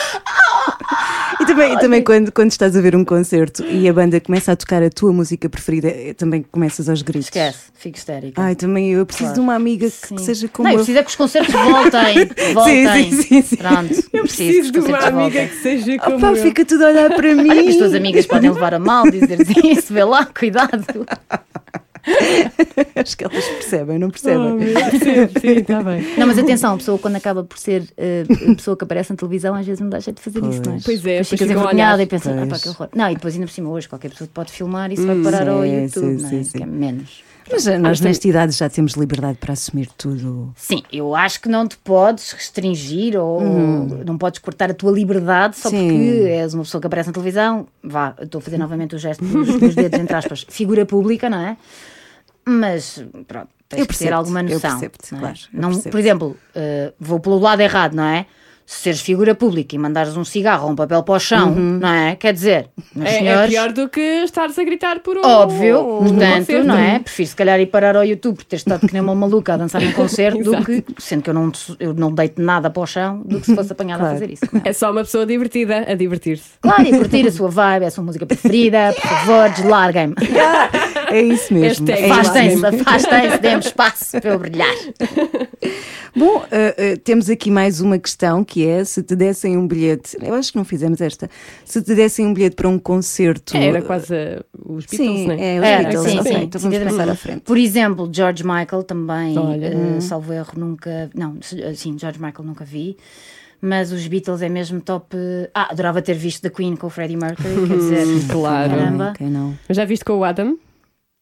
E 1.39 1.45
também, 1.45 1.73
e 1.73 1.79
também 1.79 2.03
quando, 2.03 2.31
quando 2.31 2.51
estás 2.51 2.75
a 2.75 2.81
ver 2.81 2.95
um 2.95 3.03
concerto 3.03 3.63
e 3.65 3.87
a 3.89 3.93
banda 3.93 4.19
começa 4.19 4.51
a 4.51 4.55
tocar 4.55 4.83
a 4.83 4.89
tua 4.89 5.11
música 5.11 5.49
preferida, 5.49 5.87
eh, 5.87 6.13
também 6.13 6.43
começas 6.51 6.87
aos 6.87 7.01
gritos. 7.01 7.27
Esquece, 7.27 7.57
fico 7.73 7.97
histérica. 7.97 8.39
Ai, 8.41 8.55
também 8.55 8.91
eu 8.91 9.05
preciso 9.05 9.29
Claro. 9.29 9.35
de 9.35 9.39
uma 9.41 9.55
amiga 9.55 9.85
que, 9.89 10.07
Sim. 10.07 10.15
que 10.15 10.21
seja 10.21 10.47
como 10.49 10.67
Não, 10.67 10.73
eu 10.73 10.77
preciso 10.79 10.99
é 10.99 11.03
que 11.03 11.09
os 11.09 11.15
concertos 11.15 11.53
voltem. 11.53 12.29
voltem. 12.53 13.11
sim, 13.11 13.21
sim, 13.23 13.41
sim. 13.41 13.55
Pronto, 13.55 14.03
Eu 14.13 14.23
preciso 14.23 14.71
que 14.71 14.79
de 14.81 14.87
uma 14.87 14.97
amiga 14.99 15.11
voltem. 15.21 15.47
que 15.47 15.55
seja 15.55 15.97
como 15.99 16.17
Opa, 16.17 16.27
eu. 16.27 16.35
fica 16.35 16.65
tudo 16.65 16.83
a 16.85 16.87
olhar 16.89 17.09
para 17.15 17.35
mim. 17.35 17.49
As 17.71 17.77
tuas 17.77 17.93
amigas 17.95 18.25
podem 18.25 18.49
levar 18.53 18.73
a 18.73 18.79
mal, 18.79 19.09
dizer 19.09 19.39
isso, 19.65 19.93
vê 19.93 20.03
lá, 20.03 20.25
cuidado. 20.25 20.83
Acho 22.95 23.15
que 23.15 23.23
elas 23.23 23.45
percebem, 23.45 23.99
não 23.99 24.07
Oh, 24.07 24.11
percebem? 24.11 24.57
Deus, 24.57 24.73
sim, 24.91 25.39
sim, 25.39 25.47
está 25.59 25.83
bem. 25.83 26.01
Não, 26.17 26.25
mas 26.25 26.37
atenção, 26.39 26.73
a 26.73 26.77
pessoa 26.77 26.97
quando 26.97 27.15
acaba 27.15 27.43
por 27.43 27.57
ser 27.57 27.83
a 28.51 28.55
pessoa 28.55 28.75
que 28.75 28.83
aparece 28.83 29.11
na 29.11 29.17
televisão, 29.17 29.53
às 29.53 29.65
vezes 29.65 29.79
não 29.81 29.89
dá 29.89 29.99
jeito 29.99 30.17
de 30.17 30.23
fazer 30.23 30.39
isso, 30.39 30.61
não 30.65 30.75
é? 30.75 30.79
Pois 30.83 30.97
é, 30.99 31.01
depois 31.01 31.01
depois 31.01 31.27
ficas 31.29 31.47
ficam 31.47 31.61
a 31.61 31.63
envergonhada 31.63 32.03
e 32.03 32.07
pensas, 32.07 32.33
ah, 32.33 32.41
pá, 32.41 32.47
Pois. 32.49 32.63
que 32.63 32.69
horror. 32.69 32.89
Não, 32.95 33.09
e 33.11 33.13
depois 33.15 33.33
ainda 33.35 33.45
por 33.45 33.53
cima 33.53 33.69
hoje 33.69 33.87
qualquer 33.87 34.09
pessoa 34.09 34.29
pode 34.33 34.51
filmar 34.51 34.89
e 34.89 34.95
isso 34.95 35.05
vai 35.05 35.21
parar 35.21 35.47
ao 35.47 35.61
sim, 35.61 35.83
YouTube, 35.83 36.17
sim, 36.17 36.23
não 36.23 36.27
é? 36.27 36.31
que 36.31 36.37
é 36.37 36.65
sim. 36.65 36.65
menos. 36.65 37.23
Mas 37.49 37.65
eh, 37.67 37.77
nós 37.77 37.99
nesta 38.01 38.27
idade 38.27 38.51
já 38.53 38.69
temos 38.69 38.93
liberdade 38.93 39.37
para 39.37 39.53
assumir 39.53 39.87
tudo. 39.97 40.53
Sim, 40.55 40.83
eu 40.91 41.15
acho 41.15 41.41
que 41.41 41.49
não 41.49 41.67
te 41.67 41.77
podes 41.77 42.31
restringir 42.31 43.17
ou 43.19 43.41
não 44.05 44.17
podes 44.17 44.39
cortar 44.39 44.69
a 44.71 44.73
tua 44.73 44.91
liberdade 44.91 45.57
só. 45.57 45.69
Sim. 45.69 45.87
porque 45.87 46.27
és 46.29 46.53
uma 46.53 46.63
pessoa 46.63 46.79
que 46.81 46.87
aparece 46.87 47.07
na 47.09 47.13
televisão. 47.13 47.67
Vá, 47.83 48.13
eu 48.17 48.25
estou 48.25 48.39
a 48.39 48.41
fazer 48.41 48.57
novamente 48.57 48.95
o 48.95 48.99
gesto 48.99 49.23
dos, 49.25 49.59
dos 49.59 49.75
dedos, 49.75 49.99
entre 49.99 50.15
aspas, 50.15 50.45
figura 50.49 50.85
pública, 50.85 51.29
não 51.29 51.39
é? 51.39 51.57
Mas, 52.45 53.03
pronto, 53.27 53.49
tens 53.69 53.79
Eu 53.81 53.87
que 53.87 53.97
ter 53.97 54.11
alguma 54.13 54.41
eu 54.41 54.49
noção. 54.49 54.71
percebo-te, 54.71 55.11
não 55.11 55.17
é? 55.19 55.21
claro, 55.21 55.37
eu 55.53 55.61
Não, 55.61 55.69
percebo-te. 55.69 55.91
por 55.91 55.99
exemplo, 55.99 56.37
eh, 56.55 56.93
vou 56.99 57.19
pelo 57.19 57.37
lado 57.39 57.61
errado, 57.61 57.93
não 57.95 58.03
é? 58.03 58.25
Se 58.73 58.83
seres 58.83 59.01
figura 59.01 59.35
pública 59.35 59.75
e 59.75 59.77
mandares 59.77 60.15
um 60.15 60.23
cigarro 60.23 60.67
ou 60.67 60.71
um 60.71 60.75
papel 60.77 61.03
para 61.03 61.15
o 61.15 61.19
chão, 61.19 61.49
Uhum. 61.51 61.79
não 61.81 61.89
é? 61.93 62.15
Quer 62.15 62.31
dizer, 62.31 62.69
É, 62.97 63.03
é 63.03 63.17
senhores. 63.19 63.49
pior 63.49 63.73
do 63.73 63.89
que 63.89 63.99
estares 64.23 64.57
a 64.57 64.63
gritar 64.63 64.99
por 65.01 65.17
um. 65.17 65.21
Óbvio, 65.25 65.79
um 65.99 66.05
portanto, 66.07 66.37
concerto. 66.37 66.67
não 66.67 66.77
é? 66.77 66.99
Prefiro 66.99 67.27
se 67.29 67.35
calhar 67.35 67.59
ir 67.59 67.65
parar 67.65 67.97
ao 67.97 68.05
YouTube 68.05 68.37
por 68.37 68.45
ter 68.45 68.55
estado 68.55 68.87
que 68.87 68.93
nem 68.93 69.01
uma 69.01 69.13
maluca 69.13 69.55
a 69.55 69.57
dançar 69.57 69.81
num 69.81 69.91
concerto 69.91 70.41
do 70.41 70.63
que, 70.63 70.85
sendo 70.99 71.21
que 71.21 71.29
eu 71.29 71.33
não, 71.33 71.51
eu 71.81 71.93
não 71.93 72.13
deito 72.13 72.41
nada 72.41 72.69
para 72.69 72.81
o 72.81 72.87
chão, 72.87 73.21
do 73.25 73.41
que 73.41 73.45
se 73.47 73.53
fosse 73.55 73.73
apanhada 73.73 74.03
Claro. 74.03 74.15
a 74.15 74.19
fazer 74.21 74.31
isso. 74.31 74.45
é 74.63 74.69
É 74.69 74.73
só 74.73 74.89
uma 74.89 75.01
pessoa 75.03 75.25
divertida 75.25 75.85
a 75.91 75.93
divertir-se. 75.93 76.51
Claro, 76.61 76.83
e 76.87 76.91
curtir 76.97 77.27
a 77.27 77.31
sua 77.31 77.49
vibe, 77.49 77.85
a 77.87 77.91
sua 77.91 78.05
música 78.05 78.25
preferida, 78.25 78.93
por 78.93 79.01
favor, 79.09 79.49
deslarguem-me. 79.49 80.15
É 81.09 81.21
isso 81.21 81.53
mesmo. 81.53 81.91
É 81.91 82.09
Afastem-se, 82.09 82.65
afastem-se, 82.65 83.37
dê-me 83.39 83.59
espaço 83.59 84.21
para 84.21 84.29
eu 84.31 84.39
brilhar. 84.39 84.73
Bom, 86.15 86.43
eh, 86.51 86.75
eh, 86.77 86.95
temos 86.97 87.29
aqui 87.29 87.49
mais 87.49 87.79
uma 87.79 87.97
questão 87.97 88.43
que 88.43 88.60
é: 88.65 88.83
se 88.83 89.01
te 89.03 89.15
dessem 89.15 89.57
um 89.57 89.67
bilhete, 89.67 90.17
eu 90.21 90.33
acho 90.33 90.51
que 90.51 90.57
não 90.57 90.65
fizemos 90.65 90.99
esta, 91.01 91.29
se 91.65 91.81
te 91.81 91.93
dessem 91.95 92.25
um 92.25 92.33
bilhete 92.33 92.55
para 92.55 92.67
um 92.69 92.77
concerto. 92.79 93.55
É, 93.55 93.67
Era 93.67 93.81
quase 93.81 94.13
uh, 94.13 94.43
os 94.73 94.85
Beatles, 94.85 95.19
Sim, 95.19 95.27
né? 95.27 95.55
é, 95.55 95.59
os 95.59 95.65
Era, 95.65 95.83
Beatles. 95.89 96.11
sim, 96.11 96.19
ok, 96.19 96.33
sim, 96.33 96.43
então 96.43 96.61
vamos 96.61 96.77
sim. 96.77 96.83
passar 96.83 97.09
à 97.09 97.15
frente. 97.15 97.41
Por 97.41 97.57
exemplo, 97.57 98.09
George 98.11 98.43
Michael 98.43 98.83
também, 98.83 99.37
Olha. 99.37 99.67
eh, 99.97 100.01
salvo 100.01 100.33
erro, 100.33 100.53
nunca. 100.57 101.09
Não, 101.15 101.37
sim, 101.75 101.97
George 101.97 102.19
Michael 102.21 102.45
nunca 102.45 102.63
vi. 102.65 102.97
Mas 103.63 103.91
os 103.91 104.07
Beatles 104.07 104.41
é 104.41 104.49
mesmo 104.49 104.81
top. 104.81 105.15
Ah, 105.53 105.67
adorava 105.71 106.01
ter 106.01 106.15
visto 106.15 106.41
The 106.41 106.49
Queen 106.49 106.75
com 106.75 106.87
o 106.87 106.89
Freddie 106.89 107.15
Mercury, 107.15 107.67
quer 107.67 107.77
dizer, 107.77 108.05
claro. 108.31 108.69
caramba. 108.71 109.13
Quem 109.15 109.29
não? 109.29 109.53
Mas 109.67 109.77
Já 109.77 109.85
viste 109.85 110.03
com 110.03 110.13
o 110.13 110.23
Adam? 110.23 110.57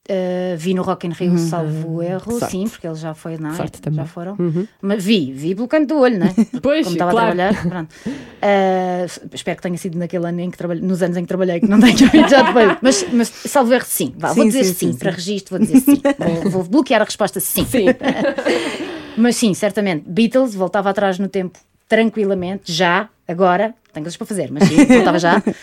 Uh, 0.10 0.58
vi 0.58 0.74
no 0.74 0.82
Rock 0.82 1.06
in 1.06 1.12
Rio, 1.12 1.38
salvo 1.38 2.02
erro, 2.02 2.40
Sorte. 2.40 2.52
sim, 2.52 2.68
porque 2.68 2.88
ele 2.88 2.96
já 2.96 3.14
foi 3.14 3.38
na 3.38 3.54
Sorte 3.54 3.80
também. 3.80 4.00
já 4.00 4.06
foram. 4.06 4.36
Mas 4.82 5.04
vi, 5.04 5.32
vi 5.32 5.54
pelo 5.54 5.68
canto 5.68 5.90
do 5.94 6.00
olho, 6.00 6.18
né? 6.18 6.34
Pois, 6.64 6.86
Como 6.86 6.96
estava 6.96 7.12
claro. 7.12 7.30
a 7.30 7.36
trabalhar. 7.36 7.70
Pronto. 7.70 7.94
Uh, 8.08 9.30
espero 9.34 9.58
que 9.58 9.62
tenha 9.62 9.78
sido 9.78 10.00
naquele 10.00 10.26
ano 10.28 10.40
em 10.40 10.50
que 10.50 10.58
trabalhei, 10.58 10.84
nos 10.84 11.04
anos 11.04 11.16
em 11.16 11.22
que 11.22 11.28
trabalhei, 11.28 11.60
que 11.60 11.68
não 11.68 11.80
tenho 11.80 11.96
já 12.28 12.42
depois. 12.42 12.78
Mas, 12.82 13.06
mas 13.14 13.28
salvo 13.28 13.72
erro, 13.72 13.86
sim. 13.88 14.14
Vá, 14.18 14.34
vou 14.34 14.44
Sim, 14.44 14.50
dizer 14.50 14.64
sim, 14.64 14.74
sim, 14.74 14.92
sim, 14.94 14.98
para 14.98 15.12
registro, 15.12 15.58
vou 15.58 15.66
dizer 15.68 15.80
sim. 15.82 16.02
Vou, 16.44 16.52
vou 16.52 16.64
bloquear 16.64 17.02
a 17.02 17.06
resposta 17.06 17.40
sim. 17.40 17.66
Sim. 17.66 17.86
Mas 19.18 19.36
sim, 19.36 19.54
certamente. 19.54 20.06
Beatles, 20.10 20.56
voltava 20.56 20.90
atrás 20.90 21.20
no 21.20 21.28
tempo 21.28 21.60
tranquilamente, 21.90 22.72
já, 22.72 23.10
agora, 23.28 23.74
tenho 23.92 24.06
coisas 24.06 24.16
para 24.16 24.28
fazer, 24.28 24.50
mas 24.52 24.64
sim, 24.70 24.86
voltava 24.86 25.20
já. 25.20 25.44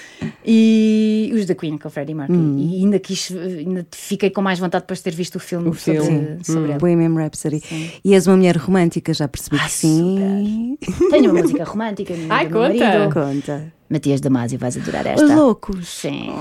E 0.49 1.33
os 1.35 1.45
da 1.45 1.57
Queen 1.57 1.77
com 1.77 1.89
o 1.89 1.91
Freddie 1.91 2.14
Mercury. 2.14 2.39
Hum. 2.39 2.57
E 2.57 2.77
ainda 2.85 3.01
quis, 3.01 3.33
ainda 3.35 3.85
fiquei 3.91 4.31
com 4.31 4.41
mais 4.41 4.61
vontade 4.61 4.83
depois 4.85 5.01
de 5.01 5.05
ter 5.05 5.12
visto 5.12 5.37
o 5.37 5.41
filme, 5.41 5.68
O 5.70 5.74
sobre, 5.74 6.01
filme. 6.03 6.39
sobre 6.45 6.70
ele. 6.70 6.79
Bohemian 6.79 7.12
Rhapsody. 7.14 7.61
E 8.05 8.14
és 8.14 8.29
uma 8.29 8.37
mulher 8.37 8.57
romântica, 8.57 9.12
já 9.12 9.27
percebi 9.27 9.59
que 9.59 9.68
sim. 9.70 10.79
Tenho 11.11 11.33
uma 11.33 11.43
música 11.43 11.64
romântica, 11.64 12.14
minha 12.14 12.33
Ai, 12.33 12.45
conta. 12.49 12.59
marido. 12.68 13.12
Conta. 13.12 13.72
Matias 13.89 14.20
Damasio, 14.20 14.59
vais 14.59 14.76
adorar 14.76 15.07
Os 15.14 15.22
esta. 15.22 15.34
loucos. 15.34 15.87
Sim. 15.89 16.32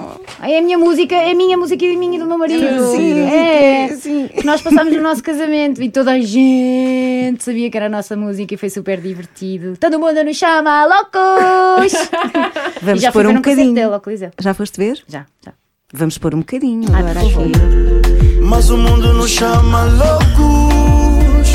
É 0.41 0.57
a 0.57 0.61
minha 0.61 0.77
música, 0.77 1.15
é 1.15 1.31
a 1.31 1.35
minha 1.35 1.55
música 1.57 1.85
e 1.85 1.95
minha 1.95 2.17
e 2.17 2.19
do 2.19 2.25
meu 2.25 2.37
marido. 2.37 2.91
Sim, 2.91 3.19
é. 3.19 3.89
sim. 3.95 4.29
Nós 4.43 4.61
passámos 4.61 4.93
no 4.95 5.01
nosso 5.03 5.21
casamento 5.21 5.81
e 5.81 5.89
toda 5.89 6.13
a 6.13 6.19
gente 6.19 7.43
sabia 7.43 7.69
que 7.69 7.77
era 7.77 7.85
a 7.85 7.89
nossa 7.89 8.15
música 8.15 8.53
e 8.53 8.57
foi 8.57 8.69
super 8.69 8.99
divertido. 8.99 9.77
Todo 9.77 9.99
mundo 9.99 10.23
nos 10.23 10.35
chama 10.37 10.85
loucos! 10.85 11.93
Vamos 12.81 13.01
já 13.01 13.11
pôr 13.11 13.27
um 13.27 13.29
um 13.31 13.35
bocadinho. 13.35 13.73
dele. 13.73 14.31
Já 14.41 14.53
foste 14.53 14.77
ver? 14.77 15.03
Já, 15.07 15.25
já. 15.43 15.53
Vamos 15.93 16.17
pôr 16.17 16.33
um 16.33 16.39
bocadinho 16.39 16.89
Ai, 16.91 17.01
agora 17.01 17.19
aqui. 17.19 18.39
Mas 18.41 18.69
o 18.69 18.77
mundo 18.77 19.13
nos 19.13 19.29
chama 19.31 19.85
loucos 19.85 21.49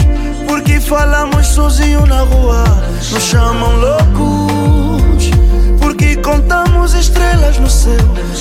Porque 0.47 0.81
falamos 0.81 1.47
sozinho 1.49 2.07
na 2.07 2.23
rua 2.23 2.65
Nos 3.13 3.23
chamam 3.25 3.77
loucos 3.77 4.40
contamos 6.31 6.95
estrelas 6.95 7.59
no 7.59 7.69
céu 7.69 7.97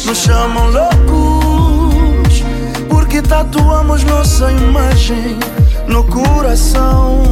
Nos 0.05 0.17
chamam 0.17 0.69
loucos 0.69 2.43
Porque 2.87 3.21
tatuamos 3.21 4.03
nossa 4.03 4.51
imagem 4.51 5.37
no 5.87 6.03
coração 6.03 7.23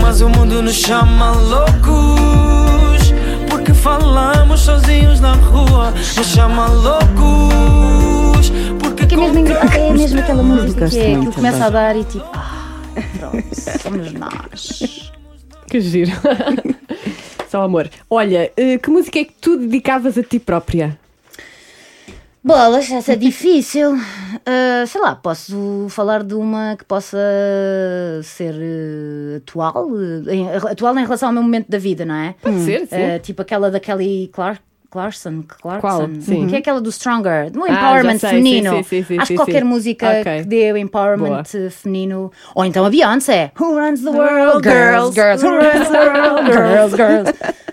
Mas 0.00 0.20
o 0.20 0.28
mundo 0.28 0.62
nos 0.62 0.76
chama 0.76 1.32
loucos 1.32 3.12
Porque 3.50 3.74
falamos 3.74 4.60
sozinhos 4.60 5.20
na 5.20 5.32
rua 5.34 5.92
Nos 6.16 6.26
chama 6.26 6.68
loucos 6.68 8.52
Porque 8.80 9.06
Que 9.06 9.14
é 9.14 9.18
mesmo, 9.18 9.48
é 9.48 9.92
mesmo 9.92 10.20
aquela 10.20 10.42
música 10.42 10.88
que 10.88 10.98
é, 10.98 11.16
muito 11.16 11.30
que 11.30 11.36
começa 11.36 11.64
a 11.64 11.70
dar 11.70 11.96
e 11.96 12.04
tipo, 12.04 12.24
ah, 12.32 12.78
pronto, 13.18 13.44
somos 13.82 14.12
nós. 14.12 15.10
Que 15.66 15.80
giro. 15.80 16.12
Só 17.48 17.62
amor. 17.62 17.88
Olha, 18.10 18.52
eh, 18.56 18.78
que 18.78 18.90
música 18.90 19.18
é 19.18 19.24
que 19.24 19.32
tu 19.40 19.56
dedicavas 19.56 20.16
a 20.18 20.22
ti 20.22 20.38
própria? 20.38 20.98
Bolas, 22.44 22.90
essa 22.90 23.12
é 23.12 23.16
difícil. 23.16 23.94
Ah, 24.46 24.84
sei 24.86 25.00
lá, 25.00 25.14
posso 25.16 25.86
falar 25.90 26.22
de 26.22 26.34
uma 26.34 26.76
que 26.76 26.84
possa 26.84 27.18
ser 28.22 28.54
eh, 28.54 29.36
atual, 29.38 29.88
eh, 30.28 30.34
em- 30.34 30.48
atual 30.48 30.96
em 30.98 31.02
relação 31.02 31.28
ao 31.30 31.32
meu 31.32 31.42
momento 31.42 31.68
da 31.68 31.78
vida, 31.78 32.04
não 32.04 32.14
é? 32.14 32.34
Pode 32.40 32.60
ser, 32.60 32.86
sim. 32.86 33.18
Tipo 33.22 33.42
aquela 33.42 33.70
da 33.70 33.80
Kelly 33.80 34.30
Clark. 34.32 34.60
Clarkson, 34.90 35.42
Clarkson 35.60 35.80
Qual? 35.80 36.08
Sim. 36.20 36.46
que 36.46 36.54
é 36.56 36.58
aquela 36.60 36.80
do 36.80 36.90
Stronger, 36.90 37.50
do 37.50 37.62
Ah, 37.64 37.68
empowerment 37.70 38.12
já 38.14 38.18
sei, 38.20 38.30
feminino. 38.30 38.70
sim, 38.76 38.82
sim, 38.82 39.02
sim, 39.04 39.18
Acho 39.18 39.26
sim, 39.26 39.34
que 39.34 39.38
qualquer 39.38 39.62
sim. 39.62 39.68
música 39.68 40.20
Ok. 40.20 40.42
que 40.42 40.48
dê 40.48 40.72
o 40.72 40.76
empowerment 40.78 41.42
eh, 41.54 41.68
feminino, 41.70 42.32
ou 42.54 42.64
então 42.64 42.84
a 42.86 42.90
Beyoncé, 42.90 43.52
Who 43.60 43.78
Runs 43.78 44.02
the 44.02 44.10
World? 44.10 44.66
Girls, 44.66 45.14
girls, 45.14 45.44
Who 45.44 45.50
Runs 45.56 45.88
the 45.88 45.98
World? 45.98 46.52
Girls, 46.52 46.96
girls. 46.96 47.32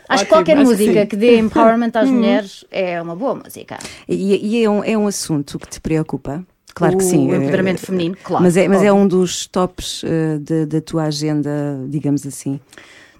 Acho 0.10 0.24
que 0.26 0.30
qualquer 0.30 0.58
acho 0.58 0.62
que 0.66 0.72
música 0.72 1.02
sim. 1.02 1.06
que 1.08 1.16
dê 1.16 1.38
empowerment 1.40 1.92
às 1.96 2.10
mulheres 2.12 2.66
é 2.70 3.02
uma 3.02 3.16
boa 3.16 3.36
música. 3.36 3.78
E, 4.08 4.60
e 4.60 4.64
é, 4.64 4.70
um, 4.70 4.84
é 4.84 4.98
um 4.98 5.08
assunto 5.08 5.58
que 5.58 5.68
te 5.70 5.80
preocupa? 5.80 6.44
Claro 6.76 6.98
que 6.98 7.06
O 7.06 7.08
sim. 7.08 7.32
empoderamento 7.34 7.82
eh, 7.82 7.86
feminino, 7.86 8.18
claro. 8.22 8.44
Mas 8.44 8.58
é, 8.58 8.68
mas 8.68 8.84
é 8.84 8.92
um 8.92 9.08
dos 9.08 9.48
tops 9.48 10.04
eh, 10.04 10.38
da- 10.40 10.66
da 10.66 10.82
tua 10.82 11.04
agenda, 11.04 11.50
digamos 11.88 12.26
assim, 12.28 12.60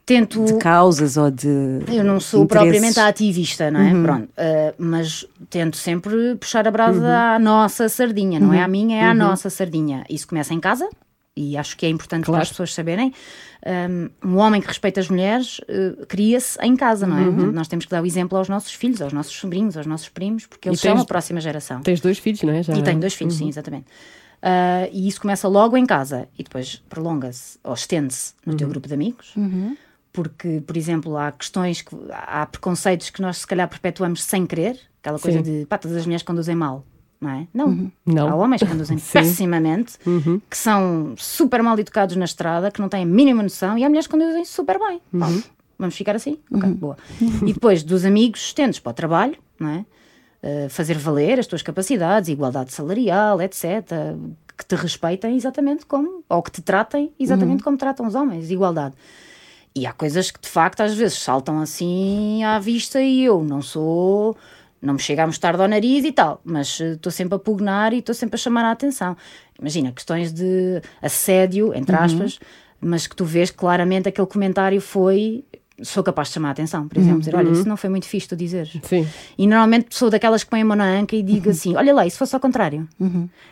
Tento. 0.06 0.46
de 0.46 0.58
causas 0.60 1.18
ou 1.18 1.32
de. 1.32 1.48
Eu 1.88 2.04
não 2.04 2.20
sou 2.20 2.44
interesses. 2.44 2.48
propriamente 2.70 3.00
a 3.00 3.08
ativista, 3.08 3.72
não 3.72 3.80
é? 3.80 3.90
Pronto. 4.04 4.24
uh, 4.26 4.74
mas 4.78 5.26
tento 5.50 5.78
sempre 5.78 6.36
puxar 6.36 6.68
a 6.68 6.72
brasa 6.72 7.08
à 7.36 7.40
nossa 7.40 7.90
sardinha, 7.90 8.40
não 8.40 8.54
é 8.54 8.62
à 8.62 8.68
minha, 8.68 8.98
é 8.98 9.04
à 9.06 9.14
nossa 9.14 9.50
sardinha. 9.50 10.06
Isso 10.10 10.28
começa 10.28 10.54
em 10.54 10.60
casa 10.60 10.88
e 11.36 11.58
acho 11.58 11.76
que 11.76 11.86
é 11.86 11.90
importante 11.90 12.22
para 12.26 12.32
Claro. 12.34 12.44
as 12.44 12.50
pessoas 12.50 12.74
saberem. 12.74 13.12
Um, 14.24 14.38
homem 14.38 14.62
que 14.62 14.68
respeita 14.68 15.00
as 15.00 15.10
mulheres 15.10 15.58
uh, 15.62 16.06
cria-se 16.06 16.56
em 16.62 16.76
casa, 16.76 17.08
não 17.08 17.18
é? 17.18 17.24
Portanto, 17.24 17.52
Nós 17.52 17.68
temos 17.68 17.86
que 17.86 17.90
dar 17.92 18.04
o 18.04 18.06
exemplo 18.06 18.38
aos 18.38 18.48
nossos 18.48 18.74
filhos, 18.74 19.02
aos 19.02 19.12
nossos 19.12 19.34
sobrinhos, 19.36 19.76
aos 19.76 19.88
nossos 19.88 20.08
primos, 20.08 20.46
porque 20.46 20.70
eles 20.70 20.80
tens- 20.80 20.94
são 20.94 21.02
a 21.02 21.06
próxima 21.06 21.42
geração. 21.42 21.82
Tens 21.82 22.00
dois 22.00 22.20
filhos, 22.20 22.44
não 22.44 22.54
é? 22.54 22.62
Já... 22.62 22.76
E 22.76 22.84
tenho 22.84 23.00
dois 23.00 23.16
filhos, 23.16 23.34
sim, 23.34 23.48
exatamente. 23.50 23.86
Ah, 24.40 24.88
e 24.92 25.08
isso 25.08 25.20
começa 25.20 25.48
logo 25.48 25.76
em 25.76 25.86
casa 25.88 26.28
e 26.38 26.44
depois 26.44 26.80
prolonga-se 26.88 27.58
ou 27.64 27.74
estende-se 27.74 28.34
no 28.46 28.56
teu 28.56 28.68
grupo 28.68 28.88
de 28.88 28.94
amigos, 28.94 29.34
porque, 30.16 30.64
por 30.66 30.78
exemplo, 30.78 31.18
há 31.18 31.30
questões, 31.34 31.82
que, 31.82 31.94
há 32.10 32.46
preconceitos 32.46 33.10
que 33.10 33.22
nós 33.22 33.40
se 33.40 33.48
calhar 33.48 33.68
perpetuamos 33.68 34.24
sem 34.24 34.46
querer, 34.46 34.80
aquela 35.02 35.20
coisa 35.20 35.44
Sim. 35.44 35.60
de 35.60 35.66
pá, 35.66 35.78
todas 35.78 35.98
as 35.98 36.06
mulheres 36.06 36.24
conduzem 36.24 36.56
mal, 36.56 36.86
não 37.20 37.30
é? 37.30 37.48
Não. 37.54 37.92
Não. 38.06 38.30
Há 38.30 38.36
homens 38.36 38.64
que 38.64 38.68
conduzem 38.70 38.98
Sim. 38.98 39.12
pessimamente, 39.12 39.98
que 40.50 40.58
são 40.58 41.14
super 41.18 41.62
mal 41.62 41.78
educados 41.78 42.16
na 42.16 42.24
estrada, 42.24 42.72
que 42.72 42.80
não 42.80 42.88
têm 42.88 43.04
a 43.04 43.06
mínima 43.06 43.44
noção, 43.44 43.78
e 43.78 43.84
há 43.84 43.90
mulheres 43.90 44.08
que 44.08 44.12
conduzem 44.12 44.46
super 44.46 44.80
bem. 44.80 45.02
Bom, 45.12 45.42
vamos 45.78 45.96
ficar 45.96 46.16
assim? 46.16 46.40
Ok, 46.50 46.70
boa. 46.72 46.98
E 47.46 47.52
depois 47.52 47.84
dos 47.84 48.06
amigos, 48.06 48.40
estendes 48.40 48.80
para 48.80 48.92
o 48.92 48.94
trabalho, 48.94 49.36
não 49.60 49.70
é? 49.70 49.86
Uh, 50.42 50.70
fazer 50.70 50.98
valer 50.98 51.40
as 51.40 51.48
tuas 51.48 51.62
capacidades, 51.62 52.30
igualdade 52.30 52.72
salarial, 52.72 53.42
etc. 53.42 53.84
Que 54.58 54.66
te 54.66 54.76
respeitem 54.76 55.36
exatamente 55.36 55.86
como, 55.86 56.24
ou 56.30 56.42
que 56.42 56.52
te 56.52 56.62
tratem 56.62 57.12
exatamente 57.20 57.64
como 57.64 57.76
tratam 57.76 58.08
os 58.08 58.16
homens, 58.16 58.50
igualdade. 58.50 58.96
E 59.78 59.86
há 59.86 59.92
coisas 59.92 60.32
que 60.32 60.40
de 60.40 60.48
facto 60.48 60.82
às 60.82 60.94
vezes 60.94 61.20
saltam 61.20 61.60
assim 61.60 62.44
à 62.46 62.58
vista 62.60 63.02
e 63.02 63.26
eu 63.26 63.44
não 63.44 63.62
sou. 63.62 64.38
Não 64.82 64.94
me 64.94 65.00
chega 65.00 65.24
a 65.24 65.28
mostrar 65.28 65.60
ao 65.60 65.68
nariz 65.68 66.06
e 66.06 66.12
tal, 66.12 66.40
mas 66.46 66.80
eh, 66.80 66.94
estou 66.94 67.12
sempre 67.12 67.36
a 67.36 67.40
pugnar 67.40 67.92
e 67.92 68.00
estou 68.00 68.14
sempre 68.16 68.36
a 68.36 68.38
chamar 68.38 68.64
a 68.66 68.72
atenção. 68.72 69.18
Imagina, 69.60 69.92
questões 69.92 70.32
de 70.32 70.82
assédio, 71.02 71.74
entre 71.74 71.96
aspas, 71.96 72.40
mas 72.80 73.08
que 73.08 73.16
tu 73.16 73.26
vês 73.26 73.52
claramente 73.52 74.08
aquele 74.08 74.28
comentário 74.28 74.80
foi. 74.80 75.44
Sou 75.82 76.02
capaz 76.02 76.30
de 76.30 76.36
chamar 76.36 76.50
a 76.50 76.52
atenção, 76.52 76.88
por 76.88 76.98
exemplo, 76.98 77.20
dizer: 77.20 77.36
Olha, 77.36 77.50
isso 77.50 77.68
não 77.68 77.76
foi 77.76 77.90
muito 77.90 78.06
fixe 78.06 78.30
tu 78.30 78.36
dizeres. 78.36 78.78
Sim. 78.84 79.06
E 79.38 79.46
normalmente 79.46 79.88
sou 79.94 80.10
daquelas 80.10 80.42
que 80.44 80.50
põem 80.50 80.62
a 80.62 80.66
mão 80.66 80.78
na 80.78 80.86
anca 80.86 81.18
e 81.18 81.22
digo 81.24 81.50
assim: 81.50 81.76
olha 81.76 81.94
lá, 81.94 82.10
se 82.10 82.18
fosse 82.18 82.34
ao 82.34 82.40
contrário? 82.40 82.88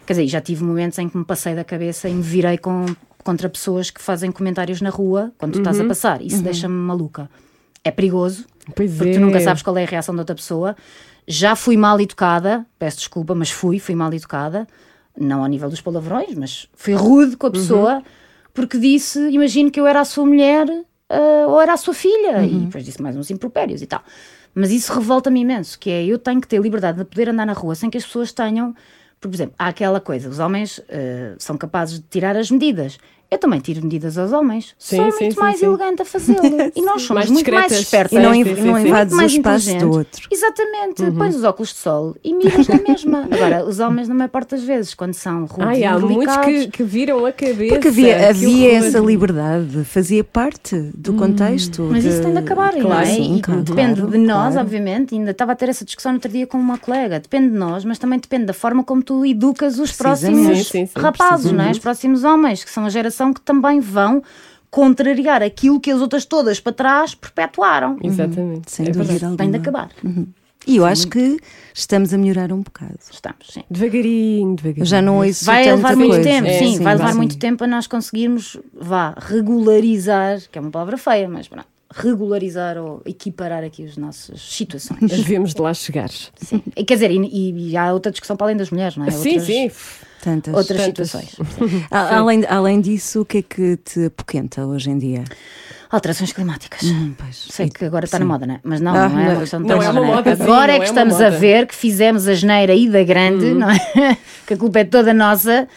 Quer 0.05 0.13
dizer, 0.13 0.27
já 0.27 0.39
tive 0.39 0.63
momentos 0.63 0.97
em 0.99 1.09
que 1.09 1.17
me 1.17 1.25
passei 1.25 1.53
da 1.53 1.65
cabeça 1.65 2.07
e 2.07 2.13
me 2.13 2.21
virei 2.21 2.57
com, 2.57 2.85
contra 3.23 3.49
pessoas 3.49 3.89
que 3.89 4.01
fazem 4.01 4.31
comentários 4.31 4.81
na 4.81 4.89
rua 4.89 5.31
quando 5.37 5.53
tu 5.53 5.59
estás 5.59 5.79
a 5.79 5.85
passar. 5.85 6.21
Isso 6.21 6.41
deixa-me 6.41 6.75
maluca. 6.75 7.29
É 7.83 7.91
perigoso, 7.91 8.45
Pois 8.75 8.95
porque 8.95 9.11
é. 9.11 9.13
tu 9.13 9.19
nunca 9.19 9.39
sabes 9.41 9.61
qual 9.61 9.77
é 9.77 9.83
a 9.83 9.87
reação 9.87 10.15
da 10.15 10.21
outra 10.21 10.35
pessoa. 10.35 10.75
Já 11.27 11.55
fui 11.55 11.77
mal 11.77 11.99
educada, 11.99 12.65
peço 12.77 12.97
desculpa, 12.97 13.33
mas 13.35 13.49
fui, 13.49 13.79
fui 13.79 13.95
mal 13.95 14.13
educada. 14.13 14.67
Não 15.17 15.41
ao 15.41 15.47
nível 15.47 15.69
dos 15.69 15.81
palavrões, 15.81 16.33
mas 16.35 16.67
fui 16.73 16.93
rude 16.93 17.37
com 17.37 17.47
a 17.47 17.51
pessoa 17.51 18.03
porque 18.53 18.77
disse: 18.77 19.19
imagino 19.29 19.69
que 19.69 19.79
eu 19.79 19.87
era 19.87 20.01
a 20.01 20.05
sua 20.05 20.25
mulher 20.25 20.67
ah, 21.09 21.45
ou 21.47 21.61
era 21.61 21.73
a 21.73 21.77
sua 21.77 21.93
filha. 21.93 22.43
E 22.43 22.65
depois 22.65 22.83
disse 22.83 23.01
mais 23.01 23.15
uns 23.15 23.29
impropérios 23.29 23.81
e 23.81 23.85
tal. 23.85 24.03
Mas 24.55 24.71
isso 24.71 24.93
revolta-me 24.93 25.41
imenso, 25.41 25.79
que 25.79 25.89
é 25.89 26.05
eu 26.05 26.19
tenho 26.19 26.39
que 26.39 26.47
ter 26.47 26.61
liberdade 26.61 26.99
de 26.99 27.05
poder 27.05 27.29
andar 27.29 27.45
na 27.45 27.53
rua 27.53 27.75
sem 27.75 27.89
que 27.89 27.97
as 27.97 28.05
pessoas 28.05 28.31
tenham. 28.31 28.75
Por 29.29 29.35
exemplo, 29.35 29.55
há 29.57 29.67
aquela 29.67 29.99
coisa, 29.99 30.29
os 30.29 30.39
homens 30.39 30.81
ah, 30.89 31.35
são 31.37 31.57
capazes 31.57 31.99
de 31.99 32.05
tirar 32.07 32.35
as 32.35 32.49
medidas. 32.51 32.97
Eu 33.33 33.37
também 33.39 33.59
tiro 33.59 33.81
medidas 33.81 34.17
aos 34.17 34.31
homens. 34.31 34.75
Sim, 34.77 34.97
Sou 34.97 35.11
sim, 35.11 35.19
muito 35.25 35.33
sim, 35.35 35.39
mais 35.39 35.59
sim. 35.59 35.65
elegante 35.65 36.01
a 36.01 36.05
fazê-lo. 36.05 36.39
E 36.75 36.81
nós 36.81 37.01
somos 37.01 37.09
Mais 37.23 37.29
muito 37.31 37.51
mais 37.51 37.71
espertas. 37.71 38.17
E 38.17 38.21
não, 38.21 38.33
inv- 38.33 38.55
sim, 38.55 38.63
não 38.63 38.75
sim. 38.75 38.87
invades 38.87 39.13
o 39.13 39.17
mais 39.17 39.31
espaço 39.33 39.77
do 39.77 39.91
outro. 39.91 40.27
Exatamente, 40.31 41.01
Uhum. 41.03 41.15
pões 41.15 41.35
os 41.35 41.43
óculos 41.43 41.69
de 41.69 41.75
sol 41.75 42.15
e 42.23 42.33
miras 42.33 42.67
na 42.67 42.79
mesma. 42.87 43.27
Agora, 43.31 43.65
os 43.65 43.79
homens, 43.79 44.07
na 44.07 44.13
maior 44.15 44.29
parte 44.29 44.51
das 44.51 44.63
vezes, 44.63 44.93
quando 44.93 45.13
são 45.13 45.45
rudes 45.45 45.67
Ai, 45.67 45.79
e 45.79 45.83
há 45.83 45.97
muitos 45.99 46.37
que, 46.37 46.67
que 46.67 46.83
viram 46.83 47.25
a 47.25 47.31
cabeça. 47.31 47.73
Porque 47.73 47.87
havia, 47.87 48.29
havia 48.29 48.73
essa 48.73 48.99
liberdade, 48.99 49.83
fazia 49.83 50.23
parte 50.23 50.75
do 50.93 51.13
contexto. 51.13 51.87
Mas 51.91 52.05
isso 52.05 52.17
de- 52.17 52.23
tem 52.23 52.31
de 52.33 52.37
acabar, 52.39 52.73
não 52.73 52.81
Claro, 52.81 53.01
é? 53.03 53.05
sim, 53.13 53.37
E 53.37 53.41
claro, 53.41 53.61
depende 53.63 53.95
claro, 54.01 54.11
de 54.11 54.17
nós, 54.19 54.53
claro. 54.53 54.67
obviamente. 54.67 55.15
Ainda 55.15 55.31
estava 55.31 55.51
a 55.53 55.55
ter 55.55 55.69
essa 55.69 55.83
discussão 55.85 56.11
no 56.11 56.17
outro 56.17 56.31
dia 56.31 56.45
com 56.45 56.57
uma 56.57 56.77
colega. 56.77 57.19
Depende 57.19 57.49
de 57.49 57.57
nós, 57.57 57.83
mas 57.85 57.97
também 57.97 58.19
depende 58.19 58.45
da 58.45 58.53
forma 58.53 58.83
como 58.83 59.01
tu 59.03 59.25
educas 59.25 59.79
os 59.79 59.91
próximos 59.91 60.71
rapazes, 60.95 61.51
não 61.51 61.63
é? 61.63 61.71
Os 61.71 61.79
próximos 61.79 62.23
homens, 62.23 62.63
que 62.63 62.69
são 62.71 62.85
a 62.85 62.89
geração 62.89 63.22
que 63.31 63.41
também 63.41 63.79
vão 63.79 64.23
contrariar 64.71 65.43
aquilo 65.43 65.79
que 65.79 65.91
as 65.91 66.01
outras 66.01 66.25
todas 66.25 66.59
para 66.59 66.73
trás 66.73 67.13
perpetuaram. 67.13 67.95
Exatamente. 68.01 68.71
Sem 68.71 68.87
é 68.87 68.89
dúvida 68.89 69.13
alguma. 69.27 69.37
Tem 69.37 69.51
de 69.51 69.57
acabar. 69.57 69.89
E 70.65 70.77
eu 70.77 70.85
acho 70.85 71.07
que 71.09 71.37
estamos 71.73 72.11
a 72.13 72.17
melhorar 72.17 72.51
um 72.51 72.61
bocado. 72.61 72.97
Estamos, 73.11 73.47
sim. 73.51 73.63
Devagarinho, 73.69 74.55
devagarinho. 74.55 74.81
Eu 74.81 74.85
já 74.87 75.01
não 75.01 75.17
ouço 75.19 75.45
Vai 75.45 75.65
levar 75.65 75.95
muito 75.95 76.11
coisa. 76.11 76.23
tempo, 76.27 76.47
É, 76.47 76.57
sim, 76.57 76.77
sim, 76.77 76.83
vai 76.83 76.93
levar 76.95 77.07
vai. 77.09 77.15
muito 77.15 77.37
tempo 77.37 77.63
a 77.63 77.67
nós 77.67 77.85
conseguirmos, 77.85 78.57
vá, 78.73 79.13
regularizar, 79.17 80.39
que 80.51 80.57
é 80.57 80.61
uma 80.61 80.71
palavra 80.71 80.97
feia, 80.97 81.27
mas 81.27 81.47
pronto, 81.47 81.67
regularizar 81.93 82.77
ou 82.77 83.01
equiparar 83.05 83.63
aqui 83.63 83.83
as 83.85 83.97
nossas 83.97 84.41
situações. 84.41 84.99
Devemos 85.11 85.53
de 85.53 85.61
lá 85.61 85.73
chegar. 85.73 86.09
Sim. 86.09 86.63
E, 86.75 86.83
quer 86.83 86.93
dizer, 86.95 87.11
e, 87.11 87.69
e 87.71 87.77
há 87.77 87.93
outra 87.93 88.11
discussão 88.11 88.35
para 88.37 88.47
além 88.47 88.57
das 88.57 88.69
mulheres, 88.71 88.95
não 88.97 89.05
é? 89.05 89.11
Sim, 89.11 89.29
outras, 89.37 89.43
sim. 89.43 89.71
Tantas. 90.23 90.53
Outras 90.53 90.81
Tantas. 90.85 91.09
situações. 91.09 91.35
A- 91.91 92.15
Além, 92.17 92.45
além 92.47 92.79
disso, 92.81 93.21
o 93.21 93.25
que 93.25 93.39
é 93.39 93.41
que 93.41 93.77
te 93.77 94.05
apoquenta 94.05 94.65
hoje 94.65 94.89
em 94.89 94.97
dia? 94.97 95.23
Alterações 95.91 96.31
climáticas. 96.33 96.81
Pois, 97.17 97.45
Sei 97.51 97.69
que 97.69 97.85
agora 97.85 98.05
está 98.05 98.17
sim. 98.17 98.23
na 98.23 98.27
moda, 98.29 98.47
não 98.47 98.55
é? 98.55 98.59
Mas 98.63 98.81
não, 98.81 98.95
Ah, 98.95 99.09
não 99.09 99.19
é 99.19 99.23
não, 99.25 99.31
uma 99.33 99.39
questão 99.41 99.61
de 99.61 99.67
não 99.67 99.77
estar 99.77 99.87
é 99.87 99.91
uma 99.91 100.03
moda, 100.03 100.35
sim, 100.35 100.41
Agora 100.43 100.67
não 100.67 100.73
é 100.73 100.77
que 100.79 100.83
é 100.85 100.87
estamos 100.87 101.13
a 101.21 101.25
moda. 101.25 101.37
ver 101.37 101.67
que 101.67 101.75
fizemos 101.75 102.27
a 102.27 102.33
geneira 102.33 102.73
e 102.73 102.89
da 102.89 103.03
grande, 103.03 103.53
não 103.53 103.69
é? 103.69 103.77
que 104.47 104.53
a 104.55 104.57
culpa 104.57 104.79
é 104.79 104.83
toda 104.85 105.13
nossa. 105.13 105.67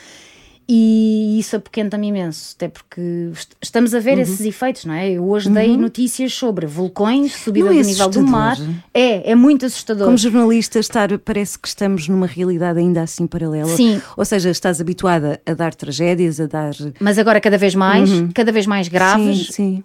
E 0.69 1.39
isso 1.39 1.55
apoquenta-me 1.55 2.09
imenso, 2.09 2.55
até 2.57 2.67
porque 2.67 3.01
est- 3.33 3.53
estamos 3.63 3.95
a 3.95 3.99
Uhum. 3.99 4.03
ver 4.03 4.19
esses 4.19 4.41
efeitos, 4.41 4.85
não 4.85 4.95
é? 4.95 5.11
Eu 5.13 5.25
hoje 5.29 5.49
dei 5.49 5.77
notícias 5.77 6.33
sobre 6.35 6.67
vulcões, 6.67 7.33
subida 7.37 7.67
Não 7.67 7.79
é 7.79 7.83
do 7.83 7.87
nível 7.87 8.09
do 8.09 8.27
mar. 8.27 8.57
É, 8.93 9.31
é 9.31 9.35
muito 9.37 9.65
assustador. 9.65 10.07
Como 10.07 10.19
jornalista, 10.19 10.81
estar, 10.81 11.17
parece 11.21 11.57
que 11.57 11.69
estamos 11.69 12.09
numa 12.09 12.27
realidade 12.27 12.81
ainda 12.81 13.03
assim 13.03 13.29
paralela. 13.29 13.69
Sim. 13.77 14.03
Ou 14.17 14.25
seja, 14.25 14.51
estás 14.51 14.81
habituada 14.81 15.41
a 15.47 15.55
dar 15.55 15.73
tragédias, 15.73 16.41
a 16.41 16.47
dar. 16.47 16.73
Mas 16.99 17.17
agora 17.17 17.41
cada 17.41 17.57
vez 17.59 17.77
mais, 17.77 18.11
cada 18.35 18.51
vez 18.51 18.67
mais 18.67 18.89
graves, 18.89 19.27
Uhum. 19.27 19.53
Sim, 19.53 19.53
sim. 19.53 19.85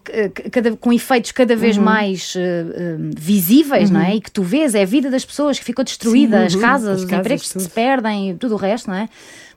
cada- 0.49 0.75
com 0.77 0.91
efeitos 0.91 1.31
cada 1.31 1.55
vez 1.55 1.77
Uhum. 1.77 1.83
mais 1.83 2.33
eh, 2.35 2.95
visíveis, 3.15 3.91
não 3.91 4.01
é? 4.01 4.15
E 4.15 4.21
que 4.21 4.31
tu 4.31 4.41
vês, 4.41 4.73
é 4.73 4.81
a 4.81 4.85
vida 4.85 5.11
das 5.11 5.23
pessoas 5.23 5.59
que 5.59 5.65
ficou 5.65 5.85
destruída, 5.85 6.39
Sim, 6.39 6.45
as 6.45 6.53
uhum. 6.55 6.61
casas, 6.61 6.89
As 6.89 6.99
os 7.01 7.05
casas, 7.05 7.19
empregos 7.19 7.47
que 7.47 7.53
tudo. 7.53 7.61
se 7.61 7.69
perdem 7.69 8.31
e 8.31 8.33
tudo 8.33 8.55
o 8.55 8.57
resto, 8.57 8.89
não 8.89 8.95
é? 8.97 9.07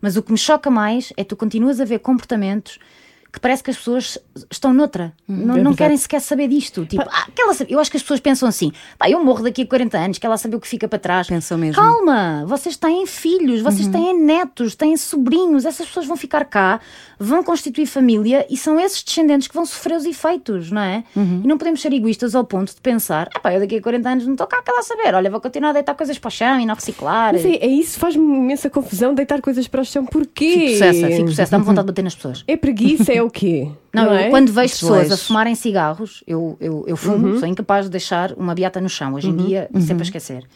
Mas 0.04 0.18
o 0.18 0.22
que 0.22 0.30
me 0.30 0.36
choca 0.36 0.70
mais 0.70 1.14
é 1.16 1.24
que 1.24 1.30
tu 1.30 1.34
continuas 1.34 1.80
a 1.80 1.84
ver 1.86 1.98
comportamentos 1.98 2.78
que 3.34 3.40
parece 3.40 3.64
que 3.64 3.70
as 3.70 3.76
pessoas 3.76 4.16
estão 4.48 4.72
noutra, 4.72 5.12
não, 5.26 5.56
É 5.56 5.62
não 5.62 5.74
querem 5.74 5.96
sequer 5.96 6.20
saber 6.20 6.46
disto. 6.46 6.86
Tipo, 6.86 7.02
ah, 7.10 7.26
que 7.34 7.42
ela 7.42 7.52
sabe- 7.52 7.72
eu 7.72 7.80
acho 7.80 7.90
que 7.90 7.96
as 7.96 8.02
pessoas 8.04 8.20
pensam 8.20 8.48
assim: 8.48 8.70
pá, 8.96 9.10
eu 9.10 9.22
morro 9.24 9.42
daqui 9.42 9.62
a 9.62 9.66
40 9.66 9.98
anos, 9.98 10.18
que 10.18 10.24
ela 10.24 10.36
sabe 10.38 10.54
o 10.54 10.60
que 10.60 10.68
fica 10.68 10.86
para 10.86 11.00
trás. 11.00 11.26
Pensam 11.26 11.58
mesmo. 11.58 11.82
Calma, 11.82 12.44
vocês 12.46 12.76
têm 12.76 13.04
filhos, 13.06 13.60
vocês 13.60 13.88
têm 13.88 14.16
netos, 14.22 14.76
têm 14.76 14.96
sobrinhos, 14.96 15.64
essas 15.64 15.86
pessoas 15.88 16.06
vão 16.06 16.16
ficar 16.16 16.44
cá, 16.44 16.80
vão 17.18 17.42
constituir 17.42 17.86
família 17.86 18.46
e 18.48 18.56
são 18.56 18.78
esses 18.78 19.02
descendentes 19.02 19.48
que 19.48 19.54
vão 19.54 19.66
sofrer 19.66 19.96
os 19.96 20.04
efeitos, 20.04 20.70
não 20.70 20.82
é? 20.82 21.02
E 21.16 21.46
não 21.48 21.58
podemos 21.58 21.80
ser 21.82 21.92
egoístas 21.92 22.36
ao 22.36 22.44
ponto 22.44 22.72
de 22.72 22.80
pensar: 22.80 23.28
ah, 23.34 23.40
pá, 23.40 23.52
eu 23.52 23.58
daqui 23.58 23.76
a 23.78 23.82
40 23.82 24.08
anos 24.08 24.24
não 24.26 24.34
estou 24.34 24.46
cá, 24.46 24.62
quer 24.62 24.70
lá 24.72 24.82
saber, 24.82 25.12
olha, 25.12 25.28
vou 25.28 25.40
continuar 25.40 25.70
a 25.70 25.72
deitar 25.72 25.94
coisas 25.94 26.16
para 26.20 26.28
o 26.28 26.30
chão 26.30 26.60
e 26.60 26.66
não 26.66 26.76
reciclar. 26.76 27.32
Mas 27.32 27.44
é, 27.44 27.56
é 27.56 27.66
isso, 27.66 27.98
faz-me 27.98 28.22
imensa 28.24 28.70
confusão 28.70 29.12
deitar 29.12 29.40
coisas 29.40 29.66
para 29.66 29.80
o 29.80 29.84
chão. 29.84 30.06
Porquê? 30.06 30.52
Fico 30.52 30.70
possessa, 30.72 31.06
fico 31.08 31.24
possessa, 31.24 31.50
dá-me 31.50 31.64
vontade 31.64 31.86
de 31.86 31.92
bater 31.92 32.02
nas 32.04 32.14
pessoas. 32.14 32.44
É 32.46 32.56
preguiça, 32.56 33.12
é 33.12 33.23
o 33.24 33.30
quê? 33.30 33.68
Não, 33.92 34.12
é? 34.12 34.26
eu, 34.26 34.30
quando 34.30 34.52
vejo 34.52 34.72
pessoas 34.74 34.92
a 34.98 35.02
Desleixo. 35.02 35.24
fumarem 35.26 35.54
cigarros, 35.54 36.22
eu, 36.26 36.56
eu, 36.60 36.84
eu 36.86 36.96
fumo, 36.96 37.38
sou 37.38 37.48
incapaz 37.48 37.86
de 37.86 37.90
deixar 37.90 38.32
uma 38.34 38.54
beata 38.54 38.80
no 38.80 38.88
chão. 38.88 39.14
Hoje 39.14 39.28
em 39.30 39.36
dia, 39.36 39.68
sempre 39.80 40.02
a 40.02 40.06
esquecer. 40.06 40.44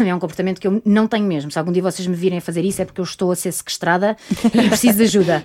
É 0.00 0.14
um 0.14 0.18
comportamento 0.18 0.58
que 0.62 0.66
eu 0.66 0.80
não 0.82 1.06
tenho 1.06 1.26
mesmo. 1.26 1.50
Se 1.50 1.58
algum 1.58 1.70
dia 1.70 1.82
vocês 1.82 2.08
me 2.08 2.16
virem 2.16 2.38
a 2.38 2.40
fazer 2.40 2.64
isso, 2.64 2.80
é 2.80 2.86
porque 2.86 3.02
eu 3.02 3.04
estou 3.04 3.30
a 3.30 3.36
ser 3.36 3.52
sequestrada 3.52 4.16
e 4.46 4.48
preciso 4.68 4.96
de 4.96 5.02
ajuda. 5.04 5.44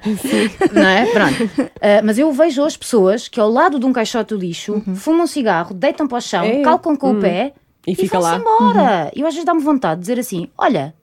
não 0.71 0.81
é? 0.87 1.05
Pronto. 1.07 1.69
Ah, 1.81 2.01
mas 2.05 2.17
eu 2.17 2.31
vejo 2.31 2.61
hoje 2.63 2.79
pessoas 2.79 3.27
que, 3.27 3.37
ao 3.37 3.49
lado 3.51 3.77
de 3.77 3.85
um 3.85 3.91
caixote 3.91 4.33
de 4.33 4.39
lixo, 4.39 4.81
fumam 4.95 5.23
um 5.23 5.27
cigarro, 5.27 5.73
deitam 5.73 6.07
para 6.07 6.19
o 6.19 6.21
chão, 6.21 6.45
É. 6.45 6.61
calcam 6.61 6.95
com 6.95 7.11
o 7.11 7.19
pé 7.19 7.51
E 7.85 7.93
fica 7.93 8.17
vão-se 8.17 8.31
lá. 8.33 8.39
embora. 8.39 9.11
E 9.13 9.19
eu 9.19 9.27
às 9.27 9.33
vezes 9.33 9.45
dá-me 9.45 9.61
vontade 9.61 9.95
de 9.99 10.07
dizer 10.07 10.17
assim: 10.19 10.47
olha. 10.57 10.93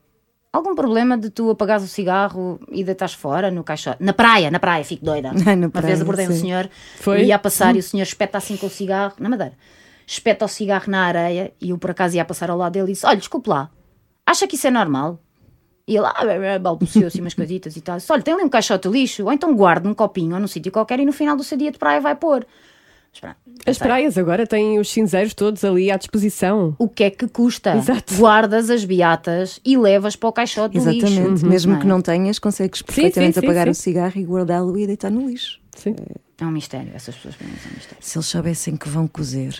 Algum 0.56 0.74
problema 0.74 1.18
de 1.18 1.28
tu 1.28 1.50
apagares 1.50 1.84
o 1.84 1.86
cigarro 1.86 2.58
e 2.72 2.82
deitares 2.82 3.12
fora 3.12 3.50
no 3.50 3.62
caixote? 3.62 4.02
Na 4.02 4.14
praia, 4.14 4.50
na 4.50 4.58
praia, 4.58 4.82
fico 4.82 5.04
doida. 5.04 5.32
Na 5.44 5.52
Uma 5.52 5.68
praia, 5.68 5.88
vez 5.88 6.00
abordei 6.00 6.26
um 6.26 6.32
sim. 6.32 6.40
senhor, 6.40 6.70
Foi? 6.98 7.24
ia 7.24 7.36
a 7.36 7.38
passar 7.38 7.76
e 7.76 7.78
o 7.80 7.82
senhor 7.84 8.04
espeta 8.04 8.38
assim 8.38 8.56
com 8.56 8.66
o 8.66 8.70
cigarro, 8.70 9.12
na 9.18 9.28
madeira, 9.28 9.52
espeta 10.06 10.46
o 10.46 10.48
cigarro 10.48 10.90
na 10.90 11.02
areia 11.04 11.52
e 11.60 11.68
eu 11.70 11.78
por 11.78 11.90
acaso 11.90 12.16
ia 12.16 12.22
a 12.22 12.24
passar 12.24 12.48
ao 12.48 12.56
lado 12.56 12.72
dele 12.72 12.86
e 12.86 12.92
disse: 12.94 13.04
Olha, 13.04 13.18
desculpe 13.18 13.50
lá, 13.50 13.70
acha 14.24 14.46
que 14.46 14.56
isso 14.56 14.66
é 14.66 14.70
normal? 14.70 15.20
E 15.86 15.94
ele, 15.94 16.06
ah, 16.06 16.58
balbuciou 16.58 17.06
assim 17.06 17.20
umas 17.20 17.34
coisitas 17.34 17.76
e 17.76 17.80
tal. 17.82 17.98
Disse, 17.98 18.10
Olha, 18.10 18.22
tem 18.22 18.32
ali 18.32 18.42
um 18.42 18.48
caixote 18.48 18.88
de 18.88 18.98
lixo, 18.98 19.24
ou 19.24 19.32
então 19.32 19.54
guarde 19.54 19.86
num 19.86 19.94
copinho 19.94 20.34
ou 20.34 20.40
num 20.40 20.48
sítio 20.48 20.72
qualquer 20.72 20.98
e 21.00 21.04
no 21.04 21.12
final 21.12 21.36
do 21.36 21.44
seu 21.44 21.58
dia 21.58 21.70
de 21.70 21.78
praia 21.78 22.00
vai 22.00 22.14
pôr. 22.16 22.46
Pronto, 23.20 23.36
As 23.66 23.78
praias 23.78 24.16
agora 24.18 24.46
têm 24.46 24.78
os 24.78 24.90
cinzeiros 24.90 25.34
todos 25.34 25.64
ali 25.64 25.90
à 25.90 25.96
disposição. 25.96 26.74
O 26.78 26.88
que 26.88 27.04
é 27.04 27.10
que 27.10 27.26
custa? 27.28 27.76
Exato. 27.76 28.14
Guardas 28.16 28.70
as 28.70 28.84
beatas 28.84 29.60
e 29.64 29.76
levas 29.76 30.16
para 30.16 30.28
o 30.28 30.32
caixote 30.32 30.78
do 30.78 30.90
lixo. 30.90 31.06
Exatamente. 31.06 31.44
Mesmo 31.46 31.72
Não 31.72 31.80
que 31.80 31.86
é? 31.86 31.88
não 31.88 32.00
tenhas, 32.02 32.38
consegues 32.38 32.82
perfeitamente 32.82 33.34
sim, 33.34 33.40
sim, 33.40 33.46
apagar 33.46 33.64
sim. 33.66 33.70
o 33.70 33.74
cigarro 33.74 34.12
e 34.16 34.24
guardá-lo 34.24 34.78
e 34.78 34.86
deitar 34.86 35.10
no 35.10 35.28
lixo. 35.28 35.58
Sim. 35.76 35.94
É 36.38 36.44
um 36.44 36.50
mistério, 36.50 36.90
essas 36.94 37.14
pessoas 37.14 37.34
para 37.34 37.46
mim 37.46 37.54
são 37.62 37.70
um 37.70 37.74
mistério. 37.74 37.98
Se 38.00 38.18
eles 38.18 38.26
soubessem 38.26 38.76
que 38.76 38.88
vão 38.88 39.06
cozer. 39.08 39.58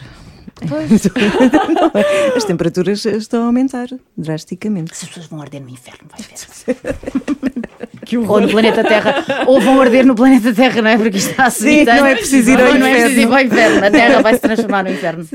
Pois, 0.69 1.03
As 2.37 2.45
temperaturas 2.45 3.05
estão 3.05 3.43
a 3.43 3.47
aumentar 3.47 3.89
drasticamente. 4.17 4.93
essas 4.93 5.09
pessoas 5.09 5.27
vão 5.27 5.41
arder 5.41 5.63
no 5.63 5.71
inferno, 5.71 6.09
vais 6.11 6.27
ver. 6.67 6.77
Que 8.07 8.17
Ou 8.17 8.41
no 8.41 8.49
planeta 8.49 8.83
Terra. 8.85 9.25
Ou 9.47 9.61
vão 9.61 9.81
arder 9.81 10.07
no 10.07 10.15
planeta 10.15 10.55
Terra, 10.55 10.81
não 10.81 10.89
é? 10.91 10.97
Porque 10.97 11.19
isto 11.19 11.31
está 11.33 11.45
a 11.47 11.51
subir 11.51 11.81
Sim, 11.81 11.85
não 11.85 12.07
é 12.07 12.15
preciso 12.15 12.51
ir 12.51 12.61
ao 12.61 12.75
Não 12.75 12.87
é 12.87 12.91
preciso 12.95 13.21
ir 13.21 13.25
inferno. 13.25 13.35
ao 13.35 13.41
inferno. 13.43 13.85
A 13.87 13.91
Terra 13.91 14.23
vai 14.23 14.35
se 14.35 14.41
transformar 14.41 14.85
no 14.85 14.91
inferno. 14.91 15.27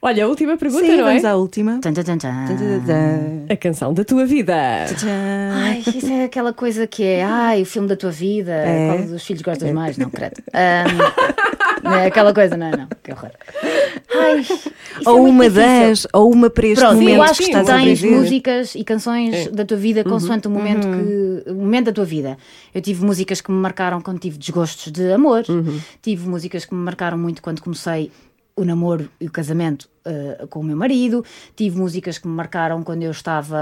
Olha, 0.00 0.24
a 0.24 0.28
última 0.28 0.56
pergunta, 0.56 0.84
Sim, 0.86 0.96
não 0.96 1.06
é? 1.08 1.08
vamos 1.08 1.24
à 1.24 1.34
última. 1.34 1.80
Tum, 1.82 1.92
tum, 1.92 2.02
tum, 2.04 2.18
tum. 2.18 3.46
A 3.50 3.56
canção 3.56 3.92
da 3.92 4.04
tua 4.04 4.24
vida. 4.26 4.54
Ai, 4.54 5.82
isso 5.84 6.12
é 6.12 6.24
aquela 6.24 6.52
coisa 6.52 6.86
que 6.86 7.02
é, 7.02 7.24
ai, 7.24 7.62
o 7.62 7.66
filme 7.66 7.88
da 7.88 7.96
tua 7.96 8.12
vida, 8.12 8.52
É. 8.52 8.86
qual 8.94 8.98
dos 9.08 9.24
filhos 9.26 9.42
gostas 9.42 9.72
mais? 9.72 9.98
Não, 9.98 10.08
credo. 10.08 10.40
Ahm, 10.54 11.47
não 11.82 11.94
é 11.94 12.06
aquela 12.06 12.32
coisa, 12.32 12.56
não, 12.56 12.70
não, 12.70 12.88
que 13.02 13.12
horror. 13.12 13.30
Ai, 14.14 14.40
é 15.04 15.08
Ou 15.08 15.18
muito 15.18 15.34
uma 15.34 15.50
das, 15.50 16.06
ou 16.12 16.32
uma 16.32 16.50
para 16.50 16.66
este 16.66 16.80
Pronto, 16.80 16.94
momento 16.94 17.16
eu 17.16 17.22
acho 17.22 17.42
que 17.42 17.50
que 17.50 17.64
tens 17.64 18.02
músicas 18.02 18.74
e 18.74 18.84
canções 18.84 19.48
da 19.48 19.64
tua 19.64 19.76
vida 19.76 20.04
consoante 20.04 20.48
o 20.48 20.50
momento, 20.50 20.86
que, 20.86 21.50
o 21.50 21.54
momento 21.54 21.86
da 21.86 21.92
tua 21.92 22.04
vida. 22.04 22.38
Eu 22.74 22.80
tive 22.80 23.04
músicas 23.04 23.40
que 23.40 23.50
me 23.50 23.58
marcaram 23.58 24.00
quando 24.00 24.18
tive 24.18 24.38
desgostos 24.38 24.92
de 24.92 25.12
amor, 25.12 25.44
tive 26.02 26.28
músicas 26.28 26.64
que 26.64 26.74
me 26.74 26.80
marcaram 26.80 27.18
muito 27.18 27.42
quando 27.42 27.62
comecei 27.62 28.10
o 28.56 28.64
namoro 28.64 29.08
e 29.20 29.26
o 29.26 29.30
casamento 29.30 29.88
eh, 30.04 30.46
com 30.50 30.60
o 30.60 30.64
meu 30.64 30.76
marido, 30.76 31.24
tive 31.56 31.78
músicas 31.78 32.18
que 32.18 32.26
me 32.28 32.34
marcaram 32.34 32.82
quando 32.82 33.02
eu 33.02 33.10
estava, 33.10 33.56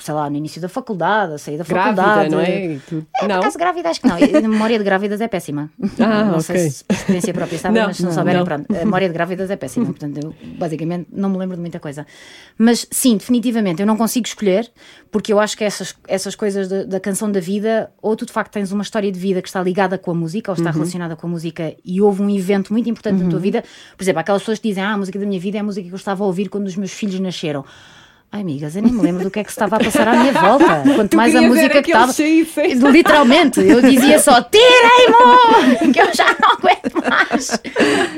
sei 0.00 0.14
lá, 0.14 0.28
no 0.30 0.36
início 0.36 0.60
da 0.60 0.68
faculdade, 0.68 1.34
a 1.34 1.38
sair 1.38 1.58
da 1.58 1.64
Grávida, 1.64 2.02
faculdade. 2.02 2.30
não 2.30 2.40
é? 2.40 2.78
Tu- 2.88 3.06
É, 3.16 3.20
por 3.20 3.28
Não. 3.28 3.36
acaso 3.40 3.58
grávida 3.58 3.88
acho 3.90 4.00
que 4.00 4.06
não. 4.08 4.16
A 4.16 4.40
memória 4.40 4.78
de 4.78 4.84
grávidas 4.84 5.20
é 5.20 5.28
péssima. 5.28 5.70
Ah, 6.00 6.24
não 6.24 6.30
ok. 6.38 6.40
sei 6.42 6.70
se 6.70 6.84
por 6.84 6.94
experiência 6.94 7.34
própria 7.34 7.58
sabem, 7.58 7.80
Não, 7.80 7.88
mas 7.88 7.96
se 7.96 8.02
não 8.02 8.10
não, 8.10 8.16
souberem, 8.16 8.38
não. 8.40 8.44
pronto. 8.46 8.66
A 8.74 8.84
memória 8.84 9.08
de 9.08 9.14
grávidas 9.14 9.50
é 9.50 9.56
péssima. 9.56 9.86
Portanto, 9.86 10.18
eu 10.22 10.34
basicamente 10.58 11.08
não 11.12 11.28
me 11.30 11.38
lembro 11.38 11.56
de 11.56 11.60
muita 11.60 11.78
coisa. 11.80 12.06
Mas 12.58 12.86
sim, 12.90 13.16
definitivamente, 13.16 13.80
eu 13.80 13.86
não 13.86 13.96
consigo 13.96 14.26
escolher, 14.26 14.70
porque 15.10 15.32
eu 15.32 15.38
acho 15.40 15.56
que 15.56 15.64
essas, 15.64 15.94
essas 16.08 16.34
coisas 16.34 16.68
da, 16.68 16.84
da 16.84 17.00
canção 17.00 17.30
da 17.30 17.40
vida, 17.40 17.90
ou 18.00 18.14
tu 18.16 18.26
de 18.26 18.32
facto 18.32 18.52
tens 18.52 18.72
uma 18.72 18.82
história 18.82 19.10
de 19.10 19.18
vida 19.18 19.40
que 19.42 19.48
está 19.48 19.62
ligada 19.62 19.98
com 19.98 20.10
a 20.10 20.14
música, 20.14 20.50
ou 20.50 20.54
está 20.56 20.70
Uhum. 20.70 20.76
relacionada 20.76 21.16
com 21.16 21.26
a 21.26 21.30
música, 21.30 21.74
e 21.84 22.00
houve 22.00 22.22
um 22.22 22.30
evento 22.30 22.72
muito 22.72 22.88
importante 22.90 23.22
na 23.22 23.28
tua 23.30 23.38
vida. 23.38 23.62
Por 23.96 24.02
exemplo, 24.04 24.20
aquelas 24.20 24.42
pessoas 24.42 24.58
que 24.58 24.68
dizem, 24.68 24.82
ah, 24.82 24.92
a 24.92 24.98
música 24.98 25.18
da 25.18 25.26
minha 25.26 25.40
vida 25.40 25.55
é 25.56 25.60
a 25.60 25.64
música 25.64 25.86
que 25.86 25.92
eu 25.92 25.96
estava 25.96 26.22
a 26.22 26.26
ouvir 26.26 26.48
quando 26.48 26.66
os 26.66 26.76
meus 26.76 26.92
filhos 26.92 27.18
nasceram. 27.20 27.64
Ai, 28.32 28.40
amigas, 28.40 28.74
eu 28.74 28.82
nem 28.82 28.92
me 28.92 29.00
lembro 29.00 29.22
do 29.22 29.30
que 29.30 29.38
é 29.38 29.44
que 29.44 29.50
se 29.50 29.54
estava 29.54 29.76
a 29.76 29.78
passar 29.78 30.08
à 30.08 30.16
minha 30.16 30.32
volta. 30.32 30.82
Quanto 30.94 31.10
Tu 31.12 31.16
mais 31.16 31.34
a 31.34 31.40
música 31.42 31.82
que 31.82 31.92
estava. 31.92 32.12
Literalmente, 32.90 33.60
eu 33.60 33.80
dizia 33.80 34.18
só 34.18 34.42
tirei-mo! 34.42 35.86
Que 35.92 36.00
eu 36.00 36.12
já 36.12 36.36
não 36.38 36.50
aguento 36.50 36.92
mais. 37.08 37.58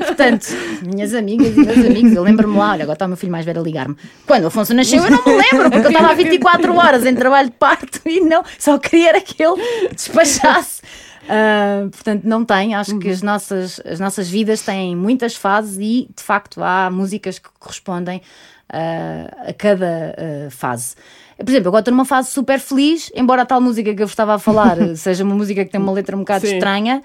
Portanto, 0.05 0.47
minhas 0.85 1.13
amigas 1.13 1.55
e 1.55 1.59
meus 1.59 1.85
amigos, 1.85 2.13
eu 2.13 2.23
lembro-me 2.23 2.57
lá, 2.57 2.71
olha, 2.71 2.83
agora 2.83 2.95
está 2.95 3.05
o 3.05 3.07
meu 3.07 3.17
filho 3.17 3.31
mais 3.31 3.45
velho 3.45 3.61
a 3.61 3.63
ligar-me. 3.63 3.95
Quando 4.25 4.43
o 4.43 4.47
Afonso 4.47 4.73
nasceu, 4.73 5.03
eu 5.03 5.11
não 5.11 5.23
me 5.23 5.33
lembro, 5.33 5.69
porque 5.69 5.87
eu 5.87 5.91
estava 5.91 6.11
há 6.11 6.13
24 6.15 6.75
horas 6.75 7.05
em 7.05 7.15
trabalho 7.15 7.49
de 7.49 7.55
parto 7.55 8.01
e 8.05 8.19
não, 8.19 8.43
só 8.57 8.77
queria 8.77 9.09
era 9.09 9.21
que 9.21 9.41
ele 9.41 9.61
despachasse. 9.93 10.81
Ah, 11.29 11.87
portanto, 11.91 12.23
não 12.23 12.43
tem. 12.43 12.73
Acho 12.73 12.97
que 12.97 13.07
as 13.07 13.21
nossas, 13.21 13.79
as 13.85 13.99
nossas 13.99 14.27
vidas 14.27 14.61
têm 14.61 14.95
muitas 14.95 15.35
fases 15.35 15.77
e, 15.77 16.09
de 16.15 16.23
facto, 16.23 16.63
há 16.63 16.89
músicas 16.89 17.37
que 17.37 17.49
correspondem 17.59 18.21
ah, 18.67 19.49
a 19.49 19.53
cada 19.53 20.15
ah, 20.17 20.49
fase. 20.49 20.95
Por 21.37 21.49
exemplo, 21.49 21.69
agora 21.69 21.81
estou 21.81 21.93
numa 21.93 22.05
fase 22.05 22.31
super 22.31 22.59
feliz, 22.59 23.11
embora 23.15 23.43
a 23.43 23.45
tal 23.45 23.61
música 23.61 23.93
que 23.93 24.01
eu 24.01 24.07
vos 24.07 24.11
estava 24.11 24.33
a 24.33 24.39
falar 24.39 24.75
seja 24.97 25.23
uma 25.23 25.35
música 25.35 25.63
que 25.63 25.71
tem 25.71 25.79
uma 25.79 25.91
letra 25.91 26.15
um 26.15 26.19
bocado 26.19 26.45
Sim. 26.45 26.55
estranha. 26.55 27.03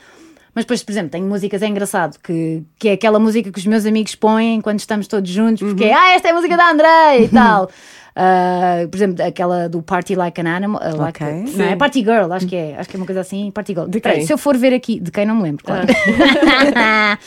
Mas 0.55 0.65
depois, 0.65 0.83
por 0.83 0.93
exemplo, 0.93 1.11
tenho 1.11 1.27
músicas, 1.27 1.63
é 1.63 1.67
engraçado, 1.67 2.19
que, 2.23 2.63
que 2.79 2.89
é 2.89 2.93
aquela 2.93 3.19
música 3.19 3.51
que 3.51 3.59
os 3.59 3.67
meus 3.67 3.85
amigos 3.85 4.15
põem 4.15 4.61
quando 4.61 4.79
estamos 4.79 5.07
todos 5.09 5.29
juntos, 5.31 5.67
porque 5.67 5.85
é, 5.85 5.95
ah, 5.95 6.15
esta 6.15 6.29
é 6.29 6.31
a 6.31 6.35
música 6.35 6.57
da 6.57 6.71
André 6.71 7.23
e 7.23 7.29
tal. 7.29 7.69
Ah, 8.17 8.87
por 8.89 8.97
exemplo, 8.97 9.25
aquela 9.25 9.69
do 9.69 9.83
Party 9.83 10.15
Like 10.15 10.41
an 10.41 10.47
Animal, 10.47 10.81
ah, 10.81 10.95
like 10.95 11.25
Ok. 11.25 11.45
não, 11.57 11.65
é. 11.65 11.75
Party 11.75 11.99
Girl, 11.99 12.33
acho 12.33 12.47
que 12.47 12.55
é, 12.55 12.77
acho 12.79 12.89
que 12.89 12.97
é 12.97 12.99
uma 13.01 13.07
coisa 13.07 13.21
assim, 13.21 13.51
Party 13.51 13.75
Girl. 13.75 13.89
De 13.89 13.99
Espera 13.99 14.15
aí, 14.15 14.19
quem? 14.21 14.27
se 14.29 14.33
eu 14.33 14.39
for 14.39 14.57
ver 14.57 14.73
aqui, 14.73 15.01
de 15.01 15.11
quem 15.11 15.27
não 15.27 15.35
me 15.35 15.43
lembro, 15.43 15.65
claro. 15.65 15.89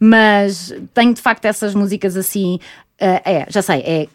Mas 0.00 0.74
tenho 0.92 1.14
de 1.14 1.20
facto 1.20 1.44
essas 1.44 1.76
músicas 1.76 2.16
assim. 2.16 2.58
ah, 3.00 3.22
é, 3.24 3.46
já 3.48 3.62
sei, 3.62 3.84
é 3.86 4.08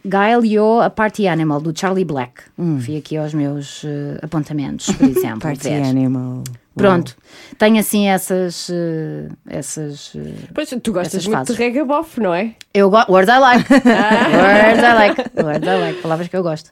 Yo, 0.44 0.82
a 0.82 0.90
Party 0.90 1.30
Animal, 1.30 1.62
do 1.62 1.78
Charlie 1.78 2.04
Black. 2.04 2.42
Fui 2.82 2.98
aqui 2.98 3.16
aos 3.16 3.34
meus 3.34 3.86
ah, 3.86 4.26
apontamentos, 4.26 4.88
por 4.88 5.08
exemplo. 5.08 5.40
Party. 5.48 5.70
Animal. 5.70 6.44
Pronto, 6.78 7.16
tenho 7.58 7.80
assim 7.80 8.08
essas. 8.08 8.70
eh, 8.72 9.28
essas 9.50 10.14
eh, 10.16 10.34
Pois 10.54 10.70
tu 10.82 10.94
gostas 10.94 11.16
Essas 11.16 11.26
muito 11.28 11.38
fases. 11.40 11.56
de 11.56 11.62
reggae 11.64 11.84
bof, 11.84 12.20
não 12.20 12.34
é? 12.34 12.52
eu 12.74 12.90
gosto. 12.90 13.12
Words 13.12 13.34
I 13.36 13.40
like. 13.40 13.66
Words 13.74 14.84
I 14.84 14.94
like. 14.94 15.22
Words 15.44 15.68
I 15.68 15.80
like. 15.82 16.02
Palavras 16.02 16.28
que 16.28 16.38
eu 16.38 16.44
gosto. 16.44 16.72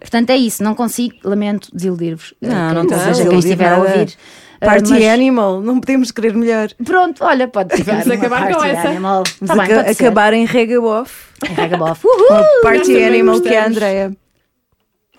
Portanto, 0.00 0.30
é 0.30 0.36
isso. 0.36 0.62
Não 0.62 0.74
consigo. 0.74 1.14
Lamento 1.24 1.68
desiludir-vos. 1.74 2.34
eh, 2.42 2.48
Não, 2.48 2.84
não 2.84 2.88
seja 2.98 3.28
quem 3.28 3.38
estiver 3.38 3.72
a 3.72 3.78
ouvir. 3.78 4.14
Party 4.60 4.90
mas- 4.90 5.04
Animal, 5.04 5.60
não 5.60 5.78
podemos 5.78 6.10
querer 6.10 6.34
melhor. 6.34 6.68
Pronto, 6.84 7.22
olha, 7.24 7.46
pode 7.46 7.76
ficar. 7.76 8.02
Vamos 8.02 8.10
acabar 8.10 8.52
com 8.52 8.64
essa. 8.64 8.88
Animal. 8.88 9.22
Vamos 9.40 9.56
Tá 9.68 9.74
bem, 9.82 9.94
ser. 9.94 10.04
acabar 10.04 10.32
em. 10.32 10.42
Em 10.42 10.44
Regabof. 10.46 12.02
Com 12.02 12.08
Uhul! 12.34 12.44
Party 12.62 13.02
Animal 13.04 13.40
que 13.40 13.48
é 13.50 13.60
a. 13.60 13.66
Andrea. 13.66 14.12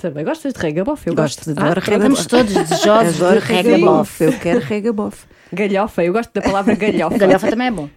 Também 0.01 0.23
gostas 0.23 0.53
de 0.53 0.59
reggae 0.59 0.83
bof? 0.83 1.05
Eu 1.07 1.13
Gosto, 1.13 1.45
gosto. 1.45 1.59
adoro 1.59 1.81
Ah, 1.85 1.93
Estamos 1.93 2.25
todos 2.25 2.53
desejosos 2.55 3.15
de 3.17 3.39
Regabof. 3.39 4.21
Eu 4.21 4.33
quero 4.39 4.59
Regaboff. 4.61 5.25
Galhofa, 5.51 6.03
eu 6.03 6.13
gosto 6.13 6.31
da 6.33 6.41
palavra 6.41 6.75
galhofa. 6.77 7.17
Galhofa 7.17 7.47
também 7.49 7.67
é 7.67 7.71
bom. 7.71 7.89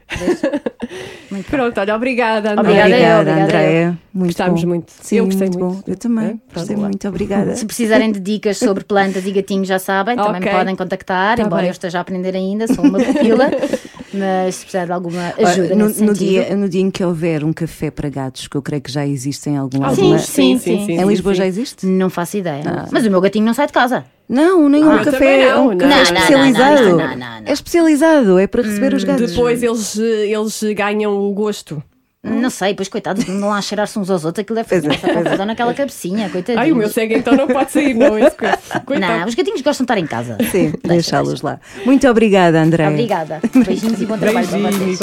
Pronto, 1.51 1.81
olha, 1.81 1.97
obrigada, 1.97 2.53
André. 2.53 2.81
Obrigada. 2.85 3.35
Andrea. 3.45 3.99
Muito 4.13 4.29
Gostámos 4.29 4.63
bom. 4.63 4.69
muito. 4.69 4.93
Sim, 5.01 5.17
Eu 5.17 5.25
gostei 5.27 5.49
muito 5.49 5.59
muito. 5.65 5.77
bom. 5.77 5.83
Eu 5.91 5.97
também. 5.97 6.27
É, 6.29 6.55
Gostei 6.55 6.77
muito. 6.77 7.09
Obrigada. 7.09 7.57
Se 7.57 7.65
precisarem 7.65 8.13
de 8.13 8.21
dicas 8.21 8.59
sobre 8.59 8.85
plantas 8.85 9.27
e 9.27 9.31
gatinhos, 9.33 9.69
já 9.69 9.79
sabem, 9.79 10.17
também 10.17 10.33
Ok. 10.41 10.51
me 10.53 10.59
podem 10.59 10.77
contactar, 10.77 11.37
Tá 11.37 11.43
embora 11.43 11.63
bem. 11.63 11.69
eu 11.69 11.73
esteja 11.73 11.99
a 11.99 12.01
aprender 12.03 12.35
ainda, 12.37 12.67
sou 12.67 12.85
uma 12.85 12.99
pupila, 12.99 13.51
mas 14.13 14.57
se 14.57 14.61
precisar 14.63 14.85
de 14.87 14.93
alguma 14.93 15.33
ajuda 15.39 15.75
no, 15.75 15.87
nesse 15.89 16.03
no 16.05 16.13
dia, 16.13 16.55
no 16.55 16.69
dia 16.69 16.83
em 16.83 16.91
que 16.91 17.03
houver 17.03 17.43
um 17.45 17.53
café 17.53 17.91
para 17.91 18.09
gatos, 18.11 18.47
que 18.49 18.57
eu 18.57 18.61
creio 18.63 18.83
que 18.83 18.93
já 18.93 19.07
existe 19.07 19.49
em 19.49 19.57
algum 19.57 19.83
Ah, 19.83 19.89
alguma- 19.89 20.19
sim, 20.19 20.59
sim, 20.59 20.85
sim. 20.87 20.93
Em 21.01 21.07
Lisboa 21.07 21.35
sim. 21.35 21.39
já 21.39 21.47
existe? 21.47 21.87
Não 21.87 22.11
faço 22.11 22.37
ideia. 22.37 22.63
Ah. 22.67 22.87
Mas 22.91 23.07
o 23.07 23.11
meu 23.11 23.21
gatinho 23.21 23.45
não 23.47 23.55
sai 23.55 23.67
de 23.67 23.73
casa. 23.73 24.05
Não, 24.29 24.69
nenhum 24.69 24.91
Ah, 24.91 25.05
café. 25.05 25.53
não, 25.53 25.67
um 25.67 25.71
não. 25.71 25.79
café 25.79 25.89
Não, 25.89 25.97
não, 25.97 26.03
especializado. 26.03 26.83
não, 26.83 26.91
não, 26.91 27.09
não, 27.09 27.17
não. 27.17 27.43
É 27.45 27.53
especializado, 27.53 28.39
é 28.39 28.47
para 28.47 28.63
receber 28.63 28.95
os 28.95 29.05
gatos. 29.05 29.31
Depois 29.31 29.63
eles, 29.63 29.99
eles 29.99 30.63
ganham 30.75 31.13
o 31.19 31.33
gosto. 31.33 31.83
Não 32.25 32.51
sei, 32.51 32.73
pois 32.73 32.89
coitados, 32.89 33.27
não 33.27 33.49
lá 33.49 33.61
cheirar-se 33.61 33.99
uns 33.99 34.09
aos 34.09 34.25
outros, 34.25 34.43
aquilo 34.43 34.55
deve 34.55 34.73
é, 34.73 34.81
fazer 34.81 34.87
uma 35.11 35.23
confusão 35.25 35.45
naquela 35.45 35.75
cabecinha, 35.75 36.31
coitadinhos. 36.31 36.65
Ai, 36.65 36.71
o 36.71 36.77
meu 36.77 36.89
cego 36.89 37.15
então 37.15 37.35
não 37.35 37.49
pode 37.49 37.73
sair, 37.73 37.95
não. 37.95 38.17
Esse. 38.17 38.37
Coitado. 38.87 39.19
Não, 39.19 39.27
os 39.27 39.35
gatinhos 39.35 39.61
gostam 39.61 39.85
de 39.85 39.93
estar 39.93 39.99
em 39.99 40.07
casa. 40.07 40.39
Sim, 40.53 40.73
deixá-los 40.85 41.43
lá. 41.43 41.59
Muito 41.85 42.09
obrigada, 42.09 42.63
André. 42.63 42.89
Obrigada. 42.89 43.41
Beijinhos 43.67 44.01
e 44.01 44.07
bom 44.07 44.17
trabalho 44.17 44.47
para 44.47 44.59
Beijinho, 44.59 44.97
vocês. 44.97 45.01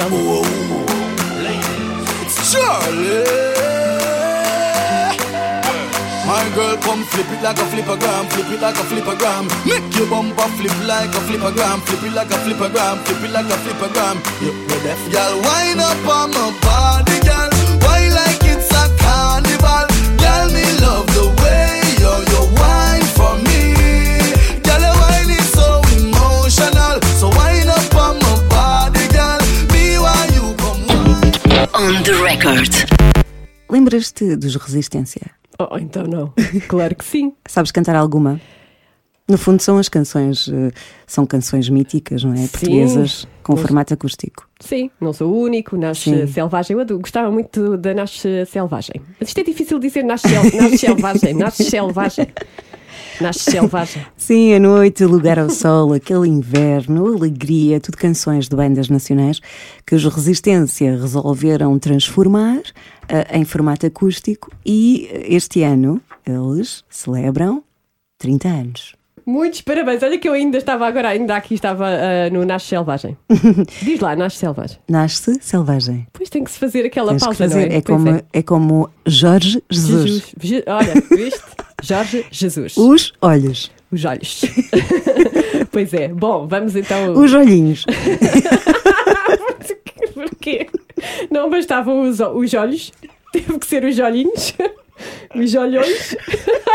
Igualmente. 6.30 6.30
Charlie. 6.30 6.50
My 6.50 6.56
girl, 6.56 6.78
come 6.78 7.04
flip 7.06 7.26
it 7.32 7.42
like 7.42 7.58
a 7.58 7.66
flippergram, 7.66 8.30
flip 8.32 8.52
it 8.52 8.62
like 8.62 8.76
a 8.76 8.84
flippergram. 8.86 9.50
Make 9.66 9.96
your 9.98 10.08
bumper 10.08 10.48
flip 10.58 10.72
like 10.86 11.10
a 11.10 11.22
flippergram, 11.26 11.82
flip 11.82 12.04
it 12.04 12.14
like 12.14 12.32
a 12.32 12.38
flippergram, 12.46 12.98
flip 13.06 13.24
it 13.24 13.32
like 13.32 13.46
a 13.46 13.58
flippergram. 13.64 14.16
You 14.42 14.52
you 14.54 14.80
deaf, 14.84 15.02
girl, 15.12 15.42
wind 15.42 15.82
up 15.82 16.08
on 16.08 16.32
my 16.32 16.54
body, 16.62 17.20
girl. 17.26 17.50
Why 17.82 18.10
like 18.14 18.44
it's 18.46 18.70
a 18.70 18.86
carnival, 19.02 19.86
girl? 20.22 20.48
Me 20.54 20.66
love 20.86 21.08
the 21.18 21.26
way 21.42 21.82
you 21.98 22.14
you 22.32 22.42
wine 22.62 23.08
for 23.18 23.34
me, 23.48 23.74
girl. 24.62 24.82
Your 24.86 24.96
wine 25.02 25.32
is 25.34 25.48
so 25.50 25.82
emotional, 25.98 27.02
so 27.18 27.28
wind 27.34 27.70
up 27.70 27.96
on 27.96 28.20
my 28.22 28.36
body, 28.54 29.06
girl. 29.10 29.42
Me 29.74 29.98
why 29.98 30.30
you 30.36 30.54
come 30.62 30.82
wine. 30.88 31.34
On 31.74 32.04
the 32.04 32.16
record. 32.22 32.74
Lembras-te 33.70 34.36
dos 34.36 34.56
Resistência? 34.56 35.39
Oh, 35.60 35.78
então 35.78 36.04
não. 36.04 36.34
Claro 36.68 36.96
que 36.96 37.04
sim. 37.06 37.34
Sabes 37.48 37.72
cantar 37.72 37.96
alguma? 37.96 38.40
No 39.28 39.38
fundo 39.38 39.62
são 39.62 39.78
as 39.78 39.88
canções, 39.88 40.50
eh, 40.52 40.72
são 41.06 41.24
canções 41.24 41.70
míticas, 41.70 42.24
não 42.24 42.34
é? 42.34 42.48
Portuguesas, 42.48 43.28
com 43.44 43.54
Mas- 43.54 43.62
formato 43.62 43.94
acústico. 43.94 44.50
Sim, 44.60 44.90
não 45.00 45.14
sou 45.14 45.32
o 45.32 45.40
único, 45.44 45.78
nasce 45.78 46.10
Sim. 46.10 46.26
selvagem. 46.28 46.76
Eu 46.80 47.00
gostava 47.00 47.30
muito 47.30 47.78
da 47.78 47.94
nasce 47.94 48.46
selvagem. 48.48 49.00
Mas 49.20 49.30
isto 49.30 49.38
é 49.40 49.44
difícil 49.44 49.78
dizer 49.78 50.04
nasce, 50.04 50.28
nasce 50.34 50.78
selvagem, 50.80 51.34
nasce 51.36 51.64
selvagem. 51.64 52.28
Nasce 53.22 53.52
selvagem. 53.52 54.04
Sim, 54.18 54.54
a 54.54 54.60
noite, 54.60 55.04
o 55.04 55.08
lugar 55.10 55.38
ao 55.38 55.50
sol, 55.50 55.94
aquele 55.94 56.28
inverno, 56.28 57.06
alegria, 57.06 57.80
tudo 57.80 57.98
canções 57.98 58.48
de 58.48 58.56
bandas 58.56 58.90
nacionais 58.90 59.42
que 59.86 59.94
os 59.94 60.06
Resistência 60.06 60.98
resolveram 61.00 61.78
transformar 61.78 62.62
em 63.34 63.46
formato 63.46 63.86
acústico 63.86 64.52
e 64.66 65.10
eh, 65.12 65.36
este 65.36 65.64
ano 65.64 66.02
eles 66.26 66.84
celebram 66.90 67.64
30 68.18 68.48
anos. 68.48 68.96
Muitos 69.26 69.62
parabéns. 69.62 70.02
Olha 70.02 70.18
que 70.18 70.28
eu 70.28 70.34
ainda 70.34 70.58
estava 70.58 70.88
agora, 70.88 71.10
ainda 71.10 71.36
aqui 71.36 71.54
estava 71.54 71.86
ah, 71.88 72.30
no 72.32 72.44
Nasce 72.46 72.68
Selvagem. 72.68 73.16
Diz 73.84 74.00
lá, 74.00 74.16
Nasce 74.16 74.38
Selvagem. 74.38 74.80
Nasce 74.90 75.38
selvagem. 75.40 76.08
Pois 76.12 76.30
tem 76.30 76.44
que 76.44 76.50
se 76.50 76.58
fazer 76.58 76.84
aquela 76.86 77.12
Tens 77.12 77.24
pausa, 77.24 77.38
fazer. 77.48 77.72
é? 77.72 77.76
É, 77.78 77.82
como, 77.82 78.24
é. 78.34 78.42
como 78.42 78.90
Jorge 79.06 79.62
Jesus. 79.70 80.04
Jesus. 80.04 80.36
Je- 80.42 80.64
Olha, 80.66 80.94
viste? 81.16 81.44
Jorge 81.84 82.26
Jesus. 82.32 82.76
Os 82.76 83.14
olhos. 83.22 83.72
Os 83.92 84.04
olhos. 84.04 84.42
pois 85.72 85.94
é. 85.94 86.08
Bom, 86.08 86.48
vamos 86.48 86.76
então. 86.76 87.14
Os 87.14 87.32
olhinhos. 87.32 87.86
Porquê? 90.20 90.68
Não 91.32 91.50
bastavam 91.50 92.02
os, 92.02 92.20
os 92.20 92.54
olhos, 92.54 92.92
teve 93.32 93.58
que 93.58 93.66
ser 93.66 93.86
os 93.86 93.98
olhinhos, 94.00 94.54
os 95.34 95.56
olhões. 95.56 96.16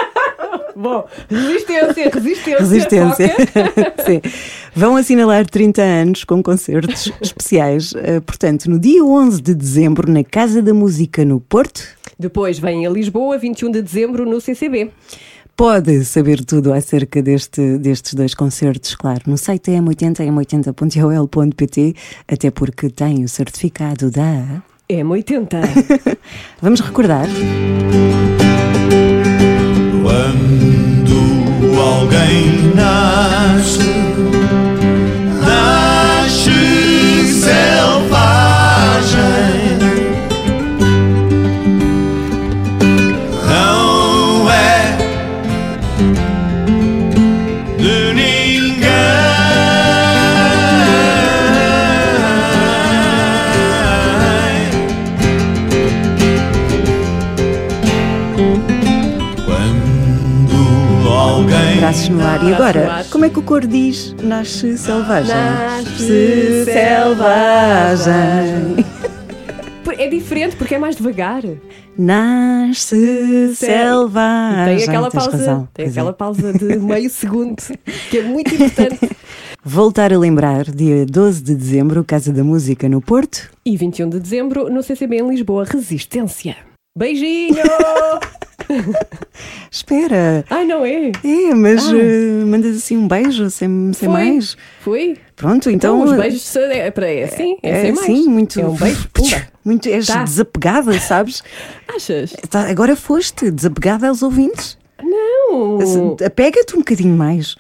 Bom, 0.75 1.07
resistência, 1.29 2.11
resistência. 2.11 2.59
Resistência. 2.59 3.35
Sim. 4.05 4.21
Vão 4.75 4.97
assinalar 4.97 5.47
30 5.47 5.83
anos 5.83 6.25
com 6.25 6.43
concertos 6.43 7.13
especiais. 7.21 7.93
eh, 7.97 8.19
portanto, 8.21 8.69
no 8.69 8.79
dia 8.79 9.05
11 9.05 9.41
de 9.41 9.55
dezembro, 9.55 10.11
na 10.11 10.25
Casa 10.25 10.61
da 10.61 10.75
Música 10.75 11.25
no 11.25 11.39
Porto. 11.39 11.87
Depois 12.19 12.59
vem 12.59 12.87
a 12.87 12.91
Lisboa, 12.91 13.39
21 13.39 13.71
de 13.71 13.83
dezembro, 13.83 14.25
no 14.27 14.41
CCB. 14.41 14.91
Pode 15.57 16.05
saber 16.05 16.45
tudo 16.45 16.73
acerca 16.73 17.23
deste, 17.23 17.79
destes 17.79 18.15
dois 18.15 18.35
concertos, 18.35 18.97
claro, 18.97 19.23
no 19.27 19.39
site 19.39 19.71
m80, 19.71 20.27
m80.ol.pt, 20.27 21.95
até 22.27 22.51
porque 22.51 22.91
tem 22.91 23.23
o 23.23 23.29
certificado 23.29 24.11
da. 24.11 24.65
M80. 24.91 25.49
Vamos 26.61 26.81
recordar? 26.81 27.29
Quando 30.03 31.81
alguém 31.81 32.75
nasce, 32.75 33.79
nasce 33.79 34.04
agora, 62.65 63.05
como 63.11 63.25
é 63.27 63.31
que 63.31 63.39
o 63.39 63.43
cor 63.43 63.67
diz? 63.67 64.15
Nasce 64.23 64.79
selvagem. 64.79 65.35
Nasce 65.35 66.65
selvagem. 66.65 68.15
É 69.99 70.09
diferente 70.09 70.57
porque 70.57 70.75
é 70.75 70.79
mais 70.79 70.97
devagar. 70.97 71.43
Nasce 71.97 73.55
selvagem. 73.55 74.77
Tem 74.79 74.89
aquela 74.89 75.11
pausa, 75.11 75.31
razão. 75.31 75.69
tem 75.75 75.87
é. 75.87 75.89
aquela 75.89 76.13
pausa 76.13 76.53
de 76.53 76.77
meio 76.79 77.11
segundo, 77.11 77.63
que 78.11 78.19
é 78.19 78.23
muito 78.23 78.55
importante. 78.55 79.11
Voltar 79.63 80.13
a 80.13 80.19
lembrar, 80.19 80.65
dia 80.65 81.07
12 81.07 81.43
de 81.43 81.55
dezembro, 81.55 82.03
Casa 82.03 82.33
da 82.33 82.43
Música 82.43 82.89
no 82.89 83.01
Porto. 83.01 83.51
E 83.65 83.77
21 83.77 84.09
de 84.09 84.21
dezembro, 84.21 84.69
no 84.69 84.83
CCB 84.83 85.19
em 85.19 85.29
Lisboa, 85.29 85.65
Resistência. 85.65 86.57
Beijinho! 86.97 87.63
Espera. 89.71 90.45
Ai, 90.51 90.65
não 90.65 90.85
é? 90.85 91.13
É, 91.25 91.55
mas 91.55 91.87
Ah. 91.89 91.97
eh, 91.97 92.45
mandas 92.45 92.77
assim 92.77 92.97
um 92.97 93.07
beijo 93.09 93.51
sem, 93.51 93.93
sem 93.93 94.09
Foi. 94.09 94.09
mais. 94.09 94.57
Foi? 94.81 95.17
Pronto, 95.37 95.69
então. 95.71 95.97
Então, 96.03 96.05
os 96.05 96.13
eh, 96.13 96.17
beijos 96.23 96.57
é, 96.57 96.91
para 96.91 97.07
é 97.11 97.25
assim, 97.25 97.57
é, 97.63 97.71
É, 97.71 97.81
sem 97.83 97.93
mais. 97.93 98.07
sim, 98.07 98.29
muito. 98.29 98.61
É 98.61 98.65
um 98.67 98.75
beijo, 98.75 99.09
pumba. 99.13 99.43
Muito, 99.65 99.89
és 99.89 100.07
Tá. 100.07 100.23
desapegada, 100.23 100.99
sabes? 101.01 101.43
Achas? 101.95 102.33
Tá, 102.51 102.69
agora 102.69 102.95
foste 102.97 103.51
desapegada 103.51 104.09
aos 104.09 104.23
ouvintes. 104.23 104.79
Não. 105.03 105.79
Assim, 105.81 106.17
Apega-te 106.25 106.75
um 106.75 106.79
bocadinho 106.79 107.17
mais. 107.17 107.57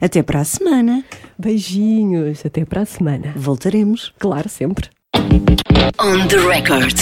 Até 0.00 0.22
para 0.22 0.40
a 0.40 0.44
semana. 0.44 1.04
Beijinhos. 1.38 2.44
Até 2.44 2.64
para 2.64 2.82
a 2.82 2.86
semana. 2.86 3.32
Voltaremos. 3.36 4.12
Claro, 4.18 4.48
sempre. 4.48 4.88
On 5.98 6.26
the 6.28 6.36
record. 6.38 6.96